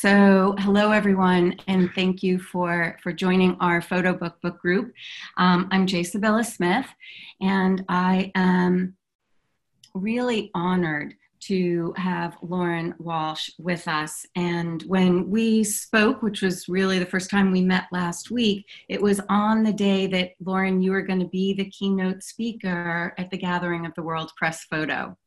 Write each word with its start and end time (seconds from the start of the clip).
So, 0.00 0.54
hello 0.60 0.92
everyone, 0.92 1.56
and 1.66 1.90
thank 1.92 2.22
you 2.22 2.38
for 2.38 2.96
for 3.02 3.12
joining 3.12 3.56
our 3.58 3.82
photo 3.82 4.14
book 4.14 4.40
book 4.40 4.60
group. 4.60 4.92
Um, 5.36 5.66
I'm 5.72 5.88
J. 5.88 6.02
Sybylla 6.02 6.46
Smith, 6.46 6.86
and 7.40 7.84
I 7.88 8.30
am 8.36 8.96
really 9.94 10.52
honored 10.54 11.14
to 11.40 11.94
have 11.96 12.36
Lauren 12.42 12.94
Walsh 13.00 13.50
with 13.58 13.88
us. 13.88 14.24
And 14.36 14.84
when 14.84 15.28
we 15.28 15.64
spoke, 15.64 16.22
which 16.22 16.42
was 16.42 16.68
really 16.68 17.00
the 17.00 17.06
first 17.06 17.28
time 17.28 17.50
we 17.50 17.62
met 17.62 17.86
last 17.90 18.30
week, 18.30 18.66
it 18.88 19.02
was 19.02 19.20
on 19.28 19.64
the 19.64 19.72
day 19.72 20.06
that 20.06 20.34
Lauren, 20.38 20.80
you 20.80 20.92
were 20.92 21.02
going 21.02 21.18
to 21.18 21.26
be 21.26 21.54
the 21.54 21.70
keynote 21.70 22.22
speaker 22.22 23.14
at 23.18 23.32
the 23.32 23.36
gathering 23.36 23.84
of 23.84 23.94
the 23.96 24.02
World 24.02 24.30
Press 24.36 24.62
Photo. 24.62 25.18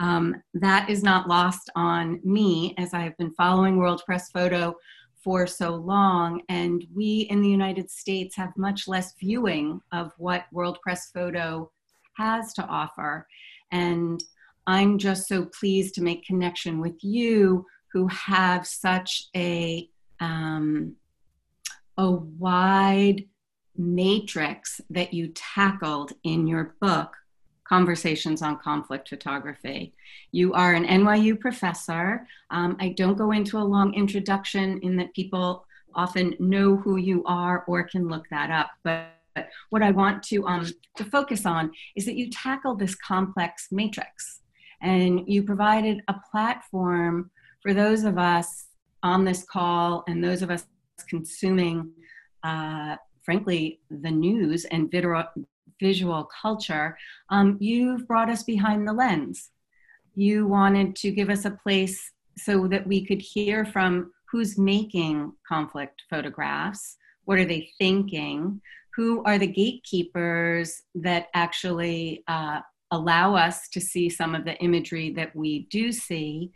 Um, 0.00 0.42
that 0.54 0.88
is 0.88 1.02
not 1.02 1.28
lost 1.28 1.70
on 1.76 2.20
me 2.24 2.74
as 2.78 2.94
I 2.94 3.00
have 3.00 3.16
been 3.18 3.34
following 3.34 3.76
World 3.76 4.02
Press 4.06 4.30
Photo 4.30 4.74
for 5.22 5.46
so 5.46 5.74
long. 5.74 6.40
And 6.48 6.84
we 6.94 7.26
in 7.30 7.42
the 7.42 7.48
United 7.48 7.90
States 7.90 8.34
have 8.36 8.56
much 8.56 8.88
less 8.88 9.12
viewing 9.20 9.80
of 9.92 10.12
what 10.16 10.46
World 10.52 10.78
Press 10.82 11.10
Photo 11.12 11.70
has 12.16 12.54
to 12.54 12.64
offer. 12.64 13.26
And 13.70 14.24
I'm 14.66 14.96
just 14.96 15.28
so 15.28 15.44
pleased 15.44 15.94
to 15.96 16.02
make 16.02 16.24
connection 16.24 16.80
with 16.80 17.04
you 17.04 17.66
who 17.92 18.06
have 18.08 18.66
such 18.66 19.24
a 19.36 19.88
um, 20.20 20.96
a 21.98 22.10
wide 22.10 23.24
matrix 23.76 24.80
that 24.90 25.12
you 25.12 25.28
tackled 25.34 26.12
in 26.24 26.46
your 26.46 26.76
book 26.80 27.14
Conversations 27.70 28.42
on 28.42 28.58
Conflict 28.58 29.08
Photography. 29.08 29.94
You 30.32 30.52
are 30.54 30.74
an 30.74 30.84
NYU 30.84 31.38
professor. 31.38 32.26
Um, 32.50 32.76
I 32.80 32.88
don't 32.88 33.16
go 33.16 33.30
into 33.30 33.58
a 33.58 33.70
long 33.76 33.94
introduction 33.94 34.80
in 34.82 34.96
that 34.96 35.14
people 35.14 35.64
often 35.94 36.34
know 36.40 36.76
who 36.76 36.96
you 36.96 37.22
are 37.26 37.64
or 37.68 37.84
can 37.84 38.08
look 38.08 38.24
that 38.30 38.50
up. 38.50 38.70
But 38.82 39.10
what 39.68 39.84
I 39.84 39.92
want 39.92 40.24
to, 40.24 40.44
um, 40.48 40.66
to 40.96 41.04
focus 41.04 41.46
on 41.46 41.70
is 41.94 42.06
that 42.06 42.16
you 42.16 42.28
tackle 42.30 42.74
this 42.74 42.96
complex 42.96 43.68
matrix 43.70 44.40
and 44.82 45.22
you 45.28 45.44
provided 45.44 46.02
a 46.08 46.16
platform 46.28 47.30
for 47.62 47.72
those 47.72 48.02
of 48.02 48.18
us 48.18 48.66
on 49.04 49.24
this 49.24 49.44
call 49.44 50.02
and 50.08 50.24
those 50.24 50.42
of 50.42 50.50
us 50.50 50.66
consuming, 51.08 51.92
uh, 52.42 52.96
frankly, 53.22 53.78
the 53.90 54.10
news 54.10 54.64
and 54.64 54.90
visual 55.80 56.28
culture, 56.42 56.96
um, 57.30 57.56
you've 57.60 58.06
brought 58.06 58.30
us 58.30 58.42
behind 58.42 58.86
the 58.86 58.92
lens. 58.92 59.50
You 60.14 60.46
wanted 60.46 60.96
to 60.96 61.10
give 61.10 61.30
us 61.30 61.44
a 61.44 61.50
place 61.50 62.12
so 62.36 62.66
that 62.68 62.86
we 62.86 63.04
could 63.04 63.20
hear 63.20 63.64
from 63.64 64.12
who's 64.30 64.58
making 64.58 65.32
conflict 65.46 66.02
photographs, 66.08 66.96
what 67.24 67.38
are 67.38 67.44
they 67.44 67.70
thinking, 67.78 68.60
who 68.94 69.22
are 69.24 69.38
the 69.38 69.46
gatekeepers 69.46 70.82
that 70.94 71.28
actually 71.34 72.22
uh, 72.28 72.60
allow 72.92 73.34
us 73.34 73.68
to 73.68 73.80
see 73.80 74.08
some 74.08 74.34
of 74.34 74.44
the 74.44 74.56
imagery 74.58 75.10
that 75.10 75.34
we 75.34 75.60
do 75.70 75.92
see, 75.92 76.50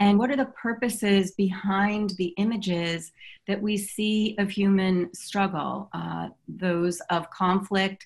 and 0.00 0.18
what 0.18 0.30
are 0.30 0.36
the 0.36 0.52
purposes 0.62 1.32
behind 1.32 2.10
the 2.18 2.34
images 2.36 3.12
that 3.46 3.60
we 3.60 3.76
see 3.76 4.36
of 4.38 4.50
human 4.50 5.12
struggle, 5.14 5.88
uh, 5.94 6.28
those 6.46 7.00
of 7.10 7.30
conflict, 7.30 8.04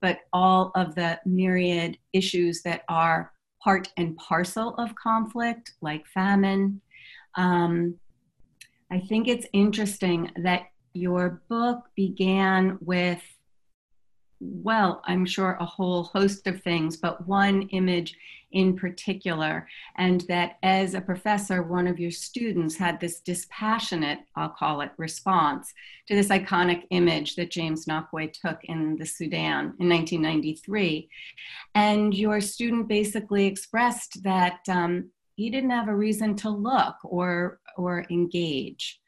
but 0.00 0.20
all 0.32 0.72
of 0.74 0.94
the 0.94 1.20
myriad 1.24 1.98
issues 2.12 2.62
that 2.62 2.82
are 2.88 3.32
part 3.62 3.88
and 3.96 4.16
parcel 4.16 4.74
of 4.76 4.94
conflict, 4.94 5.72
like 5.82 6.06
famine. 6.06 6.80
Um, 7.34 7.96
I 8.90 9.00
think 9.00 9.28
it's 9.28 9.46
interesting 9.52 10.30
that 10.42 10.62
your 10.94 11.42
book 11.48 11.84
began 11.94 12.78
with, 12.80 13.22
well, 14.40 15.02
I'm 15.04 15.26
sure 15.26 15.58
a 15.60 15.66
whole 15.66 16.04
host 16.04 16.46
of 16.46 16.62
things, 16.62 16.96
but 16.96 17.26
one 17.26 17.62
image 17.68 18.16
in 18.52 18.74
particular, 18.74 19.68
and 19.96 20.22
that 20.22 20.56
as 20.62 20.94
a 20.94 21.00
professor, 21.00 21.62
one 21.62 21.86
of 21.86 22.00
your 22.00 22.10
students 22.10 22.76
had 22.76 22.98
this 22.98 23.20
dispassionate, 23.20 24.18
I'll 24.34 24.48
call 24.48 24.80
it, 24.80 24.90
response 24.96 25.72
to 26.08 26.16
this 26.16 26.28
iconic 26.28 26.82
image 26.90 27.36
that 27.36 27.50
James 27.50 27.86
Nachtwey 27.86 28.32
took 28.32 28.58
in 28.64 28.96
the 28.96 29.06
Sudan 29.06 29.74
in 29.78 29.88
1993. 29.88 31.08
And 31.74 32.12
your 32.12 32.40
student 32.40 32.88
basically 32.88 33.46
expressed 33.46 34.22
that 34.24 34.60
um, 34.68 35.10
he 35.36 35.50
didn't 35.50 35.70
have 35.70 35.88
a 35.88 35.94
reason 35.94 36.34
to 36.36 36.50
look 36.50 36.96
or, 37.04 37.60
or 37.76 38.04
engage. 38.10 39.00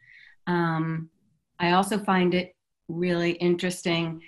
Um, 0.47 1.09
I 1.59 1.73
also 1.73 1.99
find 1.99 2.35
it 2.35 2.55
really 2.89 3.33
interesting 3.33 4.21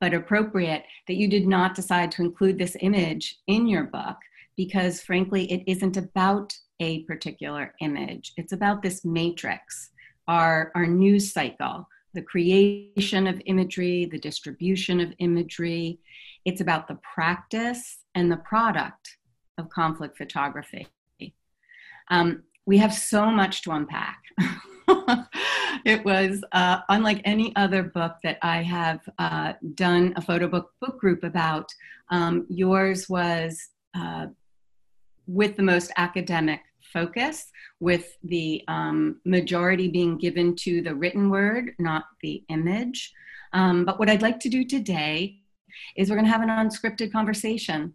but 0.00 0.14
appropriate 0.14 0.84
that 1.06 1.14
you 1.14 1.28
did 1.28 1.46
not 1.46 1.74
decide 1.74 2.10
to 2.12 2.22
include 2.22 2.58
this 2.58 2.76
image 2.80 3.36
in 3.46 3.66
your 3.66 3.84
book 3.84 4.16
because 4.56 5.00
frankly, 5.00 5.50
it 5.50 5.62
isn't 5.66 5.96
about 5.96 6.52
a 6.80 7.02
particular 7.04 7.74
image. 7.80 8.32
It's 8.36 8.52
about 8.52 8.82
this 8.82 9.04
matrix, 9.04 9.90
our, 10.28 10.72
our 10.74 10.86
news 10.86 11.32
cycle, 11.32 11.88
the 12.14 12.22
creation 12.22 13.26
of 13.26 13.40
imagery, 13.46 14.06
the 14.06 14.18
distribution 14.18 15.00
of 15.00 15.12
imagery. 15.18 16.00
It's 16.44 16.60
about 16.60 16.88
the 16.88 16.98
practice 17.14 17.98
and 18.14 18.30
the 18.30 18.38
product 18.38 19.16
of 19.58 19.70
conflict 19.70 20.18
photography. 20.18 20.88
Um, 22.10 22.42
we 22.66 22.78
have 22.78 22.92
so 22.92 23.30
much 23.30 23.62
to 23.62 23.72
unpack. 23.72 24.22
it 25.84 26.04
was 26.04 26.44
uh, 26.52 26.80
unlike 26.88 27.20
any 27.24 27.54
other 27.56 27.82
book 27.82 28.16
that 28.22 28.38
I 28.42 28.62
have 28.62 29.00
uh, 29.18 29.54
done 29.74 30.12
a 30.16 30.22
photo 30.22 30.48
book 30.48 30.72
book 30.80 30.98
group 30.98 31.24
about. 31.24 31.70
Um, 32.10 32.46
yours 32.48 33.08
was 33.08 33.68
uh, 33.94 34.26
with 35.26 35.56
the 35.56 35.62
most 35.62 35.92
academic 35.96 36.60
focus, 36.92 37.46
with 37.78 38.16
the 38.24 38.64
um, 38.68 39.20
majority 39.24 39.88
being 39.88 40.18
given 40.18 40.56
to 40.56 40.82
the 40.82 40.94
written 40.94 41.30
word, 41.30 41.72
not 41.78 42.04
the 42.22 42.42
image. 42.48 43.12
Um, 43.52 43.84
but 43.84 43.98
what 43.98 44.10
I'd 44.10 44.22
like 44.22 44.40
to 44.40 44.48
do 44.48 44.64
today 44.64 45.36
is 45.96 46.10
we're 46.10 46.16
going 46.16 46.26
to 46.26 46.32
have 46.32 46.42
an 46.42 46.48
unscripted 46.48 47.12
conversation. 47.12 47.94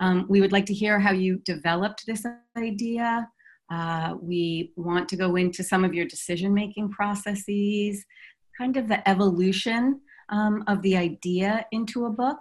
Um, 0.00 0.26
we 0.28 0.40
would 0.40 0.52
like 0.52 0.66
to 0.66 0.74
hear 0.74 0.98
how 0.98 1.12
you 1.12 1.36
developed 1.44 2.04
this 2.06 2.26
idea. 2.56 3.28
Uh, 3.72 4.16
we 4.20 4.70
want 4.76 5.08
to 5.08 5.16
go 5.16 5.36
into 5.36 5.64
some 5.64 5.82
of 5.82 5.94
your 5.94 6.04
decision 6.04 6.52
making 6.52 6.90
processes, 6.90 8.04
kind 8.58 8.76
of 8.76 8.86
the 8.86 9.08
evolution 9.08 9.98
um, 10.28 10.62
of 10.66 10.82
the 10.82 10.94
idea 10.94 11.64
into 11.72 12.04
a 12.04 12.10
book. 12.10 12.38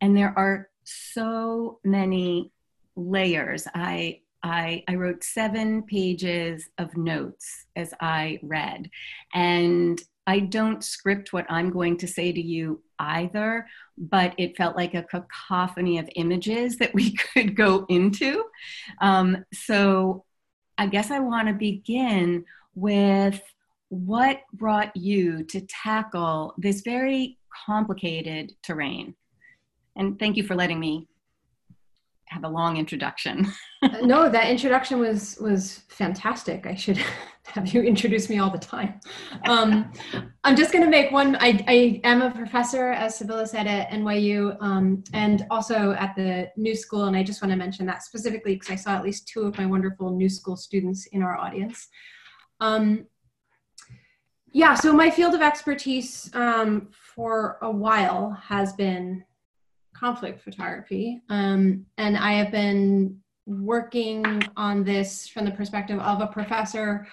And 0.00 0.16
there 0.16 0.32
are 0.38 0.70
so 0.84 1.80
many 1.84 2.50
layers. 2.96 3.66
I, 3.74 4.20
I, 4.42 4.82
I 4.88 4.94
wrote 4.94 5.22
seven 5.22 5.82
pages 5.82 6.70
of 6.78 6.96
notes 6.96 7.66
as 7.76 7.92
I 8.00 8.40
read. 8.42 8.88
And 9.34 10.00
I 10.26 10.40
don't 10.40 10.82
script 10.82 11.34
what 11.34 11.46
I'm 11.50 11.70
going 11.70 11.98
to 11.98 12.06
say 12.06 12.32
to 12.32 12.40
you 12.40 12.82
either, 12.98 13.66
but 13.98 14.34
it 14.38 14.56
felt 14.56 14.76
like 14.76 14.94
a 14.94 15.02
cacophony 15.02 15.98
of 15.98 16.08
images 16.16 16.78
that 16.78 16.94
we 16.94 17.16
could 17.34 17.54
go 17.54 17.84
into. 17.90 18.44
Um, 19.02 19.44
so 19.52 20.24
I 20.80 20.86
guess 20.86 21.10
I 21.10 21.18
want 21.18 21.46
to 21.46 21.52
begin 21.52 22.42
with 22.74 23.38
what 23.90 24.40
brought 24.54 24.96
you 24.96 25.44
to 25.44 25.60
tackle 25.66 26.54
this 26.56 26.80
very 26.80 27.36
complicated 27.66 28.54
terrain. 28.62 29.14
And 29.96 30.18
thank 30.18 30.38
you 30.38 30.42
for 30.42 30.54
letting 30.54 30.80
me 30.80 31.06
have 32.30 32.44
a 32.44 32.48
long 32.48 32.76
introduction. 32.76 33.46
no, 34.02 34.28
that 34.30 34.48
introduction 34.48 35.00
was 35.00 35.36
was 35.40 35.82
fantastic. 35.88 36.64
I 36.66 36.76
should 36.76 36.96
have 37.46 37.74
you 37.74 37.82
introduce 37.82 38.28
me 38.28 38.38
all 38.38 38.50
the 38.50 38.58
time. 38.58 39.00
Um, 39.48 39.92
I'm 40.44 40.54
just 40.54 40.72
going 40.72 40.84
to 40.84 40.90
make 40.90 41.10
one. 41.10 41.36
I, 41.40 41.64
I 41.66 42.00
am 42.04 42.22
a 42.22 42.30
professor, 42.30 42.92
as 42.92 43.18
Sybylla 43.18 43.48
said, 43.48 43.66
at 43.66 43.90
NYU, 43.90 44.56
um, 44.62 45.02
and 45.12 45.44
also 45.50 45.92
at 45.92 46.14
the 46.14 46.48
New 46.56 46.76
School. 46.76 47.06
And 47.06 47.16
I 47.16 47.24
just 47.24 47.42
want 47.42 47.50
to 47.50 47.56
mention 47.56 47.84
that 47.86 48.04
specifically 48.04 48.54
because 48.54 48.70
I 48.70 48.76
saw 48.76 48.92
at 48.92 49.02
least 49.02 49.26
two 49.26 49.42
of 49.42 49.58
my 49.58 49.66
wonderful 49.66 50.10
New 50.10 50.28
School 50.28 50.56
students 50.56 51.06
in 51.06 51.22
our 51.22 51.36
audience. 51.36 51.88
Um, 52.60 53.06
yeah, 54.52 54.74
so 54.74 54.92
my 54.92 55.10
field 55.10 55.34
of 55.34 55.42
expertise 55.42 56.30
um, 56.34 56.88
for 56.92 57.58
a 57.62 57.70
while 57.70 58.30
has 58.42 58.72
been 58.72 59.24
conflict 60.00 60.40
photography. 60.42 61.20
Um, 61.28 61.84
and 61.98 62.16
I 62.16 62.32
have 62.32 62.50
been 62.50 63.20
working 63.46 64.24
on 64.56 64.82
this 64.82 65.28
from 65.28 65.44
the 65.44 65.50
perspective 65.50 66.00
of 66.00 66.22
a 66.22 66.26
professor, 66.26 67.06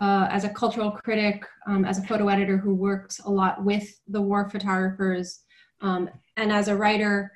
uh, 0.00 0.26
as 0.30 0.44
a 0.44 0.48
cultural 0.50 0.90
critic, 0.90 1.46
um, 1.66 1.84
as 1.84 1.98
a 1.98 2.02
photo 2.02 2.28
editor 2.28 2.58
who 2.58 2.74
works 2.74 3.20
a 3.20 3.30
lot 3.30 3.64
with 3.64 4.00
the 4.08 4.20
war 4.20 4.50
photographers, 4.50 5.40
um, 5.80 6.10
and 6.36 6.52
as 6.52 6.68
a 6.68 6.76
writer. 6.76 7.32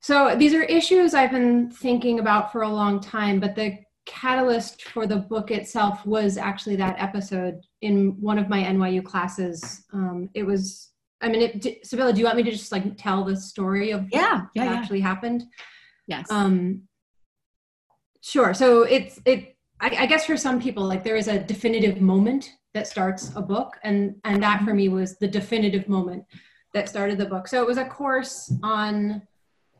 So 0.00 0.34
these 0.36 0.52
are 0.52 0.64
issues 0.64 1.14
I've 1.14 1.30
been 1.30 1.70
thinking 1.70 2.18
about 2.18 2.52
for 2.52 2.62
a 2.62 2.68
long 2.68 3.00
time, 3.00 3.40
but 3.40 3.54
the 3.54 3.78
catalyst 4.04 4.82
for 4.82 5.06
the 5.06 5.16
book 5.16 5.50
itself 5.50 6.04
was 6.04 6.36
actually 6.36 6.76
that 6.76 6.96
episode 6.98 7.60
in 7.80 8.20
one 8.20 8.38
of 8.38 8.50
my 8.50 8.62
NYU 8.62 9.02
classes. 9.02 9.84
Um, 9.94 10.28
it 10.34 10.42
was, 10.42 10.90
I 11.20 11.28
mean, 11.28 11.42
it, 11.42 11.84
Sybylla, 11.84 12.12
do 12.12 12.18
you 12.18 12.24
want 12.24 12.36
me 12.36 12.42
to 12.42 12.50
just 12.50 12.72
like 12.72 12.96
tell 12.96 13.24
the 13.24 13.36
story 13.36 13.90
of 13.92 14.06
yeah, 14.10 14.42
yeah, 14.54 14.64
what 14.64 14.72
yeah. 14.72 14.78
actually 14.78 15.00
happened? 15.00 15.44
Yes. 16.06 16.30
Um, 16.30 16.82
sure. 18.20 18.54
So 18.54 18.82
it's 18.82 19.20
it. 19.24 19.56
I, 19.80 19.88
I 20.00 20.06
guess 20.06 20.26
for 20.26 20.36
some 20.36 20.60
people, 20.60 20.84
like 20.84 21.02
there 21.02 21.16
is 21.16 21.28
a 21.28 21.38
definitive 21.38 22.00
moment 22.00 22.50
that 22.74 22.86
starts 22.86 23.32
a 23.36 23.42
book, 23.42 23.78
and 23.82 24.16
and 24.24 24.42
that 24.42 24.62
for 24.64 24.74
me 24.74 24.88
was 24.88 25.16
the 25.18 25.28
definitive 25.28 25.88
moment 25.88 26.24
that 26.74 26.88
started 26.88 27.18
the 27.18 27.26
book. 27.26 27.48
So 27.48 27.62
it 27.62 27.66
was 27.66 27.78
a 27.78 27.84
course 27.84 28.52
on 28.62 29.22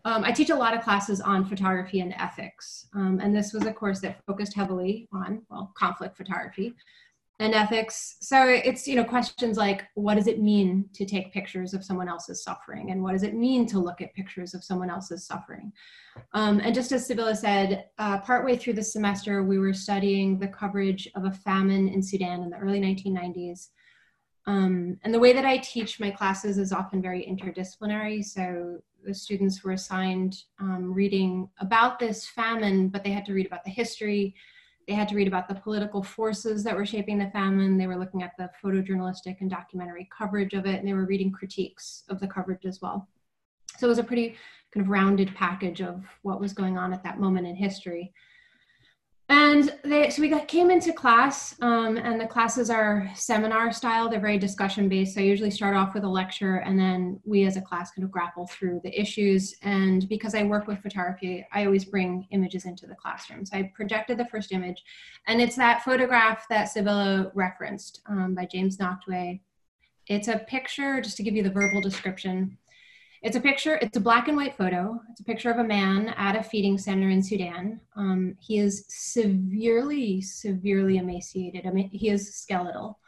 um, 0.06 0.22
I 0.22 0.32
teach 0.32 0.50
a 0.50 0.54
lot 0.54 0.74
of 0.74 0.82
classes 0.82 1.20
on 1.20 1.44
photography 1.44 2.00
and 2.00 2.14
ethics, 2.18 2.86
um, 2.94 3.20
and 3.22 3.34
this 3.34 3.52
was 3.52 3.64
a 3.64 3.72
course 3.72 4.00
that 4.00 4.22
focused 4.26 4.54
heavily 4.54 5.08
on 5.12 5.42
well 5.50 5.72
conflict 5.76 6.16
photography 6.16 6.74
and 7.40 7.54
ethics. 7.54 8.16
So 8.20 8.46
it's 8.46 8.86
you 8.86 8.96
know 8.96 9.04
questions 9.04 9.56
like 9.56 9.84
what 9.94 10.14
does 10.14 10.26
it 10.26 10.40
mean 10.40 10.88
to 10.94 11.04
take 11.04 11.32
pictures 11.32 11.74
of 11.74 11.84
someone 11.84 12.08
else's 12.08 12.42
suffering, 12.42 12.90
and 12.90 13.02
what 13.02 13.12
does 13.12 13.22
it 13.22 13.34
mean 13.34 13.66
to 13.66 13.78
look 13.78 14.00
at 14.00 14.14
pictures 14.14 14.54
of 14.54 14.62
someone 14.62 14.90
else's 14.90 15.26
suffering. 15.26 15.72
Um, 16.32 16.60
and 16.60 16.74
just 16.74 16.92
as 16.92 17.08
Sybylla 17.08 17.36
said, 17.36 17.86
uh, 17.98 18.18
partway 18.20 18.56
through 18.56 18.74
the 18.74 18.84
semester 18.84 19.42
we 19.42 19.58
were 19.58 19.74
studying 19.74 20.38
the 20.38 20.48
coverage 20.48 21.08
of 21.16 21.24
a 21.24 21.32
famine 21.32 21.88
in 21.88 22.02
Sudan 22.02 22.42
in 22.42 22.50
the 22.50 22.58
early 22.58 22.80
1990s. 22.80 23.68
Um, 24.46 24.98
and 25.02 25.12
the 25.12 25.18
way 25.18 25.32
that 25.32 25.46
I 25.46 25.56
teach 25.58 25.98
my 25.98 26.10
classes 26.10 26.58
is 26.58 26.72
often 26.72 27.00
very 27.00 27.24
interdisciplinary. 27.24 28.22
So 28.24 28.78
the 29.04 29.14
students 29.14 29.64
were 29.64 29.72
assigned 29.72 30.36
um, 30.60 30.92
reading 30.92 31.48
about 31.60 31.98
this 31.98 32.26
famine, 32.26 32.88
but 32.88 33.02
they 33.02 33.10
had 33.10 33.24
to 33.26 33.32
read 33.32 33.46
about 33.46 33.64
the 33.64 33.70
history. 33.70 34.34
They 34.86 34.94
had 34.94 35.08
to 35.08 35.16
read 35.16 35.28
about 35.28 35.48
the 35.48 35.54
political 35.54 36.02
forces 36.02 36.62
that 36.64 36.76
were 36.76 36.84
shaping 36.84 37.18
the 37.18 37.30
famine. 37.30 37.78
They 37.78 37.86
were 37.86 37.98
looking 37.98 38.22
at 38.22 38.32
the 38.36 38.50
photojournalistic 38.62 39.40
and 39.40 39.50
documentary 39.50 40.08
coverage 40.16 40.52
of 40.52 40.66
it, 40.66 40.78
and 40.78 40.86
they 40.86 40.92
were 40.92 41.06
reading 41.06 41.32
critiques 41.32 42.04
of 42.08 42.20
the 42.20 42.28
coverage 42.28 42.66
as 42.66 42.82
well. 42.82 43.08
So 43.78 43.86
it 43.86 43.88
was 43.88 43.98
a 43.98 44.04
pretty 44.04 44.36
kind 44.72 44.84
of 44.84 44.90
rounded 44.90 45.34
package 45.34 45.80
of 45.80 46.04
what 46.22 46.40
was 46.40 46.52
going 46.52 46.76
on 46.76 46.92
at 46.92 47.02
that 47.02 47.18
moment 47.18 47.46
in 47.46 47.56
history 47.56 48.12
and 49.34 49.74
they 49.82 50.10
so 50.10 50.22
we 50.22 50.28
got 50.28 50.46
came 50.46 50.70
into 50.70 50.92
class 50.92 51.56
um, 51.60 51.96
and 51.96 52.20
the 52.20 52.26
classes 52.26 52.70
are 52.70 53.10
seminar 53.16 53.72
style. 53.72 54.08
They're 54.08 54.20
very 54.20 54.38
discussion 54.38 54.88
based 54.88 55.14
so 55.14 55.20
i 55.20 55.24
usually 55.24 55.50
start 55.50 55.74
off 55.76 55.92
with 55.92 56.04
a 56.04 56.08
lecture 56.08 56.56
and 56.58 56.78
then 56.78 57.20
we 57.24 57.44
as 57.44 57.56
a 57.56 57.60
class 57.60 57.90
kind 57.90 58.04
of 58.04 58.12
grapple 58.12 58.46
through 58.46 58.80
the 58.84 59.00
issues. 59.00 59.54
And 59.62 60.08
because 60.08 60.34
i 60.36 60.44
work 60.44 60.68
with 60.68 60.78
photography 60.82 61.44
i 61.52 61.64
always 61.64 61.84
bring 61.84 62.28
images 62.30 62.64
into 62.64 62.86
the 62.86 62.94
classroom. 62.94 63.44
So 63.44 63.56
i 63.56 63.72
projected 63.74 64.18
the 64.18 64.26
first 64.26 64.52
image 64.52 64.84
and 65.26 65.40
it's 65.40 65.56
that 65.56 65.82
photograph 65.82 66.46
that 66.48 66.68
sybylla 66.72 67.32
referenced 67.34 68.02
um, 68.08 68.34
by 68.34 68.46
james 68.46 68.76
nachtwey 68.78 69.40
it's 70.06 70.28
a 70.28 70.38
picture 70.38 71.00
just 71.00 71.16
to 71.16 71.22
give 71.22 71.34
you 71.34 71.42
the 71.42 71.50
verbal 71.50 71.80
description 71.80 72.56
it's 73.24 73.36
a 73.36 73.40
picture, 73.40 73.78
it's 73.80 73.96
a 73.96 74.00
black 74.00 74.28
and 74.28 74.36
white 74.36 74.54
photo. 74.54 75.00
It's 75.10 75.20
a 75.20 75.24
picture 75.24 75.50
of 75.50 75.58
a 75.58 75.64
man 75.64 76.10
at 76.18 76.36
a 76.36 76.42
feeding 76.42 76.76
center 76.76 77.08
in 77.08 77.22
Sudan. 77.22 77.80
Um, 77.96 78.36
he 78.38 78.58
is 78.58 78.84
severely, 78.88 80.20
severely 80.20 80.98
emaciated. 80.98 81.66
I 81.66 81.70
mean, 81.70 81.88
he 81.88 82.10
is 82.10 82.34
skeletal. 82.34 82.98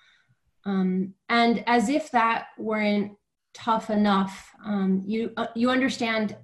Um, 0.64 1.12
and 1.28 1.62
as 1.66 1.90
if 1.90 2.10
that 2.12 2.46
weren't 2.56 3.12
tough 3.52 3.90
enough, 3.90 4.50
um, 4.64 5.02
you, 5.06 5.32
uh, 5.36 5.48
you 5.54 5.68
understand 5.68 6.34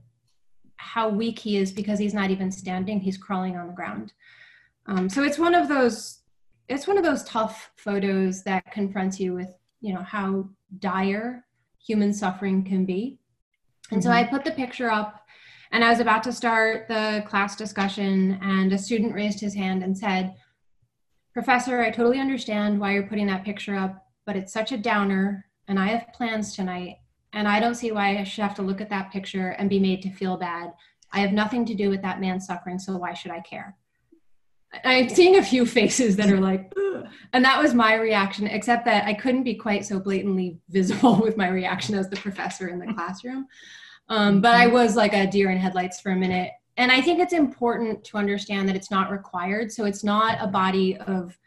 how 0.76 1.08
weak 1.08 1.38
he 1.38 1.56
is 1.56 1.72
because 1.72 1.98
he's 1.98 2.14
not 2.14 2.30
even 2.30 2.52
standing, 2.52 3.00
he's 3.00 3.16
crawling 3.16 3.56
on 3.56 3.68
the 3.68 3.72
ground. 3.72 4.12
Um, 4.84 5.08
so 5.08 5.22
it's 5.22 5.38
one 5.38 5.54
of 5.54 5.68
those, 5.68 6.18
it's 6.68 6.86
one 6.86 6.98
of 6.98 7.04
those 7.04 7.24
tough 7.24 7.70
photos 7.76 8.42
that 8.42 8.70
confronts 8.70 9.18
you 9.18 9.32
with, 9.32 9.54
you 9.80 9.94
know, 9.94 10.02
how 10.02 10.50
dire 10.78 11.46
human 11.78 12.12
suffering 12.12 12.64
can 12.64 12.84
be 12.84 13.18
and 13.92 14.00
mm-hmm. 14.00 14.10
so 14.10 14.10
I 14.10 14.24
put 14.24 14.44
the 14.44 14.50
picture 14.50 14.90
up 14.90 15.22
and 15.72 15.82
I 15.82 15.90
was 15.90 16.00
about 16.00 16.22
to 16.24 16.32
start 16.32 16.86
the 16.86 17.24
class 17.26 17.56
discussion, 17.56 18.38
and 18.42 18.72
a 18.72 18.78
student 18.78 19.14
raised 19.14 19.40
his 19.40 19.54
hand 19.54 19.82
and 19.82 19.96
said, 19.96 20.34
Professor, 21.32 21.80
I 21.80 21.90
totally 21.90 22.20
understand 22.20 22.78
why 22.78 22.92
you're 22.92 23.06
putting 23.06 23.26
that 23.28 23.44
picture 23.44 23.74
up, 23.74 24.06
but 24.26 24.36
it's 24.36 24.52
such 24.52 24.70
a 24.70 24.76
downer, 24.76 25.46
and 25.68 25.78
I 25.78 25.86
have 25.86 26.12
plans 26.12 26.54
tonight, 26.54 26.96
and 27.32 27.48
I 27.48 27.58
don't 27.58 27.74
see 27.74 27.90
why 27.90 28.18
I 28.18 28.24
should 28.24 28.42
have 28.42 28.54
to 28.56 28.62
look 28.62 28.82
at 28.82 28.90
that 28.90 29.10
picture 29.12 29.50
and 29.50 29.70
be 29.70 29.80
made 29.80 30.02
to 30.02 30.10
feel 30.10 30.36
bad. 30.36 30.74
I 31.10 31.20
have 31.20 31.32
nothing 31.32 31.64
to 31.64 31.74
do 31.74 31.88
with 31.88 32.02
that 32.02 32.20
man's 32.20 32.46
suffering, 32.46 32.78
so 32.78 32.98
why 32.98 33.14
should 33.14 33.32
I 33.32 33.40
care? 33.40 33.74
I'm 34.84 35.08
seeing 35.08 35.36
a 35.36 35.42
few 35.42 35.64
faces 35.64 36.16
that 36.16 36.30
are 36.30 36.40
like, 36.40 36.72
Ugh. 36.76 37.06
and 37.32 37.44
that 37.44 37.62
was 37.62 37.72
my 37.72 37.94
reaction, 37.94 38.46
except 38.46 38.84
that 38.84 39.06
I 39.06 39.14
couldn't 39.14 39.44
be 39.44 39.54
quite 39.54 39.86
so 39.86 40.00
blatantly 40.00 40.58
visible 40.68 41.16
with 41.16 41.38
my 41.38 41.48
reaction 41.48 41.94
as 41.94 42.10
the 42.10 42.16
professor 42.16 42.68
in 42.68 42.78
the 42.78 42.92
classroom. 42.94 43.46
Um, 44.08 44.40
but 44.40 44.54
I 44.54 44.66
mm-hmm. 44.66 44.74
was 44.74 44.96
like 44.96 45.12
a 45.12 45.26
deer 45.26 45.50
in 45.50 45.58
headlights 45.58 46.00
for 46.00 46.12
a 46.12 46.16
minute. 46.16 46.50
And 46.76 46.90
I 46.90 47.00
think 47.00 47.20
it's 47.20 47.32
important 47.32 48.02
to 48.04 48.16
understand 48.16 48.68
that 48.68 48.76
it's 48.76 48.90
not 48.90 49.10
required. 49.10 49.70
So 49.70 49.84
it's 49.84 50.02
not 50.02 50.38
a 50.40 50.46
body 50.46 50.96
of 50.96 51.38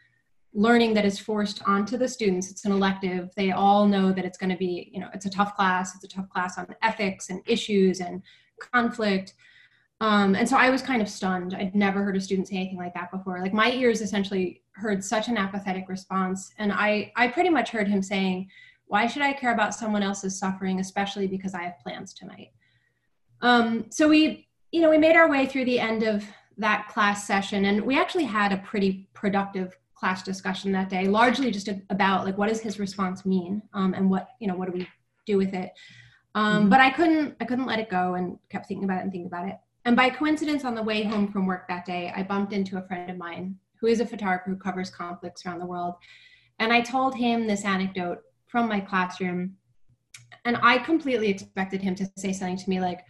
learning 0.54 0.94
that 0.94 1.04
is 1.04 1.18
forced 1.18 1.62
onto 1.66 1.98
the 1.98 2.08
students. 2.08 2.50
It's 2.50 2.64
an 2.64 2.72
elective. 2.72 3.30
They 3.36 3.50
all 3.50 3.86
know 3.86 4.12
that 4.12 4.24
it's 4.24 4.38
going 4.38 4.50
to 4.50 4.56
be, 4.56 4.90
you 4.92 5.00
know, 5.00 5.08
it's 5.12 5.26
a 5.26 5.30
tough 5.30 5.54
class. 5.54 5.94
It's 5.94 6.04
a 6.04 6.08
tough 6.08 6.28
class 6.30 6.58
on 6.58 6.66
ethics 6.82 7.28
and 7.28 7.42
issues 7.46 8.00
and 8.00 8.22
conflict. 8.58 9.34
Um, 10.00 10.34
and 10.34 10.48
so 10.48 10.56
I 10.56 10.70
was 10.70 10.82
kind 10.82 11.02
of 11.02 11.08
stunned. 11.08 11.54
I'd 11.54 11.74
never 11.74 12.02
heard 12.02 12.16
a 12.16 12.20
student 12.20 12.48
say 12.48 12.56
anything 12.56 12.78
like 12.78 12.94
that 12.94 13.10
before. 13.10 13.40
Like 13.40 13.52
my 13.52 13.70
ears 13.72 14.00
essentially 14.00 14.62
heard 14.72 15.04
such 15.04 15.28
an 15.28 15.36
apathetic 15.36 15.88
response. 15.88 16.52
And 16.58 16.72
I, 16.72 17.12
I 17.16 17.28
pretty 17.28 17.50
much 17.50 17.70
heard 17.70 17.88
him 17.88 18.02
saying, 18.02 18.48
why 18.86 19.06
should 19.06 19.22
I 19.22 19.32
care 19.32 19.52
about 19.52 19.74
someone 19.74 20.02
else's 20.02 20.38
suffering, 20.38 20.80
especially 20.80 21.26
because 21.26 21.54
I 21.54 21.62
have 21.62 21.78
plans 21.80 22.14
tonight? 22.14 22.52
Um, 23.42 23.86
so 23.90 24.08
we, 24.08 24.48
you 24.72 24.80
know, 24.80 24.90
we 24.90 24.98
made 24.98 25.16
our 25.16 25.28
way 25.28 25.46
through 25.46 25.64
the 25.64 25.80
end 25.80 26.02
of 26.02 26.24
that 26.58 26.88
class 26.88 27.26
session, 27.26 27.66
and 27.66 27.82
we 27.82 27.98
actually 27.98 28.24
had 28.24 28.52
a 28.52 28.58
pretty 28.58 29.08
productive 29.12 29.76
class 29.94 30.22
discussion 30.22 30.72
that 30.72 30.88
day, 30.88 31.06
largely 31.06 31.50
just 31.50 31.68
about 31.90 32.24
like 32.24 32.38
what 32.38 32.48
does 32.48 32.60
his 32.60 32.78
response 32.78 33.26
mean, 33.26 33.62
um, 33.74 33.94
and 33.94 34.08
what 34.08 34.28
you 34.40 34.46
know 34.46 34.54
what 34.54 34.70
do 34.70 34.78
we 34.78 34.88
do 35.26 35.36
with 35.36 35.52
it. 35.52 35.72
Um, 36.34 36.60
mm-hmm. 36.60 36.68
But 36.68 36.80
I 36.80 36.90
couldn't, 36.90 37.36
I 37.40 37.44
couldn't 37.44 37.66
let 37.66 37.78
it 37.78 37.90
go, 37.90 38.14
and 38.14 38.38
kept 38.48 38.66
thinking 38.66 38.84
about 38.84 38.98
it 38.98 39.02
and 39.02 39.12
thinking 39.12 39.26
about 39.26 39.48
it. 39.48 39.56
And 39.84 39.96
by 39.96 40.10
coincidence, 40.10 40.64
on 40.64 40.74
the 40.74 40.82
way 40.82 41.02
home 41.02 41.30
from 41.30 41.46
work 41.46 41.68
that 41.68 41.84
day, 41.84 42.12
I 42.14 42.22
bumped 42.22 42.52
into 42.52 42.78
a 42.78 42.82
friend 42.82 43.10
of 43.10 43.16
mine 43.16 43.56
who 43.80 43.86
is 43.88 44.00
a 44.00 44.06
photographer 44.06 44.50
who 44.50 44.56
covers 44.56 44.90
conflicts 44.90 45.44
around 45.44 45.58
the 45.58 45.66
world, 45.66 45.94
and 46.58 46.72
I 46.72 46.80
told 46.80 47.14
him 47.14 47.46
this 47.46 47.64
anecdote 47.64 48.22
from 48.46 48.68
my 48.68 48.80
classroom. 48.80 49.56
And 50.44 50.58
I 50.62 50.78
completely 50.78 51.28
expected 51.28 51.82
him 51.82 51.94
to 51.96 52.10
say 52.16 52.32
something 52.32 52.56
to 52.56 52.70
me 52.70 52.80
like, 52.80 53.04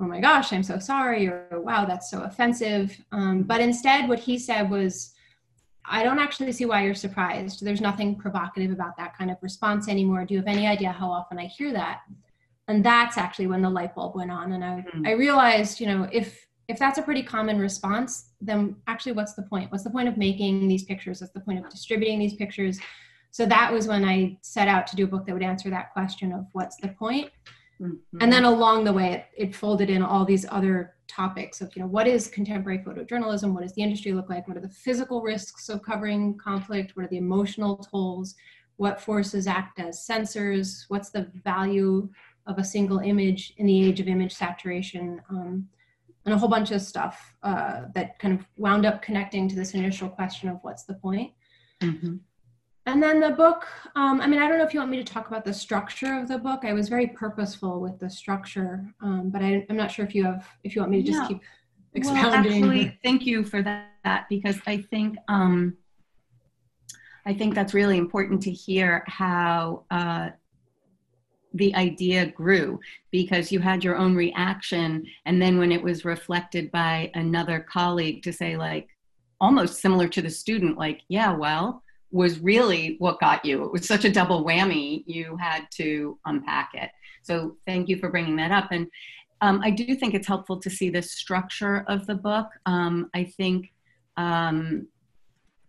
oh 0.00 0.06
my 0.06 0.20
gosh, 0.20 0.52
I'm 0.52 0.62
so 0.62 0.78
sorry, 0.78 1.26
or 1.26 1.46
wow, 1.52 1.84
that's 1.84 2.10
so 2.10 2.22
offensive. 2.22 2.96
Um, 3.12 3.42
but 3.42 3.60
instead, 3.60 4.08
what 4.08 4.18
he 4.18 4.38
said 4.38 4.70
was, 4.70 5.12
I 5.84 6.02
don't 6.04 6.18
actually 6.18 6.52
see 6.52 6.64
why 6.64 6.84
you're 6.84 6.94
surprised. 6.94 7.64
There's 7.64 7.80
nothing 7.80 8.16
provocative 8.16 8.70
about 8.70 8.96
that 8.96 9.16
kind 9.16 9.30
of 9.30 9.36
response 9.42 9.88
anymore. 9.88 10.24
Do 10.24 10.34
you 10.34 10.40
have 10.40 10.46
any 10.46 10.66
idea 10.66 10.92
how 10.92 11.10
often 11.10 11.38
I 11.38 11.46
hear 11.46 11.72
that? 11.72 12.00
And 12.68 12.84
that's 12.84 13.18
actually 13.18 13.48
when 13.48 13.62
the 13.62 13.70
light 13.70 13.94
bulb 13.94 14.14
went 14.14 14.30
on. 14.30 14.52
And 14.52 14.64
I, 14.64 14.68
mm-hmm. 14.68 15.06
I 15.06 15.12
realized, 15.12 15.80
you 15.80 15.86
know, 15.86 16.08
if 16.12 16.46
if 16.68 16.78
that's 16.78 16.98
a 16.98 17.02
pretty 17.02 17.24
common 17.24 17.58
response, 17.58 18.30
then 18.40 18.76
actually 18.86 19.10
what's 19.10 19.34
the 19.34 19.42
point? 19.42 19.72
What's 19.72 19.82
the 19.82 19.90
point 19.90 20.08
of 20.08 20.16
making 20.16 20.68
these 20.68 20.84
pictures? 20.84 21.20
What's 21.20 21.32
the 21.32 21.40
point 21.40 21.58
of 21.58 21.68
distributing 21.68 22.20
these 22.20 22.34
pictures? 22.34 22.78
So 23.30 23.46
that 23.46 23.72
was 23.72 23.86
when 23.86 24.04
i 24.04 24.36
set 24.42 24.68
out 24.68 24.86
to 24.86 24.96
do 24.96 25.04
a 25.04 25.06
book 25.06 25.26
that 25.26 25.32
would 25.32 25.42
answer 25.42 25.70
that 25.70 25.92
question 25.92 26.32
of 26.32 26.46
what's 26.52 26.76
the 26.76 26.88
point. 26.88 27.30
Mm-hmm. 27.80 28.18
and 28.20 28.30
then 28.30 28.44
along 28.44 28.84
the 28.84 28.92
way 28.92 29.12
it, 29.12 29.24
it, 29.48 29.56
folded 29.56 29.88
in 29.88 30.02
all 30.02 30.26
these 30.26 30.44
other 30.50 30.96
topics 31.08 31.62
of 31.62 31.74
you 31.74 31.80
know 31.80 31.88
what 31.88 32.06
is 32.06 32.28
contemporary 32.28 32.80
photojournalism? 32.80 33.54
What 33.54 33.62
does 33.62 33.72
the 33.72 33.82
industry 33.82 34.12
look 34.12 34.28
like? 34.28 34.46
What 34.46 34.58
are 34.58 34.60
the 34.60 34.68
physical 34.68 35.22
risks 35.22 35.70
of 35.70 35.82
covering 35.82 36.36
conflict? 36.36 36.94
What 36.94 37.06
are 37.06 37.08
the 37.08 37.16
emotional 37.16 37.78
tolls? 37.78 38.34
What 38.76 39.00
forces 39.00 39.46
act 39.46 39.80
as 39.80 40.04
censors 40.04 40.84
what's 40.88 41.08
the 41.08 41.30
value 41.42 42.10
of 42.46 42.58
a 42.58 42.64
single 42.64 42.98
image 42.98 43.54
in 43.56 43.64
the 43.64 43.88
age 43.88 43.98
of 43.98 44.08
image 44.08 44.34
saturation? 44.34 45.22
Um, 45.30 45.66
and 46.24 46.34
a 46.34 46.38
whole 46.38 46.48
bunch 46.48 46.70
of 46.70 46.82
stuff 46.82 47.34
uh, 47.42 47.82
that 47.94 48.18
kind 48.18 48.38
of 48.38 48.46
wound 48.56 48.84
up 48.84 49.00
connecting 49.00 49.48
to 49.48 49.56
this 49.56 49.74
initial 49.74 50.08
question 50.08 50.48
of 50.48 50.58
what's 50.62 50.84
the 50.84 50.94
point. 50.94 51.32
Mm-hmm. 51.82 52.16
And 52.90 53.00
then 53.00 53.20
the 53.20 53.30
book, 53.30 53.68
um, 53.94 54.20
I 54.20 54.26
mean, 54.26 54.42
I 54.42 54.48
don't 54.48 54.58
know 54.58 54.64
if 54.64 54.74
you 54.74 54.80
want 54.80 54.90
me 54.90 54.96
to 54.96 55.04
talk 55.04 55.28
about 55.28 55.44
the 55.44 55.54
structure 55.54 56.18
of 56.18 56.26
the 56.26 56.38
book. 56.38 56.64
I 56.64 56.72
was 56.72 56.88
very 56.88 57.06
purposeful 57.06 57.80
with 57.80 58.00
the 58.00 58.10
structure, 58.10 58.84
um, 59.00 59.30
but 59.30 59.42
I, 59.42 59.64
am 59.70 59.76
not 59.76 59.92
sure 59.92 60.04
if 60.04 60.12
you 60.12 60.24
have, 60.24 60.48
if 60.64 60.74
you 60.74 60.82
want 60.82 60.90
me 60.90 61.02
to 61.02 61.06
just 61.06 61.22
yeah. 61.22 61.28
keep 61.28 61.40
expounding. 61.94 62.62
Well, 62.62 62.70
actually, 62.72 62.98
thank 63.04 63.26
you 63.26 63.44
for 63.44 63.62
that 63.62 64.26
because 64.28 64.58
I 64.66 64.78
think, 64.78 65.16
um, 65.28 65.76
I 67.26 67.32
think 67.32 67.54
that's 67.54 67.74
really 67.74 67.96
important 67.96 68.42
to 68.42 68.50
hear 68.50 69.04
how 69.06 69.84
uh, 69.92 70.30
the 71.54 71.72
idea 71.76 72.26
grew 72.26 72.80
because 73.12 73.52
you 73.52 73.60
had 73.60 73.84
your 73.84 73.96
own 73.96 74.16
reaction, 74.16 75.06
and 75.26 75.40
then 75.40 75.58
when 75.58 75.70
it 75.70 75.82
was 75.82 76.04
reflected 76.04 76.72
by 76.72 77.12
another 77.14 77.60
colleague 77.60 78.24
to 78.24 78.32
say 78.32 78.56
like, 78.56 78.88
almost 79.40 79.80
similar 79.80 80.08
to 80.08 80.22
the 80.22 80.30
student, 80.30 80.76
like, 80.76 81.02
yeah, 81.08 81.32
well, 81.32 81.84
was 82.10 82.40
really 82.40 82.96
what 82.98 83.20
got 83.20 83.44
you. 83.44 83.64
It 83.64 83.72
was 83.72 83.86
such 83.86 84.04
a 84.04 84.10
double 84.10 84.44
whammy, 84.44 85.04
you 85.06 85.36
had 85.36 85.66
to 85.76 86.18
unpack 86.24 86.70
it. 86.74 86.90
So 87.22 87.56
thank 87.66 87.88
you 87.88 87.98
for 87.98 88.10
bringing 88.10 88.36
that 88.36 88.50
up. 88.50 88.68
And 88.72 88.88
um, 89.40 89.60
I 89.62 89.70
do 89.70 89.94
think 89.94 90.14
it's 90.14 90.26
helpful 90.26 90.58
to 90.60 90.70
see 90.70 90.90
the 90.90 91.02
structure 91.02 91.84
of 91.88 92.06
the 92.06 92.14
book. 92.14 92.48
Um, 92.66 93.10
I 93.14 93.24
think 93.24 93.72
um, 94.16 94.88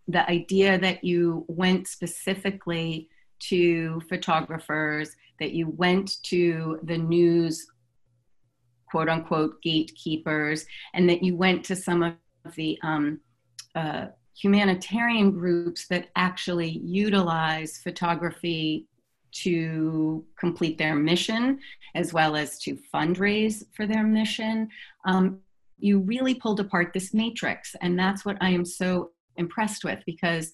the 0.08 0.28
idea 0.28 0.78
that 0.78 1.04
you 1.04 1.44
went 1.48 1.88
specifically 1.88 3.08
to 3.48 4.00
photographers, 4.08 5.16
that 5.40 5.52
you 5.52 5.68
went 5.68 6.22
to 6.24 6.78
the 6.82 6.98
news 6.98 7.66
quote 8.90 9.08
unquote 9.08 9.60
gatekeepers, 9.62 10.66
and 10.92 11.08
that 11.08 11.22
you 11.22 11.34
went 11.34 11.64
to 11.64 11.74
some 11.74 12.02
of 12.02 12.14
the 12.56 12.78
um, 12.82 13.20
uh, 13.74 14.06
humanitarian 14.34 15.30
groups 15.30 15.86
that 15.88 16.08
actually 16.16 16.80
utilize 16.82 17.78
photography 17.78 18.86
to 19.32 20.24
complete 20.38 20.78
their 20.78 20.94
mission 20.94 21.58
as 21.94 22.12
well 22.12 22.36
as 22.36 22.58
to 22.58 22.78
fundraise 22.92 23.64
for 23.72 23.86
their 23.86 24.04
mission. 24.04 24.68
Um, 25.06 25.40
you 25.78 26.00
really 26.00 26.34
pulled 26.34 26.60
apart 26.60 26.92
this 26.92 27.12
matrix, 27.12 27.74
and 27.80 27.98
that's 27.98 28.24
what 28.24 28.36
I 28.40 28.50
am 28.50 28.64
so 28.64 29.10
impressed 29.36 29.84
with 29.84 30.00
because 30.06 30.52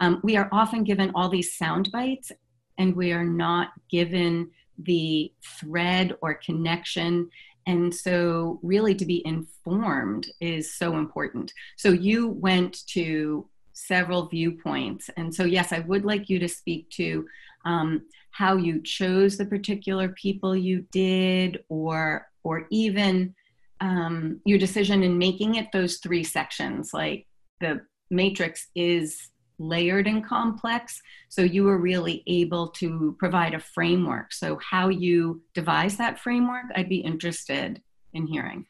um, 0.00 0.20
we 0.22 0.36
are 0.36 0.48
often 0.52 0.84
given 0.84 1.10
all 1.14 1.28
these 1.28 1.56
sound 1.56 1.90
bites 1.90 2.30
and 2.78 2.94
we 2.94 3.12
are 3.12 3.24
not 3.24 3.70
given 3.90 4.50
the 4.78 5.32
thread 5.42 6.14
or 6.22 6.34
connection 6.34 7.28
and 7.68 7.94
so, 7.94 8.58
really, 8.62 8.94
to 8.94 9.04
be 9.04 9.24
informed 9.26 10.26
is 10.40 10.74
so 10.74 10.96
important. 10.96 11.52
So, 11.76 11.90
you 11.90 12.28
went 12.28 12.86
to 12.88 13.46
several 13.74 14.26
viewpoints. 14.26 15.10
And 15.18 15.32
so, 15.32 15.44
yes, 15.44 15.70
I 15.70 15.80
would 15.80 16.04
like 16.04 16.30
you 16.30 16.38
to 16.40 16.48
speak 16.48 16.88
to 16.92 17.26
um, 17.66 18.02
how 18.30 18.56
you 18.56 18.80
chose 18.82 19.36
the 19.36 19.44
particular 19.44 20.08
people 20.08 20.56
you 20.56 20.86
did, 20.90 21.62
or, 21.68 22.26
or 22.42 22.66
even 22.70 23.34
um, 23.82 24.40
your 24.46 24.58
decision 24.58 25.02
in 25.02 25.18
making 25.18 25.56
it 25.56 25.70
those 25.70 25.98
three 25.98 26.24
sections. 26.24 26.94
Like 26.94 27.26
the 27.60 27.82
matrix 28.10 28.68
is 28.74 29.28
layered 29.58 30.06
and 30.06 30.24
complex. 30.24 31.00
So 31.28 31.42
you 31.42 31.64
were 31.64 31.78
really 31.78 32.22
able 32.26 32.68
to 32.68 33.16
provide 33.18 33.54
a 33.54 33.60
framework. 33.60 34.32
So 34.32 34.58
how 34.58 34.88
you 34.88 35.42
devise 35.54 35.96
that 35.96 36.18
framework, 36.18 36.64
I'd 36.74 36.88
be 36.88 36.98
interested 36.98 37.82
in 38.12 38.26
hearing. 38.26 38.66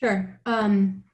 Sure. 0.00 0.38
Um, 0.46 1.04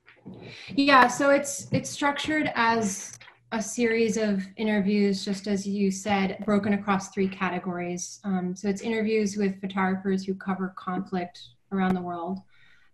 yeah. 0.74 1.08
So 1.08 1.30
it's 1.30 1.68
it's 1.72 1.90
structured 1.90 2.50
as 2.54 3.18
a 3.52 3.62
series 3.62 4.16
of 4.18 4.42
interviews, 4.56 5.24
just 5.24 5.46
as 5.46 5.66
you 5.66 5.90
said, 5.90 6.42
broken 6.44 6.74
across 6.74 7.08
three 7.08 7.28
categories. 7.28 8.20
Um, 8.24 8.54
so 8.54 8.68
it's 8.68 8.82
interviews 8.82 9.36
with 9.36 9.60
photographers 9.60 10.24
who 10.24 10.34
cover 10.34 10.74
conflict 10.76 11.40
around 11.72 11.94
the 11.94 12.02
world. 12.02 12.40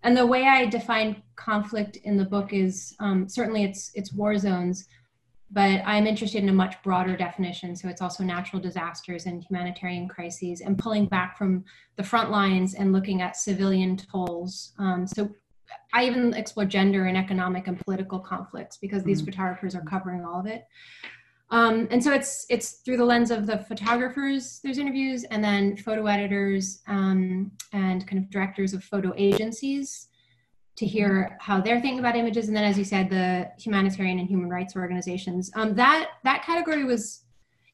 And 0.05 0.17
the 0.17 0.27
way 0.27 0.47
I 0.47 0.67
define 0.67 1.23
conflict 1.37 1.97
in 2.05 2.17
the 2.17 2.25
book 2.25 2.53
is 2.53 2.95
um, 3.01 3.29
certainly 3.29 3.65
it's 3.65 3.91
it's 3.95 4.13
war 4.13 4.37
zones, 4.39 4.87
but 5.55 5.83
I'm 5.87 6.07
interested 6.07 6.43
in 6.43 6.49
a 6.49 6.53
much 6.53 6.83
broader 6.83 7.17
definition. 7.17 7.77
So 7.77 7.89
it's 7.89 8.03
also 8.03 8.25
natural 8.25 8.61
disasters 8.61 9.27
and 9.27 9.43
humanitarian 9.43 10.09
crises 10.09 10.61
and 10.61 10.77
pulling 10.77 11.07
back 11.07 11.39
from 11.39 11.65
the 11.97 12.03
front 12.03 12.33
lines 12.33 12.75
and 12.75 12.93
looking 12.93 13.23
at 13.23 13.37
civilian 13.37 13.97
tolls. 13.97 14.73
Um, 14.81 15.07
so 15.07 15.31
I 15.93 16.07
even 16.07 16.35
explore 16.35 16.67
gender 16.67 17.07
and 17.07 17.17
economic 17.17 17.69
and 17.69 17.79
political 17.79 18.19
conflicts 18.19 18.77
because 18.79 19.01
mm-hmm. 19.01 19.11
these 19.11 19.23
photographers 19.23 19.77
are 19.77 19.83
covering 19.83 20.25
all 20.25 20.41
of 20.41 20.47
it. 20.47 20.67
Um, 21.51 21.87
and 21.93 22.03
so 22.03 22.13
it's 22.13 22.47
it's 22.49 22.81
through 22.85 22.97
the 22.97 23.05
lens 23.05 23.31
of 23.31 23.47
the 23.47 23.59
photographers. 23.59 24.59
There's 24.65 24.79
interviews, 24.79 25.23
and 25.25 25.45
then 25.45 25.77
photo 25.77 26.07
editors 26.07 26.81
um, 26.89 27.53
and 27.73 28.05
kind 28.09 28.21
of 28.21 28.29
directors 28.31 28.73
of 28.75 28.83
photo 28.83 29.13
agencies 29.17 30.09
to 30.77 30.87
hear 30.87 31.37
how 31.41 31.61
they're 31.61 31.81
thinking 31.81 32.01
about 32.01 32.17
images. 32.17 32.49
And 32.49 32.57
then 32.57 32.65
as 32.65 32.77
you 32.77 32.85
said 32.85 33.09
the 33.09 33.51
humanitarian 33.59 34.19
and 34.19 34.29
human 34.29 34.49
rights 34.49 34.75
organizations. 34.77 35.51
Um, 35.55 35.75
that 35.75 36.11
that 36.25 36.45
category 36.45 36.85
was 36.85 37.23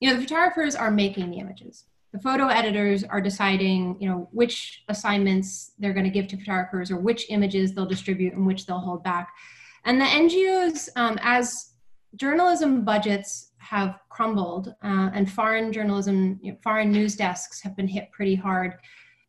you 0.01 0.09
know 0.09 0.17
the 0.17 0.23
photographers 0.23 0.75
are 0.75 0.91
making 0.91 1.31
the 1.31 1.39
images. 1.39 1.85
The 2.13 2.19
photo 2.19 2.49
editors 2.49 3.05
are 3.05 3.21
deciding 3.21 3.97
you 4.01 4.09
know 4.09 4.29
which 4.33 4.83
assignments 4.89 5.73
they're 5.79 5.95
going 5.95 6.05
to 6.05 6.11
give 6.11 6.27
to 6.29 6.37
photographers 6.37 6.91
or 6.91 6.97
which 6.97 7.27
images 7.31 7.73
they'll 7.73 7.87
distribute 7.87 8.35
and 8.35 8.47
which 8.47 8.67
they'll 8.67 8.79
hold 8.79 9.03
back. 9.03 9.31
And 9.85 10.01
the 10.01 10.05
ngos 10.05 10.89
um, 10.97 11.19
as 11.23 11.71
journalism 12.17 12.85
budgets 12.85 13.53
have 13.59 14.01
crumbled 14.09 14.75
uh, 14.83 15.11
and 15.15 15.31
foreign 15.31 15.73
journalism 15.73 16.41
you 16.43 16.53
know, 16.53 16.59
foreign 16.63 16.91
news 16.91 17.15
desks 17.15 17.61
have 17.63 17.77
been 17.77 17.87
hit 17.87 18.11
pretty 18.11 18.35
hard 18.35 18.75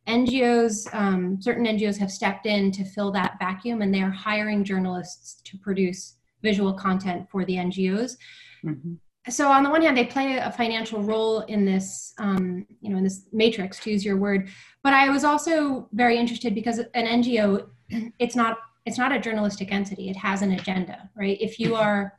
NGOs, 0.08 0.92
um, 0.94 1.40
certain 1.40 1.64
NGOs 1.64 1.96
have 1.98 2.10
stepped 2.10 2.46
in 2.46 2.72
to 2.72 2.84
fill 2.84 3.12
that 3.12 3.36
vacuum 3.38 3.82
and 3.82 3.94
they 3.94 4.02
are 4.02 4.10
hiring 4.10 4.64
journalists 4.64 5.40
to 5.44 5.56
produce 5.58 6.16
visual 6.42 6.72
content 6.72 7.28
for 7.30 7.44
the 7.44 7.54
NGOs. 7.54 8.16
Mm-hmm. 8.64 8.94
So 9.30 9.48
on 9.48 9.62
the 9.62 9.70
one 9.70 9.82
hand, 9.82 9.96
they 9.96 10.04
play 10.04 10.38
a 10.38 10.50
financial 10.50 11.00
role 11.00 11.42
in 11.42 11.64
this, 11.64 12.12
um, 12.18 12.66
you 12.80 12.90
know, 12.90 12.96
in 12.96 13.04
this 13.04 13.26
matrix, 13.32 13.78
to 13.80 13.90
use 13.90 14.04
your 14.04 14.16
word. 14.16 14.48
But 14.82 14.94
I 14.94 15.10
was 15.10 15.22
also 15.22 15.88
very 15.92 16.18
interested 16.18 16.54
because 16.54 16.78
an 16.78 17.22
NGO, 17.22 17.68
it's 18.18 18.34
not, 18.34 18.58
it's 18.84 18.98
not 18.98 19.12
a 19.12 19.20
journalistic 19.20 19.72
entity. 19.72 20.10
It 20.10 20.16
has 20.16 20.42
an 20.42 20.52
agenda, 20.52 21.08
right? 21.14 21.40
If 21.40 21.60
you 21.60 21.76
are 21.76 22.18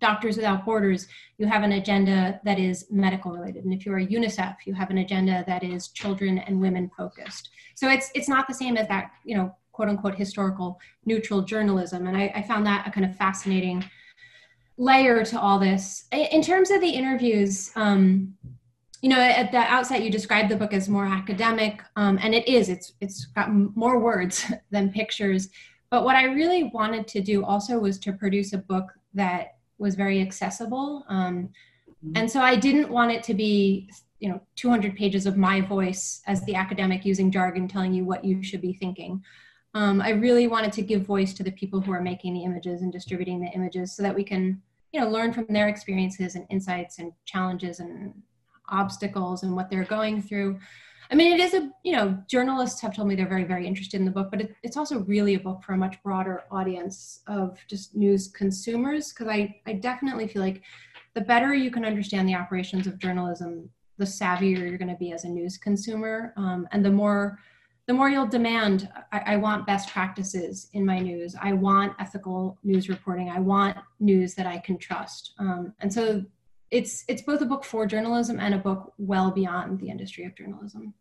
Doctors 0.00 0.36
Without 0.36 0.64
Borders, 0.64 1.06
you 1.38 1.46
have 1.46 1.62
an 1.62 1.72
agenda 1.72 2.40
that 2.44 2.58
is 2.58 2.86
medical 2.90 3.32
related. 3.32 3.64
And 3.64 3.72
if 3.72 3.86
you're 3.86 3.98
UNICEF, 3.98 4.56
you 4.66 4.74
have 4.74 4.90
an 4.90 4.98
agenda 4.98 5.44
that 5.46 5.62
is 5.62 5.88
children 5.88 6.38
and 6.38 6.60
women 6.60 6.90
focused. 6.96 7.50
So 7.74 7.88
it's 7.88 8.10
it's 8.14 8.28
not 8.28 8.48
the 8.48 8.54
same 8.54 8.76
as 8.76 8.88
that, 8.88 9.10
you 9.24 9.36
know, 9.36 9.54
quote 9.72 9.88
unquote 9.88 10.14
historical 10.14 10.80
neutral 11.04 11.42
journalism. 11.42 12.06
And 12.06 12.16
I, 12.16 12.32
I 12.34 12.42
found 12.42 12.66
that 12.66 12.86
a 12.86 12.90
kind 12.90 13.06
of 13.06 13.16
fascinating 13.16 13.84
layer 14.78 15.24
to 15.24 15.40
all 15.40 15.58
this. 15.58 16.06
In 16.12 16.42
terms 16.42 16.70
of 16.70 16.80
the 16.80 16.88
interviews, 16.88 17.70
um, 17.76 18.34
you 19.02 19.10
know, 19.10 19.20
at 19.20 19.52
the 19.52 19.58
outset, 19.58 20.02
you 20.02 20.10
described 20.10 20.48
the 20.48 20.56
book 20.56 20.72
as 20.72 20.88
more 20.88 21.06
academic, 21.06 21.82
um, 21.96 22.18
and 22.22 22.34
it 22.34 22.48
is. 22.48 22.68
It's 22.68 22.94
it's 23.00 23.26
got 23.26 23.52
more 23.52 23.98
words 23.98 24.44
than 24.70 24.90
pictures. 24.90 25.48
But 25.90 26.04
what 26.04 26.16
I 26.16 26.24
really 26.24 26.64
wanted 26.64 27.06
to 27.08 27.20
do 27.20 27.44
also 27.44 27.78
was 27.78 27.98
to 28.00 28.12
produce 28.12 28.52
a 28.52 28.58
book 28.58 28.86
that 29.14 29.55
was 29.78 29.94
very 29.94 30.20
accessible. 30.20 31.04
Um, 31.08 31.50
mm-hmm. 32.04 32.12
And 32.16 32.30
so 32.30 32.40
I 32.40 32.56
didn't 32.56 32.90
want 32.90 33.12
it 33.12 33.22
to 33.24 33.34
be, 33.34 33.90
you 34.20 34.28
know, 34.28 34.40
200 34.56 34.96
pages 34.96 35.26
of 35.26 35.36
my 35.36 35.60
voice 35.60 36.22
as 36.26 36.44
the 36.44 36.54
academic 36.54 37.04
using 37.04 37.30
jargon 37.30 37.68
telling 37.68 37.92
you 37.92 38.04
what 38.04 38.24
you 38.24 38.42
should 38.42 38.60
be 38.60 38.72
thinking. 38.72 39.22
Um, 39.74 40.00
I 40.00 40.10
really 40.10 40.48
wanted 40.48 40.72
to 40.72 40.82
give 40.82 41.02
voice 41.02 41.34
to 41.34 41.42
the 41.42 41.52
people 41.52 41.80
who 41.80 41.92
are 41.92 42.00
making 42.00 42.32
the 42.32 42.44
images 42.44 42.80
and 42.80 42.90
distributing 42.90 43.40
the 43.40 43.50
images 43.50 43.94
so 43.94 44.02
that 44.02 44.14
we 44.14 44.24
can, 44.24 44.62
you 44.92 45.00
know, 45.00 45.08
learn 45.08 45.34
from 45.34 45.46
their 45.50 45.68
experiences 45.68 46.34
and 46.34 46.46
insights 46.48 46.98
and 46.98 47.12
challenges 47.26 47.80
and 47.80 48.14
obstacles 48.70 49.42
and 49.42 49.54
what 49.54 49.68
they're 49.68 49.84
going 49.84 50.22
through. 50.22 50.58
I 51.10 51.14
mean, 51.14 51.32
it 51.32 51.40
is 51.40 51.54
a, 51.54 51.70
you 51.84 51.92
know, 51.92 52.18
journalists 52.26 52.80
have 52.80 52.94
told 52.94 53.08
me 53.08 53.14
they're 53.14 53.28
very, 53.28 53.44
very 53.44 53.66
interested 53.66 54.00
in 54.00 54.04
the 54.04 54.10
book, 54.10 54.28
but 54.30 54.40
it, 54.40 54.56
it's 54.62 54.76
also 54.76 55.00
really 55.00 55.34
a 55.34 55.40
book 55.40 55.62
for 55.62 55.72
a 55.74 55.76
much 55.76 56.02
broader 56.02 56.44
audience 56.50 57.20
of 57.26 57.58
just 57.68 57.94
news 57.94 58.28
consumers. 58.28 59.12
Because 59.12 59.28
I, 59.28 59.60
I 59.66 59.74
definitely 59.74 60.26
feel 60.26 60.42
like 60.42 60.62
the 61.14 61.20
better 61.20 61.54
you 61.54 61.70
can 61.70 61.84
understand 61.84 62.28
the 62.28 62.34
operations 62.34 62.86
of 62.86 62.98
journalism, 62.98 63.70
the 63.98 64.04
savvier 64.04 64.68
you're 64.68 64.78
going 64.78 64.90
to 64.90 64.96
be 64.96 65.12
as 65.12 65.24
a 65.24 65.28
news 65.28 65.56
consumer. 65.56 66.32
Um, 66.36 66.68
and 66.72 66.84
the 66.84 66.90
more, 66.90 67.38
the 67.86 67.94
more 67.94 68.10
you'll 68.10 68.26
demand, 68.26 68.88
I, 69.12 69.34
I 69.34 69.36
want 69.36 69.66
best 69.66 69.88
practices 69.90 70.68
in 70.72 70.84
my 70.84 70.98
news. 70.98 71.36
I 71.40 71.52
want 71.52 71.94
ethical 72.00 72.58
news 72.64 72.88
reporting. 72.88 73.30
I 73.30 73.38
want 73.38 73.76
news 74.00 74.34
that 74.34 74.46
I 74.46 74.58
can 74.58 74.76
trust. 74.76 75.34
Um, 75.38 75.72
and 75.80 75.92
so 75.92 76.24
it's 76.70 77.04
it's 77.08 77.22
both 77.22 77.40
a 77.40 77.46
book 77.46 77.64
for 77.64 77.86
journalism 77.86 78.40
and 78.40 78.54
a 78.54 78.58
book 78.58 78.92
well 78.98 79.30
beyond 79.30 79.78
the 79.80 79.88
industry 79.88 80.24
of 80.24 80.36
journalism. 80.36 80.94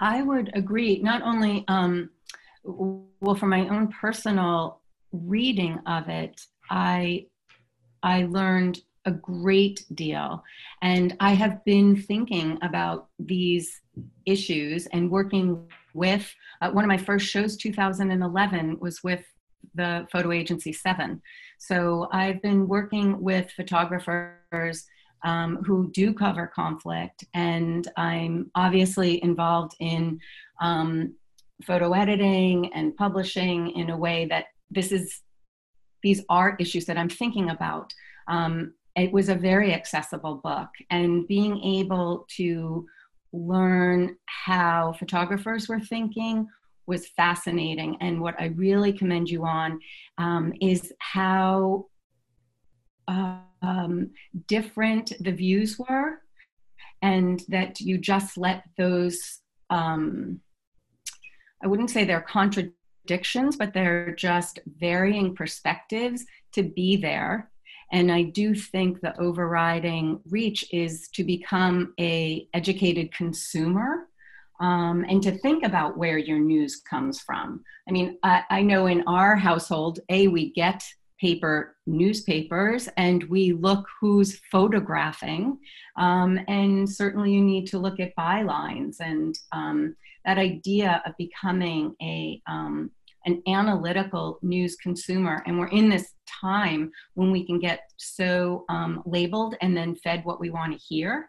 I 0.00 0.22
would 0.22 0.50
agree. 0.54 0.98
Not 0.98 1.22
only, 1.22 1.64
um, 1.68 2.10
well, 2.64 3.36
for 3.36 3.46
my 3.46 3.68
own 3.68 3.88
personal 3.88 4.80
reading 5.12 5.78
of 5.86 6.08
it, 6.08 6.40
I 6.70 7.26
I 8.02 8.24
learned 8.24 8.80
a 9.04 9.12
great 9.12 9.84
deal, 9.94 10.42
and 10.82 11.16
I 11.20 11.34
have 11.34 11.64
been 11.64 11.96
thinking 11.96 12.58
about 12.62 13.08
these 13.18 13.80
issues 14.24 14.86
and 14.86 15.10
working 15.10 15.68
with 15.94 16.34
uh, 16.60 16.70
one 16.70 16.84
of 16.84 16.88
my 16.88 16.98
first 16.98 17.26
shows 17.26 17.56
2011 17.56 18.78
was 18.80 19.02
with 19.02 19.24
the 19.76 20.06
photo 20.10 20.32
agency 20.32 20.72
seven 20.72 21.20
so 21.58 22.08
i've 22.12 22.40
been 22.42 22.66
working 22.66 23.20
with 23.20 23.50
photographers 23.52 24.86
um, 25.24 25.62
who 25.64 25.90
do 25.92 26.14
cover 26.14 26.46
conflict, 26.46 27.24
and 27.34 27.86
I'm 27.96 28.50
obviously 28.54 29.22
involved 29.22 29.74
in 29.80 30.20
um, 30.60 31.14
photo 31.64 31.92
editing 31.92 32.72
and 32.74 32.96
publishing 32.96 33.70
in 33.70 33.90
a 33.90 33.96
way 33.96 34.26
that 34.26 34.46
this 34.70 34.92
is 34.92 35.22
these 36.02 36.22
are 36.28 36.56
issues 36.60 36.84
that 36.86 36.96
I'm 36.96 37.08
thinking 37.08 37.50
about. 37.50 37.92
Um, 38.28 38.74
it 38.94 39.10
was 39.12 39.28
a 39.28 39.34
very 39.34 39.74
accessible 39.74 40.36
book, 40.36 40.68
and 40.90 41.26
being 41.26 41.60
able 41.62 42.26
to 42.36 42.86
learn 43.32 44.16
how 44.26 44.94
photographers 44.98 45.68
were 45.68 45.80
thinking 45.80 46.46
was 46.86 47.08
fascinating. 47.08 47.96
And 48.00 48.20
what 48.20 48.40
I 48.40 48.46
really 48.46 48.92
commend 48.92 49.28
you 49.28 49.44
on 49.44 49.80
um, 50.18 50.52
is 50.60 50.92
how 50.98 51.86
um, 53.08 54.10
different 54.46 55.12
the 55.20 55.32
views 55.32 55.78
were, 55.78 56.20
and 57.02 57.42
that 57.48 57.80
you 57.80 57.98
just 57.98 58.36
let 58.36 58.64
those. 58.76 59.40
Um, 59.70 60.40
I 61.62 61.68
wouldn't 61.68 61.90
say 61.90 62.04
they're 62.04 62.20
contradictions, 62.20 63.56
but 63.56 63.72
they're 63.72 64.14
just 64.14 64.60
varying 64.66 65.34
perspectives 65.34 66.24
to 66.52 66.62
be 66.62 66.96
there 66.96 67.50
and 67.92 68.10
i 68.10 68.22
do 68.22 68.54
think 68.54 69.00
the 69.00 69.18
overriding 69.20 70.20
reach 70.28 70.64
is 70.72 71.08
to 71.08 71.24
become 71.24 71.94
a 72.00 72.48
educated 72.54 73.12
consumer 73.12 74.08
um, 74.60 75.04
and 75.08 75.22
to 75.22 75.32
think 75.38 75.64
about 75.64 75.96
where 75.96 76.18
your 76.18 76.38
news 76.38 76.76
comes 76.76 77.20
from 77.20 77.62
i 77.88 77.92
mean 77.92 78.18
I, 78.22 78.42
I 78.50 78.62
know 78.62 78.86
in 78.86 79.02
our 79.06 79.36
household 79.36 80.00
a 80.08 80.28
we 80.28 80.50
get 80.52 80.82
paper 81.20 81.76
newspapers 81.86 82.88
and 82.98 83.24
we 83.24 83.52
look 83.52 83.86
who's 84.00 84.38
photographing 84.52 85.58
um, 85.96 86.38
and 86.46 86.88
certainly 86.88 87.32
you 87.32 87.42
need 87.42 87.66
to 87.68 87.78
look 87.78 88.00
at 88.00 88.14
bylines 88.16 88.96
and 89.00 89.38
um, 89.52 89.96
that 90.26 90.36
idea 90.36 91.02
of 91.06 91.16
becoming 91.16 91.94
a 92.02 92.42
um, 92.46 92.90
an 93.26 93.42
analytical 93.48 94.38
news 94.40 94.76
consumer. 94.76 95.42
And 95.46 95.58
we're 95.58 95.68
in 95.68 95.88
this 95.88 96.14
time 96.26 96.90
when 97.14 97.30
we 97.30 97.44
can 97.44 97.58
get 97.58 97.80
so 97.96 98.64
um, 98.68 99.02
labeled 99.04 99.56
and 99.60 99.76
then 99.76 99.96
fed 99.96 100.24
what 100.24 100.40
we 100.40 100.50
want 100.50 100.72
to 100.72 100.78
hear 100.78 101.28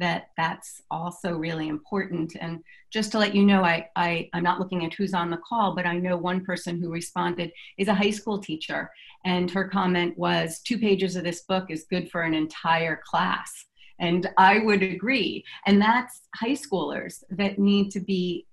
that 0.00 0.28
that's 0.36 0.82
also 0.90 1.36
really 1.36 1.68
important. 1.68 2.34
And 2.40 2.60
just 2.90 3.12
to 3.12 3.18
let 3.18 3.34
you 3.34 3.44
know, 3.44 3.62
I, 3.62 3.88
I, 3.94 4.28
I'm 4.32 4.42
not 4.42 4.58
looking 4.58 4.84
at 4.84 4.94
who's 4.94 5.14
on 5.14 5.30
the 5.30 5.40
call, 5.48 5.74
but 5.74 5.86
I 5.86 5.98
know 5.98 6.16
one 6.16 6.44
person 6.44 6.80
who 6.80 6.90
responded 6.90 7.52
is 7.78 7.88
a 7.88 7.94
high 7.94 8.10
school 8.10 8.38
teacher. 8.38 8.90
And 9.24 9.50
her 9.50 9.68
comment 9.68 10.18
was 10.18 10.60
two 10.60 10.78
pages 10.78 11.16
of 11.16 11.24
this 11.24 11.42
book 11.42 11.70
is 11.70 11.86
good 11.88 12.10
for 12.10 12.22
an 12.22 12.34
entire 12.34 13.00
class. 13.04 13.66
And 14.00 14.28
I 14.38 14.58
would 14.58 14.82
agree. 14.82 15.44
And 15.66 15.80
that's 15.80 16.22
high 16.34 16.56
schoolers 16.56 17.22
that 17.30 17.58
need 17.58 17.90
to 17.92 18.00
be 18.00 18.46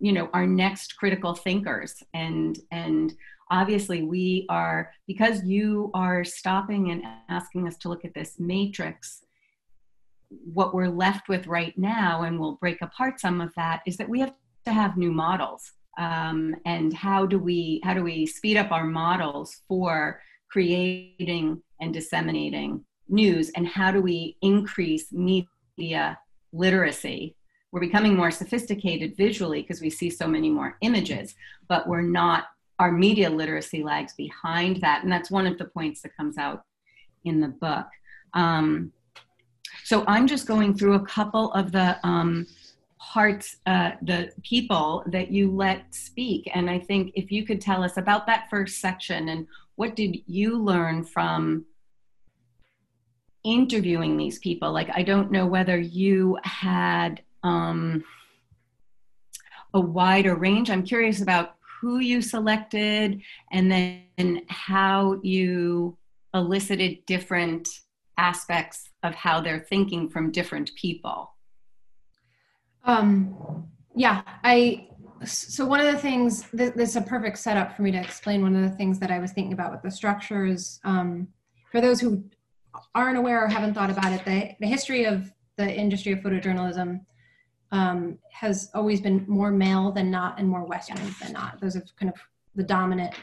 you 0.00 0.12
know 0.12 0.28
our 0.32 0.46
next 0.46 0.96
critical 0.96 1.34
thinkers 1.34 2.02
and 2.14 2.58
and 2.72 3.14
obviously 3.50 4.02
we 4.02 4.44
are 4.48 4.90
because 5.06 5.44
you 5.44 5.90
are 5.94 6.24
stopping 6.24 6.90
and 6.90 7.02
asking 7.28 7.68
us 7.68 7.76
to 7.76 7.88
look 7.88 8.04
at 8.04 8.12
this 8.12 8.34
matrix 8.38 9.22
what 10.52 10.74
we're 10.74 10.88
left 10.88 11.28
with 11.28 11.46
right 11.46 11.76
now 11.78 12.22
and 12.22 12.38
we'll 12.38 12.56
break 12.56 12.80
apart 12.82 13.20
some 13.20 13.40
of 13.40 13.52
that 13.56 13.82
is 13.86 13.96
that 13.96 14.08
we 14.08 14.20
have 14.20 14.34
to 14.64 14.72
have 14.72 14.96
new 14.96 15.12
models 15.12 15.72
um, 15.98 16.54
and 16.64 16.92
how 16.92 17.26
do 17.26 17.38
we 17.38 17.80
how 17.84 17.94
do 17.94 18.02
we 18.02 18.26
speed 18.26 18.56
up 18.56 18.72
our 18.72 18.84
models 18.84 19.62
for 19.68 20.20
creating 20.50 21.60
and 21.80 21.92
disseminating 21.92 22.84
news 23.08 23.50
and 23.56 23.66
how 23.66 23.90
do 23.90 24.00
we 24.00 24.36
increase 24.40 25.12
media 25.12 26.18
literacy 26.52 27.36
we're 27.74 27.80
becoming 27.80 28.14
more 28.14 28.30
sophisticated 28.30 29.16
visually 29.16 29.60
because 29.60 29.80
we 29.80 29.90
see 29.90 30.08
so 30.08 30.28
many 30.28 30.48
more 30.48 30.76
images, 30.80 31.34
but 31.66 31.88
we're 31.88 32.02
not, 32.02 32.44
our 32.78 32.92
media 32.92 33.28
literacy 33.28 33.82
lags 33.82 34.14
behind 34.14 34.76
that. 34.76 35.02
And 35.02 35.10
that's 35.10 35.28
one 35.28 35.44
of 35.44 35.58
the 35.58 35.64
points 35.64 36.00
that 36.02 36.16
comes 36.16 36.38
out 36.38 36.62
in 37.24 37.40
the 37.40 37.48
book. 37.48 37.86
Um, 38.32 38.92
so 39.84 40.02
I'm 40.06 40.26
just 40.26 40.46
going 40.46 40.74
through 40.74 40.94
a 40.94 41.06
couple 41.06 41.52
of 41.52 41.70
the 41.70 41.98
um, 42.06 42.46
parts, 42.98 43.56
uh, 43.66 43.92
the 44.00 44.32
people 44.42 45.04
that 45.06 45.30
you 45.30 45.50
let 45.50 45.94
speak. 45.94 46.50
And 46.54 46.70
I 46.70 46.78
think 46.78 47.12
if 47.14 47.30
you 47.30 47.44
could 47.44 47.60
tell 47.60 47.84
us 47.84 47.98
about 47.98 48.26
that 48.26 48.48
first 48.48 48.80
section 48.80 49.28
and 49.28 49.46
what 49.76 49.94
did 49.94 50.22
you 50.26 50.58
learn 50.58 51.04
from 51.04 51.66
interviewing 53.44 54.16
these 54.16 54.38
people? 54.38 54.72
Like, 54.72 54.88
I 54.94 55.02
don't 55.02 55.30
know 55.30 55.44
whether 55.44 55.78
you 55.78 56.38
had 56.44 57.20
um, 57.42 58.02
a 59.74 59.80
wider 59.80 60.34
range. 60.34 60.70
I'm 60.70 60.82
curious 60.82 61.20
about 61.20 61.56
who 61.80 61.98
you 61.98 62.22
selected 62.22 63.20
and 63.52 63.70
then 63.70 64.40
how 64.48 65.20
you 65.22 65.98
elicited 66.32 67.04
different 67.04 67.68
aspects 68.18 68.90
of 69.02 69.14
how 69.14 69.40
they're 69.40 69.66
thinking 69.68 70.08
from 70.08 70.30
different 70.30 70.70
people. 70.76 71.32
Um, 72.84 73.68
yeah, 73.96 74.22
I 74.42 74.88
so 75.24 75.64
one 75.64 75.80
of 75.80 75.90
the 75.90 75.98
things 75.98 76.48
this, 76.52 76.70
this, 76.74 76.90
is 76.90 76.96
a 76.96 77.00
perfect 77.00 77.38
setup 77.38 77.74
for 77.74 77.82
me 77.82 77.90
to 77.92 77.98
explain 77.98 78.42
one 78.42 78.54
of 78.56 78.62
the 78.62 78.76
things 78.76 78.98
that 78.98 79.10
I 79.10 79.18
was 79.18 79.32
thinking 79.32 79.52
about 79.52 79.72
with 79.72 79.82
the 79.82 79.90
structures. 79.90 80.80
Um, 80.84 81.28
for 81.70 81.80
those 81.80 82.00
who 82.00 82.24
aren't 82.94 83.16
aware 83.16 83.44
or 83.44 83.48
haven't 83.48 83.74
thought 83.74 83.90
about 83.90 84.12
it, 84.12 84.24
the, 84.24 84.50
the 84.60 84.66
history 84.66 85.04
of 85.04 85.32
the 85.56 85.72
industry 85.72 86.12
of 86.12 86.18
photojournalism 86.18 87.00
um, 87.72 88.18
has 88.30 88.70
always 88.74 89.00
been 89.00 89.24
more 89.26 89.50
male 89.50 89.92
than 89.92 90.10
not 90.10 90.38
and 90.38 90.48
more 90.48 90.64
Western 90.64 90.98
than 91.22 91.32
not. 91.32 91.60
Those 91.60 91.76
are 91.76 91.84
kind 91.98 92.12
of 92.12 92.20
the 92.54 92.62
dominant 92.62 93.14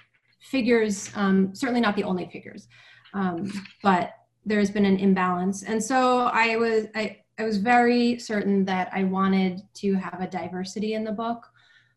figures, 0.42 1.12
um, 1.16 1.54
certainly 1.54 1.82
not 1.82 1.96
the 1.96 2.04
only 2.04 2.30
figures, 2.32 2.68
um, 3.14 3.52
but 3.84 4.14
there's 4.46 4.72
been 4.72 4.86
an 4.86 4.98
imbalance. 4.98 5.64
And 5.64 5.84
so 5.84 6.30
I 6.34 6.56
was, 6.56 6.88
I, 6.96 7.20
I 7.38 7.44
was 7.44 7.58
very 7.58 8.20
certain 8.20 8.66
that 8.66 8.90
I 8.94 9.04
wanted 9.04 9.62
to 9.76 9.94
have 9.94 10.22
a 10.22 10.28
diversity 10.28 10.94
in 10.94 11.04
the 11.04 11.12
book. 11.12 11.48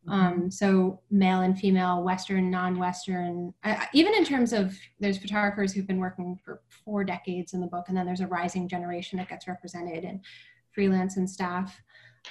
Um, 0.07 0.51
so 0.51 1.01
male 1.11 1.41
and 1.41 1.59
female, 1.59 2.03
Western, 2.03 2.51
non-Western, 2.51 3.55
I, 3.65 3.89
even 3.95 4.15
in 4.15 4.25
terms 4.25 4.53
of 4.53 4.77
there's 5.01 5.17
photographers 5.17 5.73
who've 5.73 5.87
been 5.87 5.99
working 5.99 6.39
for 6.45 6.61
four 6.69 7.05
decades 7.05 7.55
in 7.55 7.61
the 7.61 7.67
book, 7.67 7.87
and 7.89 7.97
then 7.97 8.05
there's 8.05 8.21
a 8.21 8.27
rising 8.27 8.69
generation 8.69 9.19
that 9.19 9.31
gets 9.31 9.49
represented 9.49 10.05
and 10.05 10.21
freelance 10.73 11.17
and 11.17 11.29
staff. 11.29 11.81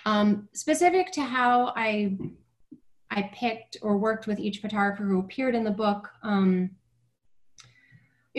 Um, 0.06 0.49
specific 0.54 1.12
to 1.13 1.21
how 1.23 1.73
I 1.76 2.17
I 3.10 3.30
picked 3.34 3.78
or 3.82 3.97
worked 3.97 4.28
with 4.28 4.39
each 4.39 4.60
photographer 4.60 5.04
who 5.04 5.19
appeared 5.19 5.56
in 5.56 5.63
the 5.63 5.71
book. 5.71 6.10
Um, 6.23 6.71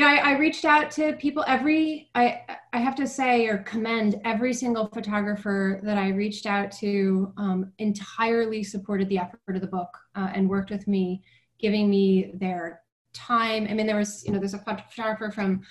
know, 0.02 0.09
I, 0.09 0.33
I, 0.33 0.38
reached 0.38 0.64
out 0.64 0.90
to 0.92 1.12
people 1.12 1.44
every, 1.46 2.11
I, 2.16 2.40
I 2.72 2.78
have 2.78 2.96
to 2.96 3.07
say 3.07 3.46
or 3.46 3.59
commend 3.59 4.20
every 4.24 4.52
single 4.52 4.88
photographer 4.88 5.80
that 5.85 5.96
I 5.96 6.09
reached 6.09 6.46
out 6.46 6.72
to 6.78 7.33
um, 7.37 7.72
entirely 7.78 8.64
supported 8.64 9.09
the 9.09 9.18
effort 9.18 9.54
of 9.54 9.61
the 9.61 9.68
book 9.68 9.96
uh, 10.16 10.30
and 10.35 10.48
worked 10.48 10.70
with 10.70 10.88
me, 10.88 11.22
giving 11.61 11.88
me 11.88 12.33
their 12.35 12.80
time. 13.12 13.68
I 13.70 13.74
mean, 13.74 13.87
there 13.87 13.96
was, 13.96 14.24
you 14.26 14.33
know, 14.33 14.40
there's 14.40 14.54
a 14.54 14.59
photographer 14.59 15.30
from 15.30 15.62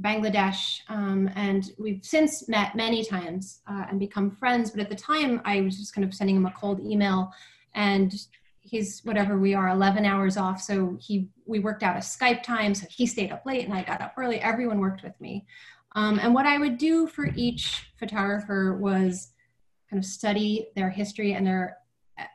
Bangladesh, 0.00 0.80
um, 0.88 1.30
and 1.36 1.70
we've 1.78 2.04
since 2.04 2.48
met 2.48 2.76
many 2.76 3.04
times 3.04 3.60
uh, 3.66 3.84
and 3.88 3.98
become 3.98 4.30
friends. 4.30 4.70
But 4.70 4.80
at 4.80 4.88
the 4.88 4.96
time, 4.96 5.40
I 5.44 5.60
was 5.60 5.78
just 5.78 5.94
kind 5.94 6.04
of 6.04 6.14
sending 6.14 6.36
him 6.36 6.46
a 6.46 6.52
cold 6.52 6.80
email, 6.80 7.30
and 7.74 8.14
he's 8.66 9.00
whatever 9.04 9.38
we 9.38 9.54
are, 9.54 9.68
11 9.68 10.04
hours 10.04 10.36
off. 10.36 10.60
So 10.60 10.96
he 11.00 11.28
we 11.44 11.58
worked 11.58 11.82
out 11.82 11.96
a 11.96 12.00
Skype 12.00 12.42
time, 12.42 12.74
so 12.74 12.86
he 12.90 13.06
stayed 13.06 13.32
up 13.32 13.46
late 13.46 13.64
and 13.64 13.74
I 13.74 13.82
got 13.82 14.00
up 14.00 14.14
early. 14.16 14.40
Everyone 14.40 14.80
worked 14.80 15.02
with 15.02 15.18
me, 15.20 15.46
um, 15.92 16.18
and 16.18 16.34
what 16.34 16.46
I 16.46 16.58
would 16.58 16.78
do 16.78 17.06
for 17.06 17.26
each 17.34 17.90
photographer 17.98 18.76
was 18.76 19.30
kind 19.90 20.02
of 20.02 20.08
study 20.08 20.68
their 20.74 20.90
history 20.90 21.34
and 21.34 21.46
their 21.46 21.78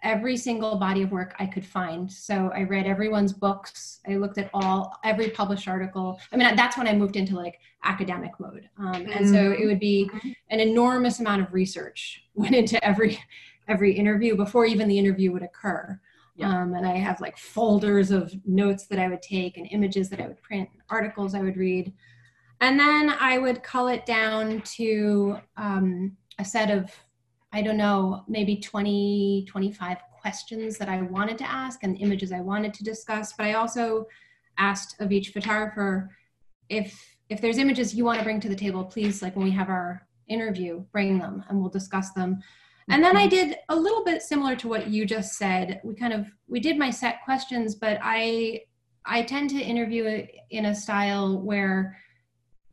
every 0.04 0.38
single 0.38 0.78
body 0.78 1.02
of 1.02 1.12
work 1.12 1.36
I 1.40 1.46
could 1.46 1.66
find. 1.66 2.12
So 2.12 2.52
I 2.56 2.64
read 2.64 2.86
everyone's 2.86 3.34
books. 3.34 4.00
I 4.08 4.16
looked 4.16 4.38
at 4.38 4.50
all 4.54 4.96
every 5.04 5.30
published 5.30 5.68
article. 5.68 6.20
I 6.32 6.38
mean, 6.38 6.56
that's 6.56 6.78
when 6.78 6.88
I 6.88 6.94
moved 6.94 7.16
into 7.16 7.36
like 7.36 7.60
academic 7.84 8.32
mode. 8.40 8.70
Um, 8.78 9.08
and 9.12 9.28
so 9.28 9.52
it 9.52 9.66
would 9.66 9.80
be 9.80 10.10
an 10.50 10.60
enormous 10.60 11.20
amount 11.20 11.42
of 11.42 11.54
research 11.54 12.24
went 12.34 12.56
into 12.56 12.84
every 12.84 13.20
every 13.68 13.94
interview 13.94 14.36
before 14.36 14.66
even 14.66 14.88
the 14.88 15.00
interview 15.00 15.32
would 15.32 15.44
occur. 15.44 16.00
Um, 16.44 16.74
and 16.74 16.86
I 16.86 16.98
have 16.98 17.22
like 17.22 17.38
folders 17.38 18.12
of 18.12 18.34
notes 18.46 18.88
that 18.88 19.00
I 19.00 19.08
would 19.08 19.22
take 19.22 19.58
and 19.58 19.68
images 19.72 20.10
that 20.10 20.20
I 20.20 20.28
would 20.28 20.42
print, 20.42 20.70
articles 20.90 21.36
I 21.36 21.42
would 21.42 21.58
read. 21.58 21.94
And 22.60 22.80
then 22.80 23.10
I 23.20 23.38
would 23.38 23.64
cull 23.64 23.88
it 23.88 24.06
down 24.06 24.62
to 24.76 25.38
um, 25.58 26.16
a 26.40 26.46
set 26.46 26.70
of 26.70 26.92
I 27.54 27.62
don't 27.62 27.78
know, 27.78 28.24
maybe 28.28 28.56
20, 28.56 29.46
25 29.50 29.98
questions 30.22 30.78
that 30.78 30.88
I 30.88 31.02
wanted 31.02 31.38
to 31.40 31.50
ask 31.50 31.84
and 31.84 32.00
images 32.00 32.32
I 32.32 32.40
wanted 32.40 32.74
to 32.76 32.84
discuss. 32.84 33.34
But 33.34 33.48
I 33.48 33.54
also 33.54 34.08
asked 34.58 34.96
of 35.02 35.12
each 35.12 35.30
photographer 35.30 36.16
if 36.70 37.18
if 37.30 37.40
there's 37.40 37.58
images 37.58 37.96
you 37.96 38.04
want 38.04 38.20
to 38.20 38.26
bring 38.26 38.42
to 38.42 38.50
the 38.50 38.56
table, 38.56 38.84
please, 38.84 39.22
like 39.22 39.38
when 39.38 39.46
we 39.46 39.52
have 39.52 39.70
our 39.70 40.06
interview, 40.28 40.84
bring 40.92 41.18
them 41.18 41.44
and 41.48 41.60
we'll 41.60 41.70
discuss 41.70 42.12
them. 42.12 42.42
And 42.92 43.04
then 43.04 43.16
I 43.16 43.28
mm-hmm. 43.28 43.30
did 43.30 43.58
a 43.70 43.76
little 43.76 44.04
bit 44.04 44.22
similar 44.22 44.56
to 44.58 44.68
what 44.68 44.88
you 44.88 45.06
just 45.06 45.38
said. 45.38 45.82
We 45.84 45.96
kind 45.96 46.14
of 46.14 46.28
we 46.48 46.60
did 46.60 46.78
my 46.78 46.90
set 46.90 47.24
questions, 47.24 47.76
but 47.76 47.98
I 48.02 48.62
I 49.06 49.24
tend 49.24 49.50
to 49.52 49.62
interview 49.62 50.28
in 50.50 50.66
a 50.66 50.76
style 50.76 51.42
where 51.42 51.98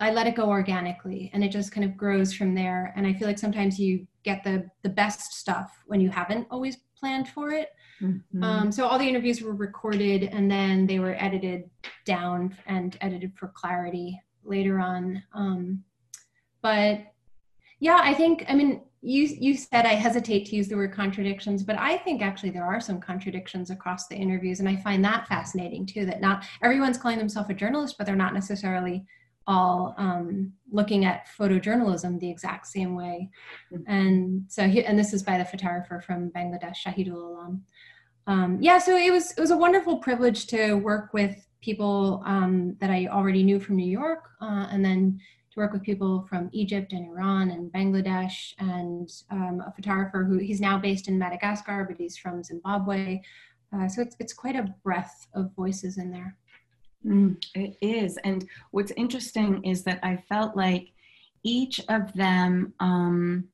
I 0.01 0.11
let 0.11 0.27
it 0.27 0.35
go 0.35 0.49
organically 0.49 1.31
and 1.33 1.43
it 1.43 1.51
just 1.51 1.73
kind 1.73 1.85
of 1.85 1.97
grows 1.97 2.33
from 2.33 2.55
there. 2.55 2.93
And 2.97 3.07
I 3.07 3.13
feel 3.13 3.27
like 3.27 3.39
sometimes 3.39 3.79
you 3.79 4.07
get 4.25 4.45
the 4.45 4.69
the 4.83 4.89
best 4.89 5.35
stuff 5.35 5.73
when 5.87 6.01
you 6.01 6.11
haven't 6.11 6.47
always 6.51 6.79
planned 6.99 7.29
for 7.29 7.51
it. 7.51 7.71
Mm-hmm. 8.03 8.43
Um, 8.43 8.73
so 8.73 8.87
all 8.87 8.99
the 8.99 9.09
interviews 9.09 9.43
were 9.43 9.55
recorded 9.55 10.25
and 10.25 10.51
then 10.51 10.87
they 10.87 10.99
were 10.99 11.17
edited 11.19 11.71
down 12.05 12.57
and 12.67 12.97
edited 13.01 13.33
for 13.37 13.49
clarity 13.49 14.21
later 14.45 14.79
on. 14.79 15.23
Um, 15.35 15.85
but 16.63 17.01
yeah, 17.81 18.01
I 18.03 18.15
think 18.15 18.45
I 18.49 18.55
mean 18.55 18.83
you 19.09 19.37
you 19.41 19.57
said 19.57 19.87
I 19.87 19.95
hesitate 19.95 20.47
to 20.47 20.57
use 20.57 20.69
the 20.69 20.77
word 20.77 20.93
contradictions, 20.93 21.63
but 21.63 21.79
I 21.79 21.97
think 21.99 22.21
actually 22.21 22.51
there 22.51 22.67
are 22.67 22.81
some 22.81 23.01
contradictions 23.01 23.71
across 23.71 24.07
the 24.07 24.17
interviews, 24.17 24.61
and 24.61 24.69
I 24.69 24.77
find 24.77 25.03
that 25.05 25.27
fascinating 25.27 25.87
too. 25.87 26.05
That 26.05 26.21
not 26.21 26.45
everyone's 26.63 26.99
calling 26.99 27.19
themselves 27.19 27.49
a 27.49 27.55
journalist, 27.55 27.97
but 27.97 28.07
they're 28.07 28.17
not 28.17 28.35
necessarily 28.35 29.07
all 29.47 29.95
um, 29.97 30.53
looking 30.71 31.07
at 31.07 31.27
photojournalism 31.39 32.21
the 32.21 32.31
exact 32.31 32.67
same 32.67 32.95
way. 32.95 33.31
Mm-hmm. 33.73 33.91
And 33.91 34.45
so, 34.49 34.69
he, 34.69 34.85
and 34.85 34.99
this 34.99 35.15
is 35.15 35.23
by 35.23 35.39
the 35.39 35.45
photographer 35.47 36.03
from 36.07 36.31
Bangladesh, 36.31 36.77
Shahidul 36.87 37.15
Alam. 37.15 37.63
Um, 38.27 38.59
yeah, 38.61 38.77
so 38.77 38.95
it 38.95 39.11
was 39.11 39.33
it 39.33 39.41
was 39.41 39.53
a 39.53 39.57
wonderful 39.57 39.99
privilege 39.99 40.49
to 40.49 40.75
work 40.75 41.15
with 41.15 41.49
people 41.63 42.23
um, 42.27 42.77
that 42.81 42.91
I 42.91 43.07
already 43.07 43.43
knew 43.43 43.59
from 43.59 43.77
New 43.77 43.91
York, 43.91 44.29
uh, 44.43 44.67
and 44.71 44.85
then 44.85 45.19
work 45.59 45.73
with 45.73 45.83
people 45.83 46.25
from 46.31 46.49
Egypt 46.53 46.93
and 46.93 47.07
Iran 47.07 47.51
and 47.51 47.71
Bangladesh, 47.73 48.55
and 48.59 49.11
um, 49.31 49.63
a 49.67 49.73
photographer 49.73 50.25
who 50.25 50.39
he's 50.39 50.61
now 50.61 50.79
based 50.79 51.09
in 51.09 51.19
Madagascar, 51.19 51.85
but 51.87 51.99
he's 51.99 52.17
from 52.17 52.43
Zimbabwe. 52.43 53.21
Uh, 53.75 53.89
so 53.89 54.01
it's 54.01 54.17
it's 54.21 54.33
quite 54.33 54.57
a 54.57 54.73
breadth 54.83 55.27
of 55.35 55.55
voices 55.55 55.99
in 55.99 56.11
there. 56.11 56.37
Mm, 57.05 57.37
it 57.55 57.77
is. 57.83 58.17
And 58.25 58.49
what's 58.71 58.93
interesting 58.97 59.63
is 59.65 59.83
that 59.83 59.99
I 60.03 60.17
felt 60.29 60.57
like 60.57 60.93
each 61.43 61.81
of 61.89 62.13
them 62.15 62.73
um, 62.81 63.49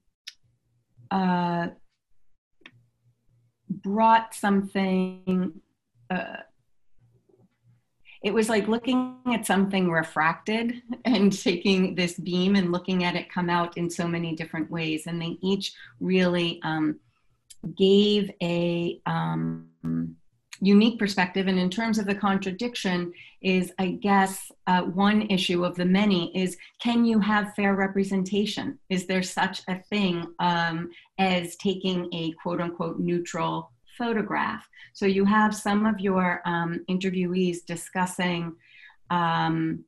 uh, 1.10 1.68
brought 3.68 4.34
something. 4.34 5.60
Uh, 6.10 6.36
it 8.24 8.32
was 8.32 8.48
like 8.48 8.66
looking 8.68 9.18
at 9.26 9.46
something 9.46 9.90
refracted 9.90 10.82
and 11.04 11.30
taking 11.30 11.94
this 11.94 12.18
beam 12.18 12.56
and 12.56 12.72
looking 12.72 13.04
at 13.04 13.14
it 13.14 13.30
come 13.30 13.50
out 13.50 13.76
in 13.76 13.88
so 13.88 14.08
many 14.08 14.34
different 14.34 14.70
ways. 14.70 15.06
And 15.06 15.20
they 15.20 15.38
each 15.42 15.74
really 16.00 16.60
um, 16.64 16.98
gave 17.76 18.30
a. 18.42 19.00
Um, 19.06 19.68
unique 20.60 20.98
perspective 20.98 21.48
and 21.48 21.58
in 21.58 21.68
terms 21.68 21.98
of 21.98 22.06
the 22.06 22.14
contradiction 22.14 23.12
is 23.42 23.72
i 23.78 23.88
guess 23.88 24.52
uh, 24.68 24.82
one 24.82 25.22
issue 25.22 25.64
of 25.64 25.74
the 25.74 25.84
many 25.84 26.34
is 26.36 26.56
can 26.80 27.04
you 27.04 27.18
have 27.18 27.54
fair 27.54 27.74
representation 27.74 28.78
is 28.88 29.06
there 29.06 29.22
such 29.22 29.62
a 29.68 29.82
thing 29.90 30.24
um, 30.38 30.88
as 31.18 31.56
taking 31.56 32.08
a 32.14 32.32
quote 32.40 32.60
unquote 32.60 33.00
neutral 33.00 33.72
photograph. 33.96 34.68
So 34.92 35.06
you 35.06 35.24
have 35.24 35.54
some 35.54 35.86
of 35.86 36.00
your 36.00 36.40
um, 36.44 36.84
interviewees 36.88 37.64
discussing 37.66 38.54
um, 39.10 39.84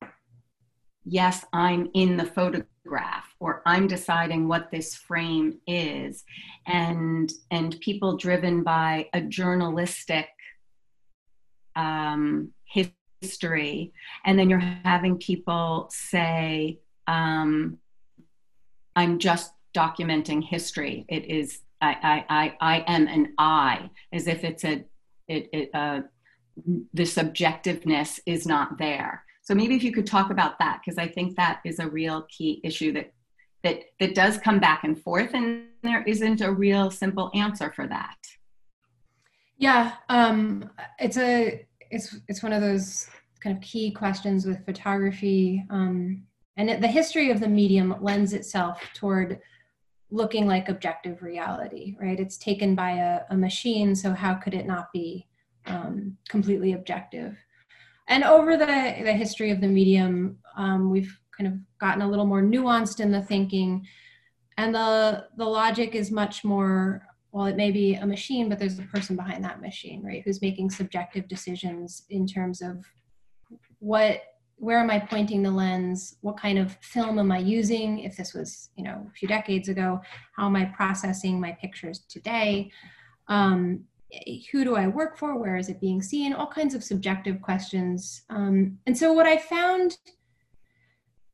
yes 1.09 1.45
i'm 1.53 1.89
in 1.95 2.17
the 2.17 2.25
photograph 2.25 3.33
or 3.39 3.63
i'm 3.65 3.87
deciding 3.87 4.49
what 4.49 4.71
this 4.71 4.95
frame 4.95 5.59
is. 5.67 6.25
And 6.67 7.33
and 7.51 7.81
people 7.81 8.17
driven 8.17 8.63
by 8.63 9.09
a 9.13 9.21
journalistic 9.21 10.29
um, 11.77 12.53
history, 13.23 13.93
and 14.25 14.39
then 14.39 14.49
you're 14.49 14.59
having 14.59 15.19
people 15.19 15.89
say, 15.91 16.81
um, 17.07 17.79
"I'm 18.95 19.19
just 19.19 19.53
documenting 19.75 20.43
history." 20.43 21.05
It 21.09 21.27
is 21.27 21.61
I 21.81 21.97
I 22.03 22.25
I, 22.29 22.57
I 22.61 22.85
am 22.87 23.09
an 23.09 23.35
I, 23.39 23.91
as 24.13 24.27
if 24.27 24.45
it's 24.45 24.65
a 24.65 24.85
it, 25.29 25.49
it 25.53 25.71
uh, 25.75 26.01
the 26.95 27.03
subjectiveness 27.03 28.21
is 28.27 28.47
not 28.47 28.79
there. 28.79 29.25
So 29.43 29.55
maybe 29.55 29.77
if 29.77 29.85
you 29.85 29.93
could 29.93 30.07
talk 30.07 30.31
about 30.31 30.59
that, 30.59 30.81
because 30.85 30.99
I 30.99 31.07
think 31.07 31.37
that 31.37 31.61
is 31.65 31.79
a 31.79 31.89
real 31.89 32.27
key 32.29 32.61
issue 32.65 32.93
that 32.93 33.13
that 33.63 33.85
that 34.01 34.15
does 34.15 34.39
come 34.39 34.59
back 34.59 34.85
and 34.85 35.01
forth, 35.01 35.35
and 35.35 35.67
there 35.83 36.03
isn't 36.05 36.41
a 36.41 36.53
real 36.53 36.91
simple 36.91 37.31
answer 37.35 37.73
for 37.75 37.87
that. 37.87 38.17
Yeah, 39.59 39.93
um, 40.09 40.71
it's 40.99 41.17
a 41.17 41.67
it's 41.91 42.17
it's 42.29 42.43
one 42.43 42.53
of 42.53 42.61
those 42.61 43.09
kind 43.41 43.57
of 43.57 43.63
key 43.63 43.91
questions 43.91 44.47
with 44.47 44.65
photography, 44.65 45.65
um, 45.71 46.23
and 46.57 46.71
it, 46.71 46.81
the 46.81 46.89
history 46.89 47.31
of 47.31 47.41
the 47.41 47.49
medium 47.49 47.95
lends 48.01 48.33
itself 48.33 48.81
toward 48.95 49.41
looking 50.11 50.47
like 50.47 50.69
objective 50.69 51.23
reality, 51.23 51.97
right? 52.01 52.21
It's 52.21 52.39
taken 52.39 52.75
by 52.75 52.93
a, 52.93 53.21
a 53.31 53.37
machine, 53.37 53.95
so 53.95 54.13
how 54.13 54.35
could 54.35 54.55
it 54.55 54.67
not 54.67 54.93
be 54.93 55.27
um, 55.67 56.17
completely 56.29 56.73
objective? 56.73 57.37
And 58.09 58.23
over 58.23 58.57
the 58.57 58.67
the 58.67 59.13
history 59.13 59.51
of 59.51 59.61
the 59.61 59.69
medium, 59.69 60.39
um, 60.57 60.91
we've 60.91 61.19
kind 61.37 61.49
of 61.49 61.55
gotten 61.79 62.03
a 62.03 62.09
little 62.09 62.27
more 62.27 62.43
nuanced 62.43 63.01
in 63.01 63.11
the 63.11 63.23
thinking, 63.23 63.87
and 64.59 64.75
the 64.75 65.27
the 65.37 65.45
logic 65.45 65.95
is 65.95 66.11
much 66.11 66.45
more 66.45 67.03
well, 67.37 67.45
it 67.45 67.57
may 67.57 67.71
be 67.71 67.97
a 67.97 68.07
machine, 68.07 68.49
but 68.49 68.59
there's 68.59 68.79
a 68.79 68.83
person 68.85 69.15
behind 69.15 69.45
that 69.45 69.61
machine, 69.61 70.03
right? 70.03 70.23
Who's 70.25 70.41
making 70.41 70.71
subjective 70.71 71.29
decisions 71.29 72.07
in 72.09 72.27
terms 72.27 72.63
of 72.63 72.83
what, 73.79 74.23
where 74.57 74.79
am 74.79 74.91
I 74.91 74.99
pointing 74.99 75.43
the 75.43 75.51
lens? 75.51 76.17
What 76.23 76.39
kind 76.39 76.59
of 76.59 76.77
film 76.81 77.19
am 77.19 77.31
I 77.31 77.39
using? 77.39 78.01
If 78.01 78.17
this 78.17 78.33
was, 78.35 78.71
you 78.77 78.85
know, 78.85 79.07
a 79.09 79.13
few 79.13 79.29
decades 79.29 79.69
ago, 79.69 80.01
how 80.35 80.47
am 80.47 80.57
I 80.57 80.65
processing 80.67 81.41
my 81.41 81.53
pictures 81.53 82.01
today? 82.09 82.71
Um, 83.29 83.85
who 84.51 84.65
do 84.65 84.77
I 84.77 84.87
work 84.87 85.19
for? 85.19 85.37
Where 85.37 85.57
is 85.57 85.69
it 85.69 85.81
being 85.81 86.01
seen? 86.01 86.33
All 86.33 86.47
kinds 86.47 86.75
of 86.75 86.83
subjective 86.83 87.43
questions. 87.43 88.23
Um, 88.31 88.79
and 88.87 88.97
so 88.97 89.13
what 89.13 89.27
I 89.27 89.37
found 89.37 89.99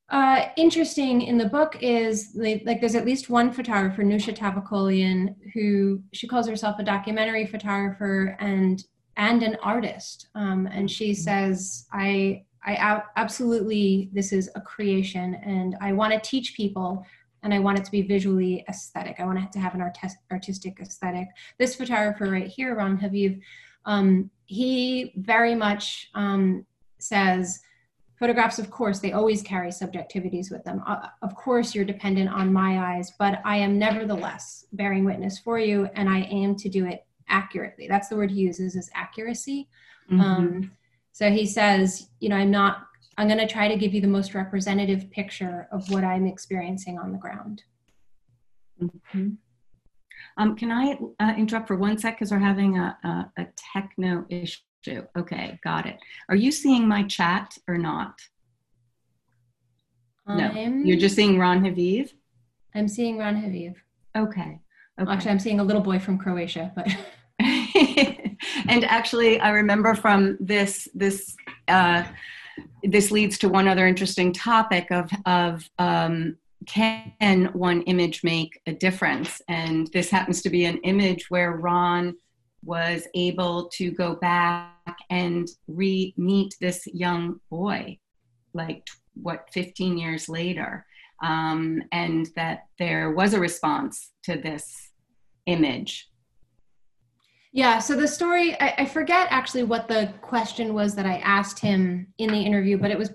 uh, 0.08 0.48
interesting 0.56 1.22
in 1.22 1.38
the 1.38 1.48
book 1.48 1.76
is 1.80 2.32
like, 2.34 2.62
like, 2.66 2.80
there's 2.80 2.94
at 2.94 3.06
least 3.06 3.30
one 3.30 3.52
photographer, 3.52 4.02
Newsha 4.02 4.36
Tavakolian, 4.36 5.36
who 5.54 6.02
she 6.12 6.26
calls 6.26 6.48
herself 6.48 6.78
a 6.78 6.84
documentary 6.84 7.46
photographer 7.46 8.36
and 8.40 8.84
and 9.16 9.42
an 9.42 9.56
artist. 9.62 10.28
Um, 10.34 10.66
and 10.66 10.90
she 10.90 11.10
mm-hmm. 11.10 11.20
says, 11.20 11.86
I 11.92 12.44
I 12.64 13.02
absolutely 13.16 14.10
this 14.12 14.32
is 14.32 14.50
a 14.54 14.60
creation, 14.60 15.34
and 15.34 15.76
I 15.80 15.92
want 15.92 16.12
to 16.12 16.20
teach 16.20 16.54
people, 16.54 17.04
and 17.42 17.52
I 17.52 17.58
want 17.58 17.78
it 17.78 17.84
to 17.84 17.90
be 17.90 18.02
visually 18.02 18.64
aesthetic. 18.68 19.16
I 19.18 19.24
want 19.24 19.38
it 19.38 19.52
to 19.52 19.58
have 19.58 19.74
an 19.74 19.80
artist, 19.80 20.16
artistic 20.30 20.78
aesthetic. 20.80 21.28
This 21.58 21.74
photographer 21.74 22.30
right 22.30 22.46
here, 22.46 22.76
Ron 22.76 22.98
Haviv, 22.98 23.40
um, 23.84 24.30
he 24.46 25.12
very 25.16 25.54
much 25.54 26.10
um, 26.14 26.64
says 26.98 27.60
Photographs, 28.22 28.60
of 28.60 28.70
course, 28.70 29.00
they 29.00 29.10
always 29.10 29.42
carry 29.42 29.70
subjectivities 29.70 30.48
with 30.48 30.62
them. 30.62 30.80
Uh, 30.86 31.08
of 31.22 31.34
course, 31.34 31.74
you're 31.74 31.84
dependent 31.84 32.30
on 32.30 32.52
my 32.52 32.94
eyes, 32.94 33.10
but 33.18 33.40
I 33.44 33.56
am 33.56 33.80
nevertheless 33.80 34.66
bearing 34.72 35.04
witness 35.04 35.40
for 35.40 35.58
you, 35.58 35.88
and 35.96 36.08
I 36.08 36.20
aim 36.30 36.54
to 36.58 36.68
do 36.68 36.86
it 36.86 37.04
accurately. 37.28 37.88
That's 37.88 38.06
the 38.06 38.14
word 38.14 38.30
he 38.30 38.38
uses 38.38 38.76
is 38.76 38.88
accuracy. 38.94 39.68
Mm-hmm. 40.08 40.20
Um, 40.20 40.72
so 41.12 41.30
he 41.30 41.46
says, 41.46 42.08
you 42.20 42.28
know, 42.28 42.36
I'm 42.36 42.50
not, 42.50 42.86
I'm 43.18 43.28
going 43.28 43.38
to 43.38 43.46
try 43.46 43.68
to 43.68 43.76
give 43.76 43.92
you 43.92 44.00
the 44.00 44.08
most 44.08 44.34
representative 44.34 45.10
picture 45.10 45.68
of 45.70 45.88
what 45.90 46.04
I'm 46.04 46.26
experiencing 46.26 46.98
on 46.98 47.12
the 47.12 47.18
ground. 47.18 47.62
Mm-hmm. 48.82 49.30
Um, 50.38 50.56
can 50.56 50.72
I 50.72 50.98
uh, 51.20 51.34
interrupt 51.36 51.68
for 51.68 51.76
one 51.76 51.98
sec 51.98 52.16
because 52.16 52.30
we're 52.30 52.38
having 52.38 52.78
a, 52.78 52.96
a, 53.04 53.42
a 53.42 53.46
techno 53.74 54.24
issue? 54.30 55.04
Okay, 55.16 55.60
got 55.62 55.86
it. 55.86 55.98
Are 56.28 56.34
you 56.34 56.50
seeing 56.50 56.88
my 56.88 57.02
chat 57.04 57.56
or 57.68 57.76
not? 57.76 58.18
No, 60.26 60.46
I'm, 60.46 60.84
you're 60.86 60.98
just 60.98 61.14
seeing 61.14 61.38
Ron 61.38 61.62
Haviv? 61.62 62.12
I'm 62.74 62.88
seeing 62.88 63.18
Ron 63.18 63.36
Haviv. 63.36 63.74
Okay. 64.16 64.60
okay. 65.00 65.12
Actually, 65.12 65.30
I'm 65.32 65.38
seeing 65.38 65.60
a 65.60 65.64
little 65.64 65.82
boy 65.82 65.98
from 65.98 66.16
Croatia, 66.16 66.72
but. 66.74 66.88
and 68.68 68.84
actually, 68.84 69.40
I 69.40 69.50
remember 69.50 69.94
from 69.94 70.36
this, 70.40 70.88
this, 70.94 71.36
uh, 71.68 72.04
this 72.82 73.10
leads 73.10 73.38
to 73.38 73.48
one 73.48 73.68
other 73.68 73.86
interesting 73.86 74.32
topic 74.32 74.90
of, 74.90 75.10
of 75.26 75.68
um, 75.78 76.36
can 76.66 77.46
one 77.52 77.82
image 77.82 78.22
make 78.22 78.60
a 78.66 78.72
difference? 78.72 79.40
And 79.48 79.88
this 79.92 80.10
happens 80.10 80.42
to 80.42 80.50
be 80.50 80.64
an 80.64 80.78
image 80.78 81.30
where 81.30 81.52
Ron 81.52 82.14
was 82.64 83.06
able 83.14 83.68
to 83.70 83.90
go 83.90 84.14
back 84.16 84.96
and 85.10 85.48
re 85.66 86.14
meet 86.16 86.54
this 86.60 86.86
young 86.86 87.40
boy, 87.50 87.98
like 88.54 88.86
what, 89.14 89.48
15 89.52 89.98
years 89.98 90.28
later. 90.28 90.86
Um, 91.22 91.82
and 91.92 92.28
that 92.34 92.66
there 92.78 93.12
was 93.12 93.32
a 93.32 93.40
response 93.40 94.10
to 94.24 94.36
this 94.36 94.90
image. 95.46 96.08
Yeah, 97.52 97.78
so 97.78 97.94
the 97.94 98.08
story, 98.08 98.58
I, 98.60 98.74
I, 98.78 98.84
forget 98.86 99.28
actually 99.30 99.64
what 99.64 99.86
the 99.86 100.12
question 100.22 100.72
was 100.72 100.94
that 100.94 101.04
I 101.04 101.18
asked 101.18 101.58
him 101.58 102.06
in 102.16 102.30
the 102.32 102.40
interview, 102.40 102.78
but 102.78 102.90
it 102.90 102.98
was 102.98 103.12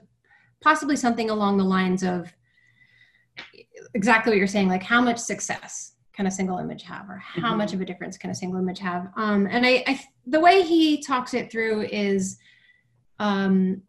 possibly 0.62 0.96
something 0.96 1.32
along 1.32 1.58
the 1.58 1.64
lines 1.64 2.04
of 2.04 2.32
exactly 3.96 4.32
what 4.32 4.38
you're 4.38 4.46
saying, 4.46 4.68
like 4.68 4.84
how 4.84 5.02
much 5.02 5.18
success 5.18 5.94
can 6.14 6.28
a 6.28 6.32
single 6.32 6.60
image 6.60 6.84
have, 6.84 7.10
or 7.10 7.18
how 7.18 7.50
mm-hmm. 7.50 7.58
much 7.58 7.74
of 7.74 7.82
a 7.82 7.86
difference 7.86 8.16
can 8.16 8.30
a 8.30 8.36
single 8.36 8.60
image 8.60 8.78
have? 8.78 9.12
Um, 9.18 9.48
and 9.50 9.66
I, 9.66 9.84
I, 9.88 10.00
the 10.28 10.40
way 10.40 10.62
he 10.62 11.02
talks 11.02 11.34
it 11.34 11.52
through 11.52 11.88
is 11.92 12.38
um, 13.18 13.82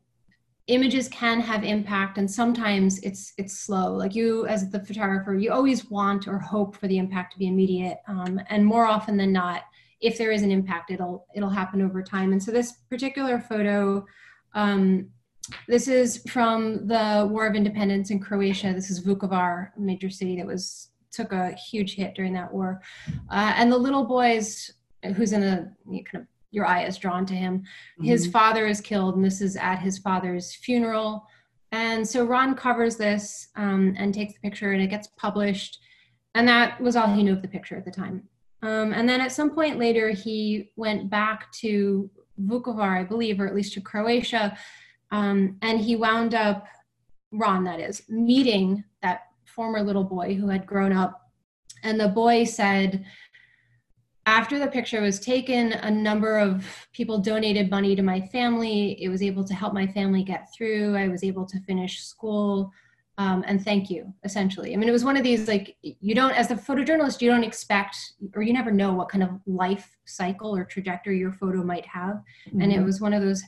images 0.68 1.08
can 1.08 1.40
have 1.40 1.64
impact 1.64 2.18
and 2.18 2.30
sometimes 2.30 2.98
it's 3.00 3.32
it's 3.38 3.58
slow 3.58 3.94
like 3.94 4.14
you 4.14 4.46
as 4.46 4.70
the 4.70 4.84
photographer 4.84 5.34
you 5.34 5.50
always 5.50 5.86
want 5.90 6.28
or 6.28 6.38
hope 6.38 6.76
for 6.76 6.86
the 6.88 6.98
impact 6.98 7.32
to 7.32 7.38
be 7.38 7.46
immediate 7.46 7.98
um, 8.06 8.38
and 8.50 8.64
more 8.64 8.84
often 8.84 9.16
than 9.16 9.32
not 9.32 9.62
if 10.00 10.16
there 10.18 10.30
is 10.30 10.42
an 10.42 10.50
impact, 10.50 10.90
it'll 10.90 11.26
it'll 11.34 11.48
happen 11.48 11.82
over 11.82 12.02
time. 12.02 12.32
And 12.32 12.42
so 12.42 12.50
this 12.50 12.72
particular 12.88 13.40
photo, 13.40 14.04
um, 14.54 15.08
this 15.66 15.88
is 15.88 16.22
from 16.28 16.86
the 16.86 17.26
War 17.30 17.46
of 17.46 17.54
Independence 17.54 18.10
in 18.10 18.20
Croatia. 18.20 18.72
This 18.72 18.90
is 18.90 19.04
Vukovar, 19.04 19.70
a 19.76 19.80
major 19.80 20.10
city 20.10 20.36
that 20.36 20.46
was 20.46 20.90
took 21.10 21.32
a 21.32 21.52
huge 21.52 21.94
hit 21.94 22.14
during 22.14 22.32
that 22.34 22.52
war. 22.52 22.80
Uh, 23.30 23.52
and 23.56 23.72
the 23.72 23.78
little 23.78 24.04
boys, 24.04 24.70
who's 25.16 25.32
in 25.32 25.42
a 25.42 25.70
you 25.90 26.04
kind 26.04 26.22
of 26.22 26.28
your 26.50 26.66
eye 26.66 26.84
is 26.84 26.96
drawn 26.96 27.26
to 27.26 27.34
him. 27.34 27.62
His 28.00 28.26
father 28.26 28.66
is 28.66 28.80
killed, 28.80 29.16
and 29.16 29.24
this 29.24 29.40
is 29.40 29.56
at 29.56 29.80
his 29.80 29.98
father's 29.98 30.54
funeral. 30.54 31.26
And 31.72 32.08
so 32.08 32.24
Ron 32.24 32.54
covers 32.54 32.96
this 32.96 33.48
um, 33.56 33.94
and 33.98 34.14
takes 34.14 34.32
the 34.32 34.40
picture, 34.40 34.72
and 34.72 34.82
it 34.82 34.88
gets 34.88 35.08
published. 35.18 35.78
And 36.34 36.48
that 36.48 36.80
was 36.80 36.96
all 36.96 37.12
he 37.12 37.22
knew 37.22 37.32
of 37.32 37.42
the 37.42 37.48
picture 37.48 37.76
at 37.76 37.84
the 37.84 37.90
time. 37.90 38.22
Um, 38.62 38.92
and 38.92 39.08
then 39.08 39.20
at 39.20 39.32
some 39.32 39.50
point 39.50 39.78
later, 39.78 40.10
he 40.10 40.70
went 40.76 41.08
back 41.08 41.50
to 41.60 42.10
Vukovar, 42.40 42.98
I 42.98 43.04
believe, 43.04 43.40
or 43.40 43.46
at 43.46 43.54
least 43.54 43.74
to 43.74 43.80
Croatia. 43.80 44.56
Um, 45.10 45.56
and 45.62 45.80
he 45.80 45.96
wound 45.96 46.34
up, 46.34 46.66
Ron, 47.32 47.64
that 47.64 47.80
is, 47.80 48.02
meeting 48.08 48.84
that 49.02 49.22
former 49.44 49.82
little 49.82 50.04
boy 50.04 50.34
who 50.34 50.48
had 50.48 50.66
grown 50.66 50.92
up. 50.92 51.20
And 51.82 52.00
the 52.00 52.08
boy 52.08 52.44
said, 52.44 53.04
after 54.26 54.58
the 54.58 54.66
picture 54.66 55.00
was 55.00 55.20
taken, 55.20 55.72
a 55.72 55.90
number 55.90 56.38
of 56.38 56.66
people 56.92 57.18
donated 57.18 57.70
money 57.70 57.96
to 57.96 58.02
my 58.02 58.20
family. 58.20 59.02
It 59.02 59.08
was 59.08 59.22
able 59.22 59.44
to 59.44 59.54
help 59.54 59.72
my 59.72 59.86
family 59.86 60.22
get 60.22 60.52
through. 60.52 60.96
I 60.96 61.08
was 61.08 61.24
able 61.24 61.46
to 61.46 61.60
finish 61.60 62.02
school 62.02 62.70
um, 63.18 63.44
and 63.46 63.62
thank 63.62 63.90
you 63.90 64.12
essentially 64.24 64.72
i 64.72 64.76
mean 64.76 64.88
it 64.88 64.92
was 64.92 65.04
one 65.04 65.16
of 65.16 65.22
these 65.22 65.46
like 65.46 65.76
you 65.82 66.14
don't 66.14 66.32
as 66.32 66.50
a 66.50 66.56
photojournalist 66.56 67.20
you 67.20 67.30
don't 67.30 67.44
expect 67.44 67.96
or 68.34 68.42
you 68.42 68.52
never 68.52 68.70
know 68.70 68.92
what 68.92 69.08
kind 69.08 69.22
of 69.22 69.30
life 69.46 69.96
cycle 70.06 70.56
or 70.56 70.64
trajectory 70.64 71.18
your 71.18 71.32
photo 71.32 71.62
might 71.62 71.84
have 71.84 72.16
mm-hmm. 72.48 72.62
and 72.62 72.72
it 72.72 72.76
mm-hmm. 72.76 72.86
was 72.86 73.00
one 73.00 73.12
of 73.12 73.20
those 73.20 73.42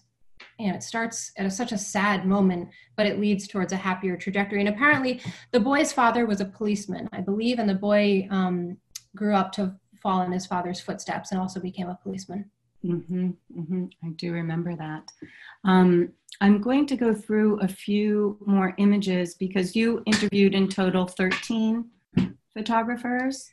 you 0.59 0.69
know 0.69 0.75
it 0.75 0.83
starts 0.83 1.33
at 1.39 1.47
a, 1.47 1.51
such 1.51 1.73
a 1.73 1.79
sad 1.79 2.27
moment 2.27 2.69
but 2.97 3.07
it 3.07 3.19
leads 3.19 3.47
towards 3.47 3.73
a 3.73 3.77
happier 3.77 4.17
trajectory 4.17 4.61
and 4.61 4.69
apparently 4.69 5.21
the 5.53 5.61
boy's 5.61 5.93
father 5.93 6.27
was 6.27 6.41
a 6.41 6.45
policeman 6.45 7.09
i 7.13 7.21
believe 7.21 7.59
and 7.59 7.69
the 7.69 7.75
boy 7.75 8.27
um, 8.31 8.77
grew 9.17 9.35
up 9.35 9.53
to 9.53 9.75
fall 10.03 10.23
in 10.23 10.33
his 10.33 10.47
father's 10.47 10.81
footsteps 10.81 11.31
and 11.31 11.41
also 11.41 11.61
became 11.61 11.89
a 11.89 11.99
policeman 12.03 12.51
mm-hmm, 12.85 13.31
mm-hmm. 13.57 13.85
i 14.05 14.09
do 14.11 14.33
remember 14.33 14.75
that 14.77 15.11
um, 15.65 16.13
I'm 16.41 16.61
going 16.61 16.87
to 16.87 16.97
go 16.97 17.15
through 17.15 17.61
a 17.61 17.69
few 17.69 18.39
more 18.47 18.75
images 18.79 19.35
because 19.35 19.77
you 19.77 20.03
interviewed 20.07 20.55
in 20.55 20.69
total 20.69 21.07
13 21.07 21.85
photographers. 22.55 23.51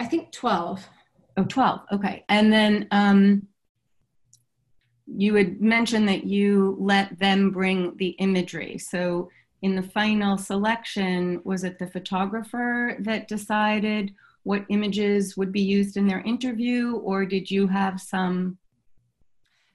I 0.00 0.06
think 0.06 0.32
12. 0.32 0.88
Oh, 1.36 1.44
12. 1.44 1.80
Okay. 1.92 2.24
And 2.28 2.52
then 2.52 2.88
um, 2.90 3.46
you 5.06 5.34
had 5.36 5.60
mentioned 5.60 6.08
that 6.08 6.24
you 6.24 6.76
let 6.80 7.18
them 7.18 7.50
bring 7.50 7.96
the 7.98 8.10
imagery. 8.10 8.78
So 8.78 9.30
in 9.62 9.76
the 9.76 9.82
final 9.82 10.36
selection, 10.36 11.40
was 11.44 11.62
it 11.62 11.78
the 11.78 11.86
photographer 11.86 12.96
that 13.00 13.28
decided 13.28 14.12
what 14.42 14.66
images 14.68 15.36
would 15.36 15.52
be 15.52 15.62
used 15.62 15.96
in 15.96 16.06
their 16.06 16.20
interview, 16.20 16.96
or 16.96 17.24
did 17.24 17.50
you 17.50 17.66
have 17.66 17.98
some 18.00 18.58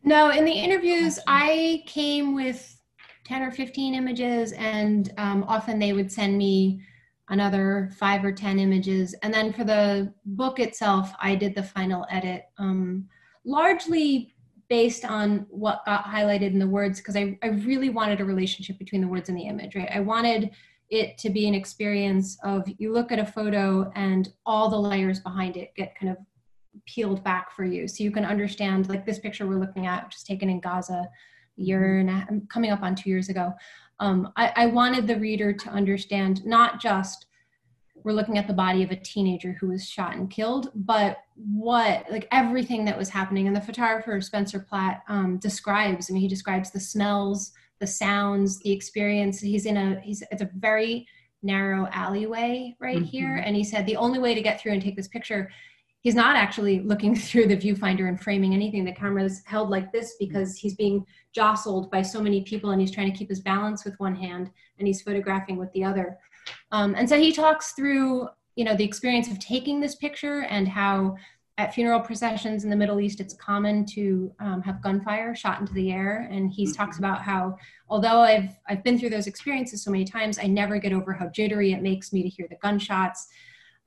no, 0.03 0.31
in 0.31 0.45
the 0.45 0.51
interviews, 0.51 1.19
I 1.27 1.83
came 1.85 2.33
with 2.33 2.77
10 3.25 3.41
or 3.41 3.51
15 3.51 3.93
images, 3.93 4.53
and 4.53 5.13
um, 5.17 5.43
often 5.47 5.77
they 5.77 5.93
would 5.93 6.11
send 6.11 6.37
me 6.37 6.81
another 7.29 7.91
five 7.97 8.25
or 8.25 8.31
10 8.31 8.59
images. 8.59 9.13
And 9.21 9.33
then 9.33 9.53
for 9.53 9.63
the 9.63 10.13
book 10.25 10.59
itself, 10.59 11.13
I 11.21 11.35
did 11.35 11.53
the 11.53 11.63
final 11.63 12.05
edit, 12.09 12.45
um, 12.57 13.07
largely 13.45 14.33
based 14.67 15.05
on 15.05 15.45
what 15.49 15.85
got 15.85 16.05
highlighted 16.05 16.53
in 16.53 16.59
the 16.59 16.67
words, 16.67 16.99
because 16.99 17.15
I, 17.15 17.37
I 17.43 17.47
really 17.47 17.89
wanted 17.89 18.21
a 18.21 18.25
relationship 18.25 18.79
between 18.79 19.01
the 19.01 19.07
words 19.07 19.29
and 19.29 19.37
the 19.37 19.47
image, 19.47 19.75
right? 19.75 19.89
I 19.93 19.99
wanted 19.99 20.51
it 20.89 21.17
to 21.19 21.29
be 21.29 21.47
an 21.47 21.53
experience 21.53 22.37
of 22.43 22.67
you 22.77 22.91
look 22.91 23.11
at 23.11 23.19
a 23.19 23.25
photo 23.25 23.91
and 23.95 24.29
all 24.45 24.69
the 24.69 24.79
layers 24.79 25.19
behind 25.19 25.55
it 25.55 25.73
get 25.75 25.95
kind 25.95 26.11
of 26.11 26.17
peeled 26.85 27.23
back 27.23 27.51
for 27.55 27.63
you 27.63 27.87
so 27.87 28.03
you 28.03 28.11
can 28.11 28.25
understand 28.25 28.89
like 28.89 29.05
this 29.05 29.19
picture 29.19 29.47
we're 29.47 29.59
looking 29.59 29.87
at 29.87 30.05
which 30.05 30.15
is 30.15 30.23
taken 30.23 30.49
in 30.49 30.59
gaza 30.59 30.93
a 30.93 31.61
year 31.61 32.03
mm-hmm. 32.03 32.29
and 32.29 32.41
a, 32.43 32.47
coming 32.47 32.71
up 32.71 32.83
on 32.83 32.95
two 32.95 33.09
years 33.09 33.29
ago 33.29 33.53
um, 33.99 34.31
I, 34.35 34.53
I 34.55 34.65
wanted 34.67 35.07
the 35.07 35.17
reader 35.17 35.51
to 35.51 35.69
understand 35.69 36.45
not 36.45 36.79
just 36.79 37.25
we're 38.03 38.13
looking 38.13 38.37
at 38.37 38.47
the 38.47 38.53
body 38.53 38.83
of 38.83 38.91
a 38.91 38.95
teenager 38.95 39.53
who 39.59 39.67
was 39.67 39.87
shot 39.87 40.15
and 40.15 40.29
killed, 40.29 40.71
but 40.73 41.17
what, 41.35 42.05
like 42.09 42.27
everything 42.31 42.85
that 42.85 42.97
was 42.97 43.09
happening. 43.09 43.47
And 43.47 43.55
the 43.55 43.61
photographer, 43.61 44.21
Spencer 44.21 44.59
Platt, 44.59 45.03
um, 45.07 45.37
describes, 45.37 46.09
I 46.09 46.13
mean, 46.13 46.21
he 46.21 46.27
describes 46.27 46.71
the 46.71 46.79
smells, 46.79 47.51
the 47.79 47.87
sounds, 47.87 48.59
the 48.59 48.71
experience. 48.71 49.39
He's 49.39 49.65
in 49.65 49.77
a, 49.77 49.99
he's, 49.99 50.23
it's 50.31 50.41
a 50.41 50.49
very 50.55 51.07
narrow 51.43 51.87
alleyway 51.91 52.75
right 52.79 52.97
mm-hmm. 52.97 53.05
here. 53.05 53.43
And 53.45 53.55
he 53.55 53.63
said, 53.63 53.85
the 53.85 53.97
only 53.97 54.19
way 54.19 54.33
to 54.33 54.41
get 54.41 54.61
through 54.61 54.73
and 54.73 54.81
take 54.81 54.95
this 54.95 55.07
picture 55.07 55.49
he's 56.01 56.15
not 56.15 56.35
actually 56.35 56.81
looking 56.81 57.15
through 57.27 57.47
the 57.47 57.57
viewfinder 57.57 58.07
and 58.07 58.19
framing 58.19 58.53
anything. 58.53 58.85
The 58.85 58.93
camera 58.93 59.23
is 59.23 59.41
held 59.45 59.69
like 59.69 59.91
this 59.91 60.15
because 60.19 60.57
he's 60.57 60.75
being 60.75 61.05
jostled 61.33 61.91
by 61.91 62.01
so 62.01 62.21
many 62.21 62.41
people 62.43 62.71
and 62.71 62.81
he's 62.81 62.91
trying 62.91 63.11
to 63.11 63.17
keep 63.17 63.29
his 63.29 63.41
balance 63.41 63.85
with 63.85 63.99
one 63.99 64.15
hand 64.15 64.49
and 64.77 64.87
he's 64.87 65.01
photographing 65.01 65.57
with 65.57 65.71
the 65.73 65.83
other. 65.83 66.17
Um, 66.71 66.95
and 66.95 67.07
so 67.07 67.19
he 67.19 67.31
talks 67.31 67.73
through, 67.73 68.27
you 68.55 68.65
know, 68.65 68.75
the 68.75 68.83
experience 68.83 69.29
of 69.29 69.39
taking 69.39 69.79
this 69.79 69.95
picture 69.95 70.41
and 70.49 70.67
how 70.67 71.15
at 71.59 71.73
funeral 71.73 71.99
processions 71.99 72.63
in 72.63 72.69
the 72.69 72.75
Middle 72.75 73.01
East, 73.01 73.19
it's 73.19 73.33
common 73.33 73.85
to 73.85 74.33
um, 74.39 74.61
have 74.61 74.81
gunfire 74.81 75.35
shot 75.35 75.59
into 75.59 75.73
the 75.73 75.91
air. 75.91 76.29
And 76.31 76.49
he 76.49 76.63
mm-hmm. 76.63 76.71
talks 76.71 76.99
about 76.99 77.21
how, 77.21 77.57
although 77.89 78.21
I've 78.21 78.55
I've 78.69 78.81
been 78.81 78.97
through 78.97 79.09
those 79.09 79.27
experiences 79.27 79.83
so 79.83 79.91
many 79.91 80.05
times, 80.05 80.39
I 80.39 80.47
never 80.47 80.79
get 80.79 80.93
over 80.93 81.11
how 81.11 81.27
jittery 81.27 81.73
it 81.73 81.81
makes 81.81 82.13
me 82.13 82.23
to 82.23 82.29
hear 82.29 82.47
the 82.49 82.55
gunshots. 82.55 83.27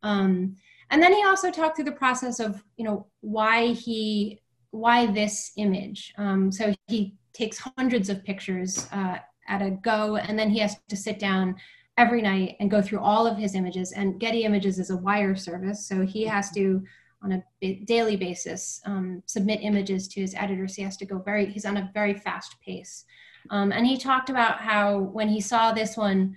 Um, 0.02 0.56
and 0.92 1.02
then 1.02 1.12
he 1.12 1.24
also 1.24 1.50
talked 1.50 1.76
through 1.76 1.86
the 1.86 1.92
process 1.92 2.38
of 2.38 2.62
you 2.76 2.84
know 2.84 3.06
why 3.22 3.68
he 3.68 4.40
why 4.70 5.06
this 5.06 5.52
image. 5.56 6.12
Um, 6.18 6.52
so 6.52 6.74
he 6.88 7.14
takes 7.32 7.58
hundreds 7.58 8.08
of 8.10 8.24
pictures 8.24 8.88
uh, 8.92 9.18
at 9.48 9.62
a 9.62 9.70
go 9.70 10.16
and 10.16 10.38
then 10.38 10.50
he 10.50 10.58
has 10.60 10.76
to 10.88 10.96
sit 10.96 11.18
down 11.18 11.56
every 11.98 12.22
night 12.22 12.56
and 12.58 12.70
go 12.70 12.80
through 12.80 13.00
all 13.00 13.26
of 13.26 13.36
his 13.36 13.54
images. 13.54 13.92
And 13.92 14.18
getty 14.18 14.44
images 14.44 14.78
is 14.78 14.90
a 14.90 14.96
wire 14.96 15.34
service 15.34 15.86
so 15.86 16.04
he 16.04 16.24
has 16.24 16.50
to 16.52 16.82
on 17.22 17.32
a 17.32 17.74
daily 17.84 18.16
basis 18.16 18.80
um, 18.84 19.22
submit 19.26 19.60
images 19.62 20.08
to 20.08 20.20
his 20.20 20.34
editor 20.34 20.66
so 20.66 20.76
he 20.76 20.82
has 20.82 20.96
to 20.96 21.06
go 21.06 21.18
very 21.18 21.46
he's 21.46 21.64
on 21.64 21.78
a 21.78 21.90
very 21.94 22.14
fast 22.14 22.56
pace. 22.64 23.04
Um, 23.50 23.72
and 23.72 23.86
he 23.86 23.96
talked 23.96 24.28
about 24.28 24.60
how 24.60 24.98
when 24.98 25.28
he 25.28 25.40
saw 25.40 25.72
this 25.72 25.96
one 25.96 26.36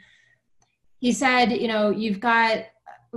he 1.00 1.12
said 1.12 1.52
you 1.52 1.68
know 1.68 1.90
you've 1.90 2.20
got 2.20 2.66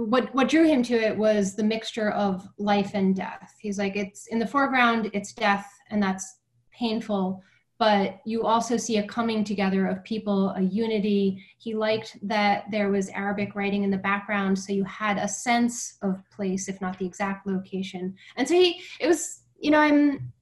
what 0.05 0.33
what 0.35 0.49
drew 0.49 0.65
him 0.65 0.83
to 0.85 0.95
it 0.95 1.17
was 1.17 1.55
the 1.55 1.65
mixture 1.65 2.11
of 2.11 2.47
life 2.59 2.93
and 2.95 3.17
death. 3.17 3.55
He's 3.59 3.79
like, 3.79 3.97
it's 3.97 4.27
in 4.29 4.39
the 4.39 4.47
foreground, 4.47 5.11
it's 5.13 5.33
death, 5.33 5.67
and 5.91 6.03
that's 6.03 6.39
painful. 6.73 7.43
But 7.79 8.19
you 8.27 8.45
also 8.45 8.77
see 8.77 8.99
a 8.99 9.07
coming 9.07 9.45
together 9.45 9.87
of 9.87 10.03
people, 10.03 10.51
a 10.51 10.61
unity. 10.61 11.45
He 11.59 11.75
liked 11.75 12.19
that 12.23 12.65
there 12.73 12.91
was 12.91 13.09
Arabic 13.11 13.55
writing 13.55 13.85
in 13.85 13.91
the 13.91 13.99
background, 13.99 14.59
so 14.59 14.73
you 14.73 14.83
had 14.85 15.17
a 15.17 15.29
sense 15.29 15.97
of 16.03 16.23
place, 16.31 16.69
if 16.69 16.81
not 16.81 16.99
the 16.99 17.07
exact 17.07 17.47
location. 17.47 18.17
And 18.37 18.49
so 18.49 18.55
he, 18.55 18.83
it 18.99 19.07
was, 19.07 19.43
you 19.61 19.71
know, 19.71 19.79
I'm, 19.79 20.33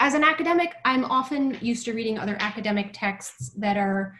as 0.00 0.14
an 0.14 0.24
academic, 0.24 0.74
I'm 0.84 1.04
often 1.04 1.56
used 1.60 1.84
to 1.84 1.92
reading 1.92 2.18
other 2.18 2.36
academic 2.40 2.90
texts 2.92 3.50
that 3.50 3.76
are 3.76 4.16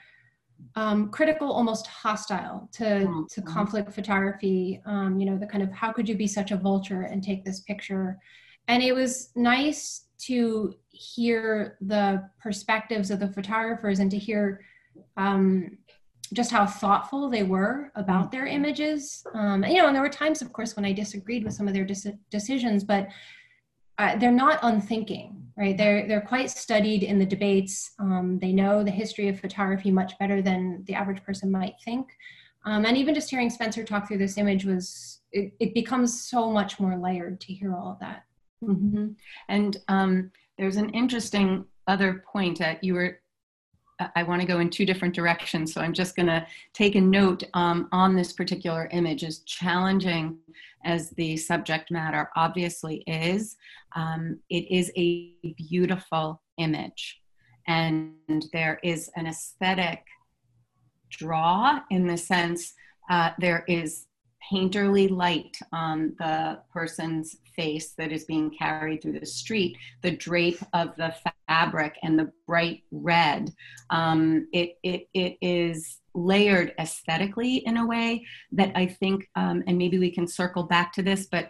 um, 0.75 1.11
critical, 1.11 1.51
almost 1.51 1.87
hostile 1.87 2.69
to, 2.73 2.85
mm-hmm. 2.85 3.23
to 3.31 3.42
conflict 3.42 3.92
photography. 3.92 4.81
Um, 4.87 5.19
you 5.19 5.27
know, 5.27 5.38
the 5.38 5.47
kind 5.47 5.62
of 5.62 5.73
how 5.73 5.92
could 5.92 6.09
you 6.09 6.16
be 6.16 6.27
such 6.27 6.51
a 6.51 6.57
vulture 6.57 7.03
and 7.03 7.23
take 7.23 7.45
this 7.45 7.61
picture? 7.61 8.19
And 8.69 8.83
it 8.83 8.92
was 8.95 9.31
nice 9.37 10.09
to 10.19 10.75
hear 10.90 11.77
the 11.81 12.29
perspectives 12.40 13.11
of 13.11 13.21
the 13.21 13.29
photographers 13.29 13.99
and 14.01 14.11
to 14.11 14.19
hear 14.19 14.61
um, 15.16 15.79
just 16.33 16.51
how 16.51 16.66
thoughtful 16.66 17.29
they 17.31 17.42
were 17.42 17.92
about 17.95 18.31
their 18.31 18.45
mm-hmm. 18.45 18.57
images. 18.57 19.25
Um, 19.35 19.64
you 19.64 19.79
know, 19.79 19.87
and 19.87 19.95
there 19.95 20.03
were 20.03 20.09
times, 20.09 20.42
of 20.42 20.53
course, 20.53 20.77
when 20.77 20.85
I 20.85 20.92
disagreed 20.92 21.45
with 21.45 21.55
some 21.55 21.69
of 21.69 21.75
their 21.75 21.87
decisions, 22.31 22.85
but 22.85 23.09
uh, 23.99 24.16
they're 24.16 24.31
not 24.31 24.59
unthinking 24.62 25.46
right? 25.57 25.77
They're 25.77 26.07
they're 26.07 26.21
quite 26.21 26.51
studied 26.51 27.03
in 27.03 27.19
the 27.19 27.27
debates. 27.27 27.92
Um, 27.99 28.38
they 28.40 28.53
know 28.53 28.83
the 28.83 28.90
history 28.90 29.29
of 29.29 29.40
photography 29.40 29.90
much 29.90 30.19
better 30.19 30.42
than 30.42 30.85
the 30.85 30.95
average 30.95 31.23
person 31.25 31.51
might 31.51 31.75
think. 31.85 32.09
Um, 32.64 32.85
and 32.85 32.97
even 32.97 33.14
just 33.14 33.31
hearing 33.31 33.49
spencer 33.49 33.85
talk 33.85 34.09
through 34.09 34.19
this 34.19 34.38
image 34.38 34.64
was 34.64 35.21
it, 35.33 35.53
it 35.61 35.75
becomes 35.75 36.21
so 36.23 36.51
much 36.51 36.81
more 36.81 36.97
layered 36.99 37.40
to 37.42 37.53
hear 37.53 37.75
all 37.75 37.92
of 37.92 37.99
that. 38.01 38.25
Mm-hmm. 38.64 39.09
and 39.51 39.77
um, 39.88 40.31
there's 40.57 40.77
an 40.77 40.88
interesting 40.90 41.66
other 41.87 42.25
point 42.27 42.59
that 42.59 42.83
you 42.83 42.95
were 42.95 43.21
I 44.15 44.23
want 44.23 44.43
to 44.43 44.47
go 44.47 44.59
in 44.61 44.69
two 44.69 44.85
different 44.85 45.15
directions. 45.15 45.73
So 45.73 45.81
I'm 45.81 45.93
just 45.93 46.17
going 46.17 46.27
to 46.27 46.47
take 46.75 46.97
a 46.97 47.01
note 47.01 47.45
um, 47.55 47.89
on 47.93 48.15
this 48.15 48.33
particular 48.33 48.89
image, 48.93 49.25
as 49.25 49.41
challenging 49.41 50.39
as 50.85 51.11
the 51.11 51.37
subject 51.37 51.91
matter 51.91 52.31
obviously 52.37 53.03
is. 53.07 53.57
Um, 53.95 54.39
it 54.51 54.71
is 54.71 54.93
a 54.97 55.33
beautiful 55.69 56.43
image, 56.59 57.21
and 57.67 58.15
there 58.53 58.79
is 58.83 59.11
an 59.17 59.27
aesthetic 59.27 60.03
draw 61.11 61.81
in 61.91 62.07
the 62.07 62.17
sense 62.17 62.75
uh, 63.11 63.31
there 63.39 63.65
is 63.69 64.07
painterly 64.53 65.11
light 65.11 65.57
on 65.73 66.15
the 66.19 66.59
person's 66.73 67.37
face 67.57 67.92
that 67.99 68.12
is 68.12 68.25
being 68.25 68.51
carried 68.51 69.03
through 69.03 69.19
the 69.19 69.27
street, 69.27 69.77
the 70.03 70.11
drape 70.11 70.61
of 70.73 70.95
the 70.97 71.14
fabric 71.49 71.97
and 72.03 72.19
the 72.19 72.31
bright 72.47 72.83
red. 72.90 73.53
Um, 73.90 74.47
it, 74.53 74.79
it, 74.83 75.09
it 75.14 75.38
is 75.40 76.01
layered 76.14 76.75
aesthetically 76.79 77.57
in 77.59 77.77
a 77.77 77.87
way 77.87 78.27
that 78.53 78.73
I 78.75 78.87
think, 78.87 79.29
um, 79.35 79.62
and 79.66 79.77
maybe 79.77 79.99
we 79.99 80.11
can 80.11 80.27
circle 80.27 80.64
back 80.64 80.92
to 80.95 81.03
this, 81.03 81.27
but 81.27 81.49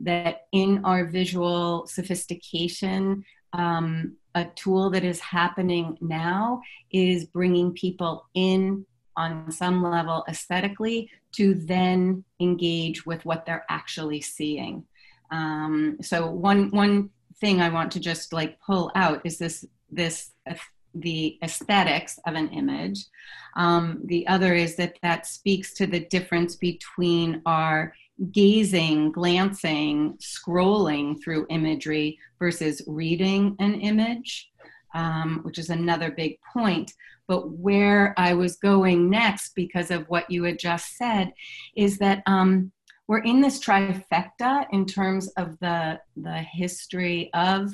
that 0.00 0.46
in 0.52 0.84
our 0.84 1.06
visual 1.06 1.86
sophistication, 1.86 3.24
um, 3.52 4.16
a 4.34 4.46
tool 4.56 4.90
that 4.90 5.04
is 5.04 5.20
happening 5.20 5.96
now 6.00 6.60
is 6.90 7.26
bringing 7.26 7.72
people 7.72 8.26
in 8.34 8.84
on 9.16 9.50
some 9.50 9.82
level 9.82 10.24
aesthetically 10.28 11.10
to 11.32 11.54
then 11.54 12.24
engage 12.40 13.04
with 13.04 13.24
what 13.24 13.44
they're 13.44 13.66
actually 13.68 14.20
seeing. 14.20 14.84
Um, 15.32 15.96
so 16.00 16.30
one 16.30 16.70
one 16.70 17.10
thing 17.40 17.60
I 17.60 17.70
want 17.70 17.90
to 17.92 18.00
just 18.00 18.32
like 18.32 18.60
pull 18.60 18.92
out 18.94 19.22
is 19.24 19.38
this 19.38 19.64
this 19.90 20.30
uh, 20.48 20.54
the 20.94 21.38
aesthetics 21.42 22.18
of 22.26 22.34
an 22.34 22.48
image. 22.50 23.06
Um, 23.56 24.02
the 24.04 24.26
other 24.28 24.54
is 24.54 24.76
that 24.76 24.98
that 25.02 25.26
speaks 25.26 25.72
to 25.74 25.86
the 25.86 26.00
difference 26.00 26.56
between 26.56 27.42
our 27.46 27.94
gazing, 28.30 29.10
glancing, 29.10 30.18
scrolling 30.18 31.20
through 31.22 31.46
imagery 31.50 32.18
versus 32.38 32.82
reading 32.86 33.56
an 33.58 33.80
image, 33.80 34.50
um, 34.94 35.40
which 35.44 35.58
is 35.58 35.70
another 35.70 36.10
big 36.10 36.38
point. 36.52 36.92
But 37.26 37.50
where 37.50 38.14
I 38.18 38.34
was 38.34 38.56
going 38.56 39.08
next, 39.08 39.54
because 39.54 39.90
of 39.90 40.06
what 40.08 40.30
you 40.30 40.44
had 40.44 40.58
just 40.58 40.96
said, 40.96 41.32
is 41.74 41.98
that 41.98 42.22
um, 42.26 42.70
we're 43.08 43.22
in 43.22 43.40
this 43.40 43.58
trifecta 43.58 44.66
in 44.70 44.86
terms 44.86 45.28
of 45.36 45.58
the 45.60 46.00
the 46.16 46.38
history 46.38 47.30
of 47.34 47.72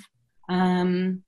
um, 0.49 1.23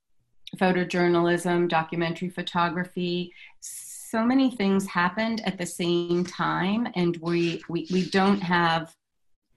photojournalism, 0.56 1.68
documentary 1.68 2.30
photography. 2.30 3.32
So 3.60 4.24
many 4.24 4.50
things 4.50 4.86
happened 4.86 5.42
at 5.44 5.58
the 5.58 5.66
same 5.66 6.24
time, 6.24 6.88
and 6.94 7.16
we 7.20 7.62
we, 7.68 7.86
we 7.92 8.08
don't 8.10 8.40
have 8.42 8.94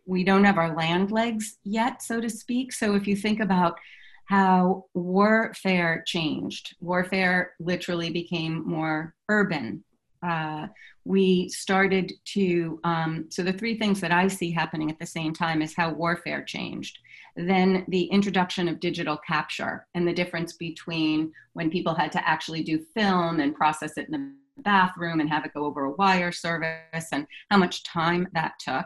we 0.06 0.24
don't 0.24 0.44
have 0.44 0.58
our 0.58 0.76
land 0.76 1.12
legs 1.12 1.58
yet, 1.64 2.02
so 2.02 2.20
to 2.20 2.30
speak. 2.30 2.74
So 2.74 2.96
if 2.96 3.08
you 3.08 3.16
think 3.16 3.40
about 3.40 3.80
how 4.26 4.86
warfare 4.94 6.04
changed. 6.06 6.76
Warfare 6.80 7.54
literally 7.60 8.10
became 8.10 8.66
more 8.66 9.14
urban. 9.30 9.84
Uh, 10.26 10.68
we 11.06 11.50
started 11.50 12.14
to, 12.26 12.80
um, 12.84 13.26
so 13.30 13.44
the 13.44 13.54
three 13.54 13.78
things 13.78 14.00
that 14.00 14.12
I 14.12 14.28
see 14.28 14.52
happening 14.52 14.90
at 14.90 15.00
the 15.00 15.06
same 15.06 15.34
time 15.34 15.62
is 15.62 15.76
how 15.76 15.92
warfare 15.92 16.44
changed. 16.44 16.98
Then 17.36 17.86
the 17.90 18.04
introduction 18.06 18.68
of 18.68 18.80
digital 18.80 19.18
capture 19.18 19.86
and 19.96 20.08
the 20.08 20.14
difference 20.14 20.54
between 20.54 21.32
when 21.54 21.70
people 21.70 21.94
had 21.94 22.12
to 22.14 22.28
actually 22.28 22.64
do 22.64 22.86
film 22.94 23.40
and 23.40 23.56
process 23.56 23.98
it 23.98 24.08
in 24.08 24.12
the 24.12 24.62
bathroom 24.62 25.20
and 25.20 25.30
have 25.30 25.46
it 25.46 25.54
go 25.54 25.66
over 25.66 25.86
a 25.86 25.92
wire 25.92 26.32
service 26.32 27.08
and 27.12 27.28
how 27.50 27.58
much 27.58 27.84
time 27.84 28.28
that 28.34 28.54
took. 28.60 28.86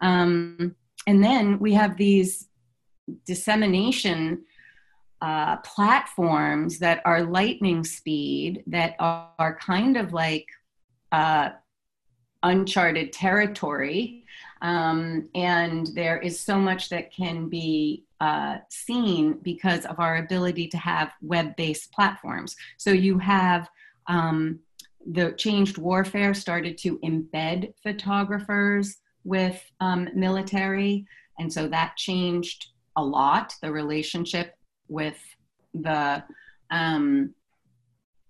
Um, 0.00 0.74
and 1.06 1.22
then 1.22 1.58
we 1.58 1.74
have 1.74 1.96
these 1.96 2.48
dissemination 3.24 4.44
uh, 5.22 5.56
platforms 5.58 6.78
that 6.78 7.00
are 7.04 7.22
lightning 7.22 7.84
speed 7.84 8.62
that 8.66 8.94
are, 8.98 9.30
are 9.38 9.56
kind 9.56 9.96
of 9.96 10.12
like 10.12 10.46
uh, 11.12 11.50
uncharted 12.42 13.12
territory. 13.12 14.24
Um, 14.62 15.28
and 15.34 15.88
there 15.94 16.18
is 16.18 16.40
so 16.40 16.58
much 16.58 16.88
that 16.90 17.12
can 17.12 17.48
be 17.48 18.04
uh, 18.20 18.58
seen 18.70 19.38
because 19.42 19.84
of 19.84 20.00
our 20.00 20.16
ability 20.16 20.68
to 20.68 20.78
have 20.78 21.12
web 21.20 21.56
based 21.56 21.92
platforms. 21.92 22.56
So 22.78 22.90
you 22.90 23.18
have 23.18 23.68
um, 24.06 24.60
the 25.06 25.32
changed 25.32 25.78
warfare 25.78 26.34
started 26.34 26.78
to 26.78 26.98
embed 26.98 27.74
photographers 27.82 28.98
with 29.24 29.62
um, 29.80 30.08
military. 30.14 31.06
And 31.38 31.52
so 31.52 31.68
that 31.68 31.96
changed 31.96 32.68
a 32.96 33.04
lot 33.04 33.54
the 33.60 33.70
relationship 33.70 34.55
with 34.88 35.18
the 35.74 36.22
um, 36.70 37.34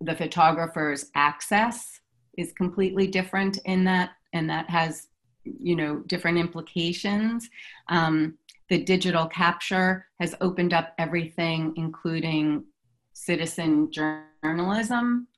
the 0.00 0.14
photographer's 0.14 1.10
access 1.14 2.00
is 2.36 2.52
completely 2.52 3.06
different 3.06 3.58
in 3.64 3.84
that 3.84 4.10
and 4.32 4.48
that 4.50 4.68
has 4.68 5.08
you 5.44 5.76
know 5.76 6.00
different 6.06 6.38
implications. 6.38 7.48
Um, 7.88 8.36
the 8.68 8.82
digital 8.82 9.26
capture 9.26 10.06
has 10.20 10.34
opened 10.40 10.72
up 10.72 10.92
everything 10.98 11.72
including 11.76 12.64
citizen 13.12 13.90
journalism. 13.90 15.28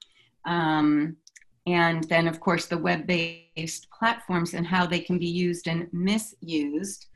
Um, 0.44 1.16
and 1.66 2.04
then 2.04 2.26
of 2.26 2.40
course 2.40 2.66
the 2.66 2.78
web-based 2.78 3.88
platforms 3.90 4.54
and 4.54 4.66
how 4.66 4.87
they 4.87 5.00
can 5.00 5.18
be 5.18 5.26
used 5.26 5.68
and 5.68 5.87
misused. 5.92 7.07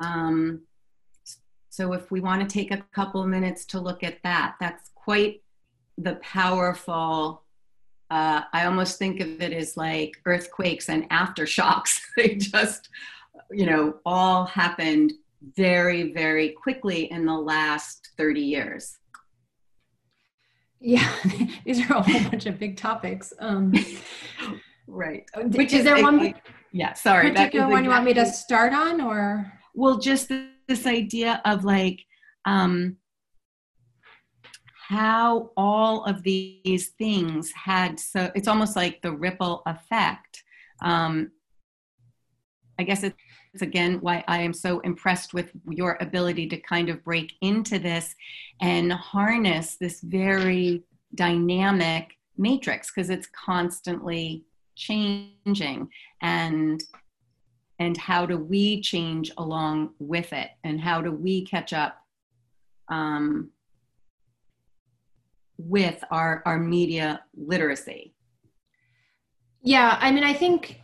Um, 0.00 0.62
so 1.70 1.92
if 1.92 2.10
we 2.10 2.20
want 2.20 2.42
to 2.42 2.52
take 2.52 2.72
a 2.72 2.84
couple 2.92 3.24
minutes 3.26 3.64
to 3.66 3.80
look 3.80 4.02
at 4.02 4.18
that, 4.24 4.56
that's 4.60 4.90
quite 4.96 5.42
the 5.96 6.16
powerful. 6.16 7.44
Uh, 8.10 8.42
I 8.52 8.64
almost 8.66 8.98
think 8.98 9.20
of 9.20 9.40
it 9.40 9.52
as 9.52 9.76
like 9.76 10.20
earthquakes 10.26 10.88
and 10.88 11.08
aftershocks. 11.10 12.00
they 12.16 12.34
just, 12.34 12.88
you 13.52 13.66
know, 13.66 13.94
all 14.04 14.46
happened 14.46 15.12
very, 15.56 16.12
very 16.12 16.50
quickly 16.50 17.10
in 17.12 17.24
the 17.24 17.38
last 17.38 18.10
30 18.16 18.40
years. 18.40 18.98
Yeah, 20.80 21.08
these 21.64 21.88
are 21.88 21.98
a 21.98 22.02
whole 22.02 22.30
bunch 22.30 22.46
of 22.46 22.58
big 22.58 22.78
topics. 22.78 23.32
Um, 23.38 23.72
right. 24.88 25.24
Which 25.36 25.72
is, 25.72 25.80
is 25.80 25.84
there 25.84 26.02
one? 26.02 26.34
yeah, 26.72 26.94
sorry. 26.94 27.30
Particular 27.30 27.68
one 27.68 27.84
exactly, 27.84 27.84
you 27.84 27.90
want 27.90 28.04
me 28.06 28.14
to 28.14 28.26
start 28.26 28.72
on, 28.72 29.00
or? 29.00 29.52
Well, 29.74 29.98
just 29.98 30.28
the, 30.28 30.48
this 30.70 30.86
idea 30.86 31.42
of 31.44 31.64
like 31.64 32.00
um, 32.46 32.96
how 34.88 35.50
all 35.56 36.04
of 36.04 36.22
these 36.22 36.88
things 36.98 37.52
had 37.52 38.00
so 38.00 38.30
it's 38.34 38.48
almost 38.48 38.76
like 38.76 39.02
the 39.02 39.12
ripple 39.12 39.62
effect. 39.66 40.42
Um, 40.82 41.32
i 42.78 42.82
guess 42.82 43.02
it's, 43.02 43.16
again 43.60 43.98
why 44.00 44.24
i 44.28 44.38
am 44.40 44.54
so 44.54 44.80
impressed 44.80 45.34
with 45.34 45.50
your 45.68 45.98
ability 46.00 46.46
to 46.46 46.56
kind 46.56 46.88
of 46.88 47.04
break 47.04 47.34
into 47.42 47.78
this 47.78 48.14
and 48.62 48.90
harness 48.92 49.76
this 49.76 50.00
very 50.00 50.84
dynamic 51.14 52.16
matrix 52.38 52.90
because 52.90 53.10
it's 53.10 53.28
constantly 53.28 54.44
changing. 54.80 55.88
And 56.22 56.82
and 57.80 57.96
how 57.96 58.26
do 58.26 58.36
we 58.36 58.80
change 58.80 59.32
along 59.38 59.94
with 59.98 60.32
it? 60.32 60.50
And 60.62 60.80
how 60.80 61.00
do 61.00 61.10
we 61.10 61.44
catch 61.44 61.72
up 61.72 61.96
um, 62.88 63.50
with 65.56 66.04
our, 66.10 66.42
our 66.46 66.58
media 66.58 67.22
literacy? 67.36 68.14
Yeah 69.62 69.98
i 70.00 70.10
mean 70.10 70.24
i 70.24 70.32
think 70.32 70.80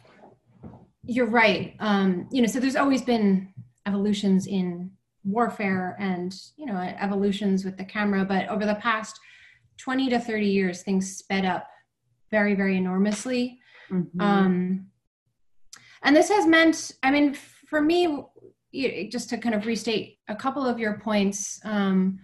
you're 1.09 1.27
right. 1.27 1.77
Um, 1.79 2.29
you 2.33 2.43
know 2.43 2.49
so 2.49 2.59
there's 2.59 2.77
always 2.77 3.01
been 3.01 3.55
evolutions 3.87 4.49
in 4.49 4.91
warfare 5.25 5.97
and 6.01 6.35
you 6.57 6.67
know 6.67 6.77
evolutions 6.77 7.65
with 7.65 7.77
the 7.77 7.85
camera 7.85 8.25
but 8.25 8.49
over 8.49 8.67
the 8.67 8.75
past 8.77 9.19
20 9.79 10.09
to 10.11 10.19
30 10.19 10.47
years 10.47 10.83
things 10.83 11.17
sped 11.17 11.45
up 11.45 11.69
very 12.31 12.55
very 12.55 12.77
enormously. 12.77 13.59
Mm-hmm. 13.91 14.21
um, 14.21 14.87
and 16.07 16.17
this 16.17 16.31
has 16.31 16.47
meant 16.47 16.93
i 17.03 17.11
mean 17.11 17.35
for 17.35 17.83
me 17.83 18.25
just 19.11 19.29
to 19.31 19.39
kind 19.39 19.55
of 19.55 19.67
restate 19.67 20.19
a 20.29 20.35
couple 20.35 20.65
of 20.65 20.79
your 20.79 20.99
points, 20.99 21.61
um, 21.65 22.19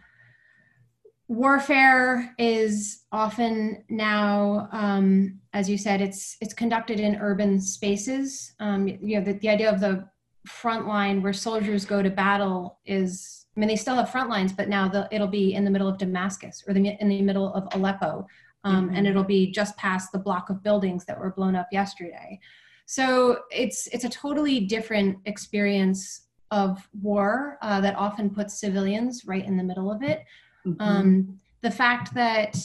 warfare 1.29 2.35
is 2.39 3.05
often 3.11 3.85
now, 3.89 4.69
um, 4.73 5.39
as 5.53 5.69
you 5.69 5.79
said, 5.79 6.01
it's 6.01 6.37
it's 6.41 6.55
conducted 6.55 7.01
in 7.01 7.17
urban 7.17 7.61
spaces. 7.61 8.53
Um, 8.61 8.89
you 8.89 9.19
know, 9.19 9.25
the, 9.25 9.35
the 9.35 9.49
idea 9.49 9.73
of 9.73 9.81
the 9.81 10.09
front 10.47 10.87
line 10.87 11.23
where 11.23 11.33
soldiers 11.33 11.85
go 11.85 12.03
to 12.03 12.11
battle 12.11 12.81
is, 12.85 13.47
I 13.57 13.61
mean, 13.61 13.69
they 13.69 13.77
still 13.77 13.95
have 13.95 14.11
front 14.11 14.29
lines, 14.29 14.53
but 14.53 14.69
now 14.69 14.89
the, 14.89 15.09
it'll 15.13 15.29
be 15.29 15.55
in 15.55 15.65
the 15.65 15.71
middle 15.71 15.89
of 15.89 15.99
Damascus 15.99 16.65
or 16.67 16.75
the, 16.75 16.97
in 17.01 17.09
the 17.09 17.23
middle 17.23 17.55
of 17.55 17.69
Aleppo, 17.75 18.27
um, 18.65 18.87
mm-hmm. 18.87 18.97
and 18.97 19.07
it'll 19.07 19.25
be 19.25 19.53
just 19.53 19.77
past 19.77 20.11
the 20.11 20.19
block 20.19 20.51
of 20.51 20.63
buildings 20.63 21.05
that 21.05 21.19
were 21.19 21.33
blown 21.33 21.55
up 21.55 21.69
yesterday. 21.71 22.41
So 22.87 23.41
it's 23.51 23.87
it's 23.89 24.05
a 24.05 24.09
totally 24.09 24.61
different 24.61 25.19
experience 25.25 26.27
of 26.51 26.87
war 27.01 27.59
uh, 27.63 27.81
that 27.81 27.97
often 27.97 28.29
puts 28.29 28.61
civilians 28.61 29.25
right 29.25 29.45
in 29.45 29.57
the 29.57 29.65
middle 29.65 29.91
of 29.91 30.03
it. 30.03 30.25
Mm-hmm. 30.67 30.83
Um, 30.83 31.41
the 31.63 31.71
fact 31.71 32.15
that 32.15 32.57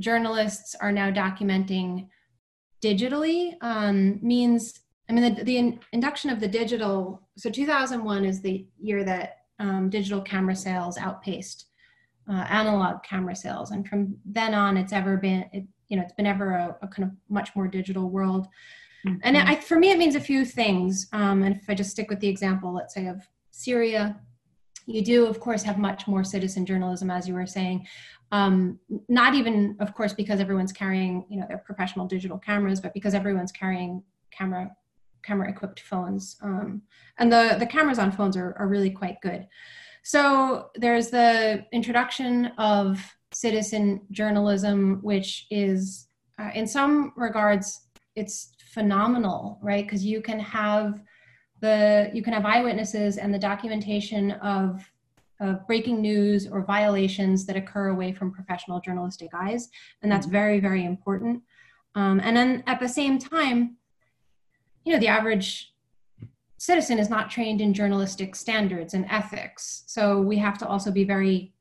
journalists 0.00 0.74
are 0.74 0.90
now 0.90 1.10
documenting 1.10 2.08
digitally 2.82 3.56
um, 3.60 4.18
means, 4.22 4.80
I 5.08 5.12
mean, 5.12 5.34
the, 5.34 5.44
the, 5.44 5.78
induction 5.92 6.30
of 6.30 6.40
the 6.40 6.48
digital, 6.48 7.22
so 7.36 7.50
2001 7.50 8.24
is 8.24 8.40
the 8.40 8.66
year 8.80 9.04
that 9.04 9.42
um, 9.58 9.90
digital 9.90 10.22
camera 10.22 10.56
sales 10.56 10.96
outpaced 10.96 11.66
uh, 12.28 12.46
analog 12.48 13.02
camera 13.02 13.36
sales. 13.36 13.70
And 13.70 13.86
from 13.86 14.16
then 14.24 14.54
on, 14.54 14.76
it's 14.76 14.92
ever 14.92 15.16
been, 15.16 15.44
it, 15.52 15.64
you 15.88 15.96
know, 15.96 16.02
it's 16.02 16.14
been 16.14 16.26
ever 16.26 16.52
a, 16.52 16.76
a 16.82 16.88
kind 16.88 17.08
of 17.08 17.14
much 17.28 17.54
more 17.54 17.68
digital 17.68 18.08
world. 18.08 18.48
Mm-hmm. 19.06 19.18
And 19.22 19.36
I, 19.36 19.56
for 19.56 19.78
me, 19.78 19.90
it 19.90 19.98
means 19.98 20.14
a 20.14 20.20
few 20.20 20.44
things. 20.44 21.08
Um, 21.12 21.42
and 21.42 21.56
if 21.56 21.68
I 21.68 21.74
just 21.74 21.90
stick 21.90 22.10
with 22.10 22.20
the 22.20 22.28
example, 22.28 22.72
let's 22.72 22.94
say 22.94 23.06
of 23.06 23.26
Syria, 23.50 24.20
you 24.86 25.02
do, 25.02 25.26
of 25.26 25.40
course, 25.40 25.62
have 25.62 25.78
much 25.78 26.06
more 26.06 26.24
citizen 26.24 26.66
journalism, 26.66 27.10
as 27.10 27.28
you 27.28 27.34
were 27.34 27.46
saying. 27.46 27.86
Um, 28.32 28.78
not 29.08 29.34
even, 29.34 29.76
of 29.80 29.94
course, 29.94 30.12
because 30.12 30.40
everyone's 30.40 30.72
carrying, 30.72 31.24
you 31.28 31.38
know, 31.40 31.46
their 31.48 31.58
professional 31.58 32.06
digital 32.06 32.38
cameras, 32.38 32.80
but 32.80 32.94
because 32.94 33.14
everyone's 33.14 33.52
carrying 33.52 34.02
camera 34.30 34.70
camera 35.22 35.50
equipped 35.50 35.80
phones. 35.80 36.36
Um, 36.42 36.82
and 37.18 37.30
the, 37.30 37.56
the 37.58 37.66
cameras 37.66 37.98
on 37.98 38.10
phones 38.10 38.36
are, 38.36 38.56
are 38.58 38.68
really 38.68 38.90
quite 38.90 39.20
good. 39.20 39.46
So 40.02 40.70
there's 40.76 41.10
the 41.10 41.66
introduction 41.72 42.46
of 42.56 43.00
citizen 43.32 44.00
journalism, 44.10 45.00
which 45.02 45.46
is, 45.50 46.08
uh, 46.38 46.50
in 46.54 46.66
some 46.66 47.12
regards, 47.16 47.82
it's 48.16 48.54
phenomenal, 48.70 49.58
right? 49.62 49.84
Because 49.84 50.04
you 50.04 50.22
can 50.22 50.38
have 50.38 51.02
the 51.60 52.10
you 52.14 52.22
can 52.22 52.32
have 52.32 52.46
eyewitnesses 52.46 53.18
and 53.18 53.34
the 53.34 53.38
documentation 53.38 54.32
of, 54.32 54.88
of 55.40 55.66
breaking 55.66 56.00
news 56.00 56.46
or 56.46 56.62
violations 56.64 57.44
that 57.46 57.56
occur 57.56 57.88
away 57.88 58.12
from 58.12 58.32
professional 58.32 58.80
journalistic 58.80 59.30
eyes, 59.34 59.68
and 60.02 60.10
that's 60.10 60.26
mm-hmm. 60.26 60.32
very 60.32 60.60
very 60.60 60.84
important. 60.84 61.42
Um, 61.94 62.20
and 62.22 62.36
then 62.36 62.62
at 62.66 62.78
the 62.78 62.88
same 62.88 63.18
time, 63.18 63.76
you 64.84 64.92
know, 64.92 65.00
the 65.00 65.08
average 65.08 65.74
citizen 66.56 66.98
is 66.98 67.10
not 67.10 67.30
trained 67.30 67.60
in 67.60 67.74
journalistic 67.74 68.36
standards 68.36 68.94
and 68.94 69.04
ethics, 69.10 69.82
so 69.86 70.20
we 70.20 70.38
have 70.38 70.58
to 70.58 70.66
also 70.66 70.90
be 70.90 71.04
very 71.04 71.52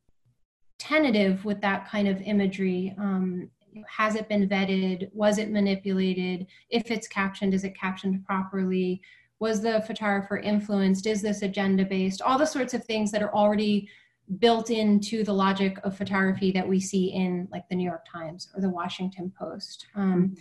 tentative 0.77 1.43
with 1.43 1.59
that 1.61 1.89
kind 1.89 2.07
of 2.07 2.21
imagery 2.21 2.95
um, 2.97 3.49
has 3.87 4.15
it 4.15 4.29
been 4.29 4.47
vetted? 4.47 5.09
Was 5.13 5.37
it 5.37 5.51
manipulated? 5.51 6.47
If 6.69 6.91
it's 6.91 7.07
captioned 7.07 7.53
is 7.53 7.63
it 7.63 7.77
captioned 7.77 8.25
properly? 8.25 9.01
Was 9.39 9.61
the 9.61 9.81
photographer 9.87 10.37
influenced? 10.37 11.05
Is 11.05 11.21
this 11.21 11.41
agenda 11.41 11.85
based 11.85 12.21
all 12.21 12.37
the 12.37 12.45
sorts 12.45 12.73
of 12.73 12.83
things 12.85 13.11
that 13.11 13.23
are 13.23 13.33
already 13.33 13.89
built 14.37 14.69
into 14.69 15.23
the 15.23 15.33
logic 15.33 15.79
of 15.83 15.97
photography 15.97 16.51
that 16.51 16.67
we 16.67 16.79
see 16.79 17.07
in 17.07 17.47
like 17.51 17.67
the 17.67 17.75
new 17.75 17.83
york 17.83 18.05
times 18.11 18.49
or 18.53 18.61
the 18.61 18.69
washington 18.69 19.33
post. 19.37 19.87
Um, 19.95 20.35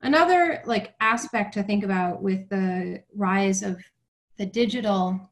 another 0.00 0.62
like 0.64 0.94
aspect 1.00 1.52
to 1.54 1.62
think 1.62 1.84
about 1.84 2.22
with 2.22 2.48
the 2.48 3.02
rise 3.14 3.62
of 3.62 3.78
the 4.38 4.46
digital 4.46 5.30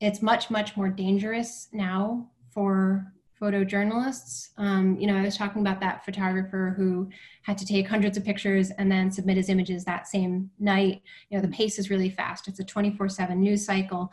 it's 0.00 0.20
much 0.20 0.50
much 0.50 0.76
more 0.76 0.88
dangerous 0.88 1.68
now 1.72 2.28
for 2.50 3.12
photojournalists. 3.40 4.50
Um, 4.56 4.96
you 4.98 5.06
know, 5.06 5.16
I 5.16 5.22
was 5.22 5.36
talking 5.36 5.60
about 5.60 5.80
that 5.80 6.04
photographer 6.04 6.74
who 6.76 7.08
had 7.42 7.58
to 7.58 7.66
take 7.66 7.88
hundreds 7.88 8.16
of 8.16 8.24
pictures 8.24 8.70
and 8.70 8.90
then 8.90 9.10
submit 9.10 9.36
his 9.36 9.48
images 9.48 9.84
that 9.84 10.06
same 10.06 10.50
night. 10.58 11.02
You 11.30 11.38
know, 11.38 11.42
the 11.42 11.52
pace 11.52 11.78
is 11.78 11.90
really 11.90 12.10
fast. 12.10 12.48
It's 12.48 12.60
a 12.60 12.64
24/7 12.64 13.36
news 13.36 13.64
cycle, 13.64 14.12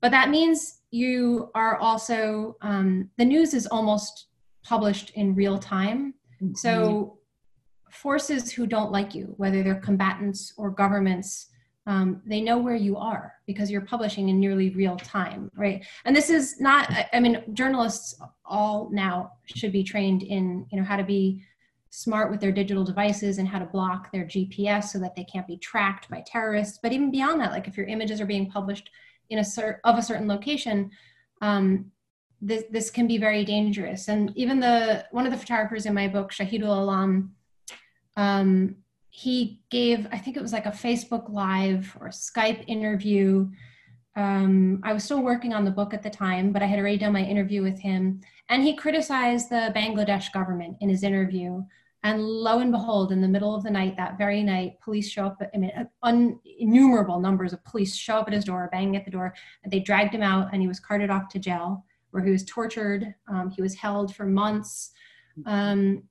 but 0.00 0.10
that 0.10 0.30
means 0.30 0.80
you 0.90 1.50
are 1.54 1.76
also 1.78 2.56
um, 2.60 3.10
the 3.18 3.24
news 3.24 3.54
is 3.54 3.66
almost 3.66 4.26
published 4.62 5.10
in 5.10 5.34
real 5.34 5.58
time. 5.58 6.14
Mm-hmm. 6.42 6.54
So 6.54 7.18
forces 7.90 8.52
who 8.52 8.66
don't 8.66 8.92
like 8.92 9.14
you, 9.14 9.34
whether 9.36 9.62
they're 9.62 9.80
combatants 9.80 10.52
or 10.56 10.70
governments, 10.70 11.46
um, 11.86 12.20
they 12.26 12.40
know 12.40 12.58
where 12.58 12.74
you 12.74 12.96
are 12.96 13.34
because 13.46 13.70
you're 13.70 13.80
publishing 13.80 14.28
in 14.28 14.40
nearly 14.40 14.70
real 14.70 14.96
time, 14.96 15.50
right? 15.54 15.84
And 16.04 16.14
this 16.14 16.30
is 16.30 16.60
not, 16.60 16.92
I 17.12 17.20
mean, 17.20 17.42
journalists 17.52 18.20
all 18.44 18.90
now 18.92 19.32
should 19.44 19.72
be 19.72 19.84
trained 19.84 20.24
in, 20.24 20.66
you 20.72 20.78
know, 20.78 20.84
how 20.84 20.96
to 20.96 21.04
be 21.04 21.44
smart 21.90 22.30
with 22.30 22.40
their 22.40 22.52
digital 22.52 22.84
devices 22.84 23.38
and 23.38 23.46
how 23.46 23.60
to 23.60 23.66
block 23.66 24.10
their 24.10 24.24
GPS 24.24 24.84
so 24.84 24.98
that 24.98 25.14
they 25.14 25.24
can't 25.24 25.46
be 25.46 25.56
tracked 25.58 26.10
by 26.10 26.24
terrorists. 26.26 26.78
But 26.82 26.92
even 26.92 27.12
beyond 27.12 27.40
that, 27.40 27.52
like 27.52 27.68
if 27.68 27.76
your 27.76 27.86
images 27.86 28.20
are 28.20 28.26
being 28.26 28.50
published 28.50 28.90
in 29.30 29.38
a 29.38 29.42
cert 29.42 29.78
of 29.84 29.96
a 29.96 30.02
certain 30.02 30.26
location, 30.26 30.90
um, 31.40 31.92
this, 32.42 32.64
this 32.70 32.90
can 32.90 33.06
be 33.06 33.16
very 33.16 33.44
dangerous. 33.44 34.08
And 34.08 34.32
even 34.36 34.58
the, 34.58 35.06
one 35.12 35.24
of 35.24 35.32
the 35.32 35.38
photographers 35.38 35.86
in 35.86 35.94
my 35.94 36.08
book, 36.08 36.32
Shahidul 36.32 36.64
Alam, 36.64 37.32
um, 38.16 38.76
he 39.16 39.62
gave, 39.70 40.06
I 40.12 40.18
think 40.18 40.36
it 40.36 40.42
was 40.42 40.52
like 40.52 40.66
a 40.66 40.70
Facebook 40.70 41.30
Live 41.30 41.96
or 41.98 42.08
Skype 42.08 42.62
interview. 42.66 43.48
Um, 44.14 44.82
I 44.84 44.92
was 44.92 45.04
still 45.04 45.22
working 45.22 45.54
on 45.54 45.64
the 45.64 45.70
book 45.70 45.94
at 45.94 46.02
the 46.02 46.10
time, 46.10 46.52
but 46.52 46.62
I 46.62 46.66
had 46.66 46.78
already 46.78 46.98
done 46.98 47.14
my 47.14 47.22
interview 47.22 47.62
with 47.62 47.78
him. 47.78 48.20
And 48.50 48.62
he 48.62 48.76
criticized 48.76 49.48
the 49.48 49.72
Bangladesh 49.74 50.30
government 50.34 50.76
in 50.82 50.90
his 50.90 51.02
interview. 51.02 51.62
And 52.02 52.22
lo 52.22 52.58
and 52.58 52.70
behold, 52.70 53.10
in 53.10 53.22
the 53.22 53.26
middle 53.26 53.54
of 53.54 53.62
the 53.62 53.70
night, 53.70 53.96
that 53.96 54.18
very 54.18 54.42
night, 54.42 54.80
police 54.84 55.08
show 55.08 55.24
up. 55.24 55.40
I 55.54 55.56
mean, 55.56 55.72
un- 56.02 56.38
innumerable 56.58 57.18
numbers 57.18 57.54
of 57.54 57.64
police 57.64 57.96
show 57.96 58.16
up 58.16 58.28
at 58.28 58.34
his 58.34 58.44
door, 58.44 58.68
banging 58.70 58.96
at 58.96 59.06
the 59.06 59.10
door. 59.10 59.32
And 59.64 59.72
they 59.72 59.80
dragged 59.80 60.14
him 60.14 60.22
out, 60.22 60.50
and 60.52 60.60
he 60.60 60.68
was 60.68 60.78
carted 60.78 61.08
off 61.08 61.30
to 61.30 61.38
jail, 61.38 61.86
where 62.10 62.22
he 62.22 62.32
was 62.32 62.44
tortured. 62.44 63.14
Um, 63.28 63.48
he 63.48 63.62
was 63.62 63.76
held 63.76 64.14
for 64.14 64.26
months. 64.26 64.90
Um, 65.46 66.02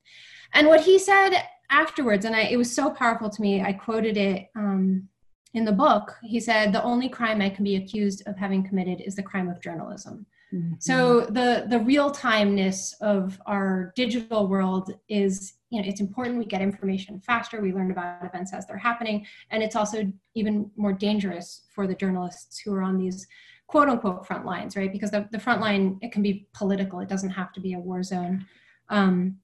and 0.53 0.65
what 0.67 0.81
he 0.81 0.97
said 0.97 1.43
afterwards, 1.69 2.25
and 2.25 2.35
I, 2.35 2.41
it 2.41 2.57
was 2.57 2.73
so 2.73 2.89
powerful 2.89 3.29
to 3.29 3.41
me, 3.41 3.61
I 3.61 3.73
quoted 3.73 4.17
it 4.17 4.49
um, 4.55 5.07
in 5.53 5.65
the 5.65 5.71
book. 5.71 6.15
He 6.23 6.39
said, 6.39 6.73
The 6.73 6.83
only 6.83 7.09
crime 7.09 7.41
I 7.41 7.49
can 7.49 7.63
be 7.63 7.75
accused 7.75 8.23
of 8.27 8.37
having 8.37 8.67
committed 8.67 9.01
is 9.01 9.15
the 9.15 9.23
crime 9.23 9.49
of 9.49 9.61
journalism. 9.61 10.25
Mm-hmm. 10.53 10.75
So 10.79 11.21
the 11.21 11.65
the 11.67 11.79
real 11.79 12.11
timeness 12.11 12.93
of 13.01 13.39
our 13.45 13.91
digital 13.95 14.47
world 14.47 14.93
is 15.09 15.55
you 15.69 15.81
know 15.81 15.87
it's 15.87 15.99
important 15.99 16.37
we 16.37 16.45
get 16.45 16.61
information 16.61 17.19
faster 17.19 17.61
we 17.61 17.73
learn 17.73 17.91
about 17.91 18.23
events 18.23 18.53
as 18.53 18.65
they're 18.65 18.77
happening 18.77 19.25
and 19.49 19.63
it's 19.63 19.75
also 19.75 20.11
even 20.35 20.69
more 20.77 20.93
dangerous 20.93 21.63
for 21.73 21.87
the 21.87 21.95
journalists 21.95 22.59
who 22.59 22.73
are 22.73 22.83
on 22.83 22.97
these 22.97 23.27
quote 23.67 23.89
unquote 23.89 24.25
front 24.25 24.45
lines 24.45 24.77
right 24.77 24.93
because 24.93 25.11
the, 25.11 25.27
the 25.31 25.39
front 25.39 25.59
line 25.59 25.97
it 26.01 26.11
can 26.11 26.21
be 26.21 26.47
political 26.53 26.99
it 26.99 27.09
doesn't 27.09 27.31
have 27.31 27.51
to 27.51 27.59
be 27.59 27.73
a 27.73 27.79
war 27.79 28.03
zone 28.03 28.45
um, 28.89 29.37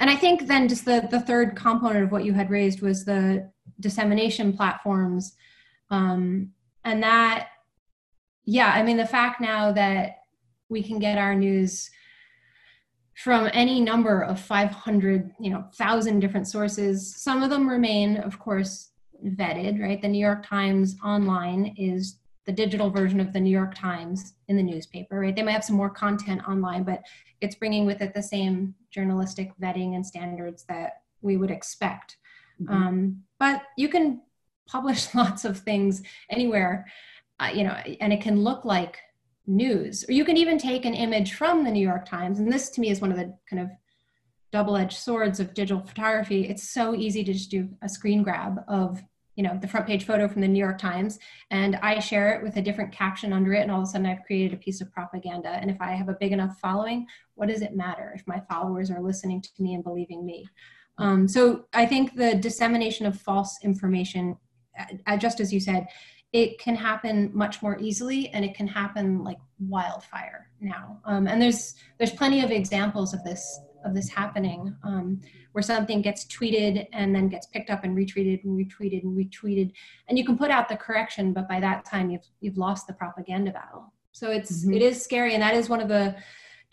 and 0.00 0.10
I 0.10 0.16
think 0.16 0.46
then 0.46 0.68
just 0.68 0.84
the, 0.84 1.06
the 1.10 1.20
third 1.20 1.56
component 1.56 2.04
of 2.04 2.12
what 2.12 2.24
you 2.24 2.32
had 2.32 2.50
raised 2.50 2.82
was 2.82 3.04
the 3.04 3.50
dissemination 3.80 4.52
platforms. 4.52 5.34
Um, 5.90 6.52
and 6.84 7.02
that, 7.02 7.48
yeah, 8.44 8.72
I 8.72 8.82
mean, 8.82 8.96
the 8.96 9.06
fact 9.06 9.40
now 9.40 9.72
that 9.72 10.18
we 10.68 10.82
can 10.82 10.98
get 10.98 11.18
our 11.18 11.34
news 11.34 11.90
from 13.14 13.48
any 13.54 13.80
number 13.80 14.22
of 14.22 14.38
500, 14.38 15.32
you 15.40 15.50
know, 15.50 15.64
thousand 15.74 16.20
different 16.20 16.46
sources. 16.46 17.16
Some 17.16 17.42
of 17.42 17.50
them 17.50 17.68
remain, 17.68 18.18
of 18.18 18.38
course, 18.38 18.90
vetted, 19.24 19.80
right? 19.80 20.00
The 20.00 20.08
New 20.08 20.18
York 20.24 20.46
Times 20.46 20.96
online 21.02 21.74
is 21.78 22.18
the 22.46 22.52
digital 22.52 22.90
version 22.90 23.20
of 23.20 23.32
the 23.32 23.40
New 23.40 23.50
York 23.50 23.74
Times 23.74 24.34
in 24.48 24.56
the 24.56 24.62
newspaper, 24.62 25.18
right? 25.18 25.34
They 25.34 25.42
might 25.42 25.52
have 25.52 25.64
some 25.64 25.76
more 25.76 25.90
content 25.90 26.42
online, 26.48 26.84
but 26.84 27.02
it's 27.40 27.56
bringing 27.56 27.86
with 27.86 28.00
it 28.00 28.14
the 28.14 28.22
same 28.22 28.74
journalistic 28.90 29.50
vetting 29.60 29.96
and 29.96 30.06
standards 30.06 30.64
that 30.68 31.02
we 31.22 31.36
would 31.36 31.50
expect. 31.50 32.16
Mm-hmm. 32.62 32.72
Um, 32.72 33.22
but 33.38 33.62
you 33.76 33.88
can 33.88 34.22
publish 34.66 35.14
lots 35.14 35.44
of 35.44 35.58
things 35.58 36.02
anywhere, 36.30 36.86
uh, 37.40 37.50
you 37.52 37.64
know, 37.64 37.76
and 38.00 38.12
it 38.12 38.20
can 38.20 38.40
look 38.40 38.64
like 38.64 38.98
news. 39.46 40.04
Or 40.08 40.12
you 40.12 40.24
can 40.24 40.36
even 40.36 40.56
take 40.56 40.84
an 40.84 40.94
image 40.94 41.34
from 41.34 41.64
the 41.64 41.70
New 41.70 41.86
York 41.86 42.06
Times, 42.08 42.38
and 42.38 42.52
this 42.52 42.70
to 42.70 42.80
me 42.80 42.90
is 42.90 43.00
one 43.00 43.10
of 43.10 43.18
the 43.18 43.36
kind 43.50 43.62
of 43.62 43.70
double-edged 44.52 44.96
swords 44.96 45.40
of 45.40 45.52
digital 45.52 45.84
photography. 45.84 46.48
It's 46.48 46.70
so 46.70 46.94
easy 46.94 47.24
to 47.24 47.32
just 47.32 47.50
do 47.50 47.68
a 47.82 47.88
screen 47.88 48.22
grab 48.22 48.60
of 48.68 49.02
you 49.36 49.42
know 49.42 49.56
the 49.60 49.68
front 49.68 49.86
page 49.86 50.04
photo 50.04 50.26
from 50.26 50.40
the 50.40 50.48
new 50.48 50.58
york 50.58 50.78
times 50.78 51.18
and 51.50 51.76
i 51.76 51.98
share 51.98 52.34
it 52.34 52.42
with 52.42 52.56
a 52.56 52.62
different 52.62 52.92
caption 52.92 53.32
under 53.32 53.52
it 53.52 53.60
and 53.60 53.70
all 53.70 53.82
of 53.82 53.84
a 53.84 53.86
sudden 53.86 54.06
i've 54.06 54.24
created 54.24 54.52
a 54.52 54.62
piece 54.62 54.80
of 54.80 54.90
propaganda. 54.92 55.50
And 55.50 55.70
if 55.70 55.80
i 55.80 55.92
have 55.92 56.08
a 56.08 56.16
big 56.18 56.32
enough 56.32 56.58
following 56.58 57.06
what 57.34 57.48
does 57.48 57.62
it 57.62 57.76
matter 57.76 58.12
if 58.16 58.26
my 58.26 58.40
followers 58.50 58.90
are 58.90 59.00
listening 59.00 59.42
to 59.42 59.50
me 59.62 59.74
and 59.74 59.84
believing 59.84 60.24
me? 60.26 60.46
Um, 60.98 61.28
so 61.28 61.66
i 61.72 61.86
think 61.86 62.16
the 62.16 62.34
dissemination 62.34 63.06
of 63.06 63.20
false 63.20 63.58
information 63.62 64.36
just 65.18 65.40
as 65.40 65.52
you 65.52 65.60
said 65.60 65.86
it 66.32 66.58
can 66.58 66.74
happen 66.74 67.30
much 67.32 67.62
more 67.62 67.78
easily 67.78 68.28
and 68.30 68.44
it 68.44 68.54
can 68.54 68.66
happen 68.66 69.24
like 69.24 69.38
wildfire 69.58 70.50
now. 70.60 71.00
Um, 71.04 71.26
and 71.26 71.40
there's 71.40 71.74
there's 71.98 72.12
plenty 72.12 72.42
of 72.42 72.50
examples 72.50 73.14
of 73.14 73.24
this 73.24 73.60
of 73.84 73.94
this 73.94 74.08
happening 74.08 74.74
um, 74.82 75.20
where 75.52 75.62
something 75.62 76.02
gets 76.02 76.24
tweeted 76.26 76.86
and 76.92 77.14
then 77.14 77.28
gets 77.28 77.46
picked 77.46 77.70
up 77.70 77.84
and 77.84 77.96
retweeted 77.96 78.42
and 78.44 78.58
retweeted 78.58 79.02
and 79.02 79.16
retweeted. 79.16 79.72
And 80.08 80.18
you 80.18 80.24
can 80.24 80.36
put 80.36 80.50
out 80.50 80.68
the 80.68 80.76
correction 80.76 81.32
but 81.32 81.48
by 81.48 81.60
that 81.60 81.84
time 81.84 82.10
you've 82.10 82.26
you've 82.40 82.58
lost 82.58 82.86
the 82.86 82.92
propaganda 82.92 83.52
battle. 83.52 83.92
So 84.12 84.30
it's 84.30 84.64
mm-hmm. 84.64 84.74
it 84.74 84.82
is 84.82 85.02
scary 85.02 85.34
and 85.34 85.42
that 85.42 85.54
is 85.54 85.68
one 85.68 85.80
of 85.80 85.88
the 85.88 86.16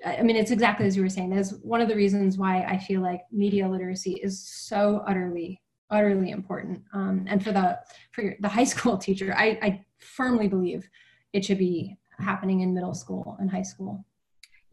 i 0.06 0.22
mean 0.22 0.36
it's 0.36 0.52
exactly 0.52 0.86
as 0.86 0.98
you 0.98 1.04
were 1.04 1.08
saying 1.08 1.30
that's 1.30 1.52
one 1.62 1.80
of 1.80 1.88
the 1.88 1.96
reasons 1.96 2.38
why 2.38 2.64
i 2.64 2.78
feel 2.78 3.00
like 3.00 3.22
media 3.32 3.66
literacy 3.66 4.20
is 4.24 4.44
so 4.44 5.02
utterly 5.08 5.62
utterly 5.94 6.32
important. 6.32 6.82
Um, 6.94 7.26
and 7.30 7.42
for 7.44 7.52
the 7.52 7.80
for 8.12 8.36
the 8.40 8.50
high 8.50 8.64
school 8.74 8.98
teacher 8.98 9.34
I, 9.38 9.60
I 9.62 9.86
firmly 10.00 10.48
believe 10.48 10.90
it 11.32 11.46
should 11.46 11.60
be 11.60 11.98
happening 12.20 12.62
in 12.62 12.74
middle 12.74 12.94
school 12.94 13.38
and 13.40 13.50
high 13.50 13.64
school 13.64 14.06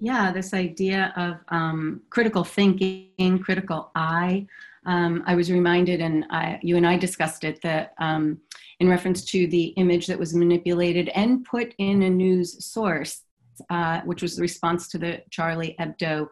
yeah, 0.00 0.32
this 0.32 0.54
idea 0.54 1.12
of 1.16 1.36
um, 1.48 2.00
critical 2.08 2.42
thinking, 2.42 3.38
critical 3.38 3.90
eye. 3.94 4.46
Um, 4.86 5.22
I 5.26 5.34
was 5.34 5.52
reminded, 5.52 6.00
and 6.00 6.24
I, 6.30 6.58
you 6.62 6.78
and 6.78 6.86
I 6.86 6.96
discussed 6.96 7.44
it, 7.44 7.60
that 7.62 7.92
um, 7.98 8.38
in 8.80 8.88
reference 8.88 9.22
to 9.26 9.46
the 9.46 9.66
image 9.76 10.06
that 10.06 10.18
was 10.18 10.34
manipulated 10.34 11.10
and 11.10 11.44
put 11.44 11.74
in 11.76 12.02
a 12.02 12.10
news 12.10 12.64
source, 12.64 13.24
uh, 13.68 14.00
which 14.00 14.22
was 14.22 14.36
the 14.36 14.42
response 14.42 14.88
to 14.88 14.98
the 14.98 15.22
Charlie 15.28 15.76
Hebdo 15.78 16.28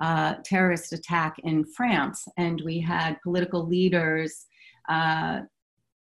uh, 0.00 0.34
terrorist 0.44 0.92
attack 0.92 1.38
in 1.44 1.64
France. 1.64 2.26
And 2.36 2.60
we 2.64 2.80
had 2.80 3.22
political 3.22 3.64
leaders 3.64 4.46
uh, 4.88 5.42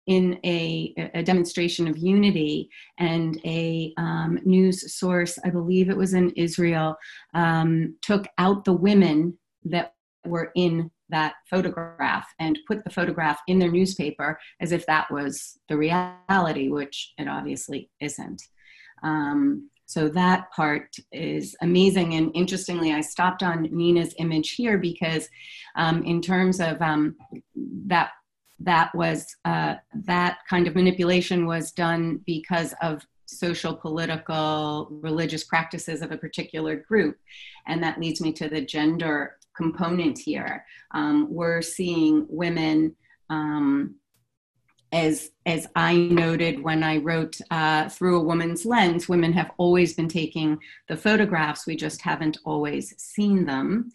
in 0.06 0.38
a, 0.44 0.94
a, 1.14 1.22
demonstration 1.22 1.88
of 1.88 1.96
unity 1.96 2.68
and 2.98 3.40
a 3.44 3.92
um, 3.96 4.38
news 4.44 4.94
source, 4.94 5.38
I 5.44 5.50
believe 5.50 5.88
it 5.88 5.96
was 5.96 6.12
in 6.12 6.30
Israel, 6.30 6.96
um, 7.32 7.96
took 8.02 8.26
out 8.36 8.64
the 8.64 8.74
women 8.74 9.38
that 9.64 9.94
were 10.26 10.52
in 10.56 10.90
that 11.08 11.34
photograph 11.48 12.26
and 12.38 12.58
put 12.66 12.84
the 12.84 12.90
photograph 12.90 13.40
in 13.46 13.58
their 13.58 13.70
newspaper 13.70 14.38
as 14.60 14.72
if 14.72 14.84
that 14.86 15.10
was 15.10 15.58
the 15.68 15.76
reality, 15.76 16.68
which 16.68 17.12
it 17.18 17.28
obviously 17.28 17.90
isn't. 18.00 18.42
Um, 19.02 19.70
so 19.86 20.08
that 20.08 20.50
part 20.50 20.94
is 21.12 21.54
amazing. 21.60 22.14
And 22.14 22.30
interestingly, 22.34 22.92
I 22.92 23.00
stopped 23.00 23.42
on 23.42 23.68
Nina's 23.70 24.14
image 24.18 24.52
here 24.52 24.78
because, 24.78 25.28
um, 25.76 26.02
in 26.04 26.22
terms 26.22 26.58
of 26.60 26.80
um, 26.80 27.16
that 27.86 28.10
that 28.64 28.94
was 28.94 29.36
uh, 29.44 29.76
that 29.94 30.38
kind 30.48 30.66
of 30.66 30.74
manipulation 30.74 31.46
was 31.46 31.72
done 31.72 32.20
because 32.26 32.74
of 32.82 33.02
social 33.26 33.74
political 33.74 34.88
religious 34.90 35.44
practices 35.44 36.02
of 36.02 36.12
a 36.12 36.18
particular 36.18 36.76
group 36.76 37.16
and 37.66 37.82
that 37.82 37.98
leads 37.98 38.20
me 38.20 38.32
to 38.32 38.48
the 38.48 38.60
gender 38.60 39.36
component 39.56 40.18
here 40.18 40.64
um, 40.92 41.26
we're 41.30 41.62
seeing 41.62 42.26
women 42.28 42.94
um, 43.30 43.94
as 44.94 45.32
as 45.44 45.66
I 45.74 45.96
noted 45.96 46.62
when 46.62 46.84
I 46.84 46.98
wrote 46.98 47.36
uh, 47.50 47.88
through 47.88 48.18
a 48.20 48.22
woman's 48.24 48.64
lens, 48.64 49.08
women 49.08 49.32
have 49.32 49.50
always 49.58 49.92
been 49.92 50.08
taking 50.08 50.56
the 50.88 50.96
photographs. 50.96 51.66
We 51.66 51.74
just 51.74 52.00
haven't 52.00 52.38
always 52.44 52.94
seen 52.96 53.44
them. 53.44 53.90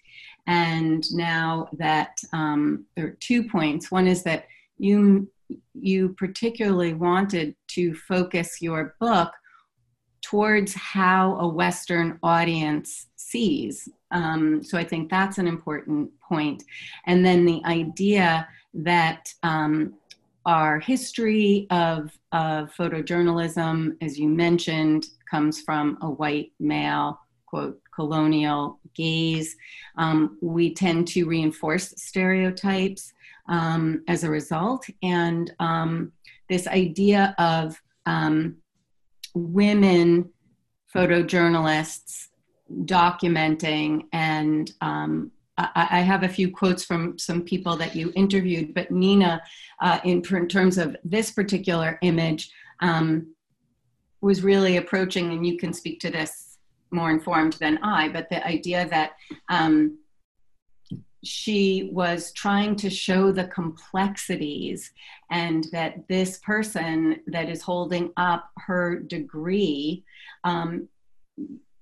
And 0.46 1.06
now 1.14 1.70
that 1.74 2.20
um, 2.34 2.86
there 2.96 3.08
are 3.08 3.18
two 3.22 3.44
points. 3.44 3.90
One 3.90 4.08
is 4.08 4.24
that 4.24 4.48
you 4.80 5.30
you 5.74 6.10
particularly 6.10 6.94
wanted 6.94 7.56
to 7.68 7.94
focus 7.96 8.62
your 8.62 8.96
book 9.00 9.32
towards 10.22 10.74
how 10.74 11.38
a 11.40 11.48
Western 11.48 12.20
audience 12.24 13.08
sees. 13.16 13.90
Um, 14.12 14.64
so 14.64 14.78
I 14.78 14.84
think 14.84 15.10
that's 15.10 15.38
an 15.38 15.48
important 15.48 16.12
point. 16.22 16.64
And 17.08 17.26
then 17.26 17.46
the 17.46 17.62
idea 17.66 18.48
that 18.74 19.34
um, 19.44 19.96
our 20.46 20.80
history 20.80 21.68
of, 21.72 22.12
of 22.32 22.72
photojournalism, 22.76 23.96
as 24.02 24.20
you 24.20 24.28
mentioned, 24.28 25.06
comes 25.30 25.62
from 25.62 25.98
a 26.02 26.10
white 26.10 26.52
male, 26.60 27.20
quote, 27.46 27.80
colonial 28.00 28.80
gaze. 28.94 29.58
Um, 29.98 30.38
we 30.42 30.74
tend 30.74 31.06
to 31.10 31.26
reinforce 31.26 31.94
stereotypes 31.98 33.12
um, 33.50 34.04
as 34.08 34.24
a 34.24 34.30
result. 34.30 34.86
And 35.04 35.52
um, 35.60 36.14
this 36.48 36.66
idea 36.66 37.36
of 37.38 37.78
um, 38.06 38.56
women 39.36 40.30
photojournalists 40.96 42.28
documenting 42.86 44.04
and 44.14 44.72
um, 44.80 45.32
I, 45.58 46.00
have 46.00 46.24
a 46.24 46.30
few 46.30 46.50
quotes 46.52 46.86
from 46.86 47.20
some 47.20 47.42
people 47.42 47.76
that 47.76 47.94
you 47.94 48.14
interviewed, 48.16 48.74
but 48.74 48.92
Nina, 48.92 49.42
uh, 49.82 50.00
in, 50.06 50.24
in, 50.34 50.48
terms 50.48 50.78
of 50.78 50.96
this 51.04 51.32
particular 51.32 52.00
image, 52.02 52.50
um, 52.80 53.36
was 54.22 54.42
really 54.42 54.78
approaching, 54.78 55.34
and 55.34 55.46
you 55.46 55.58
can 55.58 55.74
speak 55.74 56.00
to 56.00 56.10
this 56.10 56.49
more 56.92 57.12
informed 57.12 57.54
than 57.54 57.80
I, 57.84 58.10
but 58.10 58.30
the 58.30 58.46
idea 58.46 58.88
that 58.90 59.12
um, 59.50 59.98
she 61.24 61.90
was 61.92 62.32
trying 62.32 62.76
to 62.78 62.90
show 62.90 63.32
the 63.32 63.46
complexities 63.46 64.92
and 65.32 65.68
that 65.72 66.08
this 66.08 66.38
person 66.40 67.20
that 67.28 67.50
is 67.50 67.62
holding 67.62 68.12
up 68.18 68.50
her 68.58 69.00
degree 69.00 70.04
um, 70.44 70.88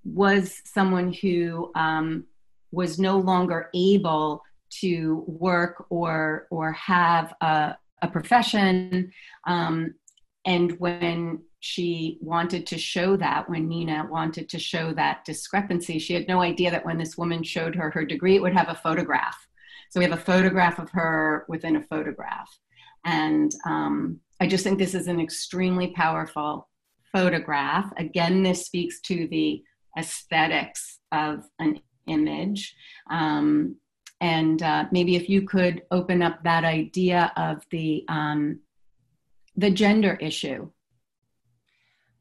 was 0.04 0.62
someone 0.66 1.14
who 1.14 1.72
um, 1.76 2.26
was 2.72 2.98
no 2.98 3.20
longer 3.20 3.70
able 3.74 4.44
to 4.70 5.24
work 5.28 5.86
or 5.90 6.48
or 6.50 6.74
have 6.74 7.34
a, 7.42 7.76
a 8.02 8.08
profession 8.08 9.12
um, 9.46 9.94
and 10.46 10.78
when 10.80 11.42
she 11.60 12.18
wanted 12.22 12.68
to 12.68 12.78
show 12.78 13.18
that 13.18 13.50
when 13.50 13.68
Nina 13.68 14.08
wanted 14.10 14.48
to 14.50 14.60
show 14.60 14.94
that 14.94 15.26
discrepancy. 15.26 16.00
She 16.00 16.14
had 16.14 16.28
no 16.28 16.42
idea 16.42 16.72
that 16.72 16.86
when 16.86 16.98
this 16.98 17.18
woman 17.18 17.44
showed 17.44 17.76
her 17.76 17.90
her 17.92 18.06
degree, 18.06 18.36
it 18.36 18.42
would 18.42 18.54
have 18.54 18.70
a 18.70 18.76
photograph. 18.76 19.36
So 19.90 20.00
we 20.00 20.06
have 20.06 20.18
a 20.18 20.22
photograph 20.22 20.80
of 20.80 20.90
her 20.92 21.46
within 21.48 21.78
a 21.78 21.84
photograph. 21.84 22.50
And 23.06 23.52
um, 23.66 24.20
I 24.40 24.48
just 24.48 24.64
think 24.64 24.78
this 24.78 24.94
is 24.94 25.08
an 25.08 25.20
extremely 25.20 25.88
powerful 25.88 26.70
photograph. 27.12 27.92
Again, 27.98 28.44
this 28.44 28.66
speaks 28.66 29.00
to 29.02 29.28
the 29.30 29.64
aesthetics 29.98 31.00
of 31.12 31.46
an 31.60 31.80
image. 32.08 32.76
Um, 33.10 33.78
and 34.20 34.62
uh, 34.62 34.86
maybe 34.92 35.16
if 35.16 35.30
you 35.30 35.44
could 35.44 35.84
open 35.92 36.22
up 36.22 36.44
that 36.44 36.64
idea 36.64 37.32
of 37.36 37.64
the 37.72 38.04
um, 38.08 38.60
the 39.56 39.72
gender 39.72 40.16
issue 40.22 40.70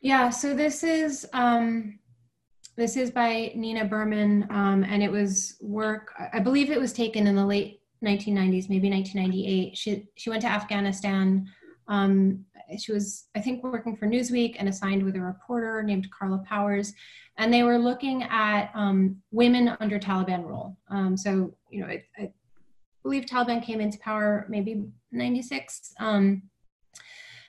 yeah, 0.01 0.30
so 0.30 0.55
this 0.55 0.82
is 0.82 1.26
um, 1.32 1.99
this 2.76 2.97
is 2.97 3.11
by 3.11 3.53
Nina 3.55 3.84
Berman, 3.84 4.47
um, 4.51 4.84
and 4.84 5.03
it 5.03 5.11
was 5.11 5.57
work. 5.61 6.12
I 6.32 6.40
believe 6.40 6.70
it 6.70 6.80
was 6.80 6.92
taken 6.92 7.26
in 7.26 7.34
the 7.34 7.44
late 7.44 7.80
1990s, 8.05 8.68
maybe 8.68 8.90
1998. 8.90 9.76
She 9.76 10.09
she 10.16 10.30
went 10.30 10.42
to 10.42 10.49
Afghanistan. 10.49 11.49
Um, 11.88 12.44
she 12.78 12.92
was, 12.92 13.28
I 13.36 13.40
think, 13.40 13.62
working 13.62 13.97
for 13.97 14.07
Newsweek 14.07 14.57
and 14.59 14.68
assigned 14.68 15.05
with 15.05 15.16
a 15.16 15.20
reporter 15.20 15.82
named 15.82 16.11
Carla 16.11 16.38
Powers, 16.38 16.92
and 17.38 17.53
they 17.53 17.62
were 17.62 17.78
looking 17.78 18.24
at 18.24 18.70
um, 18.74 19.16
women 19.30 19.76
under 19.80 19.99
Taliban 19.99 20.44
rule. 20.44 20.76
Um, 20.90 21.16
so 21.16 21.55
you 21.70 21.80
know, 21.80 21.86
I, 21.86 22.05
I, 22.18 22.32
believe 23.03 23.24
Taliban 23.24 23.64
came 23.64 23.80
into 23.80 23.99
power 24.01 24.47
maybe 24.49 24.84
96. 25.12 25.94
Um, 26.01 26.42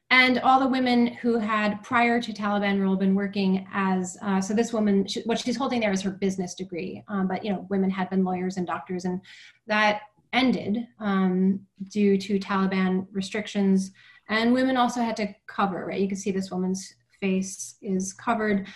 and 0.09 0.39
all 0.39 0.59
the 0.59 0.67
women 0.67 1.07
who 1.07 1.37
had 1.37 1.83
prior 1.83 2.21
to 2.21 2.31
Taliban 2.31 2.79
rule 2.79 2.95
been 2.95 3.13
working 3.15 3.67
as 3.73 4.17
uh, 4.21 4.39
so 4.39 4.53
this 4.53 4.71
woman 4.71 5.05
she, 5.05 5.21
what 5.21 5.39
she's 5.39 5.57
holding 5.57 5.81
there 5.81 5.91
is 5.91 6.01
her 6.01 6.11
business 6.11 6.53
degree. 6.53 7.03
Um, 7.07 7.27
but 7.27 7.43
you 7.43 7.51
know 7.51 7.65
women 7.69 7.89
had 7.89 8.09
been 8.09 8.23
lawyers 8.23 8.57
and 8.57 8.65
doctors 8.65 9.05
and 9.05 9.21
that 9.67 10.01
ended 10.33 10.87
um, 10.99 11.59
due 11.89 12.17
to 12.17 12.39
Taliban 12.39 13.07
restrictions. 13.11 13.91
And 14.29 14.53
women 14.53 14.77
also 14.77 15.01
had 15.01 15.17
to 15.17 15.33
cover 15.45 15.85
right? 15.85 15.99
You 15.99 16.07
can 16.07 16.17
see 16.17 16.31
this 16.31 16.51
woman's 16.51 16.95
face 17.19 17.75
is 17.81 18.13
covered. 18.13 18.67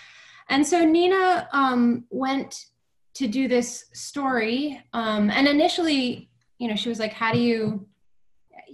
And 0.49 0.65
so 0.67 0.83
Nina 0.83 1.47
um, 1.53 2.05
went 2.09 2.65
to 3.13 3.27
do 3.27 3.47
this 3.47 3.85
story 3.93 4.81
um, 4.93 5.29
and 5.29 5.47
initially 5.47 6.29
you 6.57 6.67
know 6.67 6.75
she 6.75 6.89
was 6.89 6.99
like 6.99 7.13
how 7.13 7.31
do 7.31 7.39
you 7.39 7.87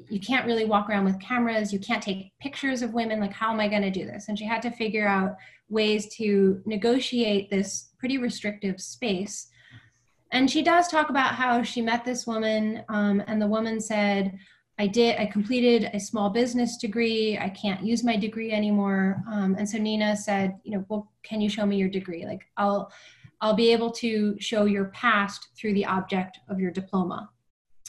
you 0.09 0.19
can't 0.19 0.45
really 0.45 0.65
walk 0.65 0.89
around 0.89 1.05
with 1.05 1.19
cameras. 1.19 1.73
You 1.73 1.79
can't 1.79 2.01
take 2.01 2.31
pictures 2.39 2.81
of 2.81 2.93
women. 2.93 3.19
Like 3.19 3.33
how 3.33 3.51
am 3.51 3.59
i 3.59 3.67
going 3.67 3.81
to 3.81 3.91
do 3.91 4.05
this? 4.05 4.27
And 4.27 4.37
she 4.37 4.45
had 4.45 4.61
to 4.63 4.71
figure 4.71 5.07
out 5.07 5.35
ways 5.69 6.07
to 6.15 6.61
negotiate 6.65 7.49
this 7.49 7.89
pretty 7.99 8.17
restrictive 8.17 8.79
space. 8.79 9.47
And 10.31 10.49
she 10.49 10.61
does 10.61 10.87
talk 10.87 11.09
about 11.09 11.35
how 11.35 11.63
she 11.63 11.81
met 11.81 12.03
this 12.03 12.27
woman 12.27 12.83
um, 12.89 13.23
and 13.27 13.41
the 13.41 13.47
woman 13.47 13.79
said 13.79 14.37
i 14.79 14.85
did 14.85 15.17
i 15.19 15.25
completed 15.25 15.89
a 15.93 15.99
small 15.99 16.29
business 16.29 16.77
degree. 16.77 17.37
I 17.37 17.49
can't 17.49 17.83
use 17.83 18.03
my 18.03 18.15
degree 18.15 18.51
anymore. 18.51 19.23
Um, 19.31 19.55
and 19.57 19.67
so 19.67 19.77
nina 19.77 20.15
said 20.15 20.59
you 20.63 20.71
know 20.71 20.85
well 20.89 21.11
can 21.23 21.41
you 21.41 21.49
show 21.49 21.65
me 21.65 21.77
your 21.77 21.89
degree? 21.89 22.25
Like 22.25 22.45
i'll 22.57 22.91
i'll 23.41 23.55
be 23.55 23.71
able 23.71 23.91
to 23.91 24.39
show 24.39 24.65
your 24.65 24.85
past 24.85 25.49
through 25.57 25.73
the 25.73 25.85
object 25.85 26.39
of 26.49 26.59
your 26.59 26.71
diploma 26.71 27.29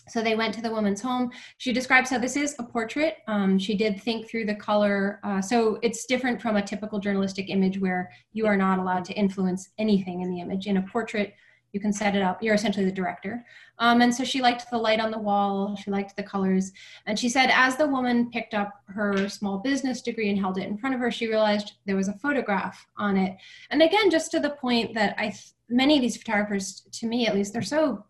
so 0.08 0.22
they 0.22 0.34
went 0.34 0.54
to 0.54 0.62
the 0.62 0.70
woman's 0.70 1.00
home. 1.00 1.30
She 1.58 1.72
describes 1.72 2.10
how 2.10 2.18
this 2.18 2.36
is 2.36 2.54
a 2.58 2.62
portrait. 2.62 3.18
Um, 3.26 3.58
she 3.58 3.76
did 3.76 4.02
think 4.02 4.28
through 4.28 4.46
the 4.46 4.54
color. 4.54 5.20
Uh, 5.22 5.40
so 5.40 5.78
it's 5.82 6.06
different 6.06 6.40
from 6.40 6.56
a 6.56 6.62
typical 6.62 6.98
journalistic 6.98 7.50
image 7.50 7.78
where 7.78 8.10
you 8.32 8.46
are 8.46 8.56
not 8.56 8.78
allowed 8.78 9.04
to 9.06 9.14
influence 9.14 9.70
anything 9.78 10.22
in 10.22 10.30
the 10.30 10.40
image. 10.40 10.66
In 10.66 10.78
a 10.78 10.82
portrait, 10.82 11.34
you 11.72 11.80
can 11.80 11.92
set 11.92 12.16
it 12.16 12.22
up. 12.22 12.42
You're 12.42 12.54
essentially 12.54 12.86
the 12.86 12.92
director. 12.92 13.44
Um, 13.78 14.00
and 14.00 14.14
so 14.14 14.24
she 14.24 14.40
liked 14.40 14.70
the 14.70 14.78
light 14.78 15.00
on 15.00 15.10
the 15.10 15.18
wall. 15.18 15.76
She 15.76 15.90
liked 15.90 16.16
the 16.16 16.22
colors. 16.22 16.72
And 17.06 17.18
she 17.18 17.28
said, 17.28 17.50
as 17.52 17.76
the 17.76 17.86
woman 17.86 18.30
picked 18.30 18.54
up 18.54 18.82
her 18.86 19.28
small 19.28 19.58
business 19.58 20.00
degree 20.00 20.30
and 20.30 20.38
held 20.38 20.58
it 20.58 20.66
in 20.66 20.78
front 20.78 20.94
of 20.94 21.00
her, 21.00 21.10
she 21.10 21.28
realized 21.28 21.74
there 21.84 21.96
was 21.96 22.08
a 22.08 22.14
photograph 22.14 22.86
on 22.96 23.16
it. 23.16 23.36
And 23.70 23.82
again, 23.82 24.10
just 24.10 24.30
to 24.30 24.40
the 24.40 24.50
point 24.50 24.94
that 24.94 25.14
I, 25.18 25.34
many 25.68 25.96
of 25.96 26.02
these 26.02 26.16
photographers, 26.16 26.86
to 26.92 27.06
me 27.06 27.26
at 27.26 27.34
least, 27.34 27.52
they're 27.52 27.62
so 27.62 28.04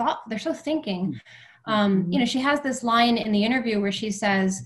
thought 0.00 0.20
they're 0.28 0.38
so 0.38 0.54
thinking 0.54 1.12
mm-hmm. 1.12 1.72
um, 1.72 2.06
you 2.10 2.18
know 2.18 2.24
she 2.24 2.40
has 2.40 2.60
this 2.62 2.82
line 2.82 3.18
in 3.18 3.32
the 3.32 3.44
interview 3.44 3.80
where 3.80 3.92
she 3.92 4.10
says 4.10 4.62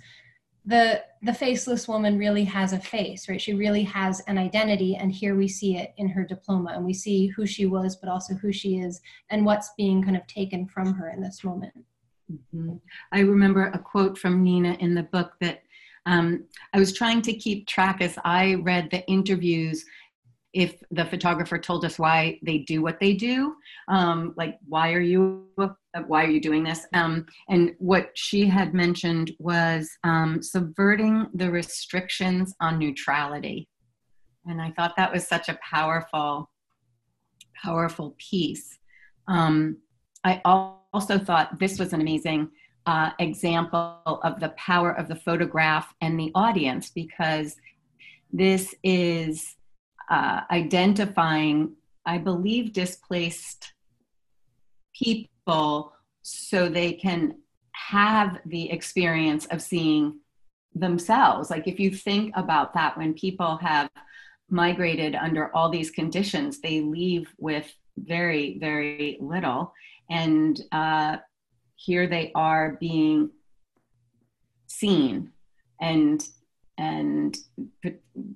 the 0.65 1.03
the 1.23 1.35
faceless 1.35 1.89
woman 1.89 2.17
really 2.17 2.45
has 2.45 2.73
a 2.73 2.79
face 2.79 3.29
right 3.29 3.41
she 3.41 3.53
really 3.53 3.83
has 3.83 4.21
an 4.29 4.39
identity 4.39 4.95
and 4.95 5.11
here 5.11 5.35
we 5.35 5.49
see 5.49 5.77
it 5.77 5.93
in 5.97 6.09
her 6.09 6.25
diploma 6.25 6.71
and 6.75 6.85
we 6.85 6.95
see 6.95 7.27
who 7.27 7.47
she 7.47 7.67
was 7.67 7.97
but 7.97 8.09
also 8.09 8.35
who 8.35 8.53
she 8.53 8.79
is 8.79 9.01
and 9.31 9.45
what's 9.45 9.71
being 9.77 10.03
kind 10.03 10.17
of 10.17 10.27
taken 10.29 10.67
from 10.69 10.95
her 10.95 11.11
in 11.11 11.21
this 11.21 11.43
moment 11.43 11.75
mm-hmm. 12.33 12.77
i 13.13 13.21
remember 13.21 13.67
a 13.67 13.79
quote 13.79 14.17
from 14.17 14.43
nina 14.43 14.75
in 14.75 14.95
the 14.95 15.03
book 15.03 15.33
that 15.41 15.63
um, 16.07 16.45
i 16.73 16.79
was 16.79 16.93
trying 16.93 17.21
to 17.21 17.35
keep 17.35 17.67
track 17.67 18.01
as 18.01 18.17
i 18.25 18.55
read 18.55 18.89
the 18.91 19.05
interviews 19.09 19.85
if 20.55 20.77
the 20.91 21.05
photographer 21.05 21.59
told 21.59 21.85
us 21.85 21.99
why 21.99 22.39
they 22.43 22.59
do 22.59 22.81
what 22.81 23.01
they 23.01 23.13
do 23.13 23.55
um, 23.89 24.33
like 24.37 24.59
why 24.67 24.93
are 24.93 25.01
you 25.01 25.45
why 26.07 26.25
are 26.25 26.31
you 26.31 26.41
doing 26.41 26.65
this? 26.65 26.87
Um, 26.93 27.27
and 27.49 27.75
what 27.79 28.11
she 28.15 28.47
had 28.47 28.75
mentioned 28.75 29.33
was 29.39 29.91
um, 30.03 30.43
subverting 30.43 31.29
the 31.35 31.51
restrictions 31.51 32.55
on 32.61 32.79
neutrality. 32.79 33.69
And 34.47 34.61
i 34.61 34.71
thought 34.73 34.95
that 34.97 35.13
was 35.13 35.27
such 35.27 35.49
a 35.49 35.59
powerful 35.69 36.51
powerful 37.63 38.15
piece. 38.19 38.79
Um, 39.29 39.79
i 40.25 40.41
also 40.45 41.19
thought 41.19 41.59
this 41.59 41.79
was 41.79 41.93
an 41.93 42.01
amazing 42.01 42.51
uh, 42.87 43.11
example 43.19 44.21
of 44.23 44.41
the 44.41 44.51
power 44.51 44.93
of 44.93 45.09
the 45.09 45.17
photograph 45.17 45.95
and 46.03 46.21
the 46.21 46.31
audience 46.35 46.91
because 46.91 47.57
this 48.31 48.75
is 48.83 49.57
uh, 50.11 50.43
identifying, 50.51 51.75
I 52.07 52.19
believe, 52.19 52.73
displaced 52.73 53.73
people 54.95 55.93
so 56.23 56.69
they 56.69 56.93
can 56.93 57.37
have 57.73 58.39
the 58.47 58.71
experience 58.71 59.47
of 59.47 59.61
seeing 59.61 60.21
themselves. 60.75 61.51
Like 61.51 61.67
if 61.67 61.79
you 61.79 61.91
think 61.91 62.33
about 62.37 62.75
that, 62.75 62.97
when 62.97 63.15
people 63.15 63.57
have 63.59 63.91
migrated 64.49 65.15
under 65.15 65.55
all 65.55 65.69
these 65.69 65.91
conditions, 65.91 66.61
they 66.61 66.81
leave 66.81 67.33
with 67.39 67.73
very, 67.97 68.59
very 68.59 69.19
little. 69.21 69.73
And 70.11 70.61
uh, 70.73 71.19
here 71.77 72.07
they 72.07 72.33
are 72.35 72.77
being 72.81 73.31
seen 74.67 75.33
and 75.81 76.27
and 76.79 77.37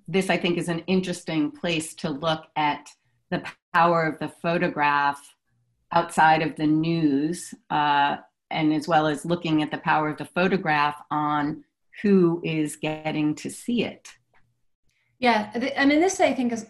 this, 0.07 0.31
I 0.31 0.37
think, 0.37 0.59
is 0.59 0.69
an 0.69 0.81
interesting 0.87 1.51
place 1.51 1.95
to 1.97 2.11
look 2.11 2.45
at 2.57 2.89
the 3.31 3.43
power 3.75 4.05
of 4.05 4.19
the 4.19 4.29
photograph 4.29 5.35
outside 5.93 6.43
of 6.43 6.57
the 6.57 6.67
news, 6.67 7.53
uh, 7.71 8.17
and 8.51 8.73
as 8.73 8.87
well 8.87 9.07
as 9.07 9.25
looking 9.25 9.63
at 9.63 9.71
the 9.71 9.79
power 9.79 10.09
of 10.09 10.19
the 10.19 10.25
photograph 10.25 10.97
on 11.11 11.65
who 12.03 12.41
is 12.45 12.77
getting 12.77 13.35
to 13.35 13.51
see 13.51 13.85
it. 13.85 14.09
Yeah, 15.19 15.51
I 15.77 15.85
mean, 15.85 16.01
this 16.01 16.21
I 16.21 16.33
think 16.33 16.53
is 16.53 16.67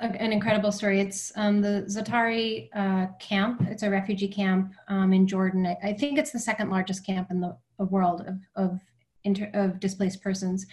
an 0.00 0.32
incredible 0.32 0.72
story. 0.72 1.00
It's 1.00 1.30
um, 1.36 1.60
the 1.60 1.84
Zaatari 1.86 2.70
uh, 2.74 3.08
camp. 3.18 3.60
It's 3.68 3.82
a 3.82 3.90
refugee 3.90 4.28
camp 4.28 4.72
um, 4.88 5.12
in 5.12 5.26
Jordan. 5.26 5.66
I, 5.66 5.92
think 5.92 6.18
it's 6.18 6.30
the 6.30 6.38
second 6.38 6.70
largest 6.70 7.04
camp 7.04 7.30
in 7.30 7.40
the, 7.40 7.56
the 7.78 7.84
world 7.84 8.22
of 8.22 8.38
of, 8.56 8.80
inter, 9.24 9.50
of 9.52 9.78
displaced 9.78 10.22
persons 10.22 10.66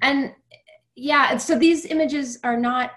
and 0.00 0.32
yeah 0.94 1.36
so 1.36 1.58
these 1.58 1.84
images 1.86 2.38
are 2.44 2.56
not 2.56 2.92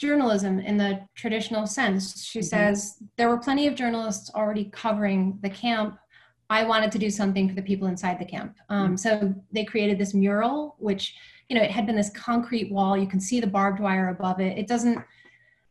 journalism 0.00 0.58
in 0.60 0.78
the 0.78 1.06
traditional 1.14 1.66
sense. 1.66 2.24
She 2.24 2.38
mm-hmm. 2.38 2.46
says 2.46 2.96
there 3.18 3.28
were 3.28 3.36
plenty 3.36 3.66
of 3.66 3.74
journalists 3.74 4.30
already 4.34 4.64
covering 4.72 5.38
the 5.42 5.50
camp. 5.50 5.98
I 6.48 6.64
wanted 6.64 6.90
to 6.92 6.98
do 6.98 7.10
something 7.10 7.48
for 7.48 7.54
the 7.54 7.62
people 7.62 7.86
inside 7.86 8.18
the 8.18 8.24
camp. 8.24 8.56
Um, 8.70 8.86
mm-hmm. 8.86 8.96
so 8.96 9.34
they 9.52 9.64
created 9.64 9.98
this 9.98 10.14
mural 10.14 10.76
which 10.78 11.14
you 11.48 11.56
know 11.56 11.62
it 11.62 11.70
had 11.70 11.86
been 11.86 11.96
this 11.96 12.10
concrete 12.10 12.72
wall. 12.72 12.96
You 12.96 13.06
can 13.06 13.20
see 13.20 13.40
the 13.40 13.46
barbed 13.46 13.78
wire 13.78 14.08
above 14.08 14.40
it. 14.40 14.56
It 14.56 14.66
doesn't 14.66 14.98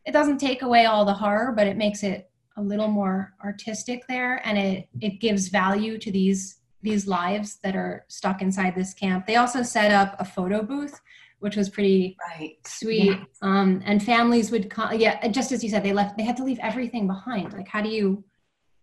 it 0.05 0.11
doesn't 0.11 0.37
take 0.37 0.61
away 0.61 0.85
all 0.85 1.05
the 1.05 1.13
horror 1.13 1.51
but 1.51 1.65
it 1.65 1.75
makes 1.75 2.03
it 2.03 2.29
a 2.55 2.61
little 2.61 2.87
more 2.87 3.33
artistic 3.43 4.05
there. 4.07 4.45
And 4.45 4.59
it 4.59 4.89
it 5.01 5.19
gives 5.19 5.47
value 5.47 5.97
to 5.97 6.11
these 6.11 6.58
these 6.81 7.07
lives 7.07 7.59
that 7.63 7.75
are 7.75 8.05
stuck 8.07 8.41
inside 8.41 8.75
this 8.75 8.93
camp. 8.93 9.27
They 9.27 9.35
also 9.35 9.63
set 9.63 9.91
up 9.91 10.15
a 10.19 10.25
photo 10.25 10.63
booth, 10.63 10.99
which 11.39 11.55
was 11.55 11.69
pretty 11.69 12.17
right. 12.29 12.55
sweet. 12.65 13.17
Yes. 13.17 13.27
Um, 13.41 13.81
and 13.85 14.01
families 14.01 14.51
would 14.51 14.69
come. 14.69 14.99
Yeah, 14.99 15.27
just 15.27 15.51
as 15.51 15.63
you 15.63 15.69
said, 15.69 15.83
they 15.83 15.93
left. 15.93 16.17
They 16.17 16.23
had 16.23 16.37
to 16.37 16.43
leave 16.43 16.59
everything 16.61 17.07
behind. 17.07 17.53
Like, 17.53 17.67
how 17.67 17.81
do 17.81 17.89
you? 17.89 18.23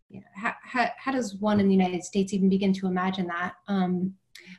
you 0.09 0.20
know, 0.20 0.26
how, 0.34 0.55
how, 0.62 0.88
how 0.99 1.12
does 1.12 1.34
one 1.36 1.59
in 1.59 1.66
the 1.66 1.74
United 1.74 2.05
States 2.05 2.32
even 2.32 2.49
begin 2.49 2.72
to 2.74 2.86
imagine 2.86 3.26
that? 3.26 3.55
Um, 3.66 4.14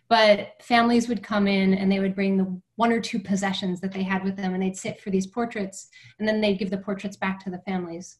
but 0.10 0.62
families 0.62 1.08
would 1.08 1.24
come 1.24 1.48
in 1.48 1.74
and 1.74 1.92
they 1.92 2.00
would 2.00 2.16
bring 2.16 2.38
the 2.38 2.62
one 2.76 2.92
or 2.92 3.00
two 3.00 3.20
possessions 3.20 3.80
that 3.82 3.92
they 3.92 4.04
had 4.04 4.24
with 4.24 4.36
them 4.36 4.54
and 4.54 4.62
they'd 4.62 4.78
sit 4.78 5.00
for 5.00 5.10
these 5.10 5.28
portraits 5.28 5.90
and 6.20 6.28
then 6.28 6.42
they'd 6.42 6.60
give 6.60 6.70
the 6.70 6.78
portraits 6.78 7.18
back 7.18 7.44
to 7.44 7.50
the 7.50 7.60
families 7.60 8.18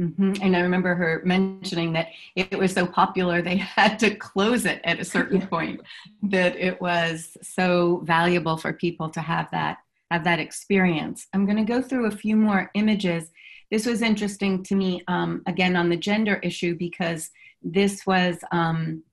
Mm-hmm. 0.00 0.42
And 0.42 0.56
I 0.56 0.60
remember 0.60 0.94
her 0.94 1.20
mentioning 1.26 1.92
that 1.92 2.08
it 2.34 2.58
was 2.58 2.72
so 2.72 2.86
popular 2.86 3.42
they 3.42 3.56
had 3.76 3.98
to 3.98 4.14
close 4.14 4.64
it 4.64 4.80
at 4.84 4.98
a 4.98 5.04
certain 5.04 5.46
point. 5.46 5.80
That 6.22 6.56
it 6.56 6.80
was 6.80 7.36
so 7.42 8.00
valuable 8.04 8.56
for 8.56 8.72
people 8.72 9.10
to 9.10 9.20
have 9.20 9.50
that 9.50 9.78
have 10.10 10.24
that 10.24 10.40
experience. 10.40 11.28
I'm 11.32 11.44
going 11.44 11.58
to 11.58 11.64
go 11.64 11.80
through 11.80 12.06
a 12.06 12.10
few 12.10 12.34
more 12.34 12.70
images. 12.74 13.30
This 13.70 13.86
was 13.86 14.02
interesting 14.02 14.64
to 14.64 14.74
me 14.74 15.04
um, 15.06 15.42
again 15.46 15.76
on 15.76 15.88
the 15.88 15.96
gender 15.96 16.36
issue 16.42 16.74
because 16.76 17.30
this 17.62 18.04
was 18.06 18.38
um, 18.50 19.04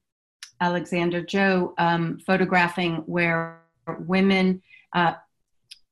Alexander 0.61 1.21
Joe 1.21 1.75
um, 1.77 2.19
photographing 2.25 2.97
where 3.05 3.61
women. 3.99 4.61
Uh, 4.93 5.13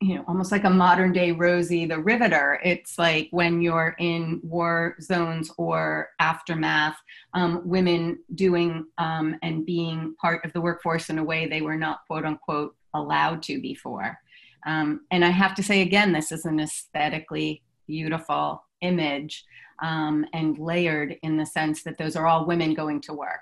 you 0.02 0.16
know 0.16 0.26
almost 0.28 0.52
like 0.52 0.66
a 0.66 0.70
modern 0.70 1.14
day 1.14 1.32
rosie 1.32 1.86
the 1.86 2.00
riveter. 2.00 2.60
It's 2.64 2.98
like 2.98 3.30
when 3.32 3.62
you're 3.62 3.96
in 4.00 4.42
war 4.44 4.96
zones 5.02 5.52
or 5.58 6.10
aftermath 6.20 6.98
um, 7.34 7.62
women 7.64 8.20
doing 8.36 8.86
um, 8.98 9.38
and 9.42 9.66
being 9.66 10.16
part 10.20 10.44
of 10.44 10.54
the 10.54 10.62
workforce 10.62 11.10
in 11.10 11.18
a 11.18 11.24
way 11.24 11.48
they 11.48 11.62
were 11.62 11.78
not 11.78 12.00
quote 12.08 12.26
unquote 12.26 12.76
allowed 12.94 13.42
to 13.44 13.62
before. 13.62 14.18
Um, 14.66 15.02
and 15.12 15.24
i 15.24 15.30
have 15.30 15.56
to 15.56 15.64
say 15.64 15.82
again 15.82 16.12
this 16.12 16.32
is 16.32 16.46
an 16.46 16.60
aesthetically 16.60 17.62
beautiful 17.88 18.64
image 18.82 19.46
um, 19.82 20.26
and 20.34 20.58
layered 20.58 21.16
in 21.22 21.38
the 21.38 21.46
sense 21.46 21.84
that 21.84 21.98
those 21.98 22.16
are 22.16 22.26
all 22.26 22.46
women 22.48 22.74
going 22.74 23.00
to 23.02 23.14
work. 23.14 23.42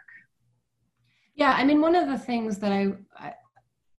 Yeah 1.35 1.55
i 1.57 1.63
mean 1.63 1.81
one 1.81 1.95
of 1.95 2.07
the 2.07 2.17
things 2.17 2.59
that 2.59 2.71
i, 2.71 2.93
I 3.17 3.33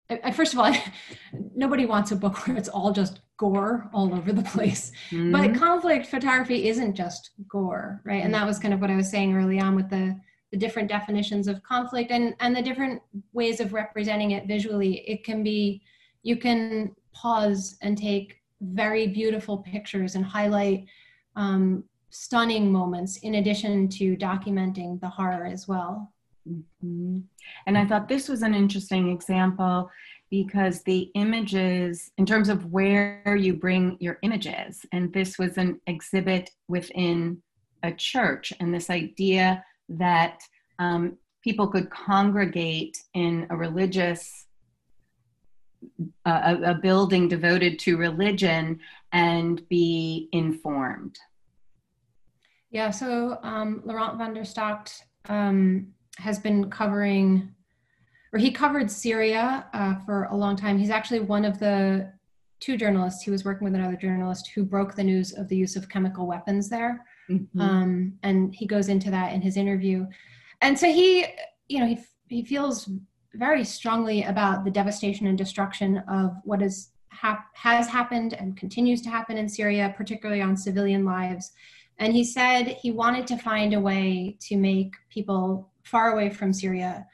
I, 0.10 0.20
I, 0.26 0.32
first 0.32 0.54
of 0.54 0.60
all, 0.60 0.66
I, 0.66 0.84
nobody 1.56 1.86
wants 1.86 2.12
a 2.12 2.16
book 2.16 2.38
where 2.48 2.58
it's 2.58 2.70
all 2.70 2.92
just 2.92 3.22
gore 3.38 3.90
all 3.94 4.14
over 4.14 4.32
the 4.32 4.44
place. 4.44 4.92
Mm-hmm. 5.12 5.32
But 5.32 5.56
conflict 5.56 6.08
photography 6.08 6.68
isn't 6.68 6.96
just 6.96 7.32
gore, 7.48 8.02
right? 8.04 8.24
And 8.24 8.34
that 8.34 8.46
was 8.46 8.60
kind 8.60 8.74
of 8.74 8.82
what 8.82 8.92
I 8.92 8.96
was 8.96 9.10
saying 9.10 9.36
early 9.36 9.60
on 9.60 9.76
with 9.76 9.90
the 9.90 10.20
the 10.52 10.60
different 10.60 10.88
definitions 10.88 11.48
of 11.48 11.64
conflict 11.64 12.12
and 12.12 12.36
and 12.40 12.56
the 12.56 12.62
different 12.62 13.02
ways 13.34 13.60
of 13.60 13.74
representing 13.74 14.32
it 14.32 14.48
visually. 14.48 15.00
It 15.08 15.24
can 15.24 15.44
be 15.44 15.82
you 16.22 16.38
can 16.38 16.96
pause 17.12 17.76
and 17.82 17.98
take 17.98 18.42
very 18.62 19.08
beautiful 19.08 19.58
pictures 19.58 20.16
and 20.16 20.24
highlight 20.24 20.86
um, 21.36 21.84
stunning 22.12 22.72
moments 22.72 23.18
in 23.18 23.36
addition 23.36 23.90
to 23.90 24.16
documenting 24.16 25.02
the 25.02 25.10
horror 25.10 25.46
as 25.46 25.68
well. 25.68 26.13
Mm-hmm. 26.50 27.20
And 27.68 27.78
I 27.78 27.86
thought 27.86 28.08
this 28.08 28.28
was 28.28 28.42
an 28.42 28.54
interesting 28.54 29.10
example 29.10 29.90
because 30.30 30.82
the 30.82 31.12
images, 31.14 32.12
in 32.18 32.26
terms 32.26 32.50
of 32.50 32.72
where 32.72 33.38
you 33.40 33.54
bring 33.54 33.98
your 34.00 34.18
images, 34.24 34.86
and 34.92 35.14
this 35.14 35.38
was 35.38 35.58
an 35.58 35.80
exhibit 35.88 36.50
within 36.68 37.42
a 37.84 37.92
church, 37.92 38.52
and 38.60 38.74
this 38.74 38.90
idea 38.90 39.64
that 39.90 40.42
um, 40.80 41.18
people 41.44 41.68
could 41.68 41.90
congregate 41.90 42.98
in 43.14 43.46
a 43.50 43.56
religious 43.56 44.48
a, 46.26 46.58
a, 46.64 46.74
building 46.76 47.28
devoted 47.28 47.78
to 47.78 47.98
religion 47.98 48.80
and 49.12 49.68
be 49.68 50.30
informed 50.32 51.18
yeah 52.72 52.90
so 52.90 53.38
um, 53.44 53.82
laurent 53.86 54.18
van 54.18 54.34
der 54.34 54.46
Stockt 54.46 55.04
um, 55.28 55.88
has 56.18 56.40
been 56.40 56.70
covering 56.70 57.54
or 58.34 58.40
he 58.40 58.52
covered 58.52 58.90
syria 58.90 59.68
uh, 59.74 59.96
for 60.06 60.24
a 60.26 60.36
long 60.36 60.56
time. 60.56 60.78
He's 60.78 60.90
actually 60.90 61.20
one 61.20 61.46
of 61.46 61.60
the 61.60 62.12
two 62.60 62.78
journalists 62.78 63.22
he 63.22 63.30
was 63.30 63.46
working 63.46 63.66
with 63.66 63.76
another 63.76 63.96
journalist 63.96 64.50
who 64.56 64.64
broke 64.64 64.96
the 64.96 65.04
news 65.04 65.34
of 65.34 65.48
the 65.50 65.56
use 65.56 65.76
of 65.76 65.88
chemical 65.88 66.26
weapons 66.26 66.68
there. 66.68 67.06
Mm-hmm. 67.30 67.62
um, 67.62 68.14
and 68.24 68.54
he 68.54 68.66
goes 68.66 68.90
into 68.90 69.10
that 69.12 69.32
in 69.32 69.42
his 69.42 69.56
interview. 69.56 70.06
And 70.62 70.78
so 70.78 70.88
he 70.88 71.26
you 71.70 71.80
know 71.80 71.86
he, 71.86 72.00
he 72.28 72.44
feels 72.44 72.90
very 73.36 73.64
strongly 73.64 74.24
about 74.24 74.66
the 74.66 74.72
devastation 74.72 75.28
and 75.28 75.38
destruction 75.38 76.00
of 76.10 76.36
what 76.44 76.62
is 76.62 76.90
hap- 77.10 77.56
has 77.56 77.88
happened 77.88 78.34
and 78.34 78.58
continues 78.58 79.02
to 79.02 79.10
happen 79.10 79.38
in 79.38 79.48
syria 79.48 79.94
particularly 79.96 80.42
on 80.42 80.58
civilian 80.58 81.06
lives. 81.06 81.52
And 82.00 82.12
he 82.12 82.24
said 82.24 82.78
he 82.82 82.92
wanted 82.92 83.28
to 83.28 83.38
find 83.38 83.74
a 83.74 83.80
way 83.80 84.38
to 84.42 84.58
make 84.58 84.94
people 85.10 85.72
far 85.84 86.12
away 86.14 86.30
from 86.30 86.52
syria 86.52 87.06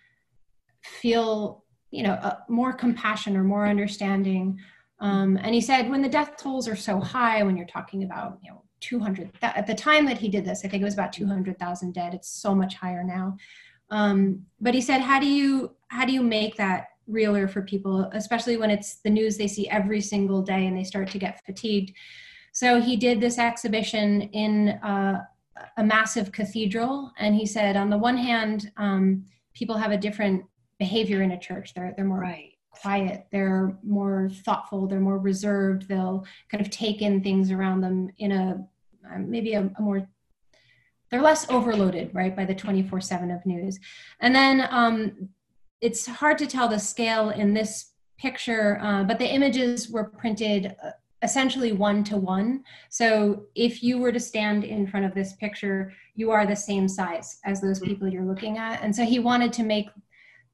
feel 0.81 1.63
you 1.91 2.03
know 2.03 2.13
uh, 2.13 2.37
more 2.47 2.73
compassion 2.73 3.35
or 3.35 3.43
more 3.43 3.67
understanding. 3.67 4.59
Um, 4.99 5.37
and 5.37 5.55
he 5.55 5.61
said 5.61 5.89
when 5.89 6.01
the 6.01 6.09
death 6.09 6.35
tolls 6.37 6.67
are 6.67 6.75
so 6.75 6.99
high 6.99 7.41
when 7.43 7.55
you're 7.55 7.65
talking 7.65 8.03
about 8.03 8.39
you 8.43 8.51
know 8.51 8.63
200 8.81 9.31
at 9.41 9.67
the 9.67 9.75
time 9.75 10.05
that 10.05 10.17
he 10.17 10.29
did 10.29 10.45
this 10.45 10.61
i 10.63 10.67
think 10.69 10.81
it 10.81 10.85
was 10.85 10.93
about 10.93 11.11
200000 11.11 11.93
dead. 11.93 12.13
It's 12.13 12.29
so 12.29 12.55
much 12.55 12.75
higher 12.75 13.03
now. 13.03 13.35
Um, 13.89 14.45
but 14.61 14.73
he 14.73 14.81
said 14.81 15.01
how 15.01 15.19
do 15.19 15.27
you 15.27 15.75
how 15.87 16.05
do 16.05 16.13
you 16.13 16.21
make 16.21 16.55
that 16.57 16.87
realer 17.07 17.47
for 17.47 17.63
people 17.63 18.09
especially 18.13 18.55
when 18.57 18.69
it's 18.69 18.97
the 18.97 19.09
news 19.09 19.35
they 19.35 19.47
see 19.47 19.67
every 19.69 19.99
single 19.99 20.41
day 20.41 20.67
and 20.67 20.77
they 20.77 20.83
start 20.83 21.09
to 21.11 21.19
get 21.19 21.43
fatigued? 21.45 21.93
So 22.51 22.81
he 22.81 22.97
did 22.97 23.21
this 23.21 23.37
exhibition 23.37 24.21
in 24.21 24.69
uh, 24.69 25.23
a 25.77 25.83
massive 25.83 26.31
cathedral. 26.31 27.11
And 27.17 27.35
he 27.35 27.45
said 27.45 27.75
on 27.75 27.89
the 27.89 27.97
one 27.97 28.17
hand 28.17 28.71
um, 28.77 29.25
people 29.53 29.77
have 29.77 29.91
a 29.91 29.97
different 29.97 30.43
behavior 30.77 31.21
in 31.21 31.31
a 31.31 31.39
church. 31.39 31.73
They're, 31.73 31.93
they're 31.95 32.05
more 32.05 32.19
right. 32.19 32.53
quiet. 32.69 33.27
They're 33.31 33.77
more 33.83 34.29
thoughtful. 34.45 34.87
They're 34.87 34.99
more 34.99 35.19
reserved. 35.19 35.87
They'll 35.87 36.25
kind 36.49 36.65
of 36.65 36.71
take 36.71 37.01
in 37.01 37.21
things 37.21 37.51
around 37.51 37.81
them 37.81 38.09
in 38.17 38.31
a 38.31 38.65
um, 39.11 39.29
maybe 39.29 39.53
a, 39.53 39.69
a, 39.77 39.81
more 39.81 40.07
they're 41.09 41.21
less 41.21 41.49
overloaded 41.49 42.11
right 42.13 42.35
by 42.35 42.45
the 42.45 42.53
24 42.53 43.01
7 43.01 43.31
of 43.31 43.45
news. 43.45 43.79
And 44.19 44.35
then 44.35 44.67
um, 44.69 45.29
it's 45.81 46.05
hard 46.05 46.37
to 46.37 46.47
tell 46.47 46.67
the 46.67 46.79
scale 46.79 47.29
in 47.29 47.53
this 47.53 47.91
picture 48.17 48.79
uh, 48.81 49.03
but 49.03 49.17
the 49.17 49.25
images 49.25 49.89
were 49.89 50.03
printed 50.03 50.75
uh, 50.83 50.91
essentially 51.21 51.73
one 51.73 52.03
to 52.03 52.15
one 52.15 52.63
so 52.89 53.43
if 53.53 53.83
you 53.83 53.97
were 53.97 54.11
to 54.11 54.19
stand 54.19 54.63
in 54.63 54.87
front 54.87 55.05
of 55.05 55.13
this 55.13 55.33
picture 55.33 55.91
you 56.19 56.31
are 56.31 56.45
the 56.45 56.55
same 56.55 56.87
size 56.87 57.39
as 57.45 57.61
those 57.61 57.79
mm-hmm. 57.79 57.89
people 57.89 58.09
you're 58.09 58.25
looking 58.25 58.57
at. 58.57 58.83
And 58.83 58.93
so 58.93 59.05
he 59.05 59.19
wanted 59.19 59.53
to 59.53 59.63
make 59.63 59.87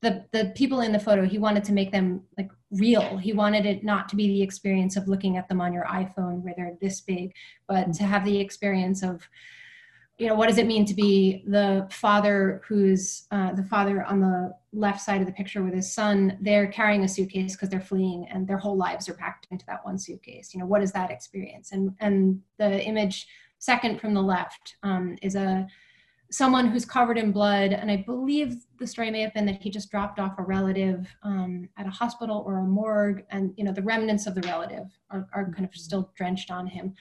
the 0.01 0.23
the 0.31 0.51
people 0.55 0.81
in 0.81 0.91
the 0.91 0.99
photo 0.99 1.25
he 1.25 1.39
wanted 1.39 1.63
to 1.63 1.73
make 1.73 1.91
them 1.91 2.21
like 2.37 2.51
real. 2.69 3.17
He 3.17 3.33
wanted 3.33 3.65
it 3.65 3.83
not 3.83 4.07
to 4.09 4.15
be 4.15 4.27
the 4.27 4.41
experience 4.41 4.95
of 4.95 5.07
looking 5.07 5.37
at 5.37 5.47
them 5.49 5.59
on 5.59 5.73
your 5.73 5.85
iphone 5.85 6.43
where 6.43 6.53
they're 6.55 6.77
this 6.79 7.01
big 7.01 7.33
but 7.67 7.93
to 7.93 8.03
have 8.03 8.23
the 8.25 8.39
experience 8.39 9.01
of 9.01 9.27
you 10.17 10.27
know 10.27 10.35
what 10.35 10.47
does 10.47 10.57
it 10.57 10.67
mean 10.67 10.85
to 10.85 10.93
be 10.93 11.43
the 11.45 11.87
father 11.91 12.61
who's 12.65 13.23
uh, 13.31 13.51
the 13.53 13.63
father 13.63 14.03
on 14.03 14.21
the 14.21 14.53
left 14.71 15.01
side 15.01 15.19
of 15.19 15.27
the 15.27 15.33
picture 15.33 15.61
with 15.61 15.73
his 15.73 15.91
son? 15.91 16.37
They're 16.41 16.67
carrying 16.67 17.03
a 17.03 17.07
suitcase 17.07 17.53
because 17.53 17.69
they're 17.69 17.81
fleeing 17.81 18.25
and 18.31 18.47
their 18.47 18.57
whole 18.57 18.77
lives 18.77 19.09
are 19.09 19.13
packed 19.13 19.47
into 19.51 19.65
that 19.65 19.83
one 19.83 19.97
suitcase. 19.97 20.53
You 20.53 20.61
know 20.61 20.65
what 20.65 20.81
is 20.81 20.93
that 20.93 21.11
experience? 21.11 21.73
And 21.73 21.91
and 21.99 22.41
the 22.57 22.81
image 22.81 23.27
second 23.59 23.99
from 23.99 24.13
the 24.13 24.21
left 24.21 24.77
um, 24.83 25.17
is 25.21 25.35
a 25.35 25.67
someone 26.31 26.67
who's 26.67 26.85
covered 26.85 27.17
in 27.17 27.31
blood, 27.31 27.71
and 27.71 27.91
I 27.91 27.97
believe 27.97 28.65
the 28.79 28.87
story 28.87 29.11
may 29.11 29.21
have 29.21 29.33
been 29.33 29.45
that 29.45 29.61
he 29.61 29.69
just 29.69 29.91
dropped 29.91 30.19
off 30.19 30.37
a 30.37 30.43
relative 30.43 31.07
um, 31.23 31.69
at 31.77 31.85
a 31.85 31.91
hospital 31.91 32.43
or 32.47 32.59
a 32.59 32.63
morgue, 32.63 33.23
and 33.31 33.53
you 33.57 33.63
know 33.63 33.73
the 33.73 33.81
remnants 33.81 34.27
of 34.27 34.35
the 34.35 34.41
relative 34.41 34.87
are, 35.09 35.27
are 35.33 35.51
kind 35.51 35.65
of 35.65 35.75
still 35.75 36.11
drenched 36.15 36.51
on 36.51 36.67
him. 36.67 36.93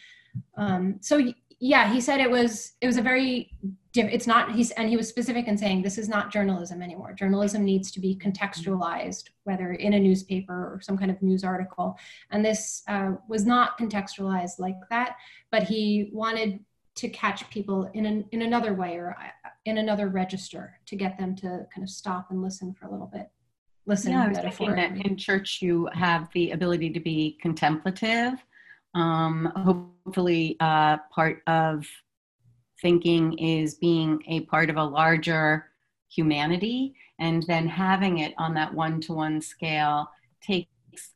Um, 0.56 0.96
so 1.00 1.32
yeah, 1.60 1.92
he 1.92 2.00
said 2.00 2.20
it 2.20 2.30
was 2.30 2.72
it 2.80 2.86
was 2.86 2.96
a 2.96 3.02
very 3.02 3.50
it's 3.94 4.26
not 4.26 4.52
he's 4.52 4.70
and 4.72 4.88
he 4.88 4.96
was 4.96 5.08
specific 5.08 5.46
in 5.46 5.56
saying 5.56 5.82
this 5.82 5.98
is 5.98 6.08
not 6.08 6.32
journalism 6.32 6.82
anymore. 6.82 7.12
Journalism 7.12 7.64
needs 7.64 7.90
to 7.92 8.00
be 8.00 8.16
contextualized, 8.16 9.30
whether 9.44 9.74
in 9.74 9.94
a 9.94 10.00
newspaper 10.00 10.52
or 10.52 10.80
some 10.82 10.98
kind 10.98 11.10
of 11.10 11.22
news 11.22 11.44
article, 11.44 11.96
and 12.30 12.44
this 12.44 12.82
uh, 12.88 13.12
was 13.28 13.46
not 13.46 13.78
contextualized 13.78 14.58
like 14.58 14.76
that. 14.90 15.16
But 15.50 15.64
he 15.64 16.10
wanted 16.12 16.60
to 16.96 17.08
catch 17.08 17.48
people 17.50 17.90
in 17.94 18.06
an, 18.06 18.24
in 18.32 18.42
another 18.42 18.74
way 18.74 18.96
or 18.96 19.16
uh, 19.20 19.48
in 19.64 19.78
another 19.78 20.08
register 20.08 20.78
to 20.86 20.96
get 20.96 21.18
them 21.18 21.34
to 21.36 21.66
kind 21.74 21.82
of 21.82 21.90
stop 21.90 22.30
and 22.30 22.42
listen 22.42 22.72
for 22.72 22.86
a 22.86 22.90
little 22.90 23.10
bit 23.12 23.30
listen 23.86 24.12
yeah, 24.12 24.24
I 24.24 24.28
was 24.28 24.38
thinking 24.38 24.76
that 24.76 24.96
in 25.04 25.16
church 25.16 25.58
you 25.60 25.88
have 25.92 26.28
the 26.34 26.52
ability 26.52 26.90
to 26.90 27.00
be 27.00 27.38
contemplative 27.40 28.34
um, 28.94 29.52
hopefully 30.04 30.56
uh, 30.60 30.98
part 31.10 31.42
of 31.46 31.86
thinking 32.80 33.38
is 33.38 33.74
being 33.74 34.22
a 34.28 34.40
part 34.40 34.70
of 34.70 34.76
a 34.76 34.84
larger 34.84 35.66
humanity 36.08 36.94
and 37.18 37.42
then 37.44 37.66
having 37.66 38.18
it 38.18 38.34
on 38.38 38.54
that 38.54 38.72
one-to-one 38.72 39.40
scale 39.40 40.10
takes 40.40 40.68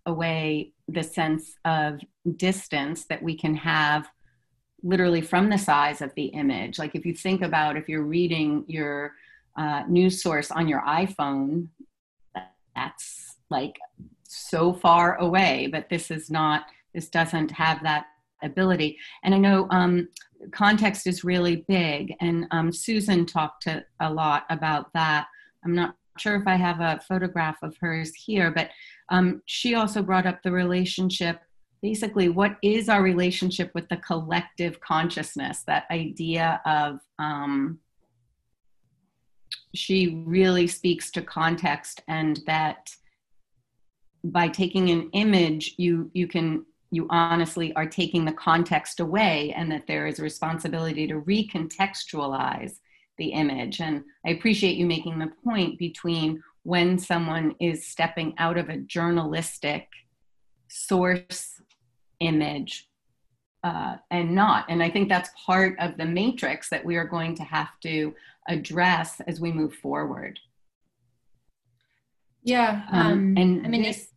away 0.06 0.72
the 0.88 1.02
sense 1.02 1.56
of 1.64 2.00
distance 2.36 3.04
that 3.06 3.22
we 3.22 3.36
can 3.36 3.54
have 3.54 4.08
literally 4.82 5.20
from 5.20 5.50
the 5.50 5.58
size 5.58 6.00
of 6.00 6.14
the 6.14 6.26
image. 6.26 6.78
Like 6.78 6.94
if 6.94 7.04
you 7.04 7.14
think 7.14 7.42
about 7.42 7.76
if 7.76 7.88
you're 7.88 8.02
reading 8.02 8.64
your 8.68 9.12
uh, 9.56 9.82
news 9.88 10.22
source 10.22 10.50
on 10.50 10.68
your 10.68 10.82
iPhone, 10.82 11.68
that's 12.74 13.36
like 13.50 13.76
so 14.28 14.72
far 14.72 15.16
away, 15.16 15.68
but 15.70 15.88
this 15.88 16.10
is 16.10 16.30
not, 16.30 16.66
this 16.94 17.08
doesn't 17.08 17.50
have 17.50 17.82
that 17.82 18.06
ability. 18.42 18.98
And 19.22 19.34
I 19.34 19.38
know 19.38 19.66
um, 19.70 20.08
context 20.52 21.06
is 21.06 21.24
really 21.24 21.64
big, 21.68 22.14
and 22.20 22.46
um, 22.50 22.72
Susan 22.72 23.26
talked 23.26 23.62
to, 23.64 23.84
a 24.00 24.12
lot 24.12 24.44
about 24.50 24.92
that. 24.94 25.26
I'm 25.64 25.74
not 25.74 25.96
sure 26.18 26.36
if 26.36 26.46
I 26.46 26.56
have 26.56 26.80
a 26.80 27.00
photograph 27.06 27.56
of 27.62 27.76
hers 27.80 28.14
here, 28.14 28.50
but 28.50 28.70
um, 29.08 29.42
she 29.46 29.74
also 29.74 30.02
brought 30.02 30.26
up 30.26 30.42
the 30.42 30.52
relationship 30.52 31.40
basically 31.82 32.28
what 32.28 32.56
is 32.62 32.88
our 32.88 33.02
relationship 33.02 33.70
with 33.74 33.88
the 33.88 33.96
collective 33.98 34.80
consciousness 34.80 35.62
that 35.66 35.84
idea 35.90 36.60
of 36.66 36.98
um, 37.18 37.78
she 39.74 40.22
really 40.26 40.66
speaks 40.66 41.10
to 41.10 41.22
context 41.22 42.02
and 42.08 42.40
that 42.46 42.90
by 44.24 44.48
taking 44.48 44.90
an 44.90 45.08
image 45.12 45.74
you 45.78 46.10
you 46.12 46.26
can 46.26 46.64
you 46.90 47.06
honestly 47.10 47.74
are 47.74 47.86
taking 47.86 48.24
the 48.24 48.32
context 48.32 49.00
away 49.00 49.52
and 49.56 49.70
that 49.70 49.86
there 49.86 50.06
is 50.06 50.18
a 50.18 50.22
responsibility 50.22 51.06
to 51.06 51.20
recontextualize 51.22 52.78
the 53.18 53.28
image 53.28 53.80
and 53.80 54.04
i 54.26 54.30
appreciate 54.30 54.76
you 54.76 54.86
making 54.86 55.18
the 55.18 55.32
point 55.44 55.78
between 55.78 56.42
when 56.62 56.98
someone 56.98 57.54
is 57.60 57.86
stepping 57.86 58.34
out 58.38 58.58
of 58.58 58.68
a 58.68 58.76
journalistic 58.76 59.88
source 60.68 61.60
image 62.20 62.88
uh, 63.64 63.96
and 64.10 64.34
not. 64.34 64.66
And 64.68 64.82
I 64.82 64.90
think 64.90 65.08
that's 65.08 65.30
part 65.44 65.76
of 65.78 65.96
the 65.96 66.04
matrix 66.04 66.68
that 66.70 66.84
we 66.84 66.96
are 66.96 67.04
going 67.04 67.34
to 67.36 67.44
have 67.44 67.68
to 67.82 68.14
address 68.48 69.20
as 69.26 69.40
we 69.40 69.52
move 69.52 69.74
forward. 69.74 70.38
Yeah. 72.42 72.82
Um, 72.90 73.06
um, 73.06 73.34
and 73.36 73.66
I 73.66 73.68
mean, 73.68 73.82
this, 73.82 74.08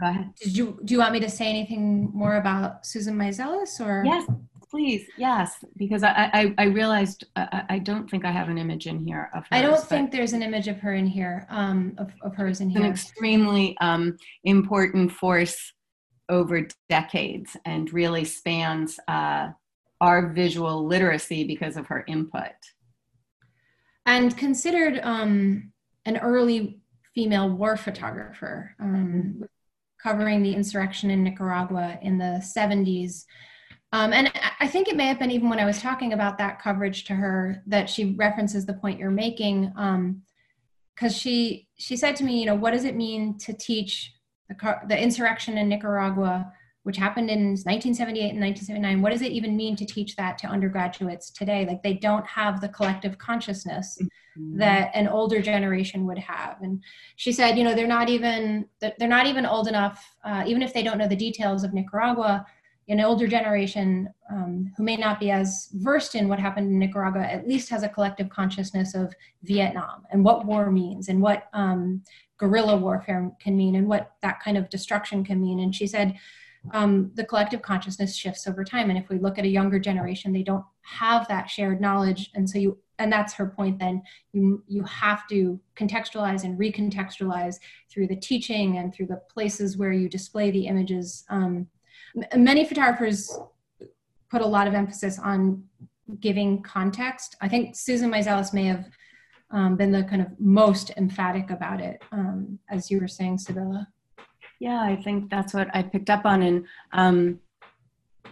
go 0.00 0.06
ahead. 0.06 0.32
Did 0.40 0.56
you 0.56 0.80
do 0.84 0.94
you 0.94 0.98
want 0.98 1.12
me 1.12 1.20
to 1.20 1.30
say 1.30 1.46
anything 1.46 2.10
more 2.14 2.36
about 2.36 2.86
Susan 2.86 3.16
Meiselas 3.16 3.80
or? 3.80 4.02
Yes, 4.04 4.26
please. 4.70 5.06
Yes, 5.16 5.64
because 5.76 6.02
I 6.02 6.30
I, 6.32 6.54
I 6.58 6.64
realized 6.64 7.24
I, 7.36 7.64
I, 7.68 7.78
don't 7.78 8.08
think 8.10 8.24
I 8.24 8.30
have 8.30 8.48
an 8.48 8.58
image 8.58 8.86
in 8.86 8.98
here 8.98 9.30
of 9.34 9.42
her. 9.44 9.48
I 9.50 9.62
don't 9.62 9.82
think 9.82 10.10
there's 10.10 10.32
an 10.32 10.42
image 10.42 10.68
of 10.68 10.78
her 10.78 10.94
in 10.94 11.06
here. 11.06 11.46
Um, 11.50 11.94
of 11.98 12.12
of 12.22 12.34
hers 12.34 12.60
in 12.60 12.70
here. 12.70 12.80
An 12.80 12.90
extremely 12.90 13.76
um 13.80 14.16
important 14.44 15.12
force 15.12 15.72
over 16.28 16.66
decades 16.88 17.56
and 17.64 17.92
really 17.92 18.24
spans 18.24 18.98
uh, 19.08 19.48
our 20.00 20.32
visual 20.32 20.86
literacy 20.86 21.44
because 21.44 21.76
of 21.76 21.86
her 21.86 22.04
input. 22.08 22.52
And 24.06 24.36
considered, 24.36 24.98
um, 25.02 25.72
an 26.04 26.16
early 26.18 26.80
female 27.14 27.48
war 27.50 27.76
photographer 27.76 28.74
um, 28.80 29.44
covering 30.02 30.42
the 30.42 30.54
insurrection 30.54 31.10
in 31.10 31.22
Nicaragua 31.22 31.98
in 32.02 32.18
the 32.18 32.42
70s. 32.56 33.24
Um, 33.92 34.12
and 34.12 34.32
I 34.58 34.66
think 34.66 34.88
it 34.88 34.96
may 34.96 35.06
have 35.06 35.18
been 35.18 35.30
even 35.30 35.50
when 35.50 35.60
I 35.60 35.66
was 35.66 35.80
talking 35.80 36.14
about 36.14 36.38
that 36.38 36.60
coverage 36.60 37.04
to 37.04 37.14
her 37.14 37.62
that 37.66 37.90
she 37.90 38.14
references 38.14 38.64
the 38.64 38.74
point 38.74 38.98
you're 38.98 39.10
making, 39.10 39.66
because 39.66 41.14
um, 41.14 41.18
she 41.18 41.68
she 41.76 41.96
said 41.96 42.16
to 42.16 42.24
me, 42.24 42.40
you 42.40 42.46
know, 42.46 42.54
what 42.54 42.72
does 42.72 42.86
it 42.86 42.96
mean 42.96 43.36
to 43.38 43.52
teach 43.52 44.12
the, 44.48 44.76
the 44.88 44.98
insurrection 44.98 45.58
in 45.58 45.68
Nicaragua, 45.68 46.52
which 46.84 46.96
happened 46.96 47.30
in 47.30 47.50
1978 47.50 48.30
and 48.30 48.40
1979? 48.40 49.02
What 49.02 49.12
does 49.12 49.22
it 49.22 49.32
even 49.32 49.56
mean 49.56 49.76
to 49.76 49.86
teach 49.86 50.16
that 50.16 50.38
to 50.38 50.46
undergraduates 50.46 51.30
today? 51.30 51.64
Like 51.66 51.82
they 51.82 51.94
don't 51.94 52.26
have 52.26 52.60
the 52.60 52.68
collective 52.68 53.18
consciousness 53.18 53.98
mm-hmm. 54.00 54.58
that 54.58 54.90
an 54.94 55.08
older 55.08 55.40
generation 55.40 56.06
would 56.06 56.18
have. 56.18 56.56
And 56.60 56.82
she 57.16 57.32
said, 57.32 57.56
you 57.56 57.64
know, 57.64 57.74
they're 57.74 57.86
not 57.86 58.08
even 58.08 58.66
they're 58.80 59.08
not 59.08 59.26
even 59.26 59.46
old 59.46 59.68
enough, 59.68 60.14
uh, 60.24 60.44
even 60.46 60.62
if 60.62 60.72
they 60.72 60.82
don't 60.82 60.98
know 60.98 61.08
the 61.08 61.16
details 61.16 61.64
of 61.64 61.72
Nicaragua 61.72 62.46
an 62.88 63.00
older 63.00 63.26
generation 63.26 64.12
um, 64.30 64.72
who 64.76 64.82
may 64.82 64.96
not 64.96 65.20
be 65.20 65.30
as 65.30 65.68
versed 65.74 66.14
in 66.14 66.28
what 66.28 66.38
happened 66.38 66.66
in 66.66 66.78
Nicaragua 66.78 67.22
at 67.22 67.46
least 67.46 67.70
has 67.70 67.82
a 67.82 67.88
collective 67.88 68.28
consciousness 68.28 68.94
of 68.94 69.14
Vietnam 69.44 70.02
and 70.10 70.24
what 70.24 70.44
war 70.44 70.70
means 70.70 71.08
and 71.08 71.22
what 71.22 71.48
um, 71.52 72.02
guerrilla 72.38 72.76
warfare 72.76 73.30
can 73.40 73.56
mean 73.56 73.76
and 73.76 73.86
what 73.86 74.12
that 74.20 74.40
kind 74.40 74.58
of 74.58 74.68
destruction 74.68 75.24
can 75.24 75.40
mean. 75.40 75.60
And 75.60 75.74
she 75.74 75.86
said 75.86 76.18
um, 76.72 77.10
the 77.14 77.24
collective 77.24 77.62
consciousness 77.62 78.14
shifts 78.14 78.46
over 78.46 78.64
time. 78.64 78.88
And 78.88 78.98
if 78.98 79.08
we 79.08 79.18
look 79.18 79.38
at 79.38 79.44
a 79.44 79.48
younger 79.48 79.78
generation, 79.78 80.32
they 80.32 80.42
don't 80.42 80.64
have 80.82 81.26
that 81.28 81.50
shared 81.50 81.80
knowledge. 81.80 82.30
And 82.34 82.48
so 82.48 82.58
you, 82.58 82.78
and 82.98 83.12
that's 83.12 83.34
her 83.34 83.46
point 83.46 83.78
then, 83.78 84.02
you, 84.32 84.62
you 84.68 84.84
have 84.84 85.26
to 85.28 85.60
contextualize 85.76 86.44
and 86.44 86.58
recontextualize 86.58 87.56
through 87.90 88.06
the 88.06 88.16
teaching 88.16 88.78
and 88.78 88.94
through 88.94 89.06
the 89.06 89.20
places 89.32 89.76
where 89.76 89.92
you 89.92 90.08
display 90.08 90.50
the 90.50 90.66
images 90.66 91.24
um, 91.28 91.66
many 92.36 92.64
photographers 92.64 93.38
put 94.30 94.42
a 94.42 94.46
lot 94.46 94.66
of 94.66 94.74
emphasis 94.74 95.18
on 95.18 95.62
giving 96.20 96.62
context. 96.62 97.36
I 97.40 97.48
think 97.48 97.76
Susan 97.76 98.10
Meiselas 98.10 98.52
may 98.52 98.64
have 98.64 98.86
um, 99.50 99.76
been 99.76 99.92
the 99.92 100.04
kind 100.04 100.22
of 100.22 100.28
most 100.38 100.90
emphatic 100.96 101.50
about 101.50 101.80
it, 101.80 102.02
um, 102.12 102.58
as 102.70 102.90
you 102.90 103.00
were 103.00 103.08
saying, 103.08 103.38
Sybylla. 103.38 103.86
Yeah, 104.62 104.80
I 104.80 104.94
think 104.94 105.28
that's 105.28 105.52
what 105.52 105.74
I 105.74 105.82
picked 105.82 106.08
up 106.08 106.24
on, 106.24 106.40
and 106.40 106.66
um, 106.92 107.40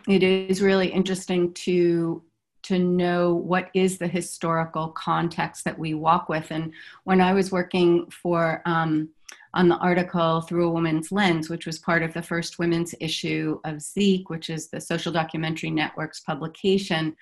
it 0.07 0.22
is 0.22 0.62
really 0.62 0.87
interesting 0.87 1.53
to 1.55 2.22
to 2.62 2.78
know 2.78 3.35
what 3.35 3.68
is 3.74 3.99
the 3.99 4.07
historical 4.07 4.91
context 4.91 5.64
that 5.64 5.76
we 5.76 5.95
walk 5.95 6.28
with. 6.28 6.53
And 6.53 6.72
when 7.03 7.20
I 7.20 7.33
was 7.33 7.51
working 7.51 8.09
for 8.11 8.62
um, 8.64 9.09
on 9.55 9.68
the 9.68 9.78
article 9.78 10.43
Through 10.43 10.68
a 10.68 10.70
Woman's 10.70 11.11
Lens, 11.11 11.51
which 11.51 11.66
was 11.66 11.81
part 11.81 12.05
of 12.05 12.14
the 12.14 12.22
first 12.22 12.61
women's 12.61 12.95
issue 13.01 13.59
of 13.64 13.83
ZEKE, 13.83 14.31
which 14.31 14.51
is 14.51 14.68
the 14.68 14.81
Social 14.81 15.11
Documentary 15.11 15.72
Network's 15.72 16.20
publication, 16.20 17.16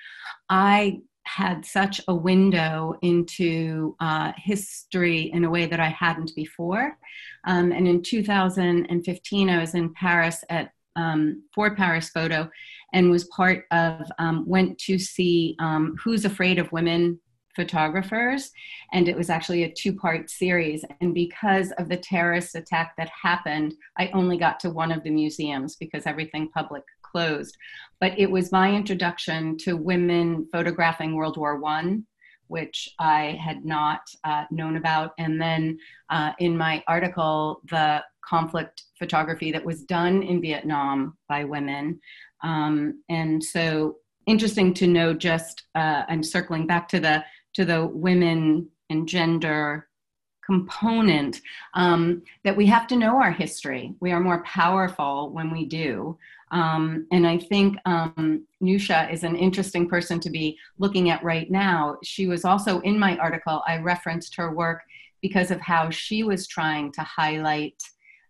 I 0.51 1.01
had 1.37 1.65
such 1.65 2.01
a 2.09 2.15
window 2.15 2.95
into 3.03 3.95
uh, 4.01 4.33
history 4.37 5.31
in 5.33 5.45
a 5.45 5.51
way 5.51 5.67
that 5.67 5.81
I 5.81 5.89
hadn't 5.89 6.35
before. 6.35 6.97
Um, 7.45 7.71
and 7.71 7.87
in 7.87 8.03
2015, 8.03 9.51
I 9.51 9.59
was 9.59 9.75
in 9.75 9.93
Paris 9.93 10.43
at 10.49 10.73
um, 10.97 11.45
for 11.55 11.77
Paris 11.77 12.09
Photo 12.09 12.51
and 12.93 13.09
was 13.09 13.25
part 13.27 13.67
of, 13.71 14.11
um, 14.19 14.45
went 14.49 14.79
to 14.79 14.99
see 14.99 15.55
um, 15.61 15.95
Who's 16.03 16.25
Afraid 16.25 16.59
of 16.59 16.73
Women 16.73 17.21
photographers 17.55 18.53
and 18.93 19.09
it 19.09 19.17
was 19.17 19.31
actually 19.31 19.65
a 19.65 19.73
two 19.73 19.93
part 19.93 20.31
series 20.31 20.85
and 21.01 21.13
because 21.13 21.73
of 21.73 21.89
the 21.89 21.97
terrorist 21.97 22.55
attack 22.55 22.95
that 22.97 23.11
happened 23.11 23.75
i 23.97 24.07
only 24.15 24.39
got 24.39 24.61
to 24.61 24.71
one 24.71 24.93
of 24.93 25.03
the 25.03 25.11
museums 25.11 25.75
because 25.75 26.07
everything 26.07 26.49
public 26.55 26.85
closed 27.11 27.57
but 28.01 28.19
it 28.19 28.31
was 28.31 28.53
my 28.53 28.73
introduction 28.73 29.57
to 29.57 29.77
women 29.77 30.47
photographing 30.53 31.15
world 31.15 31.37
war 31.37 31.59
one 31.59 32.05
which 32.49 32.89
i 32.99 33.39
had 33.43 33.65
not 33.65 34.01
uh, 34.25 34.45
known 34.51 34.77
about 34.77 35.13
and 35.19 35.41
then 35.41 35.79
uh, 36.11 36.33
in 36.39 36.57
my 36.57 36.83
article 36.87 37.61
the 37.71 38.03
conflict 38.25 38.83
photography 38.99 39.51
that 39.53 39.65
was 39.65 39.85
done 39.85 40.23
in 40.23 40.41
vietnam 40.41 41.17
by 41.29 41.45
women 41.45 41.99
um, 42.43 43.03
and 43.09 43.43
so 43.43 43.97
interesting 44.27 44.73
to 44.75 44.87
know 44.87 45.13
just 45.13 45.65
uh, 45.75 46.03
i'm 46.09 46.23
circling 46.23 46.67
back 46.67 46.89
to 46.89 47.01
the 47.01 47.25
to 47.55 47.65
the 47.65 47.87
women 47.87 48.69
and 48.91 49.09
gender 49.09 49.89
component 50.49 51.41
um, 51.75 52.23
that 52.43 52.57
we 52.57 52.67
have 52.67 52.87
to 52.87 52.97
know 52.97 53.21
our 53.21 53.31
history. 53.31 53.95
We 54.01 54.13
are 54.13 54.21
more 54.21 54.43
powerful 54.45 55.31
when 55.31 55.51
we 55.51 55.67
do. 55.67 56.17
Um, 56.51 57.07
and 57.13 57.27
I 57.27 57.39
think 57.39 57.77
um, 57.85 58.47
Newsha 58.63 59.13
is 59.13 59.23
an 59.23 59.37
interesting 59.37 59.89
person 59.89 60.21
to 60.21 60.31
be 60.31 60.59
looking 60.79 61.11
at 61.11 61.23
right 61.23 61.51
now. 61.51 61.99
She 62.03 62.27
was 62.27 62.45
also 62.45 62.81
in 62.81 62.99
my 62.99 63.17
article, 63.19 63.63
I 63.67 63.79
referenced 63.79 64.35
her 64.37 64.55
work 64.55 64.83
because 65.21 65.51
of 65.51 65.61
how 65.61 65.91
she 65.91 66.23
was 66.23 66.47
trying 66.47 66.93
to 66.93 67.03
highlight. 67.03 67.83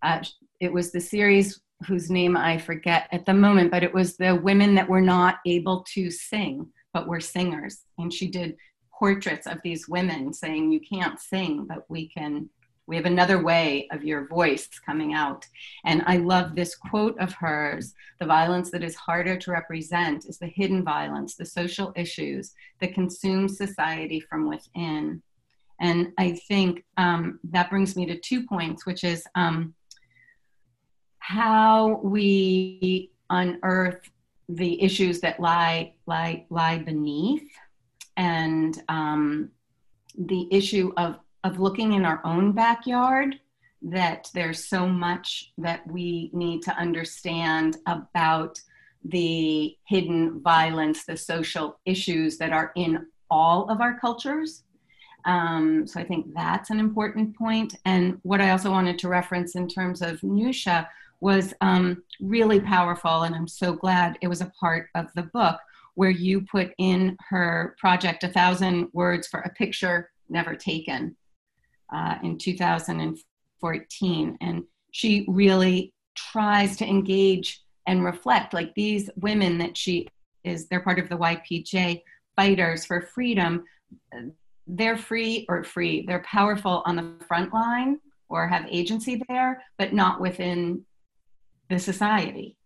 Uh, 0.03 0.23
it 0.61 0.73
was 0.73 0.91
the 0.91 1.01
series 1.01 1.61
whose 1.87 2.11
name 2.11 2.37
I 2.37 2.59
forget 2.59 3.09
at 3.13 3.25
the 3.25 3.35
moment, 3.35 3.71
but 3.71 3.85
it 3.85 3.95
was 3.95 4.17
the 4.17 4.35
women 4.35 4.75
that 4.75 4.89
were 4.89 5.01
not 5.01 5.37
able 5.47 5.85
to 5.95 6.11
sing, 6.11 6.67
but 6.93 7.07
were 7.07 7.21
singers. 7.21 7.83
And 7.99 8.13
she 8.13 8.29
did 8.29 8.57
portraits 8.99 9.47
of 9.47 9.59
these 9.63 9.89
women 9.89 10.33
saying 10.33 10.73
you 10.73 10.81
can't 10.81 11.21
sing 11.21 11.65
but 11.69 11.85
we 11.89 12.09
can 12.09 12.49
we 12.89 12.97
have 12.97 13.05
another 13.05 13.41
way 13.43 13.87
of 13.93 14.03
your 14.03 14.27
voice 14.27 14.67
coming 14.85 15.13
out. 15.13 15.47
And 15.85 16.03
i 16.07 16.17
love 16.17 16.57
this 16.57 16.75
quote 16.75 17.17
of 17.21 17.33
hers. 17.35 17.95
The 18.19 18.27
violence 18.27 18.71
that 18.71 18.83
is 18.83 18.97
harder 18.97 19.37
to 19.37 19.53
represent 19.53 20.25
is 20.27 20.39
the 20.39 20.47
hidden 20.47 20.83
violence 20.83 21.37
the 21.37 21.45
social 21.45 21.93
issues 21.95 22.55
that 22.81 22.95
consume 22.95 23.47
society 23.47 24.21
from 24.21 24.49
within. 24.49 25.23
And 25.81 26.13
i 26.19 26.33
think 26.49 26.85
um, 26.97 27.39
that 27.45 27.71
brings 27.71 27.95
me 27.95 28.07
to 28.07 28.19
two 28.19 28.47
points 28.47 28.87
which 28.87 29.05
is 29.05 29.23
um, 29.35 29.75
how 31.19 32.01
we 32.03 33.13
unearth 33.29 34.01
the 34.49 34.83
issues 34.83 35.21
that 35.21 35.39
lie 35.39 35.93
lie 36.07 36.47
lie 36.49 36.79
beneath 36.79 37.53
and 38.17 38.83
um, 38.89 39.51
the 40.17 40.49
issue 40.51 40.91
of 40.97 41.21
of 41.45 41.61
looking 41.61 41.93
in 41.93 42.05
our 42.05 42.21
own 42.25 42.53
backyard 42.53 43.39
that 43.83 44.29
there's 44.35 44.69
so 44.69 44.89
much 44.89 45.53
that 45.59 45.87
we 45.87 46.31
need 46.33 46.63
to 46.63 46.77
understand 46.77 47.77
about 47.87 48.61
the 49.05 49.77
hidden 49.87 50.41
violence, 50.41 51.05
the 51.05 51.17
social 51.17 51.79
issues 51.85 52.39
that 52.39 52.53
are 52.53 52.73
in 52.75 53.07
all 53.31 53.71
of 53.71 53.81
our 53.81 53.99
cultures. 53.99 54.65
Um, 55.25 55.87
so 55.87 56.01
I 56.01 56.05
think 56.05 56.35
that's 56.35 56.71
an 56.71 56.81
important 56.81 57.37
point. 57.37 57.77
And 57.85 58.19
what 58.23 58.41
I 58.41 58.51
also 58.51 58.71
wanted 58.71 58.99
to 59.01 59.09
reference 59.09 59.55
in 59.55 59.69
terms 59.69 60.03
of 60.03 60.21
Newsha 60.21 60.89
was 61.21 61.55
um, 61.61 62.03
really 62.21 62.61
powerful, 62.61 63.23
and 63.23 63.35
I'm 63.35 63.49
so 63.49 63.73
glad 63.73 64.19
it 64.23 64.29
was 64.29 64.41
a 64.41 64.53
part 64.59 64.89
of 64.95 65.07
the 65.15 65.25
book, 65.25 65.59
where 65.95 66.11
you 66.11 66.43
put 66.43 66.73
in 66.79 67.17
her 67.29 67.77
project 67.79 68.23
a 68.23 68.29
thousand 68.29 68.89
words 68.93 69.27
for 69.27 69.41
a 69.41 69.51
picture 69.51 70.11
never 70.29 70.55
taken 70.55 71.17
uh, 71.93 72.17
in 72.23 72.39
2014 72.39 74.39
and 74.41 74.65
she 74.91 75.25
really 75.29 75.93
tries 76.15 76.77
to 76.77 76.87
engage 76.87 77.63
and 77.87 78.05
reflect 78.05 78.53
like 78.53 78.75
these 78.75 79.09
women 79.17 79.59
that 79.59 79.77
she 79.77 80.09
is 80.45 80.69
they're 80.69 80.81
part 80.81 80.99
of 80.99 81.09
the 81.09 81.17
ypj 81.17 82.03
fighters 82.37 82.85
for 82.85 83.03
freedom. 83.03 83.65
They're 84.67 84.99
free 84.99 85.47
or 85.49 85.65
free 85.65 86.05
they're 86.07 86.21
powerful 86.21 86.83
on 86.85 86.97
the 86.97 87.15
front 87.27 87.53
line 87.53 88.01
or 88.29 88.47
have 88.47 88.67
agency 88.69 89.23
there 89.29 89.63
but 89.79 89.93
not 89.93 90.21
within 90.21 90.85
the 91.71 91.79
society. 91.79 92.57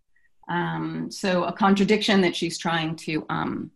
Um, 0.48 1.10
so 1.10 1.44
a 1.44 1.52
contradiction 1.52 2.20
that 2.22 2.34
she's 2.34 2.58
trying 2.58 2.96
to 2.96 3.24
um, 3.28 3.70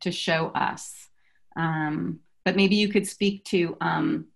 to 0.00 0.12
show 0.12 0.48
us. 0.48 1.08
Um, 1.56 2.20
but 2.44 2.56
maybe 2.56 2.76
you 2.76 2.88
could 2.88 3.06
speak 3.06 3.44
to 3.46 3.76
um, 3.80 4.26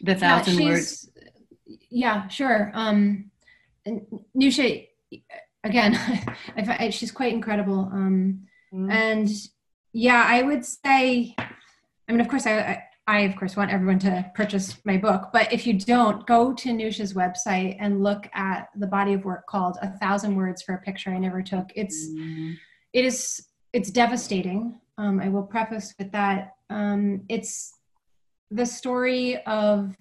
the 0.00 0.14
thousand 0.14 0.58
yeah, 0.58 0.68
words. 0.68 1.10
Yeah, 1.90 2.28
sure. 2.28 2.70
Um, 2.74 3.30
Newsha, 4.36 4.86
again, 5.64 5.98
I, 6.56 6.90
she's 6.90 7.10
quite 7.10 7.32
incredible. 7.32 7.90
Um, 7.92 8.46
mm. 8.72 8.90
And 8.90 9.28
yeah, 9.92 10.24
I 10.26 10.42
would 10.42 10.64
say, 10.64 11.34
I 11.38 12.12
mean, 12.12 12.20
of 12.20 12.28
course, 12.28 12.46
I, 12.46 12.84
I, 13.06 13.20
of 13.20 13.36
course, 13.36 13.56
want 13.56 13.72
everyone 13.72 13.98
to 14.00 14.30
purchase 14.34 14.76
my 14.84 14.96
book. 14.96 15.30
But 15.32 15.52
if 15.52 15.66
you 15.66 15.74
don't, 15.74 16.26
go 16.26 16.52
to 16.52 16.68
Newsha's 16.68 17.14
website 17.14 17.76
and 17.80 18.02
look 18.02 18.28
at 18.34 18.68
the 18.76 18.86
body 18.86 19.14
of 19.14 19.24
work 19.24 19.46
called 19.46 19.78
"A 19.82 19.90
Thousand 19.98 20.36
Words 20.36 20.62
for 20.62 20.74
a 20.74 20.78
Picture 20.80 21.10
I 21.10 21.18
Never 21.18 21.42
Took." 21.42 21.70
It's 21.74 22.08
mm. 22.08 22.54
it 22.92 23.04
is 23.04 23.48
it's 23.72 23.90
devastating. 23.90 24.80
Um, 24.96 25.18
I 25.20 25.28
will 25.28 25.42
preface 25.42 25.94
with 25.98 26.12
that. 26.12 26.54
Um, 26.68 27.22
it's 27.28 27.74
the 28.50 28.66
story 28.66 29.42
of 29.44 29.96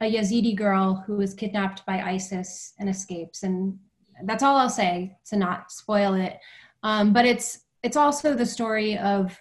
a 0.00 0.04
Yazidi 0.04 0.54
girl 0.54 1.02
who 1.06 1.20
is 1.20 1.34
kidnapped 1.34 1.84
by 1.86 2.02
ISIS 2.02 2.74
and 2.78 2.88
escapes. 2.88 3.42
And 3.42 3.78
that's 4.24 4.42
all 4.42 4.56
I'll 4.56 4.70
say 4.70 5.16
to 5.26 5.36
not 5.36 5.72
spoil 5.72 6.14
it. 6.14 6.38
Um, 6.82 7.12
but 7.12 7.24
it's 7.24 7.60
it's 7.82 7.96
also 7.96 8.34
the 8.34 8.46
story 8.46 8.98
of 8.98 9.40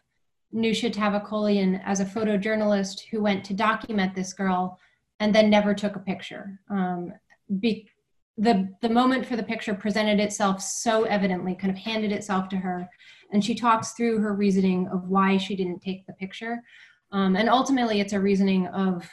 Newsha 0.53 0.91
Tavakolian 0.93 1.82
as 1.84 1.99
a 1.99 2.05
photojournalist 2.05 3.01
who 3.11 3.21
went 3.21 3.43
to 3.45 3.53
document 3.53 4.15
this 4.15 4.34
girl 4.34 4.80
and 5.19 5.34
then 5.34 5.49
never 5.49 5.73
took 5.73 5.95
a 5.95 5.99
picture. 5.99 6.59
Um, 6.69 7.13
be, 7.59 7.89
the 8.38 8.69
the 8.82 8.89
moment 8.89 9.26
for 9.26 9.36
the 9.36 9.43
picture 9.43 9.73
presented 9.73 10.19
itself 10.19 10.61
so 10.61 11.03
evidently, 11.03 11.55
kind 11.55 11.71
of 11.71 11.78
handed 11.78 12.11
itself 12.11 12.49
to 12.49 12.57
her, 12.57 12.89
and 13.32 13.43
she 13.43 13.55
talks 13.55 13.91
through 13.91 14.19
her 14.19 14.34
reasoning 14.34 14.88
of 14.88 15.07
why 15.07 15.38
she 15.38 15.55
didn't 15.55 15.82
take 15.82 16.05
the 16.05 16.13
picture. 16.13 16.61
Um, 17.12 17.36
and 17.36 17.49
ultimately, 17.49 17.99
it's 17.99 18.14
a 18.14 18.20
reasoning 18.20 18.68
of 18.68 19.10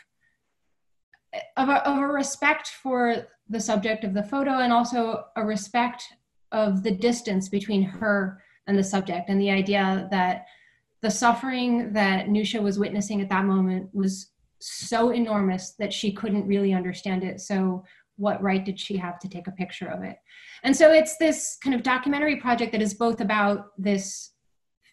of 1.57 1.69
a, 1.69 1.87
of 1.89 1.99
a 1.99 2.07
respect 2.07 2.69
for 2.83 3.27
the 3.49 3.61
subject 3.61 4.05
of 4.05 4.13
the 4.13 4.23
photo 4.23 4.59
and 4.59 4.73
also 4.73 5.25
a 5.37 5.45
respect 5.45 6.05
of 6.53 6.83
the 6.83 6.91
distance 6.91 7.49
between 7.49 7.83
her 7.83 8.43
and 8.67 8.79
the 8.79 8.85
subject 8.85 9.29
and 9.29 9.41
the 9.41 9.51
idea 9.51 10.09
that 10.11 10.45
the 11.01 11.11
suffering 11.11 11.93
that 11.93 12.27
Newsha 12.27 12.63
was 12.63 12.79
witnessing 12.79 13.21
at 13.21 13.29
that 13.29 13.45
moment 13.45 13.89
was 13.93 14.33
so 14.61 15.11
enormous 15.11 15.73
that 15.79 15.93
she 15.93 16.13
couldn't 16.13 16.47
really 16.47 16.73
understand 16.73 17.25
it. 17.25 17.41
So, 17.41 17.85
what 18.17 18.43
right 18.43 18.65
did 18.65 18.79
she 18.79 18.97
have 18.99 19.19
to 19.21 19.29
take 19.29 19.49
a 19.49 19.53
picture 19.53 19.89
of 19.89 20.05
it? 20.05 20.17
And 20.63 20.77
so, 20.77 20.93
it's 20.93 21.17
this 21.17 21.59
kind 21.63 21.75
of 21.75 21.83
documentary 21.83 22.37
project 22.37 22.71
that 22.73 22.83
is 22.83 22.95
both 22.95 23.21
about 23.21 23.71
this 23.77 24.32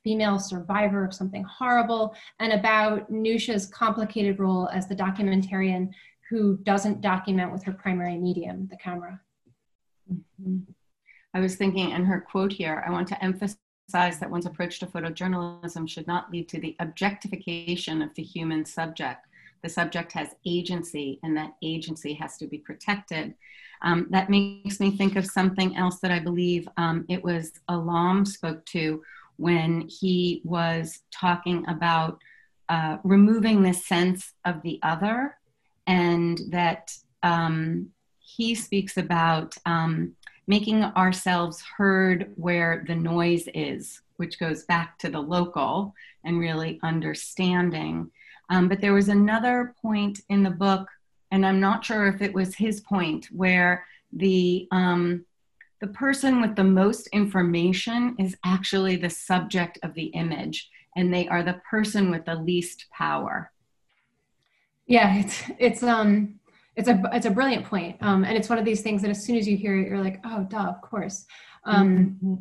female 0.04 0.40
survivor 0.40 1.04
of 1.06 1.14
something 1.14 1.44
horrible 1.44 2.16
and 2.40 2.54
about 2.54 3.10
Newsha's 3.10 3.66
complicated 3.68 4.40
role 4.40 4.70
as 4.70 4.88
the 4.88 4.96
documentarian 4.96 5.90
who 6.30 6.58
doesn't 6.58 7.02
document 7.02 7.52
with 7.52 7.64
her 7.64 7.74
primary 7.74 8.18
medium, 8.18 8.68
the 8.70 8.78
camera. 8.78 9.20
Mm-hmm. 10.12 10.60
I 11.34 11.40
was 11.40 11.56
thinking 11.56 11.92
in 11.92 12.06
her 12.06 12.22
quote 12.22 12.52
here, 12.52 12.84
I 12.86 12.92
want 12.92 13.08
to 13.10 13.24
emphasize 13.24 13.58
that 13.92 14.30
one's 14.30 14.46
approach 14.46 14.80
to 14.80 14.88
photojournalism 14.88 15.90
should 15.90 16.08
not 16.08 16.32
lead 16.32 16.48
to 16.50 16.60
the 16.60 16.76
objectification 16.80 18.02
of 18.02 18.14
the 18.16 18.24
human 18.24 18.66
subject. 18.66 19.26
The 19.62 19.70
subject 19.70 20.14
has 20.14 20.36
agency, 20.46 21.20
and 21.22 21.36
that 21.36 21.54
agency 21.62 22.14
has 22.14 22.38
to 22.38 22.48
be 22.48 22.60
protected. 22.60 23.34
Um, 23.82 24.08
that 24.10 24.30
makes 24.30 24.80
me 24.80 24.92
think 24.92 25.16
of 25.16 25.26
something 25.26 25.76
else 25.76 26.00
that 26.00 26.12
I 26.12 26.20
believe 26.20 26.68
um, 26.78 27.06
it 27.10 27.24
was 27.24 27.54
Alam 27.68 28.26
spoke 28.26 28.66
to 28.68 29.02
when 29.40 29.88
he 29.88 30.42
was 30.44 31.00
talking 31.12 31.66
about 31.68 32.20
uh, 32.68 32.98
removing 33.04 33.64
the 33.64 33.74
sense 33.74 34.34
of 34.46 34.62
the 34.62 34.80
other 34.84 35.38
and 35.88 36.42
that 36.50 36.94
um, 37.24 37.90
he 38.20 38.54
speaks 38.54 38.98
about 38.98 39.56
um, 39.66 40.14
making 40.46 40.84
ourselves 40.84 41.64
heard 41.78 42.32
where 42.36 42.84
the 42.88 42.96
noise 42.96 43.48
is, 43.54 44.02
which 44.18 44.40
goes 44.40 44.64
back 44.66 45.00
to 45.00 45.10
the 45.10 45.20
local 45.20 45.94
and 46.26 46.40
really 46.40 46.80
understanding. 46.84 48.12
Um, 48.50 48.68
but 48.68 48.82
there 48.82 48.94
was 48.94 49.08
another 49.08 49.74
point 49.82 50.20
in 50.30 50.44
the 50.44 50.50
book, 50.50 50.88
and 51.32 51.46
I'm 51.46 51.60
not 51.60 51.86
sure 51.86 52.08
if 52.08 52.22
it 52.22 52.34
was 52.34 52.56
his 52.56 52.82
point, 52.82 53.28
where 53.32 53.86
the 54.12 54.68
um, 54.72 55.26
the 55.82 55.88
person 55.88 56.42
with 56.42 56.56
the 56.56 56.64
most 56.64 57.08
information 57.08 58.16
is 58.20 58.36
actually 58.46 58.96
the 58.98 59.10
subject 59.10 59.80
of 59.84 59.94
the 59.94 60.08
image, 60.08 60.70
and 60.96 61.14
they 61.14 61.28
are 61.28 61.44
the 61.44 61.62
person 61.70 62.12
with 62.12 62.26
the 62.26 62.36
least 62.36 62.86
power. 62.92 63.52
Yeah, 64.88 65.16
it's 65.16 65.44
it's 65.58 65.84
um 65.84 66.40
it's 66.76 66.90
a 66.90 67.02
it's 67.14 67.26
a 67.26 67.32
brilliant 67.32 67.66
point. 67.66 67.98
Um, 68.02 68.24
and 68.24 68.38
it's 68.38 68.50
one 68.50 68.58
of 68.58 68.66
these 68.66 68.82
things 68.82 69.02
that 69.02 69.12
as 69.12 69.24
soon 69.24 69.38
as 69.38 69.48
you 69.48 69.56
hear 69.56 69.78
it, 69.80 69.88
you're 69.88 70.04
like, 70.04 70.20
oh, 70.26 70.46
duh, 70.50 70.58
of 70.58 70.82
course. 70.82 71.26
Um, 71.66 72.18
mm-hmm. 72.24 72.36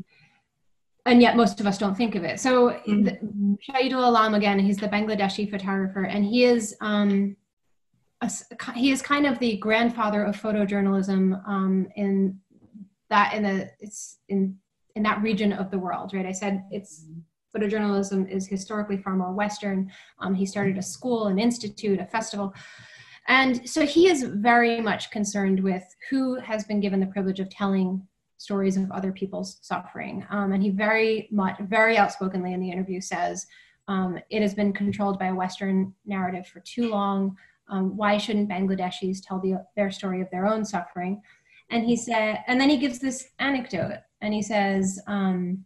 And 1.06 1.22
yet, 1.22 1.36
most 1.36 1.60
of 1.60 1.66
us 1.66 1.78
don't 1.78 1.96
think 1.96 2.14
of 2.14 2.24
it. 2.24 2.38
So, 2.38 2.70
mm-hmm. 2.86 3.54
Shahidul 3.68 4.06
Alam 4.06 4.34
again, 4.34 4.58
he's 4.58 4.76
the 4.76 4.88
Bangladeshi 4.88 5.50
photographer, 5.50 6.04
and 6.04 6.24
he 6.24 6.44
is 6.44 6.76
um, 6.80 7.36
a, 8.20 8.30
he 8.74 8.90
is 8.90 9.02
kind 9.02 9.26
of 9.26 9.38
the 9.38 9.56
grandfather 9.56 10.22
of 10.22 10.40
photojournalism 10.40 11.46
um, 11.48 11.88
in 11.96 12.38
that 13.10 13.34
in 13.34 13.42
the 13.42 13.70
it's 13.80 14.18
in 14.28 14.56
in 14.94 15.02
that 15.04 15.22
region 15.22 15.52
of 15.52 15.70
the 15.70 15.78
world, 15.78 16.12
right? 16.12 16.26
I 16.26 16.32
said 16.32 16.64
it's 16.70 17.06
photojournalism 17.54 18.28
is 18.30 18.46
historically 18.46 18.98
far 18.98 19.16
more 19.16 19.32
Western. 19.32 19.90
Um, 20.18 20.34
he 20.34 20.44
started 20.44 20.76
a 20.76 20.82
school, 20.82 21.28
an 21.28 21.38
institute, 21.38 22.00
a 22.00 22.06
festival. 22.06 22.54
And 23.26 23.68
so 23.68 23.84
he 23.84 24.08
is 24.08 24.22
very 24.22 24.80
much 24.80 25.10
concerned 25.10 25.62
with 25.62 25.84
who 26.10 26.36
has 26.36 26.64
been 26.64 26.80
given 26.80 27.00
the 27.00 27.06
privilege 27.06 27.40
of 27.40 27.50
telling 27.50 28.06
stories 28.38 28.76
of 28.76 28.90
other 28.90 29.12
people's 29.12 29.58
suffering. 29.62 30.26
Um, 30.30 30.52
and 30.52 30.62
he 30.62 30.70
very 30.70 31.28
much, 31.30 31.58
very 31.60 31.98
outspokenly 31.98 32.52
in 32.52 32.60
the 32.60 32.70
interview 32.70 33.00
says, 33.00 33.46
um, 33.88 34.18
it 34.30 34.42
has 34.42 34.54
been 34.54 34.72
controlled 34.72 35.18
by 35.18 35.26
a 35.26 35.34
Western 35.34 35.94
narrative 36.06 36.46
for 36.46 36.60
too 36.60 36.88
long. 36.90 37.36
Um, 37.68 37.96
why 37.96 38.16
shouldn't 38.16 38.48
Bangladeshis 38.48 39.20
tell 39.22 39.40
the, 39.40 39.64
their 39.76 39.90
story 39.90 40.22
of 40.22 40.30
their 40.30 40.46
own 40.46 40.64
suffering? 40.64 41.20
And 41.70 41.84
he 41.84 41.96
said, 41.96 42.42
and 42.46 42.60
then 42.60 42.70
he 42.70 42.78
gives 42.78 42.98
this 42.98 43.28
anecdote, 43.38 43.98
and 44.20 44.32
he 44.32 44.42
says, 44.42 45.00
um, 45.06 45.64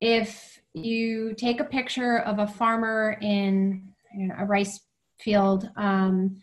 if 0.00 0.60
you 0.72 1.34
take 1.34 1.60
a 1.60 1.64
picture 1.64 2.18
of 2.20 2.38
a 2.38 2.46
farmer 2.46 3.18
in 3.22 3.88
you 4.14 4.28
know, 4.28 4.34
a 4.38 4.44
rice 4.44 4.80
field, 5.18 5.68
um, 5.76 6.40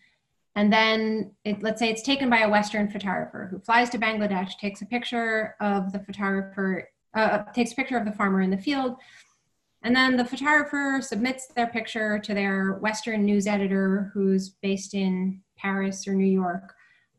and 0.55 0.71
then 0.71 1.31
it, 1.45 1.63
let's 1.63 1.79
say 1.79 1.89
it's 1.89 2.01
taken 2.01 2.29
by 2.29 2.39
a 2.39 2.49
Western 2.49 2.89
photographer 2.89 3.47
who 3.49 3.59
flies 3.59 3.89
to 3.91 3.97
Bangladesh, 3.97 4.57
takes 4.59 4.81
a 4.81 4.85
picture 4.85 5.55
of 5.61 5.91
the 5.91 5.99
photographer, 5.99 6.89
uh, 7.13 7.43
takes 7.53 7.71
a 7.71 7.75
picture 7.75 7.97
of 7.97 8.05
the 8.05 8.11
farmer 8.11 8.41
in 8.41 8.49
the 8.49 8.57
field, 8.57 8.97
and 9.83 9.95
then 9.95 10.15
the 10.15 10.25
photographer 10.25 10.99
submits 11.01 11.47
their 11.47 11.67
picture 11.67 12.19
to 12.19 12.33
their 12.33 12.73
Western 12.73 13.25
news 13.25 13.47
editor 13.47 14.11
who's 14.13 14.49
based 14.49 14.93
in 14.93 15.41
Paris 15.57 16.07
or 16.07 16.13
New 16.13 16.25
York. 16.25 16.73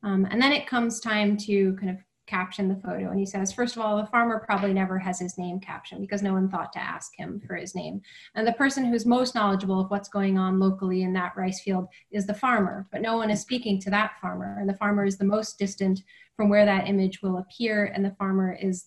Um, 0.05 0.29
and 0.31 0.41
then 0.41 0.53
it 0.53 0.67
comes 0.67 1.01
time 1.01 1.37
to 1.39 1.75
kind 1.77 1.91
of 1.91 1.97
caption 2.27 2.69
the 2.69 2.77
photo. 2.77 3.11
And 3.11 3.19
he 3.19 3.27
says, 3.27 3.53
first 3.53 3.77
of 3.77 3.83
all, 3.83 3.97
the 3.97 4.07
farmer 4.07 4.43
probably 4.47 4.73
never 4.73 4.99
has 4.99 5.19
his 5.19 5.37
name 5.37 5.61
captioned 5.61 6.01
because 6.01 6.23
no 6.23 6.33
one 6.33 6.49
thought 6.49 6.73
to 6.73 6.79
ask 6.79 7.13
him 7.17 7.41
for 7.47 7.55
his 7.55 7.75
name. 7.75 8.01
And 8.35 8.47
the 8.47 8.53
person 8.53 8.85
who's 8.85 9.05
most 9.05 9.35
knowledgeable 9.35 9.81
of 9.81 9.91
what's 9.91 10.09
going 10.09 10.39
on 10.39 10.59
locally 10.59 11.03
in 11.03 11.13
that 11.15 11.37
rice 11.37 11.61
field 11.61 11.89
is 12.11 12.27
the 12.27 12.35
farmer, 12.35 12.87
but 12.93 13.03
no 13.03 13.17
one 13.17 13.31
is 13.31 13.41
speaking 13.41 13.79
to 13.81 13.91
that 13.91 14.13
farmer. 14.21 14.57
And 14.59 14.69
the 14.69 14.77
farmer 14.77 15.05
is 15.05 15.19
the 15.19 15.25
most 15.25 15.59
distant 15.59 16.03
from 16.37 16.49
where 16.49 16.65
that 16.65 16.89
image 16.89 17.21
will 17.23 17.39
appear. 17.39 17.87
And 17.95 18.05
the 18.05 18.15
farmer 18.19 18.53
is 18.53 18.87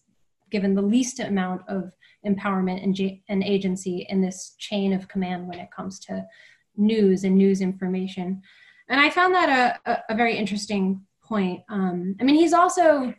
given 0.50 0.74
the 0.74 0.82
least 0.82 1.20
amount 1.20 1.62
of 1.68 1.92
empowerment 2.26 2.84
and, 2.84 3.20
and 3.30 3.44
agency 3.44 4.06
in 4.10 4.22
this 4.22 4.56
chain 4.58 4.94
of 4.94 5.08
command 5.08 5.48
when 5.48 5.60
it 5.60 5.70
comes 5.76 6.00
to 6.00 6.26
news 6.76 7.24
and 7.24 7.38
news 7.38 7.62
information. 7.62 8.42
And 8.90 9.00
I 9.00 9.10
found 9.10 9.36
that 9.36 9.80
a, 9.86 9.92
a, 9.92 10.04
a 10.10 10.16
very 10.16 10.38
interesting 10.38 11.02
point. 11.28 11.62
Um, 11.70 12.16
I 12.20 12.24
mean, 12.24 12.36
he's 12.36 12.54
also 12.54 13.14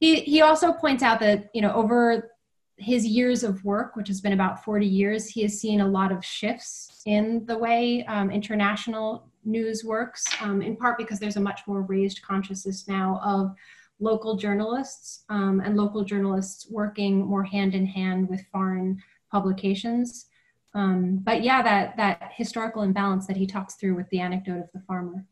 he, 0.00 0.20
he 0.20 0.42
also 0.42 0.72
points 0.72 1.02
out 1.02 1.20
that, 1.20 1.50
you 1.54 1.60
know, 1.60 1.72
over 1.72 2.30
his 2.76 3.04
years 3.04 3.42
of 3.42 3.64
work, 3.64 3.96
which 3.96 4.08
has 4.08 4.20
been 4.20 4.32
about 4.32 4.64
40 4.64 4.86
years, 4.86 5.28
he 5.28 5.42
has 5.42 5.60
seen 5.60 5.80
a 5.80 5.88
lot 5.88 6.12
of 6.12 6.24
shifts 6.24 7.02
in 7.06 7.44
the 7.46 7.58
way 7.58 8.04
um, 8.06 8.30
international 8.30 9.28
news 9.44 9.84
works, 9.84 10.24
um, 10.40 10.62
in 10.62 10.76
part 10.76 10.96
because 10.96 11.18
there's 11.18 11.36
a 11.36 11.40
much 11.40 11.62
more 11.66 11.82
raised 11.82 12.22
consciousness 12.22 12.86
now 12.86 13.20
of 13.24 13.54
local 13.98 14.36
journalists 14.36 15.24
um, 15.28 15.60
and 15.64 15.76
local 15.76 16.04
journalists 16.04 16.68
working 16.70 17.26
more 17.26 17.42
hand 17.42 17.74
in 17.74 17.84
hand 17.84 18.28
with 18.28 18.46
foreign 18.52 19.02
publications. 19.32 20.26
Um, 20.74 21.18
but 21.24 21.42
yeah, 21.42 21.62
that, 21.62 21.96
that 21.96 22.30
historical 22.36 22.82
imbalance 22.82 23.26
that 23.26 23.36
he 23.36 23.46
talks 23.46 23.74
through 23.74 23.96
with 23.96 24.08
the 24.10 24.20
anecdote 24.20 24.60
of 24.60 24.70
the 24.72 24.80
farmer. 24.86 25.24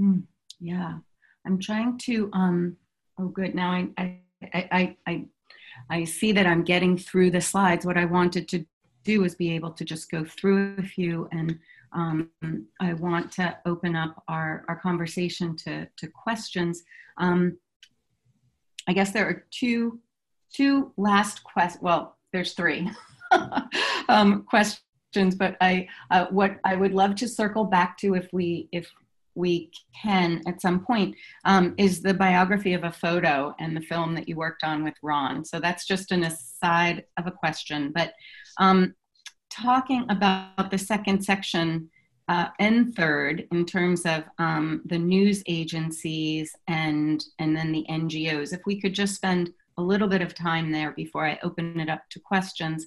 Mm, 0.00 0.24
yeah, 0.58 0.98
I'm 1.46 1.58
trying 1.58 1.98
to 1.98 2.30
um, 2.32 2.76
Oh, 3.18 3.28
good. 3.28 3.54
Now 3.54 3.70
I, 3.70 3.88
I, 3.98 4.18
I, 4.52 4.96
I, 5.06 5.24
I 5.90 6.04
see 6.04 6.32
that 6.32 6.46
I'm 6.46 6.64
getting 6.64 6.96
through 6.96 7.30
the 7.30 7.40
slides. 7.40 7.84
What 7.84 7.98
I 7.98 8.04
wanted 8.04 8.48
to 8.48 8.64
do 9.04 9.24
is 9.24 9.34
be 9.34 9.52
able 9.54 9.72
to 9.72 9.84
just 9.84 10.10
go 10.10 10.24
through 10.24 10.76
a 10.78 10.82
few 10.82 11.28
and 11.32 11.58
um, 11.92 12.30
I 12.80 12.94
want 12.94 13.30
to 13.32 13.56
open 13.66 13.94
up 13.94 14.22
our, 14.26 14.64
our 14.68 14.76
conversation 14.76 15.56
to, 15.58 15.86
to 15.98 16.08
questions. 16.08 16.82
Um, 17.18 17.58
I 18.88 18.92
guess 18.92 19.12
there 19.12 19.28
are 19.28 19.44
two, 19.50 20.00
two 20.52 20.92
last 20.96 21.44
questions. 21.44 21.82
Well, 21.82 22.16
there's 22.32 22.54
three 22.54 22.90
um, 24.08 24.44
questions, 24.44 25.34
but 25.36 25.56
I, 25.60 25.86
uh, 26.10 26.26
what 26.30 26.56
I 26.64 26.76
would 26.76 26.94
love 26.94 27.14
to 27.16 27.28
circle 27.28 27.64
back 27.64 27.98
to 27.98 28.14
if 28.14 28.28
we, 28.32 28.68
if 28.72 28.90
we 29.34 29.70
can 30.00 30.42
at 30.46 30.60
some 30.60 30.84
point 30.84 31.16
um, 31.44 31.74
is 31.78 32.02
the 32.02 32.14
biography 32.14 32.74
of 32.74 32.84
a 32.84 32.92
photo 32.92 33.54
and 33.58 33.76
the 33.76 33.80
film 33.80 34.14
that 34.14 34.28
you 34.28 34.36
worked 34.36 34.64
on 34.64 34.84
with 34.84 34.94
Ron. 35.02 35.44
So 35.44 35.60
that's 35.60 35.86
just 35.86 36.12
an 36.12 36.24
aside 36.24 37.04
of 37.18 37.26
a 37.26 37.32
question. 37.32 37.92
But 37.94 38.12
um, 38.58 38.94
talking 39.50 40.06
about 40.08 40.70
the 40.70 40.78
second 40.78 41.24
section 41.24 41.90
uh, 42.28 42.48
and 42.60 42.94
third 42.94 43.46
in 43.52 43.66
terms 43.66 44.06
of 44.06 44.24
um, 44.38 44.82
the 44.86 44.98
news 44.98 45.42
agencies 45.46 46.54
and 46.68 47.24
and 47.38 47.56
then 47.56 47.72
the 47.72 47.84
NGOs. 47.90 48.52
If 48.52 48.60
we 48.64 48.80
could 48.80 48.94
just 48.94 49.16
spend 49.16 49.50
a 49.78 49.82
little 49.82 50.08
bit 50.08 50.22
of 50.22 50.34
time 50.34 50.70
there 50.70 50.92
before 50.92 51.26
I 51.26 51.38
open 51.42 51.80
it 51.80 51.88
up 51.88 52.02
to 52.10 52.20
questions. 52.20 52.86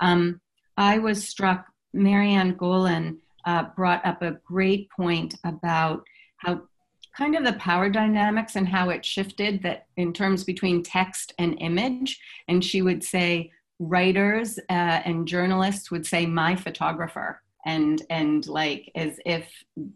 Um, 0.00 0.40
I 0.76 0.98
was 0.98 1.26
struck. 1.26 1.66
MaryAnne 1.94 2.56
Golon 2.56 3.16
uh, 3.46 3.64
brought 3.76 4.04
up 4.04 4.22
a 4.22 4.38
great 4.44 4.90
point 4.90 5.34
about 5.44 6.04
how 6.38 6.60
kind 7.16 7.34
of 7.34 7.44
the 7.44 7.54
power 7.54 7.88
dynamics 7.88 8.56
and 8.56 8.68
how 8.68 8.90
it 8.90 9.04
shifted 9.04 9.62
that 9.62 9.86
in 9.96 10.12
terms 10.12 10.44
between 10.44 10.82
text 10.82 11.32
and 11.38 11.56
image. 11.60 12.20
And 12.48 12.62
she 12.62 12.82
would 12.82 13.02
say, 13.02 13.50
writers 13.78 14.58
uh, 14.70 15.00
and 15.04 15.26
journalists 15.26 15.90
would 15.90 16.06
say, 16.06 16.26
my 16.26 16.54
photographer. 16.56 17.42
And, 17.64 18.02
and 18.10 18.46
like 18.46 18.90
as 18.94 19.18
if 19.24 19.50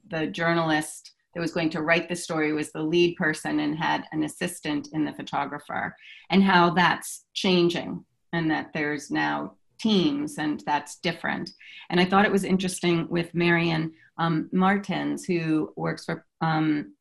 the 0.09 0.27
journalist 0.29 1.13
that 1.35 1.41
was 1.41 1.53
going 1.53 1.71
to 1.71 1.83
write 1.83 2.09
the 2.09 2.17
story 2.17 2.53
was 2.53 2.73
the 2.73 2.83
lead 2.83 3.17
person 3.17 3.61
and 3.61 3.77
had 3.77 4.05
an 4.13 4.25
assistant 4.25 4.89
in 4.93 5.05
the 5.05 5.13
photographer, 5.13 5.95
and 6.31 6.43
how 6.43 6.71
that's 6.71 7.25
changing, 7.35 8.05
and 8.33 8.51
that 8.51 8.73
there's 8.73 9.11
now 9.11 9.55
teams 9.81 10.39
and 10.39 10.63
that's 10.67 10.97
different. 10.97 11.51
And 11.89 11.99
I 11.99 12.05
thought 12.05 12.25
it 12.25 12.33
was 12.33 12.45
interesting 12.45 13.09
with 13.09 13.35
Marion 13.35 13.93
um, 14.19 14.49
Mertens, 14.53 15.25
who 15.25 15.73
works 15.77 16.05
for 16.05 16.27
um, 16.41 16.95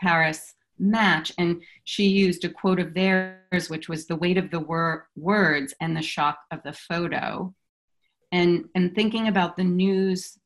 Paris 0.00 0.54
Match, 0.78 1.32
and 1.36 1.62
she 1.84 2.04
used 2.04 2.44
a 2.44 2.48
quote 2.48 2.80
of 2.80 2.94
theirs, 2.94 3.68
which 3.68 3.88
was 3.88 4.06
the 4.06 4.16
weight 4.16 4.38
of 4.38 4.50
the 4.50 4.60
wor- 4.60 5.08
words 5.16 5.74
and 5.80 5.96
the 5.96 6.02
shock 6.02 6.38
of 6.50 6.62
the 6.62 6.72
photo. 6.72 7.54
And, 8.32 8.66
and 8.74 8.94
thinking 8.94 9.28
about 9.28 9.56
the 9.56 9.64
news 9.64 10.38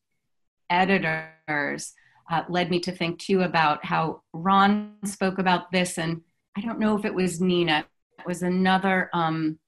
editors 0.70 1.92
uh, 2.30 2.42
led 2.48 2.70
me 2.70 2.80
to 2.80 2.92
think 2.92 3.18
too 3.18 3.42
about 3.42 3.84
how 3.84 4.22
Ron 4.32 4.94
spoke 5.04 5.38
about 5.38 5.70
this, 5.70 5.98
and 5.98 6.22
I 6.56 6.62
don't 6.62 6.80
know 6.80 6.96
if 6.96 7.04
it 7.04 7.14
was 7.14 7.40
Nina, 7.40 7.84
it 8.18 8.26
was 8.26 8.42
another 8.42 9.10
um, 9.12 9.58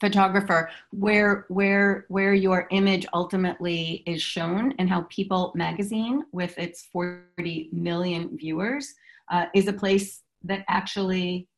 photographer 0.00 0.70
where 0.90 1.46
where 1.48 2.04
where 2.08 2.34
your 2.34 2.66
image 2.70 3.06
ultimately 3.12 4.02
is 4.06 4.20
shown 4.20 4.74
and 4.78 4.88
how 4.88 5.02
people 5.02 5.52
magazine 5.54 6.24
with 6.32 6.56
its 6.58 6.88
40 6.92 7.70
million 7.72 8.36
viewers 8.36 8.94
uh, 9.30 9.46
is 9.54 9.68
a 9.68 9.72
place 9.72 10.22
that 10.42 10.64
actually 10.68 11.48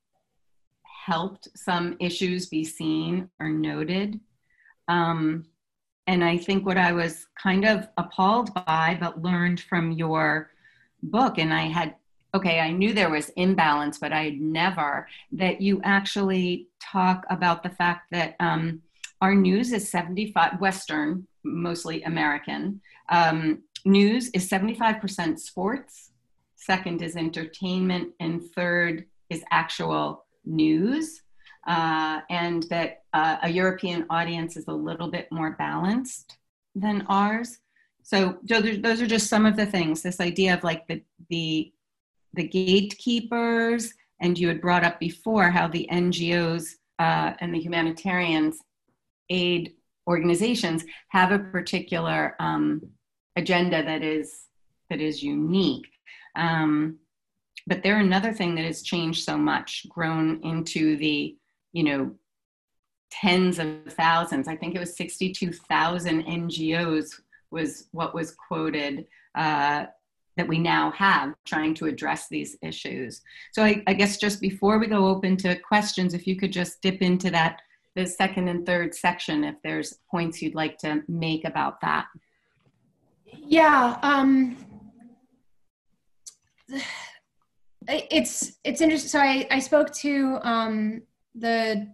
helped 1.07 1.49
some 1.57 1.97
issues 2.01 2.47
be 2.47 2.65
seen 2.65 3.29
or 3.41 3.49
noted. 3.49 4.21
Um, 4.89 5.45
and 6.07 6.23
i 6.25 6.37
think 6.37 6.65
what 6.65 6.79
i 6.79 6.93
was 6.93 7.27
kind 7.41 7.65
of 7.65 7.89
appalled 7.97 8.53
by 8.55 8.97
but 9.01 9.23
learned 9.23 9.61
from 9.61 9.93
your 9.93 10.51
book 11.03 11.39
and 11.39 11.53
i 11.53 11.63
had 11.63 11.95
okay, 12.37 12.61
I 12.61 12.71
knew 12.71 12.93
there 12.93 13.11
was 13.11 13.31
imbalance, 13.31 13.99
but 13.99 14.13
I 14.13 14.25
had 14.25 14.41
never 14.41 15.09
that 15.33 15.61
you 15.61 15.81
actually 15.85 16.69
talk 16.81 17.25
about 17.31 17.63
the 17.63 17.71
fact 17.71 18.09
that 18.13 18.37
um, 18.41 18.83
our 19.21 19.35
news 19.35 19.73
is 19.73 19.91
75 19.91 20.61
Western, 20.61 21.27
mostly 21.43 22.03
American. 22.03 22.81
Um, 23.09 23.63
news 23.85 24.29
is 24.35 24.49
75% 24.49 25.39
sports, 25.39 26.11
second 26.57 27.01
is 27.01 27.17
entertainment, 27.17 28.13
and 28.21 28.45
third 28.55 29.07
is 29.31 29.43
actual 29.51 30.27
news. 30.45 31.23
Uh, 31.67 32.21
and 32.31 32.63
that 32.65 33.03
uh, 33.13 33.39
a 33.43 33.49
European 33.49 34.07
audience 34.09 34.57
is 34.57 34.69
a 34.69 34.73
little 34.73 35.11
bit 35.11 35.27
more 35.33 35.57
balanced 35.59 36.37
than 36.77 37.05
ours. 37.09 37.59
So, 38.05 38.39
those 38.45 39.03
are 39.03 39.07
just 39.07 39.29
some 39.29 39.47
of 39.47 39.57
the 39.57 39.67
things. 39.67 40.01
This 40.01 40.21
idea 40.21 40.55
of 40.55 40.63
like 40.63 40.87
the 40.87 41.03
the 41.29 41.73
the 42.37 42.47
gatekeepers, 42.47 43.93
and 44.21 44.39
you 44.39 44.49
had 44.49 44.61
brought 44.61 44.85
up 44.85 45.01
before 45.01 45.51
how 45.51 45.69
the 45.69 45.89
NGOs 45.91 46.69
uh, 46.99 47.33
and 47.41 47.55
the 47.55 47.61
humanitarians 47.61 48.59
aid 49.29 49.75
organizations 50.07 50.85
have 51.09 51.33
a 51.33 51.39
particular 51.39 52.37
um, 52.39 52.81
agenda 53.37 53.83
that 53.83 54.03
is 54.03 54.45
that 54.89 55.01
is 55.01 55.23
unique. 55.23 55.89
Um, 56.37 56.99
but 57.67 57.83
they're 57.83 57.99
another 57.99 58.33
thing 58.33 58.55
that 58.55 58.65
has 58.65 58.83
changed 58.83 59.25
so 59.25 59.37
much, 59.37 59.87
grown 59.89 60.41
into 60.43 60.97
the 60.97 61.37
you 61.73 61.83
know 61.83 62.15
tens 63.11 63.59
of 63.59 63.69
thousands. 63.91 64.49
I 64.49 64.57
think 64.57 64.75
it 64.75 64.81
was 64.81 64.97
62,000 64.97 66.25
NGOs 66.25 67.21
was 67.51 67.89
what 67.93 68.15
was 68.15 68.35
quoted 68.35 69.07
uh, 69.35 69.87
that 70.37 70.47
we 70.47 70.59
now 70.59 70.91
have 70.93 71.35
trying 71.45 71.75
to 71.75 71.87
address 71.87 72.29
these 72.29 72.57
issues. 72.63 73.23
So 73.53 73.63
I, 73.65 73.83
I, 73.87 73.95
guess 73.95 74.19
just 74.19 74.41
before 74.41 74.79
we 74.79 74.87
go 74.87 75.07
open 75.07 75.37
to 75.39 75.59
questions, 75.61 76.13
if 76.13 76.27
you 76.27 76.37
could 76.37 76.53
just 76.53 76.83
dip 76.83 77.01
into 77.01 77.31
that, 77.31 77.63
the 77.95 78.07
second 78.07 78.49
and 78.49 78.67
third 78.67 78.95
section, 78.95 79.45
if 79.45 79.57
there's 79.63 79.99
points 80.11 80.43
you'd 80.43 80.55
like 80.55 80.77
to 80.79 81.03
make 81.09 81.47
about 81.47 81.81
that. 81.81 82.07
Yeah, 83.33 83.99
um, 84.03 84.57
it's 87.89 88.59
it's 88.65 88.81
interesting. 88.81 89.09
So 89.09 89.21
I, 89.21 89.47
I 89.51 89.59
spoke 89.59 89.93
to 89.95 90.39
um, 90.43 91.03
the 91.35 91.89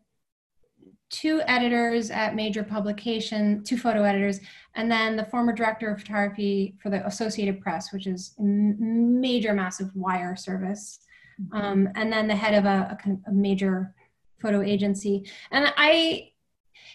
two 1.12 1.42
editors 1.46 2.10
at 2.10 2.34
major 2.34 2.64
publication, 2.64 3.62
two 3.62 3.76
photo 3.76 4.02
editors, 4.02 4.40
and 4.74 4.90
then 4.90 5.14
the 5.14 5.26
former 5.26 5.52
director 5.52 5.90
of 5.90 6.00
photography 6.00 6.74
for 6.82 6.90
the 6.90 7.06
Associated 7.06 7.60
Press, 7.60 7.92
which 7.92 8.06
is 8.06 8.34
a 8.38 8.42
major, 8.42 9.52
massive 9.52 9.94
wire 9.94 10.34
service, 10.34 11.00
mm-hmm. 11.40 11.56
um, 11.56 11.88
and 11.94 12.10
then 12.10 12.26
the 12.26 12.34
head 12.34 12.54
of 12.54 12.64
a, 12.64 12.98
a, 13.06 13.30
a, 13.30 13.32
major 13.32 13.94
photo 14.40 14.62
agency. 14.62 15.30
And 15.50 15.72
I, 15.76 16.30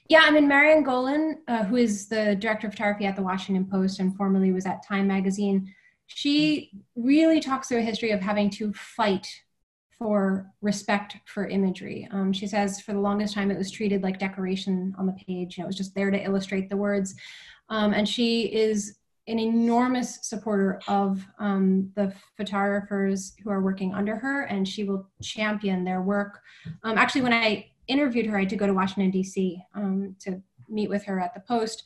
yeah, 0.10 0.22
I 0.24 0.32
mean, 0.32 0.50
MaryAnne 0.50 0.84
Golon, 0.84 1.36
uh, 1.48 1.64
who 1.66 1.76
is 1.76 2.10
the 2.10 2.36
director 2.36 2.68
of 2.68 2.74
photography 2.74 3.06
at 3.06 3.16
the 3.16 3.24
Washington 3.24 3.66
Post 3.66 4.00
and 4.00 4.18
formerly 4.18 4.52
was 4.52 4.66
at 4.66 4.86
Time 4.86 5.08
Magazine, 5.08 5.72
she 6.08 6.72
really 6.96 7.40
talks 7.40 7.68
through 7.68 7.80
a 7.80 7.82
history 7.82 8.12
of 8.12 8.22
having 8.22 8.50
to 8.50 8.74
fight 8.74 9.28
for 9.98 10.52
respect 10.62 11.18
for 11.26 11.48
imagery. 11.48 12.08
Um, 12.12 12.32
she 12.32 12.48
says 12.48 12.80
for 12.80 12.94
the 12.94 13.00
longest 13.00 13.34
time 13.34 13.50
it 13.50 13.58
was 13.58 13.72
treated 13.72 14.04
like 14.04 14.20
decoration 14.20 14.96
on 14.98 15.08
the 15.08 15.14
page. 15.14 15.58
You 15.58 15.64
know, 15.64 15.66
it 15.66 15.68
was 15.68 15.78
just 15.78 15.96
there 15.96 16.12
to 16.12 16.24
illustrate 16.24 16.70
the 16.70 16.78
words. 16.78 17.16
Um, 17.70 17.94
and 17.94 18.08
she 18.08 18.44
is 18.54 18.98
an 19.28 19.40
enormous 19.40 20.20
supporter 20.22 20.80
of 20.88 21.26
um, 21.40 21.92
the 21.96 22.14
photographers 22.38 23.36
who 23.44 23.50
are 23.50 23.62
working 23.62 23.94
under 23.94 24.16
her, 24.16 24.44
and 24.44 24.68
she 24.68 24.86
will 24.86 25.10
champion 25.22 25.84
their 25.84 26.02
work. 26.02 26.40
Um, 26.84 26.98
actually, 26.98 27.22
when 27.22 27.34
I 27.34 27.68
interviewed 27.88 28.26
her, 28.28 28.38
I 28.38 28.42
had 28.42 28.50
to 28.50 28.56
go 28.56 28.68
to 28.68 28.74
Washington, 28.74 29.12
D.C. 29.12 29.62
Um, 29.76 30.16
to 30.22 30.42
meet 30.70 30.90
with 30.90 31.04
her 31.04 31.20
at 31.20 31.34
the 31.34 31.42
Post. 31.42 31.84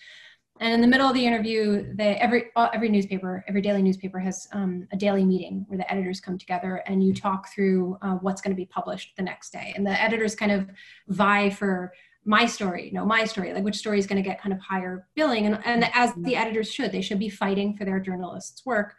And 0.62 0.76
in 0.76 0.82
the 0.82 0.88
middle 0.88 1.08
of 1.08 1.16
the 1.16 1.26
interview, 1.26 1.92
they, 1.96 2.18
every 2.18 2.52
every 2.56 2.88
newspaper, 2.88 3.44
every 3.48 3.62
daily 3.62 3.82
newspaper 3.82 4.20
has 4.20 4.48
um, 4.54 4.88
a 4.92 4.96
daily 4.96 5.26
meeting 5.26 5.66
where 5.68 5.78
the 5.78 5.92
editors 5.92 6.22
come 6.22 6.38
together 6.38 6.84
and 6.86 7.04
you 7.04 7.16
talk 7.16 7.52
through 7.52 7.98
uh, 8.04 8.14
what's 8.22 8.42
going 8.42 8.56
to 8.56 8.62
be 8.62 8.68
published 8.68 9.14
the 9.18 9.24
next 9.24 9.52
day. 9.52 9.74
And 9.76 9.86
the 9.86 10.00
editors 10.00 10.36
kind 10.36 10.52
of 10.52 10.70
vie 11.08 11.50
for 11.50 11.92
my 12.26 12.46
story, 12.46 12.92
no, 12.94 13.04
my 13.04 13.26
story, 13.26 13.52
like 13.52 13.64
which 13.64 13.76
story 13.76 13.98
is 13.98 14.06
going 14.06 14.22
to 14.22 14.30
get 14.30 14.40
kind 14.40 14.54
of 14.54 14.60
higher 14.60 15.08
billing. 15.16 15.48
And, 15.48 15.60
and 15.66 15.90
as 15.96 16.14
the 16.16 16.36
editors 16.36 16.72
should, 16.72 16.92
they 16.92 17.02
should 17.02 17.18
be 17.18 17.30
fighting 17.30 17.76
for 17.76 17.84
their 17.84 18.00
journalists' 18.00 18.64
work. 18.64 18.94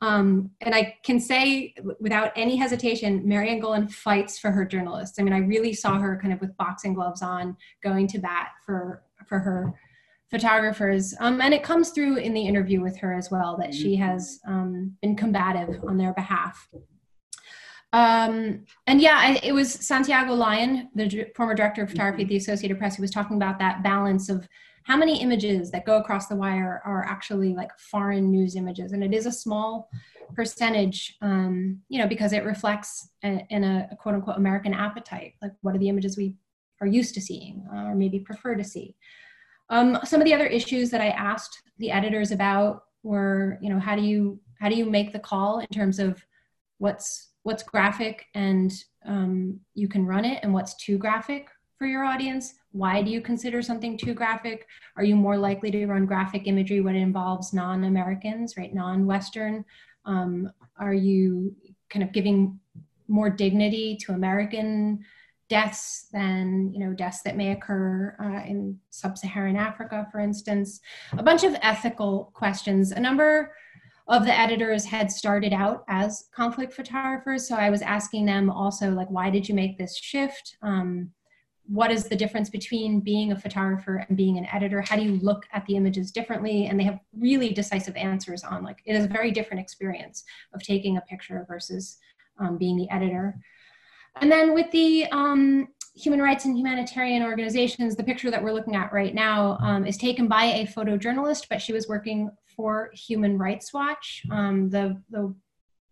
Um, 0.00 0.52
and 0.60 0.76
I 0.76 0.96
can 1.02 1.18
say 1.18 1.74
without 1.98 2.30
any 2.36 2.54
hesitation, 2.54 3.24
MaryAnne 3.24 3.60
Golon 3.60 3.90
fights 3.90 4.38
for 4.38 4.52
her 4.52 4.64
journalists. 4.64 5.18
I 5.18 5.24
mean, 5.24 5.32
I 5.32 5.38
really 5.38 5.72
saw 5.72 5.98
her 5.98 6.20
kind 6.22 6.32
of 6.32 6.40
with 6.40 6.56
boxing 6.56 6.94
gloves 6.94 7.20
on, 7.20 7.56
going 7.82 8.06
to 8.06 8.18
bat 8.20 8.50
for 8.64 9.02
for 9.26 9.40
her 9.40 9.74
photographers. 10.30 11.14
Um, 11.20 11.40
and 11.40 11.52
it 11.52 11.62
comes 11.62 11.90
through 11.90 12.16
in 12.16 12.32
the 12.32 12.46
interview 12.46 12.80
with 12.80 12.96
her 12.98 13.14
as 13.14 13.30
well 13.30 13.56
that 13.58 13.74
she 13.74 13.94
mm-hmm. 13.94 14.04
has 14.04 14.40
um, 14.46 14.96
been 15.02 15.16
combative 15.16 15.82
on 15.86 15.96
their 15.96 16.12
behalf. 16.12 16.68
Um, 17.92 18.64
and 18.86 19.00
yeah, 19.00 19.16
I, 19.18 19.40
it 19.42 19.52
was 19.52 19.72
Santiago 19.72 20.34
Lyon, 20.34 20.88
the 20.94 21.26
former 21.34 21.54
director 21.54 21.82
of 21.82 21.90
photography 21.90 22.22
at 22.22 22.28
the 22.28 22.36
Associated 22.36 22.78
Press, 22.78 22.96
who 22.96 23.02
was 23.02 23.10
talking 23.10 23.36
about 23.36 23.58
that 23.58 23.82
balance 23.82 24.28
of 24.28 24.48
how 24.84 24.96
many 24.96 25.20
images 25.20 25.70
that 25.72 25.84
go 25.84 25.98
across 25.98 26.28
the 26.28 26.36
wire 26.36 26.80
are 26.84 27.04
actually 27.04 27.54
like 27.54 27.70
foreign 27.78 28.30
news 28.30 28.56
images. 28.56 28.92
And 28.92 29.02
it 29.02 29.12
is 29.12 29.26
a 29.26 29.32
small 29.32 29.90
percentage, 30.34 31.16
um, 31.20 31.80
you 31.88 31.98
know, 31.98 32.06
because 32.06 32.32
it 32.32 32.44
reflects 32.44 33.10
a, 33.24 33.44
in 33.50 33.64
a, 33.64 33.88
a, 33.90 33.96
quote 33.96 34.14
unquote 34.14 34.36
American 34.36 34.72
appetite. 34.72 35.34
Like, 35.42 35.52
what 35.62 35.74
are 35.74 35.78
the 35.78 35.88
images 35.88 36.16
we 36.16 36.34
are 36.80 36.86
used 36.86 37.14
to 37.14 37.20
seeing 37.20 37.66
uh, 37.72 37.86
or 37.86 37.94
maybe 37.94 38.20
prefer 38.20 38.54
to 38.54 38.64
see? 38.64 38.94
Um, 39.70 39.98
some 40.04 40.20
of 40.20 40.24
the 40.24 40.34
other 40.34 40.46
issues 40.46 40.90
that 40.90 41.00
I 41.00 41.10
asked 41.10 41.62
the 41.78 41.90
editors 41.90 42.32
about 42.32 42.82
were, 43.02 43.58
you 43.62 43.70
know, 43.70 43.78
how 43.78 43.96
do 43.96 44.02
you 44.02 44.40
how 44.58 44.68
do 44.68 44.74
you 44.74 44.84
make 44.84 45.12
the 45.12 45.18
call 45.18 45.60
in 45.60 45.66
terms 45.68 45.98
of 45.98 46.22
what's 46.78 47.30
what's 47.44 47.62
graphic 47.62 48.26
and 48.34 48.72
um, 49.06 49.58
you 49.74 49.88
can 49.88 50.04
run 50.04 50.26
it 50.26 50.40
and 50.42 50.52
what's 50.52 50.74
too 50.74 50.98
graphic 50.98 51.48
for 51.78 51.86
your 51.86 52.04
audience? 52.04 52.54
Why 52.72 53.00
do 53.00 53.10
you 53.10 53.22
consider 53.22 53.62
something 53.62 53.96
too 53.96 54.12
graphic? 54.12 54.66
Are 54.96 55.04
you 55.04 55.16
more 55.16 55.38
likely 55.38 55.70
to 55.70 55.86
run 55.86 56.04
graphic 56.04 56.46
imagery 56.46 56.82
when 56.82 56.94
it 56.94 57.00
involves 57.00 57.54
non-Americans, 57.54 58.58
right, 58.58 58.74
non-Western? 58.74 59.64
Um, 60.04 60.50
are 60.78 60.92
you 60.92 61.56
kind 61.88 62.02
of 62.02 62.12
giving 62.12 62.60
more 63.08 63.30
dignity 63.30 63.96
to 64.02 64.12
American 64.12 65.04
deaths 65.50 66.06
than 66.12 66.72
you 66.72 66.78
know 66.78 66.94
deaths 66.94 67.20
that 67.22 67.36
may 67.36 67.50
occur 67.50 68.16
uh, 68.22 68.48
in 68.48 68.78
sub-Saharan 68.88 69.56
Africa, 69.56 70.06
for 70.10 70.20
instance? 70.20 70.80
A 71.12 71.22
bunch 71.22 71.44
of 71.44 71.54
ethical 71.60 72.30
questions. 72.32 72.92
A 72.92 73.00
number 73.00 73.52
of 74.08 74.24
the 74.24 74.36
editors 74.36 74.84
had 74.84 75.10
started 75.10 75.52
out 75.52 75.84
as 75.88 76.28
conflict 76.34 76.72
photographers, 76.72 77.46
so 77.46 77.56
I 77.56 77.68
was 77.68 77.82
asking 77.82 78.24
them 78.24 78.48
also 78.48 78.90
like, 78.92 79.10
why 79.10 79.28
did 79.28 79.48
you 79.48 79.54
make 79.54 79.76
this 79.76 79.96
shift? 79.98 80.56
Um, 80.62 81.10
what 81.66 81.92
is 81.92 82.04
the 82.08 82.16
difference 82.16 82.50
between 82.50 83.00
being 83.00 83.30
a 83.30 83.38
photographer 83.38 84.04
and 84.08 84.16
being 84.16 84.36
an 84.38 84.46
editor 84.52 84.80
how 84.80 84.96
do 84.96 85.02
you 85.02 85.20
look 85.20 85.44
at 85.52 85.64
the 85.66 85.76
images 85.76 86.10
differently 86.10 86.66
and 86.66 86.80
they 86.80 86.82
have 86.82 86.98
really 87.16 87.52
decisive 87.52 87.94
answers 87.94 88.42
on 88.42 88.64
like 88.64 88.78
it 88.86 88.96
is 88.96 89.04
a 89.04 89.08
very 89.08 89.30
different 89.30 89.60
experience 89.60 90.24
of 90.52 90.60
taking 90.64 90.96
a 90.96 91.00
picture 91.02 91.44
versus 91.46 91.98
um, 92.40 92.58
being 92.58 92.76
the 92.76 92.90
editor 92.90 93.38
and 94.20 94.30
then 94.30 94.54
with 94.54 94.70
the 94.70 95.06
um, 95.12 95.68
human 95.94 96.20
rights 96.20 96.44
and 96.44 96.56
humanitarian 96.56 97.22
organizations 97.22 97.96
the 97.96 98.04
picture 98.04 98.30
that 98.30 98.42
we're 98.42 98.52
looking 98.52 98.76
at 98.76 98.92
right 98.92 99.14
now 99.14 99.58
um, 99.60 99.86
is 99.86 99.96
taken 99.96 100.28
by 100.28 100.44
a 100.44 100.66
photojournalist 100.66 101.46
but 101.48 101.60
she 101.60 101.72
was 101.72 101.88
working 101.88 102.30
for 102.56 102.90
human 102.94 103.38
rights 103.38 103.72
watch 103.72 104.22
um, 104.30 104.68
the, 104.70 105.00
the 105.10 105.34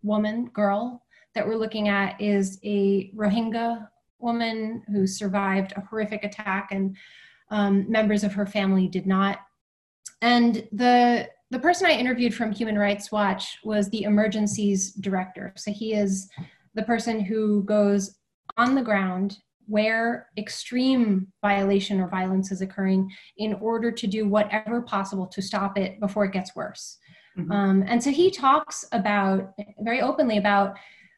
woman 0.03 0.47
girl 0.47 1.03
that 1.35 1.47
we're 1.47 1.57
looking 1.57 1.89
at 1.89 2.21
is 2.21 2.59
a 2.65 3.11
rohingya 3.13 3.87
woman 4.19 4.83
who 4.89 5.07
survived 5.07 5.73
a 5.77 5.81
horrific 5.81 6.25
attack 6.25 6.69
and 6.71 6.97
um, 7.51 7.91
members 7.91 8.25
of 8.25 8.33
her 8.35 8.47
family 8.47 8.89
did 8.89 9.07
not. 9.07 9.39
And 10.21 10.67
the 10.73 11.29
the 11.51 11.59
person 11.59 11.87
I 11.87 11.93
interviewed 11.93 12.35
from 12.35 12.53
Human 12.53 12.79
Rights 12.79 13.11
Watch 13.11 13.57
was 13.65 13.89
the 13.89 14.03
emergencies 14.03 14.93
director. 14.93 15.55
So 15.57 15.73
he 15.73 15.95
is 15.95 16.29
the 16.79 16.85
person 16.85 17.19
who 17.19 17.65
goes 17.65 18.19
on 18.57 18.77
the 18.77 18.83
ground 18.83 19.37
where 19.67 20.29
extreme 20.39 21.27
violation 21.43 22.01
or 22.01 22.09
violence 22.09 22.53
is 22.53 22.61
occurring 22.61 23.11
in 23.37 23.55
order 23.55 23.91
to 23.91 24.07
do 24.07 24.29
whatever 24.29 24.81
possible 24.81 25.27
to 25.27 25.43
stop 25.43 25.77
it 25.77 25.99
before 25.99 26.25
it 26.25 26.33
gets 26.33 26.55
worse. 26.55 26.99
Mm-hmm. 27.37 27.51
Um, 27.51 27.85
and 27.89 28.01
so 28.01 28.13
he 28.13 28.31
talks 28.31 28.85
about 28.93 29.55
very 29.81 30.01
openly 30.01 30.39
about 30.39 30.77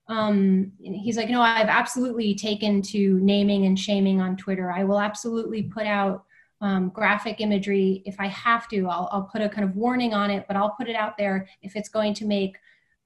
um, 0.08 0.72
he's 0.80 1.18
like, 1.18 1.28
you 1.28 1.34
know, 1.34 1.42
I've 1.42 1.68
absolutely 1.68 2.34
taken 2.34 2.80
to 2.82 3.20
naming 3.20 3.66
and 3.66 3.78
shaming 3.78 4.18
on 4.22 4.38
Twitter. 4.38 4.72
I 4.72 4.82
will 4.82 4.98
absolutely 4.98 5.64
put 5.64 5.86
out 5.86 6.24
um, 6.62 6.88
graphic 6.88 7.42
imagery 7.42 8.02
if 8.06 8.16
I 8.18 8.28
have 8.28 8.66
to. 8.68 8.88
I'll, 8.88 9.10
I'll 9.12 9.28
put 9.30 9.42
a 9.42 9.48
kind 9.50 9.68
of 9.68 9.76
warning 9.76 10.14
on 10.14 10.30
it, 10.30 10.46
but 10.48 10.56
I'll 10.56 10.74
put 10.78 10.88
it 10.88 10.96
out 10.96 11.18
there 11.18 11.46
if 11.60 11.76
it's 11.76 11.90
going 11.90 12.14
to 12.14 12.24
make 12.24 12.56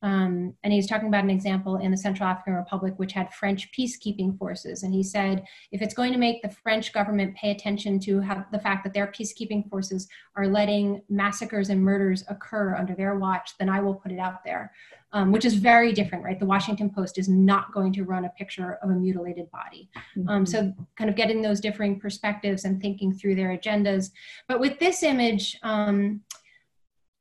um, 0.04 0.54
and 0.62 0.70
he's 0.70 0.86
talking 0.86 1.08
about 1.08 1.24
an 1.24 1.30
example 1.30 1.76
in 1.76 1.90
the 1.90 1.96
Central 1.96 2.28
African 2.28 2.52
Republic, 2.52 2.92
which 2.98 3.14
had 3.14 3.32
French 3.32 3.72
peacekeeping 3.72 4.38
forces. 4.38 4.82
And 4.82 4.92
he 4.92 5.02
said, 5.02 5.46
if 5.72 5.80
it's 5.80 5.94
going 5.94 6.12
to 6.12 6.18
make 6.18 6.42
the 6.42 6.50
French 6.50 6.92
government 6.92 7.34
pay 7.34 7.50
attention 7.52 7.98
to 8.00 8.20
have 8.20 8.44
the 8.52 8.58
fact 8.58 8.84
that 8.84 8.92
their 8.92 9.06
peacekeeping 9.06 9.66
forces 9.70 10.06
are 10.36 10.46
letting 10.46 11.00
massacres 11.08 11.70
and 11.70 11.82
murders 11.82 12.22
occur 12.28 12.76
under 12.76 12.94
their 12.94 13.16
watch, 13.16 13.52
then 13.58 13.70
I 13.70 13.80
will 13.80 13.94
put 13.94 14.12
it 14.12 14.18
out 14.18 14.44
there. 14.44 14.72
Um, 15.14 15.30
which 15.30 15.44
is 15.44 15.54
very 15.54 15.92
different, 15.92 16.24
right? 16.24 16.40
The 16.40 16.44
Washington 16.44 16.90
Post 16.90 17.18
is 17.18 17.28
not 17.28 17.72
going 17.72 17.92
to 17.92 18.02
run 18.02 18.24
a 18.24 18.30
picture 18.30 18.80
of 18.82 18.90
a 18.90 18.94
mutilated 18.94 19.48
body. 19.52 19.88
Mm-hmm. 20.18 20.28
Um, 20.28 20.44
so, 20.44 20.74
kind 20.96 21.08
of 21.08 21.14
getting 21.14 21.40
those 21.40 21.60
differing 21.60 22.00
perspectives 22.00 22.64
and 22.64 22.82
thinking 22.82 23.12
through 23.12 23.36
their 23.36 23.56
agendas. 23.56 24.10
But 24.48 24.58
with 24.58 24.80
this 24.80 25.04
image, 25.04 25.56
um, 25.62 26.20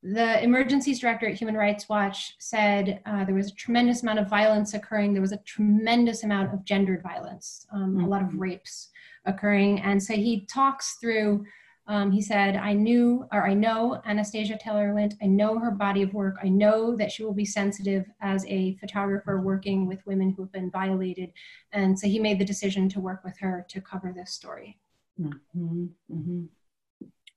the 0.03 0.43
emergencies 0.43 0.99
director 0.99 1.27
at 1.27 1.35
Human 1.35 1.55
Rights 1.55 1.87
Watch 1.87 2.35
said 2.37 3.01
uh, 3.05 3.23
there 3.23 3.33
was 3.33 3.51
a 3.51 3.55
tremendous 3.55 4.03
amount 4.03 4.19
of 4.19 4.29
violence 4.29 4.73
occurring. 4.73 5.13
There 5.13 5.21
was 5.21 5.31
a 5.31 5.37
tremendous 5.37 6.23
amount 6.23 6.53
of 6.53 6.65
gendered 6.65 7.01
violence, 7.01 7.65
um, 7.71 7.95
mm-hmm. 7.95 8.03
a 8.03 8.07
lot 8.07 8.21
of 8.21 8.35
rapes 8.35 8.89
occurring. 9.25 9.79
And 9.79 10.03
so 10.03 10.13
he 10.13 10.45
talks 10.45 10.97
through, 10.99 11.45
um, 11.87 12.11
he 12.11 12.21
said, 12.21 12.57
I 12.57 12.73
knew, 12.73 13.25
or 13.31 13.47
I 13.47 13.53
know 13.53 14.01
Anastasia 14.05 14.57
Taylor 14.57 14.93
Lind, 14.93 15.15
I 15.21 15.27
know 15.27 15.57
her 15.57 15.71
body 15.71 16.01
of 16.01 16.13
work. 16.13 16.35
I 16.43 16.49
know 16.49 16.97
that 16.97 17.09
she 17.09 17.23
will 17.23 17.33
be 17.33 17.45
sensitive 17.45 18.05
as 18.19 18.45
a 18.47 18.75
photographer 18.81 19.39
working 19.39 19.87
with 19.87 20.05
women 20.05 20.33
who 20.35 20.43
have 20.43 20.51
been 20.51 20.69
violated. 20.69 21.31
And 21.71 21.97
so 21.97 22.07
he 22.07 22.19
made 22.19 22.39
the 22.39 22.45
decision 22.45 22.89
to 22.89 22.99
work 22.99 23.23
with 23.23 23.37
her 23.39 23.65
to 23.69 23.79
cover 23.79 24.13
this 24.13 24.33
story. 24.33 24.77
Mm-hmm. 25.17 25.85
Mm-hmm. 26.11 26.43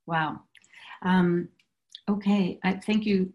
Wow. 0.05 0.41
Um, 1.01 1.49
Okay, 2.09 2.57
I 2.63 2.73
thank 2.73 3.05
you. 3.05 3.33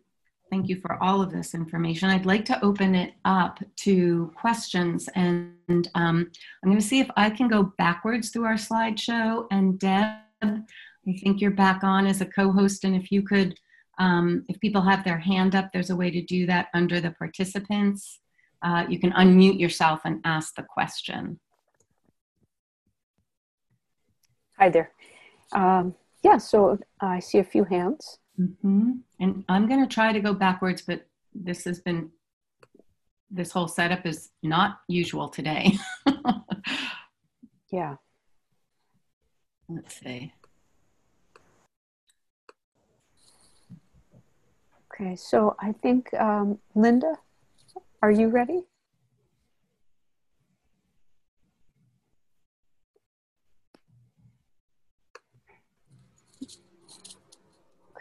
Thank 0.51 0.69
you 0.69 0.81
for 0.81 1.03
all 1.03 1.23
of 1.23 1.33
this 1.33 1.55
information. 1.55 2.11
I'd 2.11 2.27
like 2.27 2.45
to 2.47 2.63
open 2.63 2.95
it 2.95 3.15
up 3.25 3.59
to 3.77 4.33
questions, 4.35 5.09
and 5.15 5.89
um, 5.95 6.31
I'm 6.63 6.71
going 6.71 6.79
to 6.79 6.87
see 6.87 7.01
if 7.01 7.11
I 7.17 7.31
can 7.31 7.49
go 7.49 7.73
backwards 7.79 8.31
through 8.31 8.45
our 8.45 8.55
slideshow. 8.55 9.47
And 9.51 9.79
Deb, 9.79 10.19
I 10.43 10.63
think 11.23 11.41
you're 11.41 11.51
back 11.51 11.85
on 11.85 12.07
as 12.07 12.21
a 12.21 12.27
co-host, 12.27 12.85
and 12.85 12.95
if 12.95 13.11
you 13.11 13.23
could, 13.23 13.59
um, 13.99 14.45
if 14.49 14.61
people 14.61 14.83
have 14.83 15.05
their 15.05 15.19
hand 15.19 15.55
up, 15.55 15.71
there's 15.73 15.91
a 15.91 15.97
way 15.97 16.11
to 16.11 16.23
do 16.23 16.47
that 16.47 16.69
under 16.75 17.01
the 17.01 17.13
participants. 17.13 18.21
Uh, 18.63 18.85
you 18.89 18.99
can 18.99 19.13
unmute 19.13 19.59
yourself 19.59 20.01
and 20.05 20.21
ask 20.25 20.55
the 20.55 20.63
question. 20.63 21.41
Hi 24.59 24.69
there. 24.69 24.93
Um, 25.53 25.95
yeah, 26.23 26.39
so 26.39 26.79
I 27.01 27.21
see 27.21 27.39
a 27.39 27.45
few 27.45 27.65
hands. 27.65 28.19
Mm-hmm. 28.41 28.93
And 29.21 29.45
I'm 29.49 29.69
going 29.69 29.81
to 29.87 29.93
try 29.93 30.13
to 30.13 30.21
go 30.21 30.35
backwards, 30.35 30.83
but 30.83 31.07
this 31.35 31.65
has 31.65 31.81
been, 31.81 32.11
this 33.31 33.53
whole 33.53 33.69
setup 33.69 34.07
is 34.07 34.31
not 34.43 34.81
usual 34.89 35.29
today. 35.29 35.73
yeah. 37.71 37.97
Let's 39.69 39.99
see. 39.99 40.33
Okay, 44.93 45.17
so 45.17 45.57
I 45.59 45.73
think, 45.73 46.13
um, 46.15 46.59
Linda, 46.75 47.15
are 48.03 48.11
you 48.11 48.29
ready? 48.29 48.63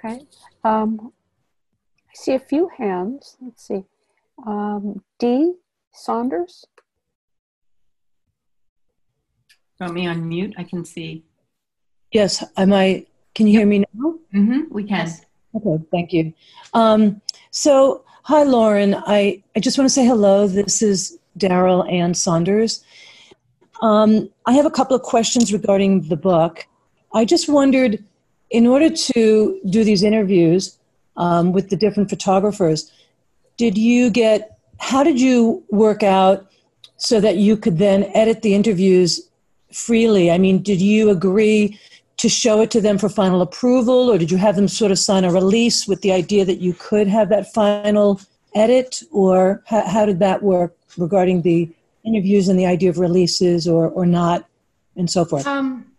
Okay. 0.04 0.22
Um, 0.64 1.14
I 2.10 2.14
see 2.14 2.34
a 2.34 2.40
few 2.40 2.70
hands. 2.78 3.38
Let's 3.40 3.68
see. 3.68 3.84
Um, 4.46 5.04
D. 5.20 5.54
Saunders. 5.94 6.66
Got 9.80 9.94
me 9.94 10.08
on 10.08 10.28
mute. 10.28 10.56
I 10.58 10.64
can 10.64 10.86
see. 10.86 11.24
Yes. 12.12 12.44
Am 12.58 12.74
I? 12.74 13.06
Can 13.36 13.48
you 13.48 13.60
hear 13.60 13.68
me 13.68 13.80
now? 13.94 14.16
Mm-hmm, 14.34 14.62
we 14.72 14.84
can. 14.84 15.06
Yes. 15.06 15.26
Okay. 15.56 15.84
Thank 15.92 16.14
you. 16.14 16.34
Um, 16.74 17.22
so, 17.52 18.04
hi, 18.24 18.44
Lauren. 18.44 18.96
I, 18.96 19.44
I 19.56 19.60
just 19.60 19.78
want 19.78 19.86
to 19.90 19.94
say 19.94 20.06
hello. 20.06 20.48
This 20.48 20.82
is 20.82 21.20
Daryl 21.38 21.90
Ann 21.92 22.14
Saunders. 22.14 22.84
Um, 23.82 24.30
I 24.46 24.54
have 24.54 24.66
a 24.66 24.72
couple 24.72 24.96
of 24.96 25.02
questions 25.02 25.54
regarding 25.54 26.08
the 26.08 26.18
book. 26.18 26.68
I 27.14 27.26
just 27.26 27.50
wondered 27.50 28.04
in 28.52 28.68
order 28.68 28.90
to 28.90 29.60
do 29.70 29.84
these 29.84 30.04
interviews 30.04 30.78
um, 31.18 31.54
with 31.54 31.70
the 31.70 31.76
different 31.76 32.10
photographers, 32.10 32.92
did 33.58 33.78
you 33.78 34.10
get, 34.10 34.58
how 34.80 35.04
did 35.04 35.20
you 35.20 35.64
work 35.70 36.04
out 36.04 36.46
so 36.98 37.20
that 37.20 37.38
you 37.38 37.58
could 37.58 37.78
then 37.78 38.04
edit 38.14 38.42
the 38.42 38.54
interviews 38.54 39.30
freely? 39.74 40.30
I 40.30 40.38
mean, 40.38 40.62
did 40.62 40.82
you 40.82 41.10
agree 41.10 41.80
to 42.18 42.30
show 42.30 42.62
it 42.62 42.70
to 42.72 42.82
them 42.82 42.98
for 42.98 43.10
final 43.10 43.42
approval, 43.42 44.12
or 44.12 44.18
did 44.18 44.30
you 44.30 44.38
have 44.38 44.56
them 44.56 44.68
sort 44.68 44.92
of 44.92 45.00
sign 45.00 45.24
a 45.24 45.32
release 45.32 45.88
with 45.88 46.02
the 46.02 46.12
idea 46.12 46.46
that 46.46 46.60
you 46.60 46.74
could 46.74 47.08
have 47.08 47.30
that 47.30 47.52
final 47.52 48.22
edit, 48.54 49.02
or 49.12 49.64
how, 49.66 49.88
how 49.88 50.06
did 50.06 50.20
that 50.20 50.44
work 50.44 50.76
regarding 50.98 51.42
the 51.42 51.70
interviews 52.04 52.48
and 52.48 52.60
the 52.60 52.66
idea 52.66 52.90
of 52.90 53.00
releases 53.00 53.68
or, 53.68 53.90
or 53.90 54.06
not, 54.06 54.46
and 54.96 55.10
so 55.10 55.26
forth? 55.26 55.48
Um, 55.48 55.91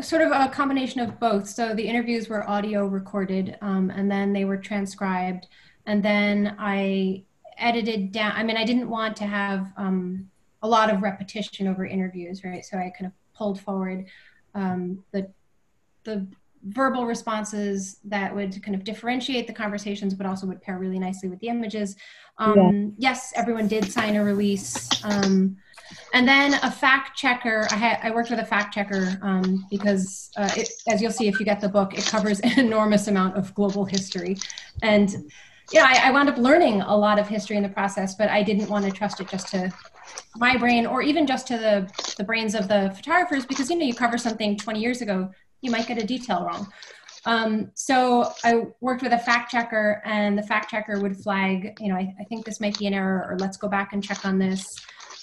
sort 0.00 0.22
of 0.22 0.32
a 0.32 0.48
combination 0.48 1.00
of 1.00 1.18
both. 1.20 1.48
So 1.48 1.74
the 1.74 1.86
interviews 1.86 2.28
were 2.28 2.48
audio 2.48 2.86
recorded, 2.86 3.56
um, 3.60 3.90
and 3.90 4.10
then 4.10 4.32
they 4.32 4.44
were 4.44 4.56
transcribed, 4.56 5.46
and 5.86 6.02
then 6.02 6.56
I 6.58 7.24
edited 7.58 8.12
down. 8.12 8.32
I 8.34 8.42
mean, 8.42 8.56
I 8.56 8.64
didn't 8.64 8.88
want 8.88 9.16
to 9.18 9.24
have 9.24 9.72
um, 9.76 10.28
a 10.62 10.68
lot 10.68 10.92
of 10.92 11.02
repetition 11.02 11.68
over 11.68 11.86
interviews, 11.86 12.42
right? 12.44 12.64
So 12.64 12.76
I 12.78 12.92
kind 12.96 13.06
of 13.06 13.12
pulled 13.36 13.60
forward 13.60 14.06
um, 14.54 15.04
the 15.12 15.30
the 16.04 16.26
verbal 16.66 17.06
responses 17.06 17.98
that 18.04 18.34
would 18.34 18.62
kind 18.62 18.74
of 18.74 18.84
differentiate 18.84 19.46
the 19.46 19.52
conversations, 19.52 20.14
but 20.14 20.26
also 20.26 20.46
would 20.46 20.62
pair 20.62 20.78
really 20.78 20.98
nicely 20.98 21.28
with 21.28 21.38
the 21.40 21.48
images. 21.48 21.96
Um, 22.38 22.56
yeah. 22.56 23.10
Yes, 23.10 23.32
everyone 23.36 23.68
did 23.68 23.90
sign 23.90 24.16
a 24.16 24.24
release. 24.24 24.88
Um, 25.04 25.56
And 26.12 26.26
then 26.26 26.54
a 26.62 26.70
fact 26.70 27.16
checker, 27.16 27.66
I, 27.70 27.76
had, 27.76 27.98
I 28.02 28.10
worked 28.10 28.30
with 28.30 28.38
a 28.38 28.44
fact 28.44 28.74
checker 28.74 29.18
um, 29.22 29.66
because, 29.70 30.30
uh, 30.36 30.50
it, 30.56 30.70
as 30.88 31.02
you'll 31.02 31.12
see 31.12 31.28
if 31.28 31.38
you 31.38 31.44
get 31.44 31.60
the 31.60 31.68
book, 31.68 31.96
it 31.96 32.06
covers 32.06 32.40
an 32.40 32.58
enormous 32.58 33.08
amount 33.08 33.36
of 33.36 33.54
global 33.54 33.84
history. 33.84 34.36
And 34.82 35.30
yeah, 35.72 35.86
I, 35.86 36.08
I 36.08 36.10
wound 36.10 36.28
up 36.28 36.36
learning 36.36 36.82
a 36.82 36.96
lot 36.96 37.18
of 37.18 37.26
history 37.28 37.56
in 37.56 37.62
the 37.62 37.68
process, 37.68 38.14
but 38.14 38.28
I 38.28 38.42
didn't 38.42 38.68
want 38.68 38.84
to 38.84 38.90
trust 38.90 39.20
it 39.20 39.28
just 39.28 39.48
to 39.48 39.72
my 40.36 40.56
brain 40.56 40.86
or 40.86 41.02
even 41.02 41.26
just 41.26 41.46
to 41.48 41.58
the, 41.58 42.14
the 42.16 42.24
brains 42.24 42.54
of 42.54 42.68
the 42.68 42.92
photographers 42.94 43.46
because, 43.46 43.70
you 43.70 43.76
know, 43.76 43.86
you 43.86 43.94
cover 43.94 44.18
something 44.18 44.56
20 44.56 44.80
years 44.80 45.00
ago, 45.00 45.30
you 45.62 45.70
might 45.70 45.86
get 45.86 45.98
a 45.98 46.06
detail 46.06 46.44
wrong. 46.44 46.70
Um, 47.26 47.70
so 47.74 48.32
I 48.44 48.66
worked 48.80 49.02
with 49.02 49.12
a 49.12 49.18
fact 49.18 49.50
checker, 49.50 50.02
and 50.04 50.36
the 50.36 50.42
fact 50.42 50.70
checker 50.70 51.00
would 51.00 51.16
flag, 51.16 51.76
you 51.80 51.88
know, 51.88 51.96
I, 51.96 52.14
I 52.20 52.24
think 52.24 52.44
this 52.44 52.60
might 52.60 52.78
be 52.78 52.86
an 52.86 52.94
error, 52.94 53.26
or 53.28 53.38
let's 53.38 53.56
go 53.56 53.68
back 53.68 53.92
and 53.92 54.04
check 54.04 54.24
on 54.24 54.38
this. 54.38 54.76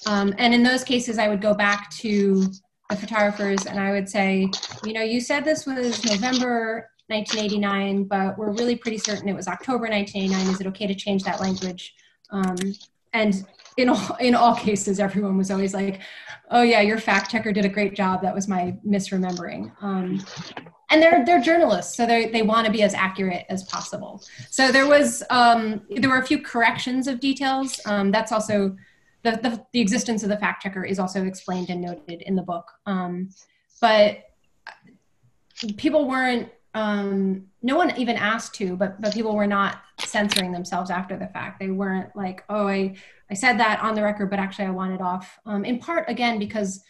Um, 0.07 0.33
and 0.37 0.53
in 0.53 0.63
those 0.63 0.83
cases, 0.83 1.17
I 1.17 1.27
would 1.27 1.41
go 1.41 1.53
back 1.53 1.89
to 1.97 2.51
the 2.89 2.95
photographers 2.95 3.65
and 3.65 3.79
I 3.79 3.91
would 3.91 4.09
say, 4.09 4.49
you 4.83 4.93
know, 4.93 5.01
you 5.01 5.21
said 5.21 5.45
this 5.45 5.65
was 5.65 6.03
November 6.05 6.89
1989, 7.07 8.05
but 8.05 8.37
we're 8.37 8.51
really 8.51 8.75
pretty 8.75 8.97
certain 8.97 9.29
it 9.29 9.35
was 9.35 9.47
October 9.47 9.87
1989. 9.87 10.53
Is 10.53 10.61
it 10.61 10.67
okay 10.67 10.87
to 10.87 10.95
change 10.95 11.23
that 11.23 11.39
language? 11.39 11.93
Um, 12.31 12.55
and 13.13 13.45
in 13.77 13.89
all, 13.89 14.15
in 14.19 14.35
all 14.35 14.55
cases, 14.55 14.99
everyone 14.99 15.37
was 15.37 15.51
always 15.51 15.73
like, 15.73 16.01
oh 16.49 16.61
yeah, 16.61 16.81
your 16.81 16.97
fact 16.97 17.31
checker 17.31 17.51
did 17.51 17.65
a 17.65 17.69
great 17.69 17.95
job. 17.95 18.21
That 18.21 18.33
was 18.33 18.47
my 18.47 18.75
misremembering. 18.87 19.71
Um, 19.81 20.23
and 20.89 21.01
they're 21.01 21.25
they're 21.25 21.41
journalists, 21.41 21.95
so 21.95 22.05
they 22.05 22.27
they 22.27 22.41
want 22.41 22.65
to 22.65 22.71
be 22.71 22.83
as 22.83 22.93
accurate 22.93 23.45
as 23.49 23.63
possible. 23.63 24.21
So 24.49 24.71
there 24.71 24.87
was 24.87 25.23
um, 25.29 25.81
there 25.89 26.09
were 26.09 26.17
a 26.17 26.25
few 26.25 26.41
corrections 26.41 27.07
of 27.07 27.21
details. 27.21 27.79
Um, 27.85 28.11
that's 28.11 28.33
also 28.33 28.75
the, 29.23 29.31
the, 29.31 29.65
the 29.73 29.79
existence 29.79 30.23
of 30.23 30.29
the 30.29 30.37
fact 30.37 30.63
checker 30.63 30.83
is 30.83 30.99
also 30.99 31.25
explained 31.25 31.69
and 31.69 31.81
noted 31.81 32.21
in 32.21 32.35
the 32.35 32.41
book. 32.41 32.71
Um, 32.85 33.29
but 33.79 34.23
people 35.77 36.07
weren't 36.07 36.49
um, 36.73 37.47
no 37.61 37.75
one 37.75 37.95
even 37.97 38.15
asked 38.15 38.55
to, 38.55 38.75
but 38.77 39.01
but 39.01 39.13
people 39.13 39.35
were 39.35 39.47
not 39.47 39.81
censoring 39.99 40.51
themselves 40.51 40.89
after 40.89 41.17
the 41.17 41.27
fact. 41.27 41.59
They 41.59 41.69
weren't 41.69 42.15
like, 42.15 42.43
oh, 42.49 42.67
I 42.67 42.95
I 43.29 43.33
said 43.33 43.59
that 43.59 43.81
on 43.81 43.93
the 43.93 44.03
record, 44.03 44.29
but 44.29 44.39
actually 44.39 44.65
I 44.65 44.71
want 44.71 44.93
it 44.93 45.01
off. 45.01 45.37
Um, 45.45 45.65
in 45.65 45.79
part, 45.79 46.09
again, 46.09 46.39
because 46.39 46.81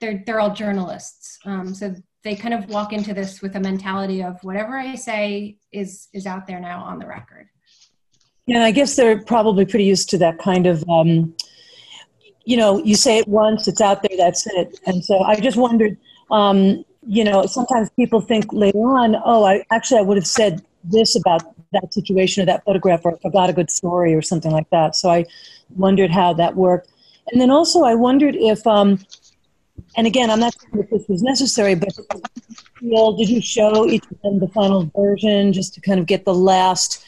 they're 0.00 0.22
they're 0.24 0.40
all 0.40 0.54
journalists, 0.54 1.38
um, 1.44 1.74
so 1.74 1.94
they 2.22 2.34
kind 2.34 2.54
of 2.54 2.68
walk 2.70 2.92
into 2.92 3.12
this 3.12 3.42
with 3.42 3.56
a 3.56 3.60
mentality 3.60 4.22
of 4.22 4.42
whatever 4.42 4.78
I 4.78 4.94
say 4.94 5.58
is 5.70 6.08
is 6.14 6.26
out 6.26 6.46
there 6.46 6.60
now 6.60 6.82
on 6.82 6.98
the 6.98 7.06
record. 7.06 7.48
Yeah, 8.46 8.64
I 8.64 8.70
guess 8.70 8.96
they're 8.96 9.22
probably 9.22 9.66
pretty 9.66 9.84
used 9.84 10.08
to 10.10 10.18
that 10.18 10.38
kind 10.38 10.66
of. 10.66 10.82
Um, 10.88 11.34
you 12.50 12.56
know, 12.56 12.82
you 12.82 12.96
say 12.96 13.18
it 13.18 13.28
once, 13.28 13.68
it's 13.68 13.80
out 13.80 14.02
there, 14.02 14.16
that's 14.16 14.44
it. 14.58 14.80
And 14.86 15.04
so 15.04 15.20
I 15.20 15.36
just 15.36 15.56
wondered, 15.56 15.96
um, 16.32 16.84
you 17.06 17.22
know, 17.22 17.46
sometimes 17.46 17.88
people 17.90 18.20
think 18.20 18.52
later 18.52 18.78
on, 18.78 19.14
oh, 19.24 19.44
I 19.44 19.64
actually 19.70 19.98
I 19.98 20.02
would 20.02 20.16
have 20.16 20.26
said 20.26 20.60
this 20.82 21.14
about 21.14 21.42
that 21.72 21.94
situation 21.94 22.42
or 22.42 22.46
that 22.46 22.64
photograph, 22.64 23.02
or 23.04 23.14
I 23.14 23.18
forgot 23.18 23.50
a 23.50 23.52
good 23.52 23.70
story 23.70 24.14
or 24.14 24.22
something 24.22 24.50
like 24.50 24.68
that. 24.70 24.96
So 24.96 25.10
I 25.10 25.26
wondered 25.76 26.10
how 26.10 26.32
that 26.32 26.56
worked. 26.56 26.88
And 27.30 27.40
then 27.40 27.52
also 27.52 27.84
I 27.84 27.94
wondered 27.94 28.34
if 28.34 28.66
um, 28.66 28.98
and 29.96 30.08
again, 30.08 30.28
I'm 30.28 30.40
not 30.40 30.52
sure 30.60 30.82
if 30.82 30.90
this 30.90 31.06
was 31.08 31.22
necessary, 31.22 31.76
but 31.76 31.90
did 32.80 33.28
you 33.28 33.40
show 33.40 33.86
each 33.86 34.04
of 34.10 34.20
them 34.22 34.40
the 34.40 34.48
final 34.48 34.90
version 34.96 35.52
just 35.52 35.74
to 35.74 35.80
kind 35.80 36.00
of 36.00 36.06
get 36.06 36.24
the 36.24 36.34
last 36.34 37.04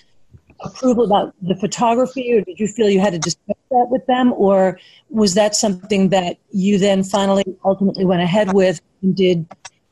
approval 0.63 1.05
about 1.05 1.35
the 1.43 1.55
photography, 1.57 2.33
or 2.33 2.41
did 2.43 2.59
you 2.59 2.69
feel 2.69 2.89
you 2.89 3.01
had 3.01 3.13
to 3.13 3.19
discuss 3.19 3.57
that 3.71 3.87
with 3.91 4.05
them, 4.07 4.33
or 4.35 4.79
was 5.11 5.35
that 5.35 5.55
something 5.55 6.09
that 6.11 6.39
you 6.51 6.79
then 6.79 7.05
finally 7.05 7.45
ultimately 7.65 8.05
went 8.05 8.23
ahead 8.23 8.53
with 8.53 8.81
and 9.03 9.17
did, 9.17 9.47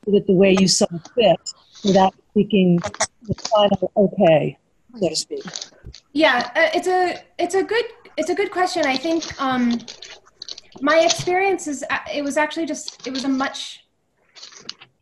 it 0.07 0.27
the 0.27 0.33
way 0.33 0.55
you 0.59 0.67
saw 0.67 0.87
fit 1.15 1.39
without 1.83 2.13
seeking 2.33 2.77
the 3.23 3.35
final 3.51 3.91
okay, 3.97 4.57
so 4.99 5.09
to 5.09 5.15
speak? 5.15 5.43
Yeah, 6.13 6.51
uh, 6.55 6.69
it's 6.73 6.87
a 6.87 7.21
it's 7.37 7.55
a 7.55 7.63
good 7.63 7.85
it's 8.17 8.29
a 8.29 8.35
good 8.35 8.51
question. 8.51 8.85
I 8.85 8.97
think. 8.97 9.39
Um, 9.41 9.79
my 10.79 10.99
experience 10.99 11.67
is 11.67 11.83
uh, 11.89 11.97
it 12.13 12.23
was 12.23 12.37
actually 12.37 12.65
just 12.65 13.05
it 13.05 13.11
was 13.11 13.25
a 13.25 13.29
much 13.29 13.80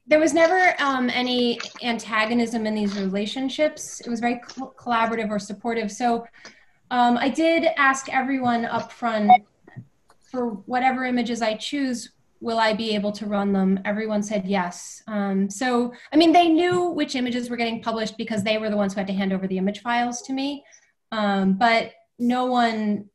there 0.09 0.19
was 0.19 0.33
never 0.33 0.75
um, 0.81 1.09
any 1.11 1.59
antagonism 1.83 2.65
in 2.65 2.75
these 2.75 2.97
relationships. 2.97 4.01
It 4.01 4.09
was 4.09 4.19
very 4.19 4.41
collaborative 4.75 5.29
or 5.29 5.39
supportive. 5.39 5.91
So 5.91 6.25
um, 6.91 7.17
i 7.17 7.29
did 7.29 7.67
ask 7.77 8.11
everyone 8.11 8.65
up 8.65 8.91
front 8.91 9.31
for 10.23 10.49
whatever 10.65 11.05
images 11.05 11.41
i 11.41 11.53
choose 11.55 12.11
will 12.41 12.57
i 12.57 12.73
be 12.73 12.95
able 12.95 13.11
to 13.11 13.25
run 13.25 13.51
them? 13.51 13.79
Everyone 13.83 14.23
said 14.23 14.45
yes. 14.47 15.03
Um, 15.07 15.49
so 15.49 15.93
i 16.11 16.15
mean 16.15 16.31
they 16.31 16.47
knew 16.49 16.89
which 16.89 17.15
images 17.15 17.49
were 17.49 17.57
getting 17.57 17.81
published 17.81 18.17
because 18.17 18.43
they 18.43 18.57
were 18.57 18.69
the 18.69 18.77
ones 18.77 18.93
who 18.93 18.99
had 18.99 19.07
to 19.07 19.13
hand 19.13 19.33
over 19.33 19.47
the 19.47 19.57
image 19.57 19.81
files 19.81 20.21
to 20.23 20.33
me. 20.33 20.63
Um, 21.11 21.53
but 21.53 21.91
no 22.17 22.45
one 22.45 23.09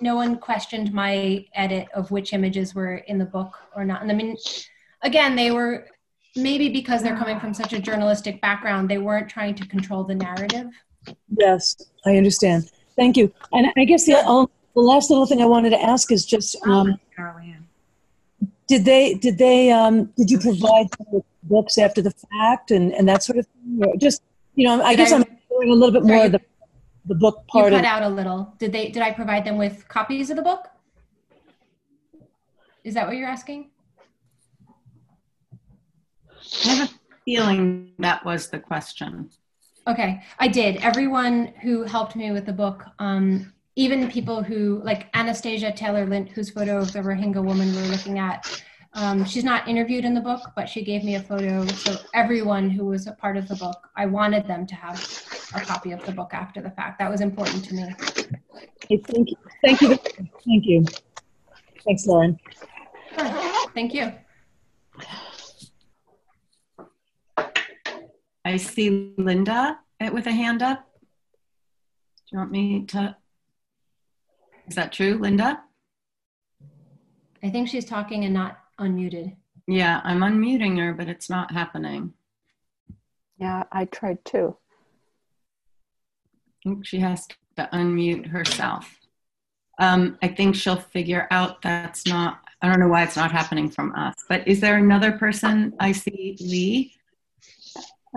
no 0.00 0.14
one 0.14 0.36
questioned 0.36 0.92
my 0.92 1.44
edit 1.54 1.88
of 1.94 2.10
which 2.10 2.32
images 2.32 2.74
were 2.74 2.96
in 2.96 3.18
the 3.18 3.24
book 3.24 3.56
or 3.74 3.82
not. 3.82 4.02
And 4.02 4.12
I 4.12 4.14
mean, 4.14 4.36
again, 5.02 5.34
they 5.34 5.50
were 5.50 5.86
maybe 6.36 6.68
because 6.68 7.02
they're 7.02 7.16
coming 7.16 7.40
from 7.40 7.54
such 7.54 7.72
a 7.72 7.80
journalistic 7.80 8.40
background, 8.40 8.88
they 8.88 8.98
weren't 8.98 9.28
trying 9.28 9.54
to 9.54 9.66
control 9.66 10.04
the 10.04 10.14
narrative. 10.14 10.66
Yes, 11.38 11.76
I 12.04 12.16
understand. 12.16 12.70
Thank 12.96 13.16
you. 13.16 13.32
And 13.52 13.68
I 13.76 13.84
guess 13.84 14.06
the, 14.06 14.48
the 14.74 14.80
last 14.80 15.10
little 15.10 15.26
thing 15.26 15.42
I 15.42 15.46
wanted 15.46 15.70
to 15.70 15.82
ask 15.82 16.12
is 16.12 16.24
just, 16.24 16.56
um, 16.66 16.98
did 18.66 18.84
they, 18.84 19.14
did 19.14 19.38
they, 19.38 19.70
um, 19.70 20.06
did 20.16 20.30
you 20.30 20.38
provide 20.38 20.88
books 21.44 21.78
after 21.78 22.02
the 22.02 22.10
fact 22.10 22.70
and, 22.70 22.92
and 22.92 23.08
that 23.08 23.22
sort 23.22 23.38
of 23.38 23.46
thing? 23.46 23.80
Or 23.86 23.96
just, 23.96 24.22
you 24.54 24.66
know, 24.66 24.82
I 24.82 24.96
did 24.96 24.98
guess 24.98 25.12
I, 25.12 25.16
am 25.16 25.24
doing 25.50 25.70
a 25.70 25.74
little 25.74 25.92
bit 25.92 26.04
more 26.04 26.26
of 26.26 26.32
the 26.32 26.40
the 27.06 27.14
book 27.14 27.46
part. 27.48 27.72
You 27.72 27.78
cut 27.78 27.84
out 27.84 28.02
a 28.02 28.08
little. 28.08 28.54
Did 28.58 28.72
they? 28.72 28.88
Did 28.90 29.02
I 29.02 29.12
provide 29.12 29.44
them 29.44 29.56
with 29.56 29.86
copies 29.88 30.30
of 30.30 30.36
the 30.36 30.42
book? 30.42 30.68
Is 32.84 32.94
that 32.94 33.06
what 33.06 33.16
you're 33.16 33.28
asking? 33.28 33.70
I 36.64 36.68
have 36.68 36.90
a 36.90 36.94
feeling 37.24 37.92
that 37.98 38.24
was 38.24 38.48
the 38.48 38.58
question. 38.58 39.30
Okay, 39.88 40.22
I 40.38 40.48
did. 40.48 40.76
Everyone 40.76 41.52
who 41.62 41.84
helped 41.84 42.16
me 42.16 42.32
with 42.32 42.46
the 42.46 42.52
book, 42.52 42.84
um, 42.98 43.52
even 43.76 44.10
people 44.10 44.42
who, 44.42 44.80
like 44.82 45.08
Anastasia 45.14 45.70
Taylor 45.72 46.06
Lind, 46.06 46.28
whose 46.30 46.50
photo 46.50 46.78
of 46.78 46.92
the 46.92 47.00
Rohingya 47.00 47.44
woman 47.44 47.72
we 47.72 47.78
are 47.82 47.86
looking 47.86 48.18
at, 48.18 48.62
um, 48.94 49.24
she's 49.24 49.44
not 49.44 49.68
interviewed 49.68 50.04
in 50.04 50.14
the 50.14 50.20
book, 50.20 50.40
but 50.56 50.68
she 50.68 50.82
gave 50.82 51.04
me 51.04 51.16
a 51.16 51.20
photo. 51.20 51.66
So 51.66 51.96
everyone 52.14 52.70
who 52.70 52.86
was 52.86 53.06
a 53.06 53.12
part 53.12 53.36
of 53.36 53.46
the 53.46 53.56
book, 53.56 53.76
I 53.94 54.06
wanted 54.06 54.48
them 54.48 54.66
to 54.66 54.74
have 54.74 54.96
a 55.54 55.60
copy 55.60 55.92
of 55.92 56.04
the 56.06 56.12
book 56.12 56.30
after 56.32 56.62
the 56.62 56.70
fact. 56.70 56.98
That 56.98 57.10
was 57.10 57.20
important 57.20 57.64
to 57.66 57.74
me. 57.74 57.94
Okay, 58.84 58.96
thank 58.96 59.30
you. 59.30 59.36
Thank 59.62 59.82
you. 59.82 59.96
Thank 60.46 60.64
you. 60.64 60.84
Thanks, 61.84 62.06
Lauren. 62.06 62.38
Thank 63.74 63.94
you. 63.94 64.12
I 68.46 68.58
see 68.58 69.12
Linda 69.18 69.76
with 70.12 70.28
a 70.28 70.32
hand 70.32 70.62
up. 70.62 70.86
Do 71.02 72.22
you 72.30 72.38
want 72.38 72.52
me 72.52 72.84
to? 72.86 73.16
Is 74.68 74.76
that 74.76 74.92
true, 74.92 75.18
Linda? 75.18 75.60
I 77.42 77.50
think 77.50 77.68
she's 77.68 77.84
talking 77.84 78.24
and 78.24 78.32
not 78.32 78.60
unmuted. 78.78 79.34
Yeah, 79.66 80.00
I'm 80.04 80.20
unmuting 80.20 80.78
her, 80.78 80.94
but 80.94 81.08
it's 81.08 81.28
not 81.28 81.50
happening. 81.50 82.12
Yeah, 83.36 83.64
I 83.72 83.86
tried 83.86 84.24
too. 84.24 84.56
I 86.48 86.68
think 86.68 86.86
she 86.86 87.00
has 87.00 87.26
to 87.56 87.68
unmute 87.72 88.28
herself. 88.28 88.96
Um, 89.80 90.18
I 90.22 90.28
think 90.28 90.54
she'll 90.54 90.76
figure 90.76 91.26
out 91.32 91.62
that's 91.62 92.06
not, 92.06 92.38
I 92.62 92.68
don't 92.68 92.78
know 92.78 92.88
why 92.88 93.02
it's 93.02 93.16
not 93.16 93.32
happening 93.32 93.70
from 93.70 93.92
us. 93.96 94.14
But 94.28 94.46
is 94.46 94.60
there 94.60 94.76
another 94.76 95.10
person? 95.10 95.74
I 95.80 95.90
see 95.90 96.36
Lee. 96.40 96.92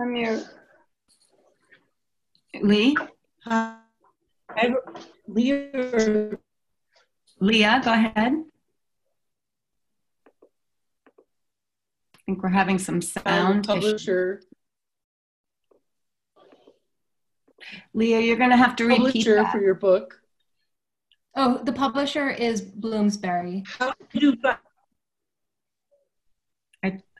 Unmute. 0.00 0.48
Lee? 2.62 2.96
Hi. 3.44 3.76
Leah. 5.28 6.38
Leah, 7.38 7.80
go 7.84 7.92
ahead. 7.92 8.32
I 12.14 12.18
think 12.24 12.42
we're 12.42 12.48
having 12.48 12.78
some 12.78 13.02
sound 13.02 13.66
publisher. 13.66 14.40
Leah, 17.92 18.20
you're 18.20 18.38
going 18.38 18.50
to 18.50 18.56
have 18.56 18.76
to 18.76 18.86
repeat 18.86 19.04
publisher 19.04 19.34
that. 19.34 19.52
for 19.52 19.60
your 19.60 19.74
book. 19.74 20.22
Oh, 21.36 21.60
the 21.62 21.72
publisher 21.72 22.30
is 22.30 22.62
Bloomsbury. 22.62 23.64
How 23.78 23.92
did 24.12 24.22
you 24.22 24.36
I, 24.44 24.56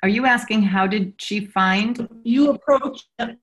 are 0.03 0.09
you 0.09 0.27
asking 0.27 0.63
how 0.63 0.87
did 0.87 1.15
she 1.19 1.47
find? 1.47 2.09
You 2.25 2.51
approached. 2.51 3.07
I, 3.19 3.37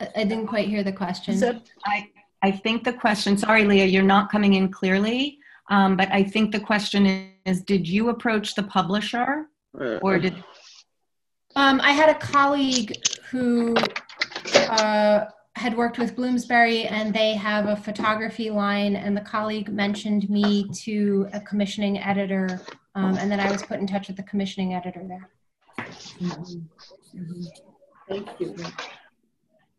I 0.00 0.24
didn't 0.24 0.46
quite 0.46 0.68
hear 0.68 0.82
the 0.82 0.92
question. 0.92 1.36
Said, 1.38 1.62
I 1.84 2.10
I 2.42 2.50
think 2.50 2.84
the 2.84 2.92
question, 2.92 3.38
sorry, 3.38 3.64
Leah, 3.64 3.86
you're 3.86 4.02
not 4.02 4.30
coming 4.30 4.52
in 4.52 4.70
clearly, 4.70 5.38
um, 5.70 5.96
but 5.96 6.10
I 6.12 6.22
think 6.22 6.52
the 6.52 6.60
question 6.60 7.30
is, 7.46 7.62
did 7.62 7.88
you 7.88 8.10
approach 8.10 8.54
the 8.54 8.64
publisher 8.64 9.46
or 10.02 10.18
did, 10.18 10.34
Um, 11.56 11.80
I 11.82 11.92
had 11.92 12.10
a 12.10 12.18
colleague 12.18 12.96
who 13.30 13.74
uh, 14.68 15.24
had 15.56 15.74
worked 15.74 15.98
with 15.98 16.14
Bloomsbury, 16.16 16.84
and 16.84 17.14
they 17.14 17.32
have 17.32 17.66
a 17.66 17.76
photography 17.76 18.50
line. 18.50 18.94
And 18.96 19.16
the 19.16 19.22
colleague 19.22 19.70
mentioned 19.70 20.28
me 20.28 20.68
to 20.84 21.28
a 21.32 21.40
commissioning 21.40 21.98
editor, 21.98 22.60
um, 22.94 23.16
and 23.18 23.30
then 23.30 23.40
I 23.40 23.50
was 23.50 23.62
put 23.62 23.80
in 23.80 23.86
touch 23.86 24.08
with 24.08 24.16
the 24.16 24.22
commissioning 24.22 24.74
editor 24.74 25.04
there. 25.06 25.30
Thank 28.08 28.28
you. 28.40 28.56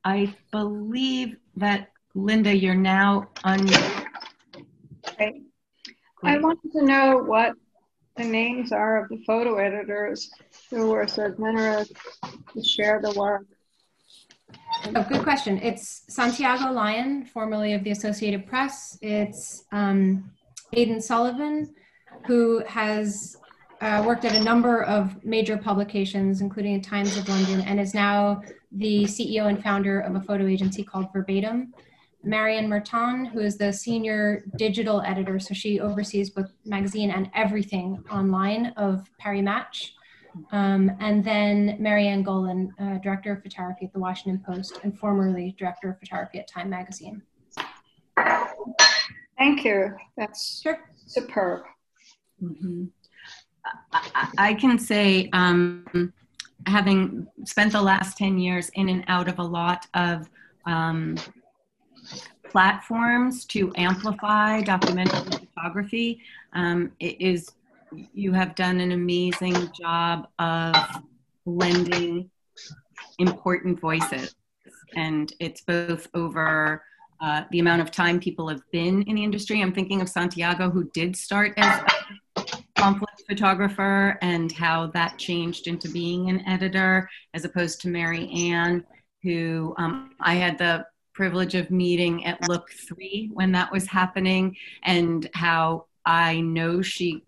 I 0.03 0.35
believe 0.51 1.37
that, 1.57 1.91
Linda, 2.13 2.55
you're 2.55 2.75
now 2.75 3.29
on. 3.43 3.67
Okay. 5.07 5.41
I 6.23 6.37
wanted 6.37 6.71
to 6.73 6.85
know 6.85 7.17
what 7.17 7.53
the 8.17 8.23
names 8.23 8.71
are 8.71 9.03
of 9.03 9.09
the 9.09 9.23
photo 9.25 9.57
editors 9.57 10.29
who 10.69 10.89
were 10.89 11.07
so 11.07 11.29
generous 11.29 11.91
to 12.53 12.63
share 12.63 13.01
the 13.01 13.11
work. 13.11 13.45
Oh, 14.95 15.05
good 15.09 15.23
question. 15.23 15.59
It's 15.61 16.03
Santiago 16.09 16.71
Lyon, 16.71 17.25
formerly 17.25 17.73
of 17.73 17.83
the 17.83 17.91
Associated 17.91 18.45
Press. 18.45 18.97
It's 19.01 19.63
um, 19.71 20.31
Aidan 20.73 21.01
Sullivan, 21.01 21.73
who 22.25 22.63
has 22.65 23.37
uh, 23.81 24.03
worked 24.05 24.25
at 24.25 24.35
a 24.35 24.43
number 24.43 24.83
of 24.83 25.23
major 25.23 25.57
publications, 25.57 26.41
including 26.41 26.79
the 26.79 26.83
Times 26.87 27.17
of 27.17 27.27
London, 27.27 27.61
and 27.61 27.79
is 27.79 27.93
now 27.93 28.41
the 28.71 29.03
CEO 29.03 29.47
and 29.47 29.61
founder 29.61 29.99
of 29.99 30.15
a 30.15 30.21
photo 30.21 30.47
agency 30.47 30.83
called 30.83 31.07
Verbatim. 31.13 31.73
Marianne 32.23 32.67
Merton, 32.67 33.25
who 33.25 33.39
is 33.39 33.57
the 33.57 33.71
senior 33.71 34.43
digital 34.57 35.01
editor, 35.01 35.39
so 35.39 35.53
she 35.53 35.79
oversees 35.79 36.31
both 36.31 36.51
magazine 36.65 37.11
and 37.11 37.29
everything 37.35 38.03
online 38.11 38.67
of 38.77 39.07
Paris 39.19 39.43
Match. 39.43 39.93
Um, 40.51 40.91
and 40.99 41.23
then 41.23 41.77
MaryAnne 41.79 42.25
Golon, 42.25 42.69
uh, 42.79 42.97
director 42.99 43.33
of 43.33 43.43
photography 43.43 43.85
at 43.85 43.93
the 43.93 43.99
Washington 43.99 44.43
Post 44.45 44.79
and 44.83 44.97
formerly 44.97 45.55
director 45.57 45.89
of 45.91 45.99
photography 45.99 46.39
at 46.39 46.47
Time 46.47 46.69
Magazine. 46.69 47.21
Thank 49.37 49.63
you. 49.63 49.95
That's 50.17 50.61
Sure. 50.61 50.79
superb. 51.05 51.63
Mhm. 52.41 52.89
I, 53.93 54.09
I 54.15 54.29
I 54.49 54.53
can 54.53 54.77
say, 54.77 55.29
um, 55.33 56.13
having 56.67 57.27
spent 57.45 57.71
the 57.71 57.81
last 57.81 58.17
10 58.17 58.37
years 58.37 58.69
in 58.75 58.89
and 58.89 59.03
out 59.07 59.27
of 59.27 59.39
a 59.39 59.43
lot 59.43 59.87
of 59.93 60.29
um, 60.65 61.15
platforms 62.49 63.45
to 63.45 63.71
amplify 63.75 64.61
documentary 64.61 65.47
photography, 65.53 66.21
um, 66.53 66.91
it 66.99 67.19
is, 67.19 67.51
you 68.13 68.31
have 68.33 68.55
done 68.55 68.79
an 68.79 68.91
amazing 68.91 69.71
job 69.73 70.27
of 70.39 70.75
lending 71.45 72.29
important 73.19 73.79
voices. 73.79 74.35
And 74.95 75.31
it's 75.39 75.61
both 75.61 76.07
over 76.13 76.83
uh, 77.21 77.43
the 77.51 77.59
amount 77.59 77.81
of 77.81 77.91
time 77.91 78.19
people 78.19 78.47
have 78.49 78.61
been 78.71 79.03
in 79.03 79.15
the 79.15 79.23
industry. 79.23 79.61
I'm 79.61 79.73
thinking 79.73 80.01
of 80.01 80.09
Santiago, 80.09 80.69
who 80.69 80.89
did 80.93 81.15
start 81.15 81.53
as 81.57 81.81
a 82.37 82.43
conflict 82.75 83.23
photographer 83.27 84.17
and 84.21 84.51
how 84.51 84.87
that 84.87 85.17
changed 85.17 85.67
into 85.67 85.89
being 85.89 86.29
an 86.29 86.45
editor, 86.47 87.09
as 87.33 87.45
opposed 87.45 87.81
to 87.81 87.87
Mary 87.87 88.29
Ann, 88.31 88.83
who 89.23 89.73
um, 89.77 90.11
I 90.19 90.35
had 90.35 90.57
the 90.57 90.85
privilege 91.13 91.55
of 91.55 91.71
meeting 91.71 92.25
at 92.25 92.47
Look 92.47 92.69
3 92.71 93.31
when 93.33 93.51
that 93.53 93.71
was 93.71 93.87
happening, 93.87 94.55
and 94.83 95.29
how 95.33 95.85
I 96.05 96.41
know 96.41 96.81
she 96.81 97.23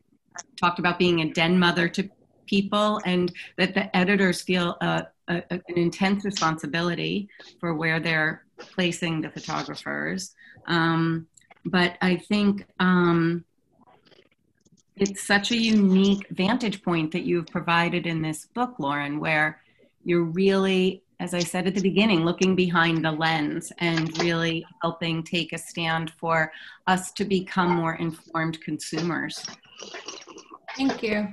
talked 0.59 0.79
about 0.79 0.99
being 0.99 1.21
a 1.21 1.33
den 1.33 1.57
mother 1.57 1.87
to 1.89 2.09
people, 2.45 3.01
and 3.05 3.31
that 3.57 3.73
the 3.73 3.95
editors 3.95 4.41
feel 4.41 4.77
a, 4.81 5.07
a, 5.29 5.43
an 5.49 5.61
intense 5.75 6.25
responsibility 6.25 7.29
for 7.59 7.73
where 7.73 7.99
they're 7.99 8.43
placing 8.57 9.21
the 9.21 9.29
photographers. 9.29 10.33
Um, 10.67 11.27
but 11.65 11.97
I 12.01 12.17
think 12.17 12.65
um, 12.79 13.43
it's 14.95 15.25
such 15.25 15.51
a 15.51 15.57
unique 15.57 16.27
vantage 16.31 16.81
point 16.81 17.11
that 17.11 17.23
you've 17.23 17.47
provided 17.47 18.07
in 18.07 18.21
this 18.21 18.45
book, 18.45 18.75
Lauren, 18.79 19.19
where 19.19 19.61
you're 20.03 20.23
really, 20.23 21.03
as 21.19 21.33
I 21.33 21.39
said 21.39 21.67
at 21.67 21.75
the 21.75 21.81
beginning, 21.81 22.23
looking 22.23 22.55
behind 22.55 23.03
the 23.03 23.11
lens 23.11 23.71
and 23.79 24.17
really 24.21 24.65
helping 24.81 25.23
take 25.23 25.53
a 25.53 25.57
stand 25.57 26.11
for 26.19 26.51
us 26.87 27.11
to 27.13 27.25
become 27.25 27.71
more 27.71 27.95
informed 27.95 28.61
consumers. 28.61 29.45
Thank 30.77 31.03
you. 31.03 31.27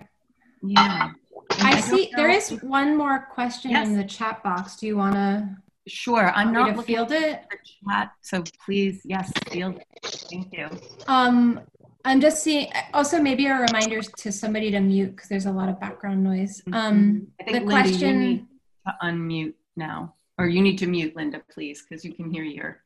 Yeah. 0.62 1.12
And 1.58 1.68
I 1.68 1.80
see 1.80 2.10
there 2.16 2.30
is 2.30 2.50
one 2.62 2.96
more 2.96 3.28
question 3.32 3.70
Yes. 3.70 3.86
in 3.86 3.96
the 3.96 4.04
chat 4.04 4.42
box. 4.42 4.76
Do 4.76 4.86
you 4.86 4.96
want 4.96 5.14
to 5.14 5.48
Sure, 5.86 6.32
I'm 6.34 6.52
not 6.52 6.70
to 6.70 6.76
looking 6.76 6.96
field 6.96 7.12
it? 7.12 7.44
chat, 7.86 8.12
so 8.22 8.42
please, 8.64 9.02
yes, 9.04 9.30
field. 9.50 9.76
it. 9.76 10.26
Thank 10.30 10.52
you. 10.52 10.68
Um, 11.06 11.60
I'm 12.06 12.20
just 12.20 12.42
seeing. 12.42 12.72
Also, 12.94 13.20
maybe 13.20 13.46
a 13.46 13.54
reminder 13.60 14.00
to 14.00 14.32
somebody 14.32 14.70
to 14.70 14.80
mute 14.80 15.14
because 15.14 15.28
there's 15.28 15.46
a 15.46 15.50
lot 15.50 15.68
of 15.68 15.78
background 15.80 16.24
noise. 16.24 16.62
Um, 16.72 17.26
I 17.40 17.44
think 17.44 17.58
the 17.58 17.64
Linda, 17.64 17.88
you 17.88 17.98
question. 17.98 18.20
need 18.20 18.46
to 18.86 18.96
unmute 19.02 19.54
now, 19.76 20.14
or 20.38 20.46
you 20.46 20.62
need 20.62 20.78
to 20.78 20.86
mute 20.86 21.14
Linda, 21.16 21.42
please, 21.50 21.82
because 21.82 22.04
you 22.04 22.14
can 22.14 22.30
hear 22.30 22.44
your. 22.44 22.80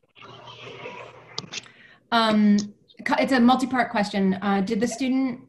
Um, 2.10 2.56
it's 3.18 3.32
a 3.32 3.38
multi-part 3.40 3.90
question. 3.90 4.34
Uh, 4.42 4.60
did 4.60 4.80
the 4.80 4.88
student 4.88 5.40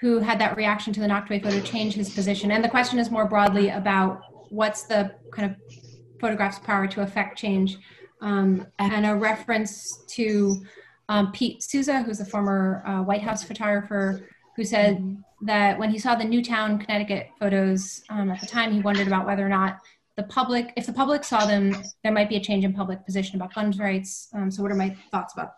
who 0.00 0.18
had 0.18 0.40
that 0.40 0.56
reaction 0.56 0.92
to 0.94 1.00
the 1.00 1.06
knocked 1.06 1.30
away 1.30 1.40
photo 1.40 1.60
change 1.60 1.94
his 1.94 2.10
position? 2.10 2.50
And 2.50 2.64
the 2.64 2.68
question 2.68 2.98
is 2.98 3.10
more 3.10 3.26
broadly 3.26 3.68
about 3.68 4.22
what's 4.50 4.82
the 4.84 5.14
kind 5.32 5.50
of 5.50 5.56
photograph's 6.20 6.58
power 6.58 6.86
to 6.88 7.02
affect 7.02 7.38
change, 7.38 7.78
um, 8.20 8.66
and 8.78 9.06
a 9.06 9.14
reference 9.14 10.04
to 10.08 10.62
um, 11.08 11.32
Pete 11.32 11.62
Souza, 11.62 12.02
who's 12.02 12.20
a 12.20 12.24
former 12.24 12.82
uh, 12.86 13.02
White 13.02 13.22
House 13.22 13.42
photographer, 13.42 14.28
who 14.56 14.64
said 14.64 15.16
that 15.42 15.78
when 15.78 15.90
he 15.90 15.98
saw 15.98 16.14
the 16.14 16.24
Newtown, 16.24 16.78
Connecticut 16.78 17.28
photos 17.38 18.02
um, 18.10 18.30
at 18.30 18.40
the 18.40 18.46
time, 18.46 18.72
he 18.72 18.80
wondered 18.80 19.06
about 19.06 19.26
whether 19.26 19.44
or 19.44 19.48
not 19.48 19.80
the 20.16 20.22
public, 20.24 20.72
if 20.76 20.86
the 20.86 20.92
public 20.92 21.24
saw 21.24 21.46
them, 21.46 21.74
there 22.02 22.12
might 22.12 22.28
be 22.28 22.36
a 22.36 22.40
change 22.40 22.64
in 22.64 22.72
public 22.72 23.04
position 23.04 23.36
about 23.36 23.54
guns 23.54 23.78
rights. 23.78 24.28
Um, 24.34 24.50
so, 24.50 24.62
what 24.62 24.70
are 24.70 24.76
my 24.76 24.90
thoughts 25.10 25.32
about 25.32 25.54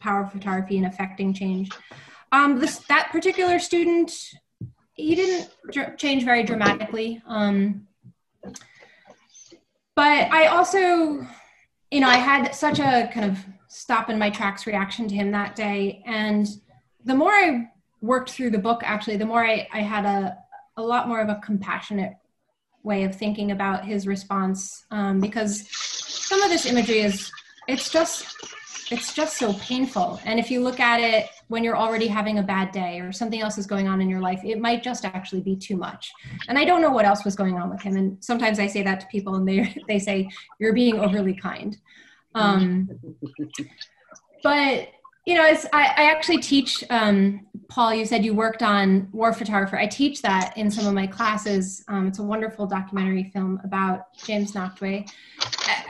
power 0.00 0.24
of 0.24 0.32
photography 0.32 0.78
and 0.78 0.86
affecting 0.86 1.32
change? 1.32 1.70
Um, 2.32 2.58
this 2.58 2.78
that 2.88 3.10
particular 3.12 3.58
student, 3.58 4.12
he 4.94 5.14
didn't 5.14 5.50
change 5.96 6.24
very 6.24 6.42
dramatically. 6.42 7.22
But 10.00 10.32
I 10.32 10.46
also, 10.46 11.26
you 11.90 12.00
know, 12.00 12.08
I 12.08 12.16
had 12.16 12.54
such 12.54 12.78
a 12.78 13.10
kind 13.12 13.30
of 13.30 13.38
stop 13.68 14.08
in 14.08 14.18
my 14.18 14.30
tracks 14.30 14.66
reaction 14.66 15.06
to 15.08 15.14
him 15.14 15.30
that 15.32 15.54
day, 15.54 16.02
and 16.06 16.48
the 17.04 17.14
more 17.14 17.30
I 17.30 17.68
worked 18.00 18.30
through 18.30 18.48
the 18.48 18.58
book, 18.58 18.80
actually, 18.82 19.18
the 19.18 19.26
more 19.26 19.44
I, 19.44 19.68
I 19.70 19.80
had 19.80 20.06
a 20.06 20.38
a 20.78 20.82
lot 20.82 21.06
more 21.06 21.20
of 21.20 21.28
a 21.28 21.38
compassionate 21.44 22.14
way 22.82 23.04
of 23.04 23.14
thinking 23.14 23.50
about 23.50 23.84
his 23.84 24.06
response 24.06 24.86
um, 24.90 25.20
because 25.20 25.68
some 25.70 26.40
of 26.40 26.48
this 26.48 26.64
imagery 26.64 27.00
is 27.00 27.30
it's 27.68 27.90
just 27.90 28.24
it's 28.90 29.12
just 29.12 29.36
so 29.36 29.52
painful. 29.52 30.18
And 30.24 30.40
if 30.40 30.50
you 30.50 30.62
look 30.62 30.80
at 30.80 31.00
it 31.00 31.28
when 31.50 31.64
you're 31.64 31.76
already 31.76 32.06
having 32.06 32.38
a 32.38 32.42
bad 32.44 32.70
day 32.70 33.00
or 33.00 33.10
something 33.10 33.40
else 33.40 33.58
is 33.58 33.66
going 33.66 33.88
on 33.88 34.00
in 34.00 34.08
your 34.08 34.20
life 34.20 34.40
it 34.44 34.60
might 34.60 34.84
just 34.84 35.04
actually 35.04 35.40
be 35.40 35.56
too 35.56 35.76
much. 35.76 36.12
And 36.48 36.56
i 36.56 36.64
don't 36.64 36.80
know 36.80 36.90
what 36.90 37.04
else 37.04 37.24
was 37.24 37.34
going 37.34 37.56
on 37.58 37.68
with 37.68 37.82
him. 37.82 37.96
And 37.96 38.24
sometimes 38.24 38.58
i 38.60 38.66
say 38.68 38.82
that 38.82 39.00
to 39.00 39.06
people 39.08 39.34
and 39.34 39.46
they 39.46 39.74
they 39.88 39.98
say 39.98 40.28
you're 40.60 40.72
being 40.72 40.98
overly 40.98 41.34
kind. 41.34 41.76
Um, 42.36 42.88
but 44.44 44.88
you 45.26 45.34
know 45.34 45.44
i, 45.44 45.82
I 46.02 46.10
actually 46.10 46.38
teach 46.38 46.84
um, 46.88 47.46
paul 47.68 47.92
you 47.92 48.06
said 48.06 48.24
you 48.24 48.32
worked 48.32 48.62
on 48.62 49.08
war 49.12 49.32
photographer. 49.32 49.76
I 49.76 49.86
teach 49.88 50.22
that 50.22 50.56
in 50.56 50.70
some 50.70 50.86
of 50.86 50.94
my 50.94 51.08
classes. 51.08 51.84
Um, 51.88 52.06
it's 52.06 52.20
a 52.20 52.22
wonderful 52.22 52.66
documentary 52.66 53.24
film 53.32 53.60
about 53.64 54.16
james 54.24 54.52
nachtwey 54.52 55.10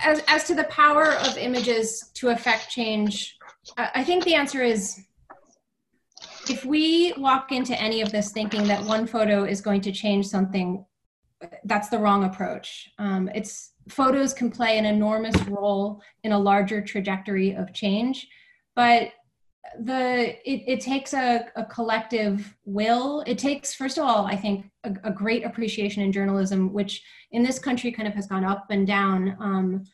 as, 0.03 0.23
as 0.27 0.45
to 0.45 0.55
the 0.55 0.65
power 0.65 1.13
of 1.27 1.37
images 1.37 2.11
to 2.15 2.31
affect 2.31 2.71
change 2.71 3.37
I 3.77 4.03
think 4.03 4.25
the 4.25 4.35
answer 4.35 4.63
is 4.63 5.05
if 6.51 6.65
we 6.65 7.13
walk 7.17 7.53
into 7.53 7.81
any 7.81 8.01
of 8.01 8.11
this 8.11 8.33
thinking 8.33 8.67
that 8.67 8.85
one 8.85 9.07
photo 9.07 9.45
is 9.45 9.61
going 9.61 9.81
to 9.83 9.93
change 9.93 10.27
something 10.27 10.85
that's 11.65 11.89
the 11.89 11.99
wrong 11.99 12.25
approach. 12.25 12.91
Um, 12.99 13.31
it's 13.35 13.73
photos 13.89 14.35
can 14.35 14.51
play 14.51 14.79
an 14.79 14.85
enormous 14.85 15.37
role 15.45 16.03
in 16.23 16.33
a 16.33 16.39
larger 16.39 16.81
trajectory 16.83 17.55
of 17.55 17.73
change 17.73 18.29
but 18.77 19.13
the 19.81 20.37
it, 20.51 20.63
it 20.67 20.81
takes 20.81 21.13
a, 21.13 21.47
a 21.57 21.65
collective 21.65 22.57
will. 22.65 23.23
It 23.27 23.39
takes 23.39 23.75
first 23.75 23.99
of 23.99 24.05
all 24.05 24.27
i 24.27 24.37
think 24.37 24.71
a, 24.85 24.95
a 25.05 25.11
great 25.11 25.45
appreciation 25.45 26.03
in 26.03 26.13
journalism 26.13 26.73
which 26.73 27.03
in 27.33 27.43
this 27.43 27.59
country 27.59 27.93
kind 27.93 28.09
of 28.09 28.15
has 28.15 28.27
gone 28.27 28.45
up 28.45 28.67
and 28.71 28.87
down. 28.87 29.37
Um, 29.41 29.85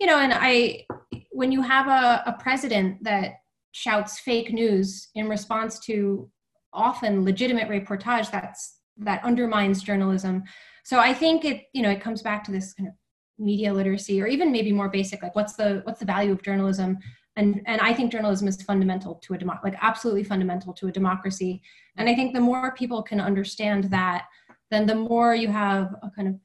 you 0.00 0.06
know, 0.06 0.18
and 0.18 0.32
I, 0.34 0.86
when 1.30 1.52
you 1.52 1.62
have 1.62 1.88
a, 1.88 2.22
a 2.26 2.36
president 2.38 3.02
that 3.04 3.40
shouts 3.76 4.18
fake 4.18 4.50
news 4.54 5.08
in 5.14 5.28
response 5.28 5.78
to 5.78 6.30
often 6.72 7.26
legitimate 7.26 7.68
reportage, 7.68 8.30
that's 8.30 8.78
that 8.96 9.22
undermines 9.22 9.82
journalism. 9.82 10.42
So 10.82 10.98
I 10.98 11.12
think 11.12 11.44
it, 11.44 11.64
you 11.74 11.82
know, 11.82 11.90
it 11.90 12.00
comes 12.00 12.22
back 12.22 12.42
to 12.44 12.50
this 12.50 12.72
kind 12.72 12.88
of 12.88 12.94
media 13.38 13.74
literacy, 13.74 14.22
or 14.22 14.26
even 14.26 14.50
maybe 14.50 14.72
more 14.72 14.88
basic, 14.88 15.22
like 15.22 15.36
what's 15.36 15.56
the 15.56 15.82
what's 15.84 16.00
the 16.00 16.06
value 16.06 16.32
of 16.32 16.42
journalism? 16.42 16.96
And 17.36 17.60
and 17.66 17.82
I 17.82 17.92
think 17.92 18.12
journalism 18.12 18.48
is 18.48 18.62
fundamental 18.62 19.16
to 19.16 19.34
a 19.34 19.38
demo, 19.38 19.58
like 19.62 19.76
absolutely 19.82 20.24
fundamental 20.24 20.72
to 20.72 20.88
a 20.88 20.92
democracy. 20.92 21.60
And 21.98 22.08
I 22.08 22.14
think 22.14 22.32
the 22.32 22.40
more 22.40 22.74
people 22.74 23.02
can 23.02 23.20
understand 23.20 23.84
that, 23.98 24.24
then 24.70 24.86
the 24.86 24.94
more 24.94 25.34
you 25.34 25.48
have 25.48 25.96
a 26.02 26.10
kind 26.16 26.28
of 26.28 26.36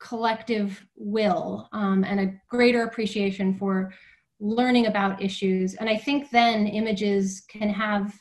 collective 0.00 0.84
will 0.96 1.68
um, 1.72 2.02
and 2.02 2.18
a 2.18 2.34
greater 2.48 2.82
appreciation 2.82 3.56
for 3.56 3.92
learning 4.40 4.86
about 4.86 5.22
issues. 5.22 5.74
And 5.74 5.88
I 5.88 5.96
think 5.96 6.30
then 6.30 6.66
images 6.66 7.42
can 7.48 7.70
have 7.70 8.14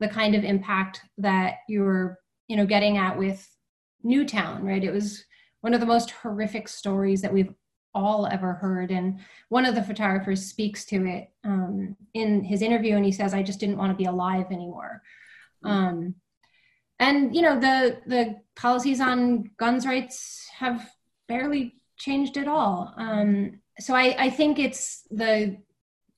the 0.00 0.08
kind 0.08 0.34
of 0.34 0.44
impact 0.44 1.00
that 1.18 1.58
you're, 1.68 2.18
you 2.48 2.56
know, 2.56 2.66
getting 2.66 2.98
at 2.98 3.16
with 3.16 3.48
Newtown, 4.02 4.64
right? 4.64 4.82
It 4.82 4.92
was 4.92 5.24
one 5.60 5.74
of 5.74 5.80
the 5.80 5.86
most 5.86 6.10
horrific 6.10 6.68
stories 6.68 7.22
that 7.22 7.32
we've 7.32 7.54
all 7.94 8.26
ever 8.26 8.54
heard. 8.54 8.90
And 8.90 9.20
one 9.48 9.64
of 9.64 9.74
the 9.74 9.82
photographers 9.82 10.44
speaks 10.44 10.84
to 10.86 11.06
it 11.06 11.30
um, 11.44 11.96
in 12.14 12.42
his 12.42 12.62
interview, 12.62 12.96
and 12.96 13.04
he 13.04 13.12
says, 13.12 13.34
"I 13.34 13.42
just 13.42 13.60
didn't 13.60 13.78
want 13.78 13.92
to 13.92 13.96
be 13.96 14.06
alive 14.06 14.46
anymore." 14.50 15.02
Um, 15.64 16.16
and 16.98 17.34
you 17.34 17.42
know, 17.42 17.58
the 17.58 18.00
the 18.06 18.36
policies 18.56 19.00
on 19.00 19.50
guns 19.56 19.86
rights 19.86 20.48
have 20.58 20.90
barely 21.28 21.76
changed 21.96 22.36
at 22.36 22.48
all. 22.48 22.92
Um, 22.96 23.60
so 23.78 23.94
I, 23.94 24.14
I 24.18 24.30
think 24.30 24.58
it's 24.58 25.02
the 25.10 25.58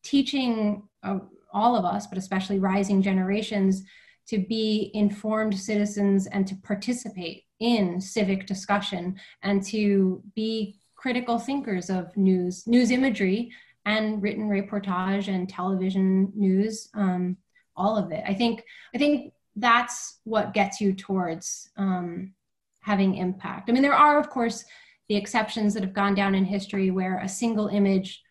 teaching 0.03 0.83
of 1.03 1.29
all 1.53 1.77
of 1.77 1.85
us, 1.85 2.07
but 2.07 2.19
especially 2.19 2.59
rising 2.59 3.03
generations, 3.03 3.85
to 4.27 4.39
be 4.39 4.91
informed 4.95 5.59
citizens 5.59 6.27
and 6.27 6.47
to 6.47 6.57
participate 6.57 7.45
in 7.61 8.01
civic 8.01 8.47
discussion 8.47 9.17
and 9.43 9.63
to 9.67 10.23
be 10.35 10.79
critical 10.97 11.39
thinkers 11.39 11.91
of 11.91 12.17
news, 12.17 12.67
news 12.67 12.91
imagery, 12.91 13.53
and 13.87 14.23
written 14.23 14.49
reportage 14.49 15.29
and 15.29 15.49
television 15.49 16.33
news. 16.35 16.89
Um, 16.95 17.37
all 17.77 17.97
of 17.97 18.13
it. 18.13 18.23
I 18.27 18.35
think. 18.35 18.65
I 18.95 18.99
think 18.99 19.33
that's 19.57 20.19
what 20.25 20.55
gets 20.55 20.81
you 20.81 20.93
towards 20.93 21.71
um, 21.77 22.33
having 22.81 23.17
impact. 23.17 23.69
I 23.69 23.73
mean, 23.73 23.83
there 23.83 23.95
are, 23.95 24.19
of 24.19 24.31
course, 24.31 24.65
the 25.09 25.17
exceptions 25.17 25.75
that 25.75 25.83
have 25.83 25.93
gone 25.93 26.15
down 26.15 26.35
in 26.35 26.45
history 26.45 26.91
where 26.91 27.19
a 27.19 27.29
single 27.29 27.69
image 27.69 28.23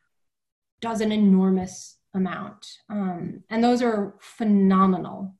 does 0.81 1.01
an 1.01 1.11
enormous 1.11 1.97
amount. 2.13 2.67
Um, 2.89 3.43
and 3.49 3.63
those 3.63 3.81
are 3.81 4.15
phenomenal 4.19 5.35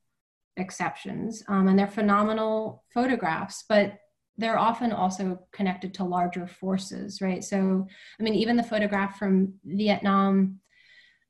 exceptions. 0.56 1.42
Um, 1.48 1.68
and 1.68 1.78
they're 1.78 1.86
phenomenal 1.86 2.84
photographs, 2.92 3.64
but 3.68 3.98
they're 4.36 4.58
often 4.58 4.92
also 4.92 5.40
connected 5.52 5.94
to 5.94 6.04
larger 6.04 6.46
forces, 6.46 7.20
right? 7.20 7.42
So, 7.42 7.86
I 8.18 8.22
mean, 8.22 8.34
even 8.34 8.56
the 8.56 8.62
photograph 8.62 9.18
from 9.18 9.54
Vietnam 9.64 10.60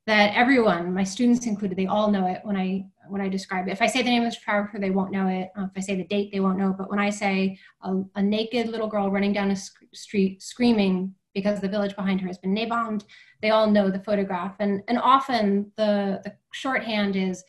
that 0.07 0.35
everyone, 0.35 0.93
my 0.93 1.05
students 1.05 1.47
included, 1.47 1.77
they 1.77 1.87
all 1.87 2.11
know 2.11 2.27
it 2.27 2.41
when 2.45 2.57
I 2.57 2.87
when 3.09 3.21
I 3.21 3.29
describe 3.29 3.69
it. 3.69 3.73
If 3.73 3.83
I 3.83 3.87
say 3.87 4.03
the 4.03 4.11
name 4.11 4.25
of 4.25 4.33
the 4.33 4.39
photographer, 4.39 4.79
they 4.79 4.91
won't 4.91 5.13
know 5.13 5.29
it. 5.29 5.51
Uh, 5.59 5.65
if 5.65 5.71
I 5.77 5.81
say 5.81 5.97
the 5.97 6.05
date, 6.05 6.31
they 6.33 6.41
won't 6.41 6.59
know. 6.59 6.71
It. 6.71 6.79
But 6.79 6.91
when 6.91 6.99
I 6.99 7.11
say 7.11 7.59
a, 7.83 8.03
a 8.17 8.23
naked 8.23 8.69
little 8.69 8.89
girl 8.89 9.11
running 9.11 9.33
down 9.33 9.51
a 9.51 9.57
sc- 9.57 9.85
street 9.93 10.43
screaming 10.43 11.15
because 11.35 11.61
the 11.61 11.69
village 11.69 11.97
behind 11.97 12.21
her 12.21 12.29
has 12.29 12.39
been 12.39 12.55
napalmed, 12.55 13.05
they 13.43 13.51
all 13.51 13.71
know 13.71 13.91
the 13.91 14.01
photograph. 14.01 14.57
And 14.61 14.83
and 14.89 14.99
often 14.99 15.73
the 15.77 16.21
the 16.25 16.35
shorthand 16.53 17.17
is 17.17 17.45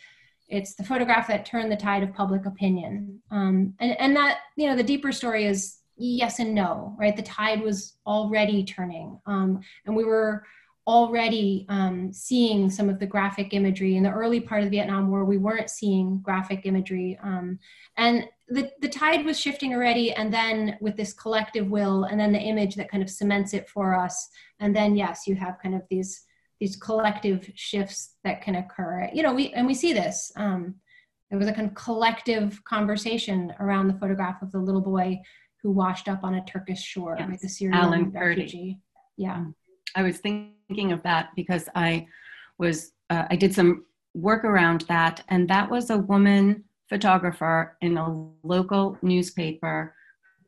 it's 0.48 0.76
the 0.76 0.84
photograph 0.84 1.28
that 1.28 1.46
turned 1.46 1.72
the 1.72 1.78
tide 1.78 2.04
of 2.04 2.14
public 2.14 2.46
opinion. 2.46 3.22
Um, 3.32 3.74
and 3.80 4.00
and 4.00 4.16
that 4.16 4.40
you 4.56 4.68
know 4.68 4.76
the 4.76 4.84
deeper 4.84 5.12
story 5.12 5.46
is 5.46 5.78
yes 5.98 6.40
and 6.40 6.54
no, 6.54 6.96
right? 7.00 7.16
The 7.16 7.24
tide 7.24 7.62
was 7.62 7.98
already 8.06 8.64
turning, 8.64 9.20
um, 9.26 9.62
and 9.86 9.96
we 9.96 10.04
were 10.04 10.44
already 10.88 11.66
um, 11.70 12.14
seeing 12.14 12.70
some 12.70 12.90
of 12.90 13.00
the 13.00 13.06
graphic 13.08 13.54
imagery 13.54 13.96
in 13.96 14.04
the 14.04 14.12
early 14.12 14.40
part 14.40 14.62
of 14.62 14.70
the 14.70 14.78
Vietnam 14.78 15.10
War. 15.10 15.26
We 15.26 15.38
weren't 15.38 15.70
seeing 15.70 16.20
graphic 16.20 16.62
imagery, 16.66 17.18
um, 17.24 17.60
and 17.98 18.28
the 18.48 18.70
the 18.82 18.90
tide 18.90 19.26
was 19.26 19.40
shifting 19.40 19.74
already. 19.74 20.12
And 20.12 20.32
then 20.32 20.78
with 20.82 20.96
this 20.96 21.14
collective 21.14 21.70
will, 21.70 22.04
and 22.04 22.20
then 22.20 22.32
the 22.32 22.40
image 22.40 22.76
that 22.76 22.92
kind 22.92 23.02
of 23.02 23.10
cements 23.10 23.54
it 23.54 23.68
for 23.70 23.96
us. 23.96 24.30
And 24.60 24.76
then 24.76 24.96
yes, 24.96 25.24
you 25.26 25.36
have 25.36 25.58
kind 25.62 25.76
of 25.76 25.82
these 25.90 26.22
these 26.60 26.76
collective 26.76 27.50
shifts 27.56 28.16
that 28.24 28.42
can 28.42 28.56
occur. 28.56 29.10
You 29.14 29.24
know, 29.24 29.34
we 29.34 29.52
and 29.54 29.66
we 29.66 29.74
see 29.74 29.94
this. 29.94 30.32
Um, 30.36 30.76
there 31.30 31.40
was 31.40 31.48
a 31.48 31.54
kind 31.54 31.68
of 31.68 31.74
collective 31.74 32.64
conversation 32.66 33.54
around 33.60 33.88
the 33.88 34.00
photograph 34.00 34.42
of 34.44 34.52
the 34.52 34.60
little 34.60 34.82
boy 34.82 35.20
who 35.64 35.72
washed 35.72 36.08
up 36.08 36.24
on 36.24 36.36
a 36.36 36.46
Turkish 36.46 36.82
shore, 36.82 37.16
yes. 37.18 37.28
right? 37.28 37.42
The 37.42 37.50
Syrian 37.50 37.76
Alan 37.76 38.12
refugee. 38.12 38.80
Yeah. 39.18 39.46
I 39.96 40.04
was 40.04 40.18
thinking 40.18 40.92
of 40.92 41.02
that 41.04 41.30
because 41.36 41.70
I 41.76 42.08
was 42.58 42.92
uh, 43.10 43.26
I 43.30 43.36
did 43.36 43.54
some 43.54 43.86
work 44.14 44.44
around 44.44 44.82
that, 44.88 45.24
and 45.30 45.48
that 45.50 45.70
was 45.70 45.90
a 45.90 45.98
woman 45.98 46.64
photographer 46.90 47.78
in 47.82 47.98
a 47.98 48.30
local 48.44 48.98
newspaper 49.02 49.96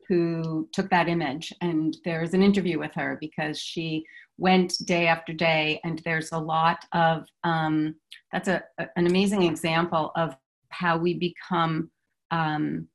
who 0.08 0.68
took 0.72 0.88
that 0.90 1.08
image. 1.08 1.52
And 1.60 1.96
there's 2.04 2.32
an 2.34 2.42
interview 2.42 2.78
with 2.78 2.92
her 2.94 3.18
because 3.20 3.60
she 3.60 4.04
went 4.38 4.74
day 4.86 5.06
after 5.06 5.32
day, 5.32 5.80
and 5.84 6.00
there's 6.04 6.32
a 6.32 6.38
lot 6.38 6.84
of 6.92 7.26
um, 7.44 7.94
that's 8.32 8.48
a, 8.48 8.62
a, 8.78 8.86
an 8.96 9.06
amazing 9.06 9.42
example 9.42 10.12
of 10.16 10.36
how 10.70 10.96
we 10.98 11.14
become. 11.14 11.90
Um, 12.30 12.88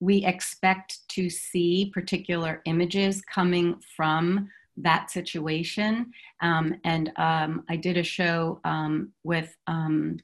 we 0.00 0.24
expect 0.26 0.98
to 1.08 1.30
see 1.30 1.90
particular 1.94 2.60
images 2.66 3.22
coming 3.22 3.80
from 3.96 4.50
that 4.76 5.10
situation. 5.10 6.12
Um, 6.40 6.76
and 6.84 7.12
um, 7.16 7.64
I 7.68 7.76
did 7.76 7.96
a 7.96 8.02
show 8.02 8.60
um, 8.64 9.12
with 9.22 9.56
um, 9.66 10.18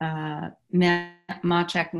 uh, 0.00 0.50
Maciek 0.72 1.92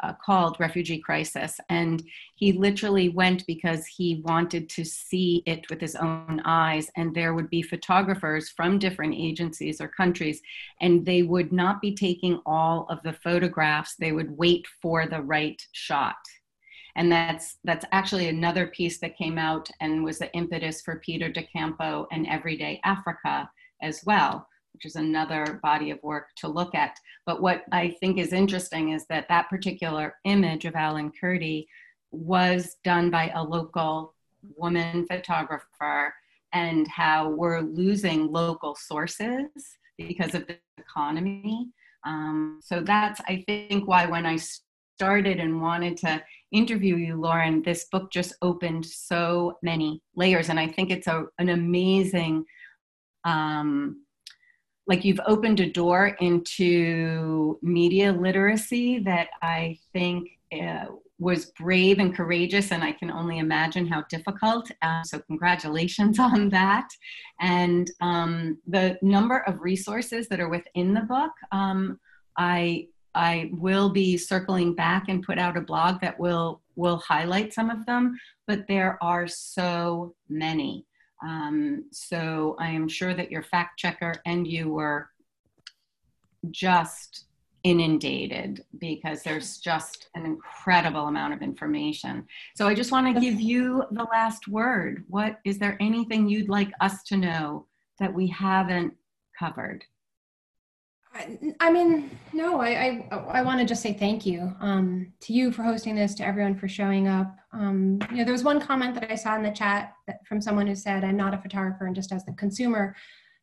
uh, 0.00 0.12
called 0.24 0.56
Refugee 0.58 0.98
Crisis. 0.98 1.60
And 1.68 2.02
he 2.36 2.52
literally 2.52 3.10
went 3.10 3.46
because 3.46 3.86
he 3.86 4.22
wanted 4.24 4.68
to 4.70 4.84
see 4.84 5.42
it 5.46 5.68
with 5.68 5.80
his 5.80 5.96
own 5.96 6.40
eyes. 6.44 6.90
And 6.96 7.14
there 7.14 7.34
would 7.34 7.50
be 7.50 7.62
photographers 7.62 8.48
from 8.48 8.78
different 8.78 9.14
agencies 9.14 9.80
or 9.80 9.88
countries, 9.88 10.40
and 10.80 11.04
they 11.04 11.22
would 11.22 11.52
not 11.52 11.82
be 11.82 11.94
taking 11.94 12.40
all 12.46 12.86
of 12.88 13.02
the 13.02 13.12
photographs, 13.12 13.96
they 13.96 14.12
would 14.12 14.36
wait 14.36 14.66
for 14.80 15.06
the 15.06 15.20
right 15.20 15.60
shot 15.72 16.16
and 16.96 17.10
that's 17.10 17.58
that's 17.64 17.84
actually 17.92 18.28
another 18.28 18.66
piece 18.68 18.98
that 19.00 19.16
came 19.16 19.38
out 19.38 19.70
and 19.80 20.04
was 20.04 20.18
the 20.18 20.32
impetus 20.34 20.82
for 20.82 21.00
Peter 21.00 21.30
DiCampo 21.30 22.06
and 22.12 22.26
Everyday 22.26 22.80
Africa 22.84 23.50
as 23.82 24.02
well, 24.04 24.46
which 24.72 24.84
is 24.84 24.96
another 24.96 25.60
body 25.62 25.90
of 25.90 26.02
work 26.02 26.28
to 26.36 26.48
look 26.48 26.74
at. 26.74 26.98
But 27.26 27.42
what 27.42 27.64
I 27.72 27.96
think 28.00 28.18
is 28.18 28.32
interesting 28.32 28.92
is 28.92 29.06
that 29.06 29.28
that 29.28 29.48
particular 29.48 30.14
image 30.24 30.64
of 30.64 30.74
Alan 30.74 31.12
Kurdi 31.12 31.66
was 32.10 32.76
done 32.84 33.10
by 33.10 33.30
a 33.34 33.42
local 33.42 34.14
woman 34.56 35.06
photographer 35.06 36.14
and 36.52 36.88
how 36.88 37.28
we're 37.28 37.60
losing 37.60 38.32
local 38.32 38.74
sources 38.74 39.46
because 39.96 40.34
of 40.34 40.46
the 40.46 40.56
economy. 40.78 41.68
Um, 42.04 42.60
so 42.62 42.80
that's, 42.80 43.20
I 43.28 43.44
think, 43.46 43.86
why 43.86 44.06
when 44.06 44.26
I 44.26 44.38
started 44.96 45.38
and 45.38 45.60
wanted 45.60 45.96
to 45.98 46.22
interview 46.52 46.96
you, 46.96 47.20
Lauren, 47.20 47.62
this 47.62 47.86
book 47.86 48.10
just 48.10 48.34
opened 48.42 48.84
so 48.84 49.58
many 49.62 50.02
layers. 50.14 50.48
And 50.48 50.58
I 50.58 50.68
think 50.68 50.90
it's 50.90 51.06
a, 51.06 51.26
an 51.38 51.50
amazing, 51.50 52.44
um, 53.24 54.04
like 54.86 55.04
you've 55.04 55.20
opened 55.26 55.60
a 55.60 55.70
door 55.70 56.16
into 56.20 57.58
media 57.62 58.12
literacy 58.12 58.98
that 59.00 59.28
I 59.42 59.78
think 59.92 60.28
uh, 60.52 60.86
was 61.20 61.52
brave 61.52 61.98
and 61.98 62.16
courageous, 62.16 62.72
and 62.72 62.82
I 62.82 62.92
can 62.92 63.10
only 63.10 63.38
imagine 63.38 63.86
how 63.86 64.04
difficult. 64.08 64.70
Uh, 64.82 65.02
so, 65.04 65.20
congratulations 65.20 66.18
on 66.18 66.48
that. 66.48 66.88
And 67.40 67.90
um, 68.00 68.58
the 68.66 68.98
number 69.02 69.40
of 69.46 69.60
resources 69.60 70.28
that 70.28 70.40
are 70.40 70.48
within 70.48 70.94
the 70.94 71.02
book, 71.02 71.32
um, 71.52 72.00
I 72.36 72.88
I 73.14 73.50
will 73.52 73.90
be 73.90 74.16
circling 74.16 74.74
back 74.74 75.08
and 75.08 75.22
put 75.22 75.38
out 75.38 75.56
a 75.56 75.62
blog 75.62 76.00
that 76.00 76.18
will 76.18 76.62
will 76.76 76.98
highlight 76.98 77.52
some 77.52 77.68
of 77.68 77.84
them, 77.84 78.18
but 78.46 78.66
there 78.66 78.98
are 79.02 79.28
so 79.28 80.14
many. 80.28 80.86
Um, 81.22 81.84
so 81.92 82.56
I 82.58 82.70
am 82.70 82.88
sure 82.88 83.12
that 83.12 83.30
your 83.30 83.42
fact 83.42 83.78
checker 83.78 84.14
and 84.24 84.46
you 84.46 84.70
were 84.72 85.10
just 86.50 87.26
inundated 87.62 88.64
because 88.78 89.22
there's 89.22 89.58
just 89.58 90.08
an 90.14 90.24
incredible 90.24 91.08
amount 91.08 91.34
of 91.34 91.42
information. 91.42 92.26
So 92.56 92.66
I 92.66 92.74
just 92.74 92.92
want 92.92 93.14
to 93.14 93.20
give 93.20 93.38
you 93.38 93.84
the 93.90 94.04
last 94.04 94.48
word. 94.48 95.04
What 95.08 95.40
is 95.44 95.58
there 95.58 95.76
anything 95.80 96.28
you'd 96.28 96.48
like 96.48 96.72
us 96.80 97.02
to 97.04 97.16
know 97.16 97.66
that 97.98 98.14
we 98.14 98.26
haven't 98.28 98.94
covered? 99.38 99.84
I, 101.60 101.72
mean, 101.72 102.10
no, 102.32 102.60
I, 102.60 102.68
I, 103.10 103.16
I 103.16 103.42
want 103.42 103.60
to 103.60 103.66
just 103.66 103.82
say 103.82 103.92
thank 103.92 104.24
you 104.24 104.54
um, 104.60 105.12
to 105.20 105.32
you 105.32 105.52
for 105.52 105.62
hosting 105.62 105.94
this, 105.94 106.14
to 106.16 106.26
everyone 106.26 106.54
for 106.54 106.68
showing 106.68 107.08
up. 107.08 107.36
Um, 107.52 107.98
you 108.10 108.18
know, 108.18 108.24
there 108.24 108.32
was 108.32 108.44
one 108.44 108.60
comment 108.60 108.94
that 108.94 109.10
I 109.10 109.14
saw 109.14 109.36
in 109.36 109.42
the 109.42 109.50
chat 109.50 109.94
that, 110.06 110.26
from 110.26 110.40
someone 110.40 110.66
who 110.66 110.74
said, 110.74 111.04
I'm 111.04 111.16
not 111.16 111.34
a 111.34 111.38
photographer 111.38 111.86
and 111.86 111.94
just 111.94 112.12
as 112.12 112.24
the 112.24 112.32
consumer, 112.34 112.94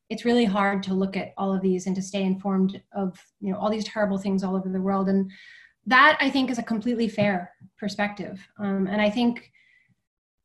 it's 0.09 0.25
really 0.25 0.45
hard 0.45 0.81
to 0.83 0.93
look 0.93 1.17
at 1.17 1.33
all 1.37 1.53
of 1.53 1.61
these 1.61 1.87
and 1.87 1.95
to 1.95 2.01
stay 2.01 2.23
informed 2.23 2.81
of, 2.93 3.19
you 3.41 3.51
know, 3.51 3.57
all 3.57 3.69
these 3.69 3.83
terrible 3.83 4.17
things 4.17 4.43
all 4.43 4.55
over 4.55 4.69
the 4.69 4.81
world. 4.81 5.09
And 5.09 5.29
that 5.85 6.17
I 6.21 6.29
think 6.29 6.49
is 6.49 6.59
a 6.59 6.63
completely 6.63 7.09
fair 7.09 7.51
perspective. 7.77 8.45
Um, 8.59 8.87
and 8.87 9.01
I 9.01 9.09
think, 9.09 9.51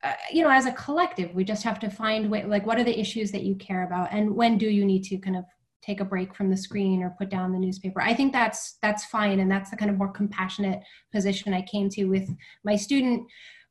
uh, 0.02 0.14
you 0.32 0.42
know, 0.42 0.50
as 0.50 0.66
a 0.66 0.72
collective, 0.72 1.32
we 1.34 1.44
just 1.44 1.62
have 1.62 1.78
to 1.80 1.90
find 1.90 2.28
way, 2.28 2.44
like, 2.44 2.66
what 2.66 2.78
are 2.78 2.84
the 2.84 2.98
issues 2.98 3.30
that 3.30 3.42
you 3.42 3.54
care 3.54 3.84
about 3.84 4.08
and 4.12 4.34
when 4.34 4.58
do 4.58 4.68
you 4.68 4.84
need 4.84 5.04
to 5.04 5.18
kind 5.18 5.36
of 5.36 5.44
take 5.82 6.00
a 6.00 6.04
break 6.04 6.34
from 6.34 6.48
the 6.48 6.56
screen 6.56 7.02
or 7.02 7.14
put 7.18 7.28
down 7.28 7.52
the 7.52 7.58
newspaper. 7.58 8.00
I 8.00 8.14
think 8.14 8.32
that's 8.32 8.78
that's 8.82 9.04
fine 9.06 9.40
and 9.40 9.50
that's 9.50 9.70
the 9.70 9.76
kind 9.76 9.90
of 9.90 9.98
more 9.98 10.12
compassionate 10.12 10.82
position 11.12 11.52
i 11.52 11.62
came 11.62 11.88
to 11.90 12.04
with 12.04 12.28
my 12.64 12.76
student. 12.76 13.26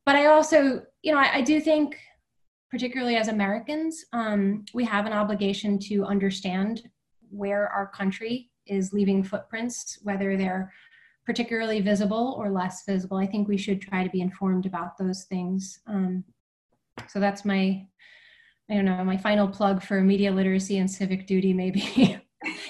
But 0.06 0.16
i 0.16 0.26
also 0.26 0.82
you 1.04 1.12
know 1.12 1.20
i, 1.20 1.36
I 1.36 1.42
do 1.42 1.62
think 1.62 1.98
particularly 2.70 3.16
as 3.18 3.28
americans 3.28 4.06
um, 4.14 4.66
we 4.74 4.84
have 4.86 5.06
an 5.06 5.14
obligation 5.14 5.78
to 5.80 6.06
understand 6.06 6.84
where 7.30 7.68
our 7.68 7.88
country 7.88 8.50
is 8.66 8.94
leaving 8.94 9.24
footprints 9.24 10.00
whether 10.04 10.38
they're 10.38 10.72
particularly 11.26 11.82
visible 11.82 12.36
or 12.38 12.50
less 12.50 12.84
visible. 12.86 13.18
I 13.18 13.28
think 13.28 13.48
we 13.48 13.58
should 13.58 13.82
try 13.82 14.04
to 14.04 14.10
be 14.10 14.22
informed 14.22 14.66
about 14.66 14.98
those 14.98 15.24
things. 15.24 15.80
Um, 15.88 16.24
so 17.08 17.20
that's 17.20 17.46
my 17.46 17.86
I 18.72 18.76
don't 18.76 18.86
know, 18.86 19.04
my 19.04 19.18
final 19.18 19.50
plug 19.50 19.84
for 19.84 20.00
media 20.02 20.32
literacy 20.32 20.78
and 20.78 20.90
civic 20.90 21.28
duty, 21.28 21.52
maybe. 21.54 21.82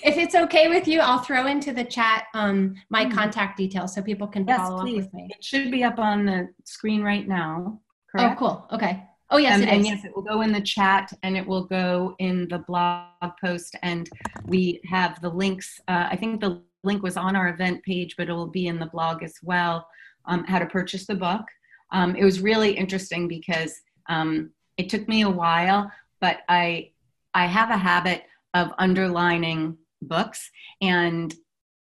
if 0.03 0.17
it's 0.17 0.33
okay 0.33 0.67
with 0.67 0.87
you, 0.87 0.99
I'll 0.99 1.19
throw 1.19 1.45
into 1.45 1.71
the 1.73 1.83
chat 1.83 2.25
um, 2.33 2.73
my 2.89 3.05
Mm. 3.05 3.13
contact 3.13 3.55
details 3.55 3.93
so 3.93 4.01
people 4.01 4.27
can 4.27 4.45
Yes, 4.47 4.57
follow 4.57 4.81
please. 4.81 5.03
up 5.05 5.05
with 5.05 5.13
me. 5.13 5.27
It 5.29 5.43
should 5.45 5.69
be 5.69 5.83
up 5.83 5.99
on 5.99 6.25
the 6.25 6.49
screen 6.65 7.03
right 7.03 7.27
now. 7.27 7.79
Oh, 8.17 8.33
cool. 8.37 8.67
Okay. 8.71 9.03
Oh, 9.29 9.37
yes, 9.37 9.57
Um, 9.57 9.61
it 9.63 9.69
and 9.69 9.85
yes, 9.85 10.03
it 10.03 10.11
will 10.15 10.23
go 10.23 10.41
in 10.41 10.51
the 10.51 10.59
chat 10.59 11.13
and 11.21 11.37
it 11.37 11.45
will 11.47 11.65
go 11.65 12.15
in 12.17 12.47
the 12.49 12.59
blog 12.59 13.05
post. 13.39 13.75
And 13.83 14.09
we 14.47 14.81
have 14.89 15.21
the 15.21 15.29
links. 15.29 15.79
Uh, 15.87 16.07
I 16.09 16.15
think 16.15 16.41
the 16.41 16.63
link 16.83 17.03
was 17.03 17.15
on 17.15 17.35
our 17.35 17.47
event 17.49 17.83
page, 17.83 18.15
but 18.17 18.27
it 18.27 18.33
will 18.33 18.47
be 18.47 18.65
in 18.67 18.79
the 18.79 18.87
blog 18.87 19.21
as 19.23 19.35
well. 19.43 19.87
Um, 20.25 20.43
how 20.45 20.57
to 20.59 20.65
purchase 20.65 21.05
the 21.05 21.15
book. 21.15 21.43
Um, 21.91 22.15
it 22.15 22.23
was 22.25 22.41
really 22.41 22.71
interesting 22.75 23.27
because 23.27 23.73
um, 24.09 24.51
it 24.81 24.89
took 24.89 25.07
me 25.07 25.21
a 25.21 25.29
while, 25.29 25.91
but 26.19 26.39
I 26.49 26.91
I 27.33 27.45
have 27.45 27.69
a 27.69 27.77
habit 27.77 28.23
of 28.53 28.71
underlining 28.77 29.77
books 30.01 30.49
and 30.81 31.33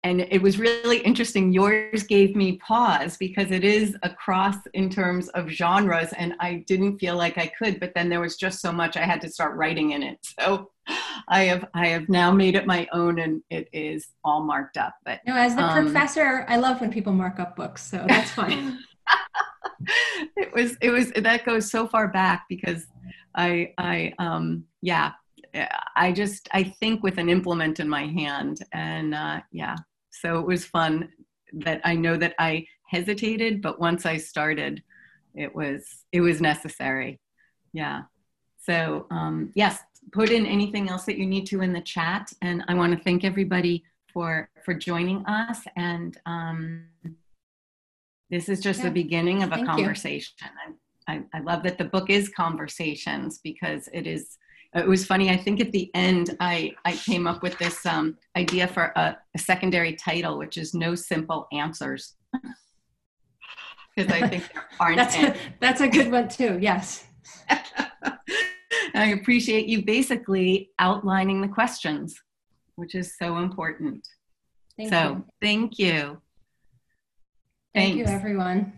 and 0.04 0.20
it 0.20 0.40
was 0.40 0.58
really 0.58 0.98
interesting 0.98 1.52
yours 1.52 2.04
gave 2.04 2.34
me 2.34 2.56
pause 2.58 3.16
because 3.18 3.50
it 3.50 3.64
is 3.64 3.96
across 4.02 4.56
in 4.72 4.88
terms 4.88 5.28
of 5.30 5.48
genres 5.48 6.12
and 6.14 6.34
i 6.40 6.64
didn't 6.66 6.98
feel 6.98 7.16
like 7.16 7.36
i 7.36 7.46
could 7.58 7.78
but 7.78 7.92
then 7.94 8.08
there 8.08 8.20
was 8.20 8.36
just 8.36 8.60
so 8.60 8.72
much 8.72 8.96
i 8.96 9.04
had 9.04 9.20
to 9.20 9.28
start 9.28 9.56
writing 9.56 9.90
in 9.90 10.02
it 10.02 10.18
so 10.40 10.70
i 11.28 11.42
have 11.42 11.66
i 11.74 11.86
have 11.86 12.08
now 12.08 12.32
made 12.32 12.54
it 12.54 12.66
my 12.66 12.88
own 12.92 13.18
and 13.18 13.42
it 13.50 13.68
is 13.72 14.08
all 14.24 14.42
marked 14.42 14.78
up 14.78 14.94
but 15.04 15.20
No, 15.26 15.36
as 15.36 15.54
the 15.54 15.62
um, 15.62 15.84
professor, 15.84 16.46
I 16.48 16.56
love 16.56 16.80
when 16.80 16.90
people 16.90 17.12
mark 17.12 17.38
up 17.38 17.54
books, 17.54 17.84
so 17.84 18.04
that's 18.08 18.30
fine. 18.30 18.78
it 20.36 20.52
was 20.54 20.76
it 20.80 20.90
was 20.90 21.10
that 21.12 21.44
goes 21.44 21.70
so 21.70 21.86
far 21.86 22.08
back 22.08 22.44
because 22.48 22.86
i 23.34 23.72
i 23.78 24.12
um 24.18 24.64
yeah 24.82 25.12
i 25.96 26.12
just 26.12 26.48
i 26.52 26.62
think 26.62 27.02
with 27.02 27.18
an 27.18 27.28
implement 27.28 27.80
in 27.80 27.88
my 27.88 28.06
hand 28.06 28.58
and 28.72 29.14
uh 29.14 29.40
yeah. 29.52 29.76
So 30.10 30.40
it 30.40 30.46
was 30.46 30.64
fun 30.64 31.08
that 31.52 31.80
i 31.84 31.94
know 31.94 32.16
that 32.16 32.34
i 32.38 32.66
hesitated 32.86 33.62
but 33.62 33.80
once 33.80 34.04
i 34.04 34.16
started 34.16 34.82
it 35.34 35.54
was 35.54 36.04
it 36.12 36.20
was 36.20 36.40
necessary. 36.40 37.20
Yeah. 37.72 38.02
So 38.58 39.06
um 39.10 39.52
yes 39.54 39.78
put 40.12 40.30
in 40.30 40.46
anything 40.46 40.88
else 40.88 41.04
that 41.04 41.18
you 41.18 41.26
need 41.26 41.46
to 41.46 41.60
in 41.62 41.72
the 41.72 41.80
chat. 41.80 42.32
And 42.42 42.64
i 42.68 42.74
want 42.74 42.96
to 42.96 43.04
thank 43.04 43.24
everybody 43.24 43.84
for 44.12 44.48
for 44.64 44.74
joining 44.74 45.24
us 45.26 45.60
and 45.76 46.18
um 46.26 46.84
this 48.30 48.48
is 48.48 48.60
just 48.60 48.80
Yeah. 48.80 48.86
the 48.86 48.90
beginning 48.90 49.42
of 49.42 49.52
a 49.52 49.56
Thank 49.56 49.68
conversation. 49.68 50.34
I, 51.08 51.12
I, 51.14 51.22
I 51.34 51.40
love 51.40 51.62
that 51.62 51.78
the 51.78 51.84
book 51.84 52.10
is 52.10 52.28
conversations 52.28 53.38
because 53.42 53.88
it 53.92 54.06
is. 54.06 54.38
It 54.74 54.86
was 54.86 55.06
funny. 55.06 55.30
I 55.30 55.36
think 55.36 55.60
at 55.60 55.72
the 55.72 55.90
end, 55.94 56.36
I 56.40 56.72
I 56.84 56.92
came 56.92 57.26
up 57.26 57.42
with 57.42 57.58
this 57.58 57.86
um, 57.86 58.18
idea 58.36 58.68
for 58.68 58.92
a, 58.96 59.16
a 59.34 59.38
secondary 59.38 59.94
title, 59.94 60.36
which 60.36 60.58
is 60.58 60.74
"No 60.74 60.94
Simple 60.94 61.46
Answers," 61.52 62.16
because 63.96 64.12
I 64.12 64.28
think 64.28 64.52
there 64.52 64.64
aren't 64.80 64.96
That's 64.96 65.16
a, 65.16 65.34
that's 65.60 65.80
a 65.80 65.88
good 65.88 66.12
one 66.12 66.28
too. 66.28 66.58
Yes. 66.60 67.06
I 68.94 69.06
appreciate 69.20 69.66
you 69.66 69.84
basically 69.84 70.70
outlining 70.78 71.40
the 71.40 71.48
questions, 71.48 72.14
which 72.76 72.94
is 72.94 73.16
so 73.16 73.38
important. 73.38 74.06
Thank 74.76 74.90
so 74.90 75.08
you. 75.08 75.24
thank 75.40 75.78
you. 75.78 76.20
Thank 77.78 77.96
you, 77.96 78.06
everyone. 78.06 78.72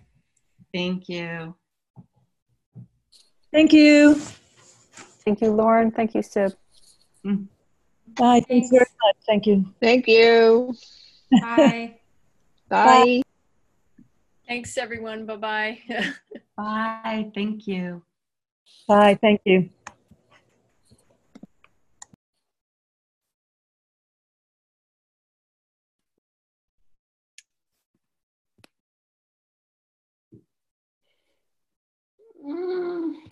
Thank 0.75 1.09
you. 1.09 1.55
Thank 3.51 3.73
you. 3.73 4.15
Thank 5.25 5.41
you, 5.41 5.51
Lauren. 5.53 5.91
Thank 5.91 6.15
you, 6.15 6.23
Sib. 6.23 6.53
Mm. 7.25 7.47
Bye. 8.09 8.45
Thanks 8.47 8.69
very 8.69 8.85
much. 9.03 9.17
Thank 9.27 9.47
you. 9.47 9.65
Thank 9.81 10.07
you. 10.07 10.75
Bye. 11.41 11.97
Bye. 12.69 13.23
Thanks, 14.47 14.77
everyone. 14.77 15.25
Bye-bye. 15.25 15.79
Bye. 16.57 17.31
Thank 17.35 17.67
you. 17.67 18.03
Bye. 18.87 19.19
Thank 19.21 19.41
you. 19.47 19.71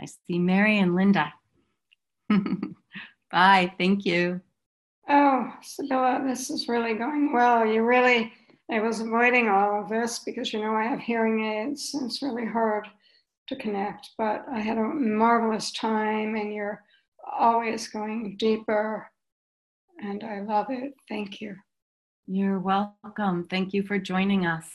I 0.00 0.06
see 0.06 0.38
Mary 0.38 0.78
and 0.78 0.94
Linda. 0.94 1.32
Bye. 3.30 3.72
Thank 3.78 4.04
you. 4.04 4.40
Oh, 5.08 5.52
Sybylla, 5.62 6.26
this 6.26 6.50
is 6.50 6.68
really 6.68 6.94
going 6.94 7.32
well. 7.32 7.64
You 7.64 7.84
really, 7.84 8.32
I 8.70 8.80
was 8.80 9.00
avoiding 9.00 9.48
all 9.48 9.80
of 9.80 9.88
this 9.88 10.18
because 10.18 10.52
you 10.52 10.60
know 10.60 10.74
I 10.74 10.84
have 10.84 11.00
hearing 11.00 11.44
aids 11.44 11.94
and 11.94 12.04
it's 12.06 12.22
really 12.22 12.46
hard 12.46 12.88
to 13.48 13.56
connect, 13.56 14.10
but 14.18 14.44
I 14.50 14.60
had 14.60 14.78
a 14.78 14.82
marvelous 14.82 15.72
time 15.72 16.36
and 16.36 16.52
you're 16.52 16.82
always 17.38 17.88
going 17.88 18.36
deeper 18.38 19.10
and 20.02 20.24
I 20.24 20.40
love 20.40 20.66
it. 20.70 20.92
Thank 21.08 21.40
you. 21.40 21.56
You're 22.26 22.58
welcome. 22.58 23.44
Thank 23.44 23.72
you 23.72 23.82
for 23.82 23.98
joining 23.98 24.46
us. 24.46 24.70